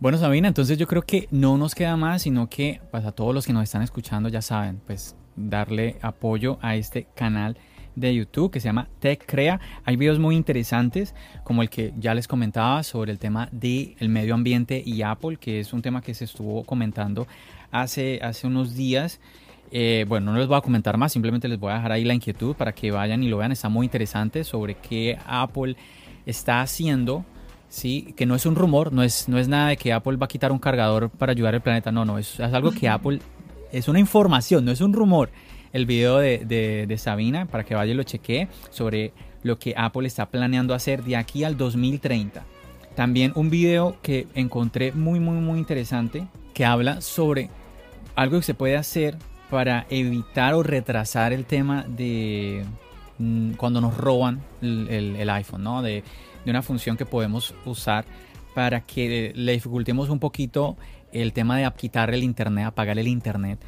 Bueno, 0.00 0.16
Sabina, 0.16 0.46
entonces 0.46 0.78
yo 0.78 0.86
creo 0.86 1.02
que 1.02 1.26
no 1.32 1.58
nos 1.58 1.74
queda 1.74 1.96
más, 1.96 2.22
sino 2.22 2.48
que 2.48 2.80
pues, 2.92 3.04
a 3.04 3.10
todos 3.10 3.34
los 3.34 3.44
que 3.44 3.52
nos 3.52 3.64
están 3.64 3.82
escuchando 3.82 4.28
ya 4.28 4.40
saben, 4.40 4.80
pues 4.86 5.16
darle 5.38 5.96
apoyo 6.02 6.58
a 6.60 6.76
este 6.76 7.06
canal 7.14 7.56
de 7.98 8.14
YouTube 8.14 8.50
que 8.50 8.60
se 8.60 8.68
llama 8.68 8.88
Tech 9.00 9.24
Crea. 9.26 9.60
Hay 9.84 9.96
videos 9.96 10.18
muy 10.18 10.36
interesantes 10.36 11.14
como 11.44 11.62
el 11.62 11.70
que 11.70 11.92
ya 11.98 12.14
les 12.14 12.28
comentaba 12.28 12.82
sobre 12.82 13.12
el 13.12 13.18
tema 13.18 13.48
del 13.52 13.96
el 13.98 14.08
medio 14.08 14.34
ambiente 14.34 14.82
y 14.84 15.02
Apple, 15.02 15.36
que 15.36 15.60
es 15.60 15.72
un 15.72 15.82
tema 15.82 16.00
que 16.02 16.14
se 16.14 16.24
estuvo 16.24 16.64
comentando 16.64 17.26
hace, 17.70 18.20
hace 18.22 18.46
unos 18.46 18.74
días. 18.74 19.20
Eh, 19.70 20.06
bueno, 20.08 20.32
no 20.32 20.38
les 20.38 20.46
voy 20.46 20.56
a 20.56 20.62
comentar 20.62 20.96
más, 20.96 21.12
simplemente 21.12 21.46
les 21.48 21.58
voy 21.58 21.72
a 21.72 21.76
dejar 21.76 21.92
ahí 21.92 22.04
la 22.04 22.14
inquietud 22.14 22.54
para 22.56 22.72
que 22.72 22.90
vayan 22.90 23.22
y 23.22 23.28
lo 23.28 23.38
vean. 23.38 23.52
Está 23.52 23.68
muy 23.68 23.86
interesante 23.86 24.44
sobre 24.44 24.74
qué 24.74 25.18
Apple 25.26 25.76
está 26.26 26.60
haciendo. 26.60 27.24
Sí, 27.70 28.14
que 28.16 28.24
no 28.24 28.34
es 28.34 28.46
un 28.46 28.54
rumor, 28.54 28.94
no 28.94 29.02
es, 29.02 29.28
no 29.28 29.38
es 29.38 29.46
nada 29.46 29.68
de 29.68 29.76
que 29.76 29.92
Apple 29.92 30.16
va 30.16 30.24
a 30.24 30.28
quitar 30.28 30.52
un 30.52 30.58
cargador 30.58 31.10
para 31.10 31.32
ayudar 31.32 31.54
al 31.54 31.60
planeta, 31.60 31.92
no, 31.92 32.06
no, 32.06 32.16
es, 32.16 32.40
es 32.40 32.54
algo 32.54 32.70
que 32.70 32.88
Apple 32.88 33.20
es 33.72 33.88
una 33.88 33.98
información, 33.98 34.64
no 34.64 34.72
es 34.72 34.80
un 34.80 34.92
rumor. 34.92 35.30
El 35.72 35.86
video 35.86 36.18
de, 36.18 36.94
Sabina, 36.98 37.46
para 37.46 37.64
que 37.64 37.74
vaya 37.74 37.92
y 37.92 37.94
lo 37.94 38.02
chequee, 38.02 38.48
sobre 38.70 39.12
lo 39.42 39.58
que 39.58 39.74
Apple 39.76 40.06
está 40.06 40.26
planeando 40.26 40.74
hacer 40.74 41.04
de 41.04 41.16
aquí 41.16 41.44
al 41.44 41.56
2030. 41.56 42.44
También 42.94 43.32
un 43.34 43.50
video 43.50 43.96
que 44.02 44.26
encontré 44.34 44.92
muy, 44.92 45.20
muy, 45.20 45.36
muy 45.36 45.58
interesante, 45.58 46.26
que 46.54 46.64
habla 46.64 47.00
sobre 47.00 47.50
algo 48.16 48.38
que 48.38 48.44
se 48.44 48.54
puede 48.54 48.76
hacer 48.76 49.16
para 49.50 49.86
evitar 49.90 50.54
o 50.54 50.62
retrasar 50.62 51.32
el 51.32 51.44
tema 51.44 51.84
de 51.86 52.64
mm, 53.18 53.52
cuando 53.52 53.80
nos 53.80 53.96
roban 53.96 54.40
el, 54.60 55.30
iPhone, 55.30 55.62
¿no? 55.62 55.82
De, 55.82 56.02
de, 56.44 56.50
una 56.50 56.62
función 56.62 56.96
que 56.96 57.06
podemos 57.06 57.54
usar 57.64 58.04
para 58.54 58.80
que 58.80 59.32
le 59.36 59.52
dificultemos 59.52 60.08
un 60.08 60.18
poquito 60.18 60.76
el 61.12 61.32
tema 61.32 61.56
de 61.56 61.70
quitar 61.76 62.12
el 62.12 62.22
internet, 62.22 62.66
apagar 62.66 62.98
el 62.98 63.08
internet 63.08 63.58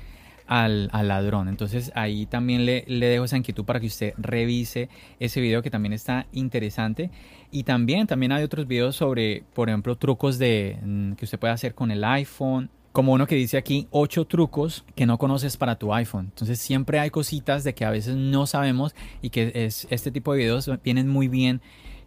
al, 0.51 0.89
ladrón. 1.07 1.49
Entonces 1.49 1.93
ahí 1.95 2.27
también 2.27 2.67
le, 2.67 2.85
le, 2.89 3.07
dejo 3.07 3.25
esa 3.25 3.37
inquietud 3.37 3.65
para 3.65 3.79
que 3.79 3.87
usted 3.87 4.15
revise 4.19 4.89
ese 5.21 5.41
video 5.41 5.63
que 5.63 5.71
también 5.71 5.93
está 5.93 6.27
interesante. 6.33 7.11
Y 7.53 7.63
también, 7.63 8.09
también 8.09 8.33
hay 8.33 8.43
otros 8.43 8.67
videos 8.67 8.97
sobre, 8.97 9.45
por 9.55 9.69
ejemplo, 9.69 9.97
trucos 9.97 10.39
de, 10.39 10.79
mm, 10.83 11.13
que 11.13 11.25
usted 11.25 11.39
puede 11.39 11.53
hacer 11.53 11.75
con 11.75 11.93
el 11.93 12.03
iPhone. 12.03 12.69
Como 12.91 13.13
uno 13.13 13.29
que 13.29 13.37
dice 13.37 13.57
aquí, 13.57 13.87
ocho 13.93 14.25
trucos 14.25 14.85
que 14.97 15.07
no 15.07 15.19
conoces 15.19 15.57
para 15.57 15.77
tu 15.77 15.95
iPhone. 15.95 16.27
Entonces 16.31 16.59
siempre 16.59 16.99
hay 16.99 17.11
cositas 17.11 17.63
de 17.63 17.73
que 17.73 17.85
a 17.85 17.91
veces 17.91 18.17
no 18.17 18.47
sabemos 18.47 18.97
y 19.23 19.31
que 19.31 19.53
es, 19.55 19.87
este 19.91 20.11
tipo 20.11 20.33
de 20.33 20.41
videos 20.41 20.69
vienen 20.83 21.07
muy 21.09 21.29
bien 21.29 21.61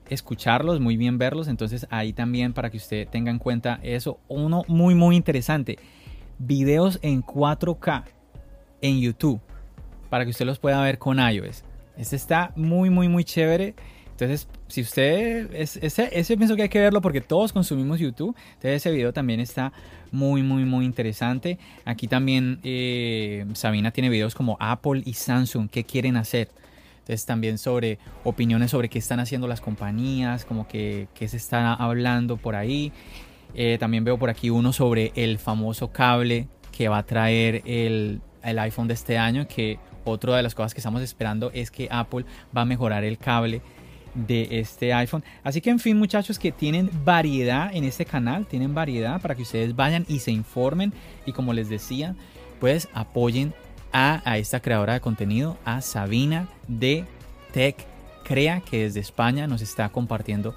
escucharlos, 0.10 0.80
muy 0.80 0.98
bien 0.98 1.18
verlos. 1.18 1.48
Entonces 1.48 1.88
ahí 1.90 2.14
también 2.14 2.54
para 2.54 2.70
que 2.70 2.78
usted 2.78 3.08
tenga 3.08 3.32
en 3.32 3.40
cuenta 3.40 3.80
eso. 3.84 4.20
Uno 4.28 4.64
muy, 4.68 4.96
muy 4.96 5.16
interesante. 5.16 5.78
Videos 6.40 7.00
en 7.02 7.24
4K 7.24 8.04
en 8.82 9.00
YouTube. 9.00 9.42
Para 10.10 10.26
que 10.26 10.32
usted 10.32 10.46
los 10.46 10.60
pueda 10.60 10.82
ver 10.82 11.00
con 11.00 11.20
iOS. 11.20 11.64
Este 11.98 12.16
está 12.16 12.52
muy, 12.56 12.90
muy, 12.90 13.08
muy 13.08 13.24
chévere. 13.24 13.76
Entonces, 14.12 14.48
si 14.68 14.82
usted, 14.82 15.54
ese, 15.56 15.88
ese 15.88 16.38
pienso 16.38 16.56
que 16.56 16.64
hay 16.64 16.70
que 16.70 16.80
verlo 16.80 17.02
porque 17.02 17.20
todos 17.20 17.52
consumimos 17.52 18.00
YouTube. 18.00 18.36
Entonces, 18.54 18.76
ese 18.76 18.92
video 18.92 19.12
también 19.12 19.40
está 19.40 19.74
muy, 20.12 20.44
muy, 20.44 20.66
muy 20.66 20.86
interesante. 20.86 21.58
Aquí 21.84 22.08
también 22.08 22.60
eh, 22.64 23.46
Sabina 23.54 23.92
tiene 23.92 24.10
videos 24.10 24.36
como 24.36 24.56
Apple 24.60 25.02
y 25.04 25.14
Samsung, 25.14 25.68
qué 25.70 25.84
quieren 25.84 26.16
hacer. 26.18 26.50
Entonces 27.04 27.26
también 27.26 27.58
sobre 27.58 28.00
opiniones 28.24 28.72
sobre 28.72 28.88
qué 28.88 28.98
están 28.98 29.20
haciendo 29.20 29.46
las 29.46 29.60
compañías, 29.60 30.46
como 30.46 30.70
que 30.70 31.10
qué 31.14 31.28
se 31.28 31.36
está 31.36 31.74
hablando 31.74 32.38
por 32.38 32.56
ahí. 32.56 32.94
Eh, 33.54 33.78
también 33.78 34.06
veo 34.06 34.18
por 34.18 34.30
aquí 34.30 34.50
uno 34.50 34.72
sobre 34.72 35.12
el 35.16 35.38
famoso 35.38 35.92
cable 35.92 36.48
que 36.72 36.88
va 36.88 37.00
a 37.00 37.04
traer 37.04 37.62
el, 37.66 38.22
el 38.42 38.60
iPhone 38.60 38.88
de 38.88 38.94
este 38.94 39.18
año, 39.18 39.48
que 39.50 39.80
otra 40.06 40.38
de 40.38 40.44
las 40.44 40.56
cosas 40.56 40.74
que 40.74 40.80
estamos 40.80 41.02
esperando 41.02 41.52
es 41.54 41.72
que 41.72 41.90
Apple 41.92 42.26
va 42.56 42.62
a 42.62 42.66
mejorar 42.66 43.04
el 43.04 43.18
cable 43.18 43.62
de 44.16 44.48
este 44.60 44.94
iPhone. 44.94 45.26
Así 45.44 45.60
que 45.60 45.72
en 45.72 45.80
fin 45.80 45.98
muchachos 45.98 46.40
que 46.40 46.54
tienen 46.54 46.90
variedad 47.04 47.70
en 47.76 47.84
este 47.84 48.06
canal, 48.06 48.46
tienen 48.46 48.74
variedad 48.74 49.22
para 49.22 49.36
que 49.36 49.42
ustedes 49.42 49.76
vayan 49.76 50.06
y 50.08 50.20
se 50.20 50.32
informen 50.32 50.94
y 51.26 51.34
como 51.34 51.52
les 51.52 51.68
decía, 51.68 52.16
pues 52.62 52.88
apoyen 52.94 53.54
a, 53.94 54.38
esta 54.38 54.60
creadora 54.60 54.94
de 54.94 55.02
contenido, 55.02 55.58
a 55.64 55.82
Sabina 55.82 56.50
de 56.68 57.06
Tech 57.54 57.78
crea 58.24 58.62
que 58.62 58.84
desde 58.84 59.00
España 59.00 59.48
nos 59.48 59.62
está 59.62 59.90
compartiendo 59.90 60.56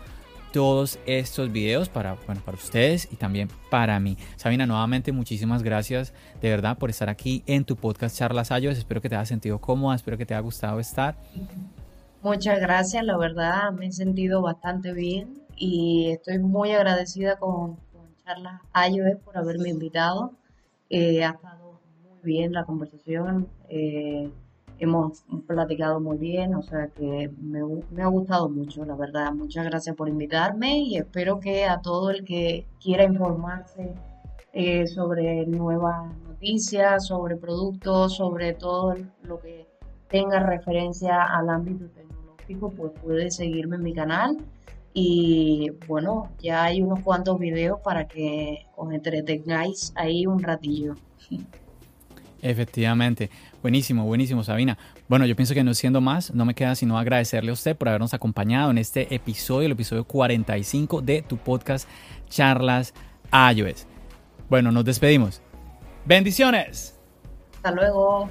todos 0.53 0.99
estos 1.05 1.53
videos 1.53 1.91
para, 1.91 2.15
bueno, 2.27 2.41
para 2.43 2.57
ustedes 2.57 3.09
y 3.13 3.17
también 3.17 3.49
para 3.71 4.01
mí. 4.01 4.17
Sabina, 4.37 4.65
nuevamente 4.65 5.13
muchísimas 5.13 5.63
gracias 5.63 6.15
de 6.41 6.49
verdad 6.49 6.79
por 6.79 6.89
estar 6.89 7.11
aquí 7.11 7.43
en 7.47 7.65
tu 7.65 7.77
podcast 7.77 8.17
Charlas 8.17 8.51
Ayos. 8.51 8.79
Espero 8.79 9.03
que 9.03 9.11
te 9.11 9.17
haya 9.17 9.27
sentido 9.27 9.61
cómoda, 9.61 9.95
espero 9.95 10.17
que 10.17 10.25
te 10.25 10.33
haya 10.33 10.41
gustado 10.41 10.81
estar. 10.81 11.17
Muchas 12.23 12.59
gracias, 12.59 13.05
la 13.05 13.19
verdad 13.19 13.71
me 13.73 13.89
he 13.89 13.93
sentido 13.93 14.41
bastante 14.41 14.93
bien 14.95 15.43
y 15.57 16.11
estoy 16.11 16.39
muy 16.39 16.73
agradecida 16.73 17.37
con, 17.37 17.85
Charlas 18.25 18.61
Ayos 18.73 19.07
por 19.25 19.37
haberme 19.37 19.69
invitado. 19.69 20.33
Eh, 20.91 21.23
ha 21.25 21.31
estado 21.31 21.66
muy 21.66 21.66
bien 22.27 22.53
la 22.53 22.65
conversación. 22.65 23.49
Eh, 23.71 24.31
hemos 24.79 25.25
platicado 25.47 26.01
muy 26.01 26.19
bien, 26.19 26.55
o 26.55 26.63
sea 26.63 26.89
que 26.89 27.31
me, 27.41 28.03
ha 28.03 28.07
gustado 28.09 28.51
mucho, 28.51 28.85
la 28.85 28.95
verdad. 28.95 29.33
Muchas 29.33 29.65
gracias 29.65 29.97
por 29.97 30.09
invitarme 30.09 30.81
y 30.81 30.99
espero 30.99 31.41
que 31.41 31.65
a 31.65 31.81
todo 31.81 32.11
el 32.11 32.25
que 32.25 32.67
quiera 32.83 33.05
informarse 33.05 33.95
eh, 34.53 34.87
sobre 34.87 35.47
nuevas 35.47 36.15
noticias, 36.29 37.07
sobre 37.07 37.37
productos, 37.37 38.17
sobre 38.17 38.53
todo 38.53 38.95
lo 39.23 39.41
que 39.41 39.67
tenga 40.09 40.41
referencia 40.41 41.23
al 41.23 41.49
ámbito 41.49 41.87
tecnológico, 41.89 42.71
pues 42.71 42.93
puede 43.03 43.31
seguirme 43.31 43.77
en 43.77 43.83
mi 43.83 43.95
canal. 43.95 44.37
Y 44.93 45.71
bueno, 45.87 46.31
ya 46.39 46.65
hay 46.65 46.83
unos 46.83 47.01
cuantos 47.01 47.39
videos 47.39 47.81
para 47.81 48.09
que 48.09 48.67
os 48.77 48.93
entretengáis 48.93 49.93
ahí 49.95 50.27
un 50.27 50.43
ratillo. 50.43 50.95
Efectivamente. 52.47 53.29
Buenísimo, 53.61 54.05
buenísimo, 54.05 54.45
Sabina. 54.45 54.79
Bueno, 55.09 55.27
yo 55.27 55.35
pienso 55.35 55.53
que 55.53 55.65
no 55.65 55.75
siendo 55.75 56.01
más, 56.01 56.33
no 56.33 56.45
me 56.45 56.55
queda 56.55 56.77
sino 56.77 56.97
agradecerle 56.97 57.51
a 57.51 57.55
usted 57.55 57.77
por 57.77 57.89
habernos 57.89 58.15
acompañado 58.15 58.71
en 58.71 58.79
este 58.79 59.13
episodio, 59.13 59.67
el 59.67 59.73
episodio 59.73 60.05
45 60.05 61.03
de 61.03 61.23
tu 61.23 61.39
podcast 61.39 61.89
Charlas 62.29 62.95
iOS. 63.33 63.87
Bueno, 64.49 64.71
nos 64.71 64.85
despedimos. 64.85 65.43
Bendiciones. 66.05 66.97
Hasta 67.57 67.73
luego. 67.73 68.29